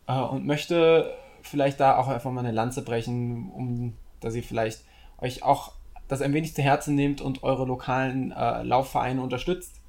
äh, 0.06 0.18
und 0.18 0.46
möchte 0.46 1.12
vielleicht 1.42 1.80
da 1.80 1.96
auch 1.98 2.08
einfach 2.08 2.30
mal 2.30 2.40
eine 2.40 2.52
Lanze 2.52 2.82
brechen, 2.82 3.50
um 3.50 3.94
dass 4.20 4.34
ihr 4.34 4.42
vielleicht 4.42 4.82
euch 5.18 5.42
auch 5.42 5.72
das 6.08 6.22
ein 6.22 6.32
wenig 6.32 6.54
zu 6.54 6.62
Herzen 6.62 6.94
nehmt 6.94 7.20
und 7.20 7.42
eure 7.42 7.64
lokalen 7.64 8.32
äh, 8.32 8.62
Laufvereine 8.62 9.22
unterstützt. 9.22 9.80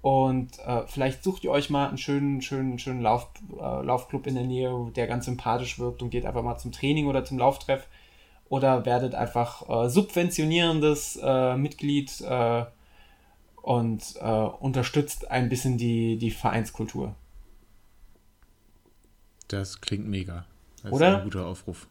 Und 0.00 0.58
äh, 0.60 0.86
vielleicht 0.86 1.24
sucht 1.24 1.44
ihr 1.44 1.50
euch 1.50 1.70
mal 1.70 1.88
einen 1.88 1.98
schönen, 1.98 2.40
schönen, 2.40 2.78
schönen 2.78 3.02
Lauf, 3.02 3.28
äh, 3.52 3.82
Laufclub 3.82 4.26
in 4.26 4.36
der 4.36 4.44
Nähe, 4.44 4.72
der 4.94 5.06
ganz 5.06 5.24
sympathisch 5.24 5.78
wirkt 5.78 6.02
und 6.02 6.10
geht 6.10 6.24
einfach 6.24 6.42
mal 6.42 6.56
zum 6.56 6.72
Training 6.72 7.06
oder 7.06 7.24
zum 7.24 7.38
Lauftreff. 7.38 7.86
Oder 8.48 8.86
werdet 8.86 9.14
einfach 9.14 9.68
äh, 9.68 9.90
subventionierendes 9.90 11.20
äh, 11.22 11.56
Mitglied 11.56 12.20
äh, 12.22 12.64
und 13.60 14.16
unterstützt 14.60 15.30
ein 15.30 15.50
bisschen 15.50 15.76
die, 15.76 16.16
die 16.16 16.30
Vereinskultur. 16.30 17.14
Das 19.48 19.80
klingt 19.80 20.06
mega. 20.06 20.44
Das 20.82 20.92
Oder? 20.92 21.08
ist 21.08 21.16
ein 21.16 21.24
guter 21.24 21.46
Aufruf. 21.46 21.88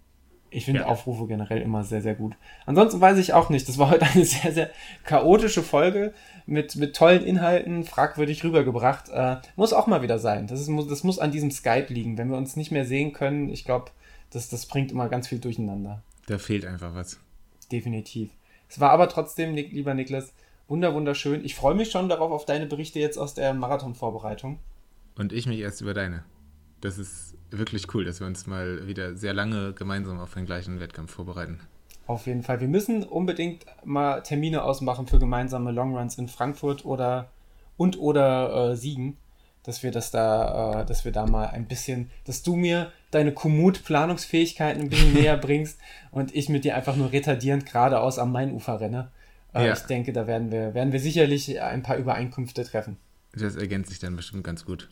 Ich 0.49 0.65
finde 0.65 0.81
ja. 0.81 0.87
Aufrufe 0.87 1.27
generell 1.27 1.61
immer 1.61 1.83
sehr, 1.83 2.01
sehr 2.01 2.15
gut. 2.15 2.35
Ansonsten 2.65 3.01
weiß 3.01 3.17
ich 3.17 3.33
auch 3.33 3.49
nicht. 3.49 3.67
Das 3.67 3.77
war 3.77 3.89
heute 3.91 4.05
eine 4.05 4.23
sehr, 4.23 4.53
sehr 4.53 4.69
chaotische 5.03 5.61
Folge 5.61 6.13
mit, 6.45 6.75
mit 6.77 6.95
tollen 6.95 7.23
Inhalten, 7.23 7.83
fragwürdig 7.83 8.43
rübergebracht. 8.43 9.09
Äh, 9.09 9.37
muss 9.55 9.73
auch 9.73 9.87
mal 9.87 10.01
wieder 10.01 10.19
sein. 10.19 10.47
Das, 10.47 10.61
ist, 10.61 10.71
das 10.89 11.03
muss 11.03 11.19
an 11.19 11.31
diesem 11.31 11.51
Skype 11.51 11.93
liegen. 11.93 12.17
Wenn 12.17 12.29
wir 12.29 12.37
uns 12.37 12.55
nicht 12.55 12.71
mehr 12.71 12.85
sehen 12.85 13.11
können, 13.11 13.49
ich 13.49 13.65
glaube, 13.65 13.91
das, 14.29 14.47
das 14.49 14.65
bringt 14.65 14.91
immer 14.91 15.09
ganz 15.09 15.27
viel 15.27 15.39
durcheinander. 15.39 16.01
Da 16.27 16.37
fehlt 16.37 16.65
einfach 16.65 16.95
was. 16.95 17.19
Definitiv. 17.71 18.29
Es 18.69 18.79
war 18.79 18.91
aber 18.91 19.09
trotzdem, 19.09 19.53
lieber 19.53 19.93
Niklas, 19.93 20.33
wunder, 20.67 20.93
wunderschön. 20.93 21.43
Ich 21.43 21.55
freue 21.55 21.75
mich 21.75 21.91
schon 21.91 22.09
darauf, 22.09 22.31
auf 22.31 22.45
deine 22.45 22.65
Berichte 22.65 22.99
jetzt 22.99 23.17
aus 23.17 23.33
der 23.33 23.53
Marathon-Vorbereitung. 23.53 24.59
Und 25.15 25.33
ich 25.33 25.47
mich 25.47 25.59
erst 25.59 25.81
über 25.81 25.93
deine. 25.93 26.23
Das 26.81 26.97
ist 26.97 27.35
wirklich 27.51 27.93
cool, 27.93 28.05
dass 28.05 28.19
wir 28.19 28.27
uns 28.27 28.47
mal 28.47 28.87
wieder 28.87 29.15
sehr 29.15 29.33
lange 29.33 29.73
gemeinsam 29.73 30.19
auf 30.19 30.33
den 30.33 30.45
gleichen 30.45 30.79
Wettkampf 30.79 31.11
vorbereiten. 31.11 31.59
Auf 32.05 32.25
jeden 32.25 32.43
Fall. 32.43 32.61
Wir 32.61 32.67
müssen 32.67 33.03
unbedingt 33.03 33.65
mal 33.83 34.21
Termine 34.21 34.63
ausmachen 34.63 35.07
für 35.07 35.19
gemeinsame 35.19 35.71
Longruns 35.71 36.17
in 36.17 36.27
Frankfurt 36.27 36.85
oder 36.85 37.29
und 37.75 37.99
oder 37.99 38.71
äh, 38.71 38.75
Siegen, 38.75 39.17
dass 39.63 39.83
wir 39.83 39.91
das 39.91 40.11
da, 40.11 40.81
äh, 40.81 40.85
dass 40.85 41.03
wir 41.03 41.11
da 41.11 41.25
mal 41.25 41.47
ein 41.47 41.67
bisschen, 41.67 42.09
dass 42.25 42.43
du 42.43 42.55
mir 42.55 42.91
deine 43.11 43.33
Komoot-Planungsfähigkeiten 43.33 44.81
ein 44.81 44.89
bisschen 44.89 45.13
näher 45.21 45.37
bringst 45.37 45.79
und 46.11 46.33
ich 46.33 46.47
mit 46.47 46.63
dir 46.63 46.75
einfach 46.75 46.95
nur 46.95 47.11
retardierend 47.11 47.65
geradeaus 47.65 48.19
am 48.19 48.31
Mainufer 48.31 48.79
renne. 48.79 49.11
Äh, 49.53 49.67
ja. 49.67 49.73
Ich 49.73 49.81
denke, 49.81 50.13
da 50.13 50.27
werden 50.27 50.51
wir, 50.51 50.73
werden 50.73 50.93
wir 50.93 50.99
sicherlich 50.99 51.61
ein 51.61 51.83
paar 51.83 51.97
Übereinkünfte 51.97 52.63
treffen. 52.63 52.97
Das 53.33 53.55
ergänzt 53.55 53.89
sich 53.89 53.99
dann 53.99 54.15
bestimmt 54.15 54.43
ganz 54.43 54.65
gut 54.65 54.89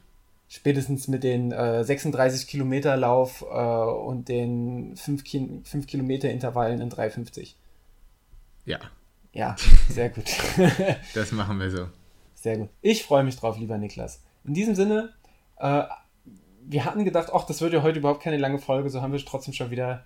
spätestens 0.47 1.07
mit 1.07 1.23
den 1.23 1.51
äh, 1.51 1.83
36 1.83 2.47
Kilometer 2.47 2.95
Lauf 2.97 3.41
äh, 3.41 3.45
und 3.45 4.29
den 4.29 4.95
5, 4.95 5.23
Ki 5.23 5.61
5 5.63 5.87
Kilometer 5.87 6.29
Intervallen 6.29 6.81
in 6.81 6.89
3,50. 6.89 7.53
Ja. 8.65 8.79
Ja, 9.33 9.55
sehr 9.89 10.09
gut. 10.09 10.25
das 11.13 11.31
machen 11.31 11.59
wir 11.59 11.69
so. 11.69 11.87
Sehr 12.35 12.57
gut. 12.57 12.69
Ich 12.81 13.03
freue 13.03 13.23
mich 13.23 13.35
drauf, 13.35 13.57
lieber 13.57 13.77
Niklas. 13.77 14.21
In 14.45 14.53
diesem 14.53 14.75
Sinne, 14.75 15.13
äh, 15.57 15.83
wir 16.67 16.85
hatten 16.85 17.03
gedacht, 17.05 17.29
ach, 17.33 17.45
das 17.45 17.61
wird 17.61 17.73
ja 17.73 17.83
heute 17.83 17.99
überhaupt 17.99 18.21
keine 18.21 18.37
lange 18.37 18.59
Folge, 18.59 18.89
so 18.89 19.01
haben 19.01 19.11
wir 19.11 19.19
trotzdem 19.23 19.53
schon 19.53 19.71
wieder 19.71 20.03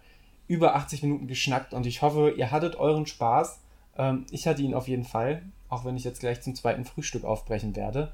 über 0.47 0.75
80 0.75 1.03
Minuten 1.03 1.27
geschnackt 1.27 1.73
und 1.73 1.85
ich 1.85 2.01
hoffe, 2.01 2.33
ihr 2.35 2.51
hattet 2.51 2.75
euren 2.75 3.05
Spaß. 3.05 3.61
Ähm, 3.97 4.25
ich 4.31 4.47
hatte 4.47 4.61
ihn 4.61 4.73
auf 4.73 4.87
jeden 4.87 5.05
Fall, 5.05 5.43
auch 5.69 5.85
wenn 5.85 5.95
ich 5.95 6.03
jetzt 6.03 6.21
gleich 6.21 6.41
zum 6.41 6.55
zweiten 6.55 6.85
Frühstück 6.85 7.23
aufbrechen 7.23 7.75
werde. 7.75 8.11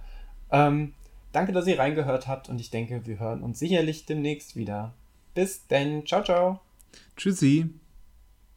Ähm, 0.52 0.94
Danke, 1.36 1.52
dass 1.52 1.68
ihr 1.68 1.78
reingehört 1.78 2.30
habt 2.30 2.48
und 2.48 2.62
ich 2.62 2.70
denke, 2.70 3.06
wir 3.06 3.20
hören 3.20 3.44
uns 3.44 3.60
sicherlich 3.60 4.06
demnächst 4.06 4.56
wieder. 4.56 4.94
Bis 5.34 5.68
denn. 5.68 6.06
Ciao, 6.06 6.24
ciao. 6.24 6.62
Tschüssi. 7.18 7.70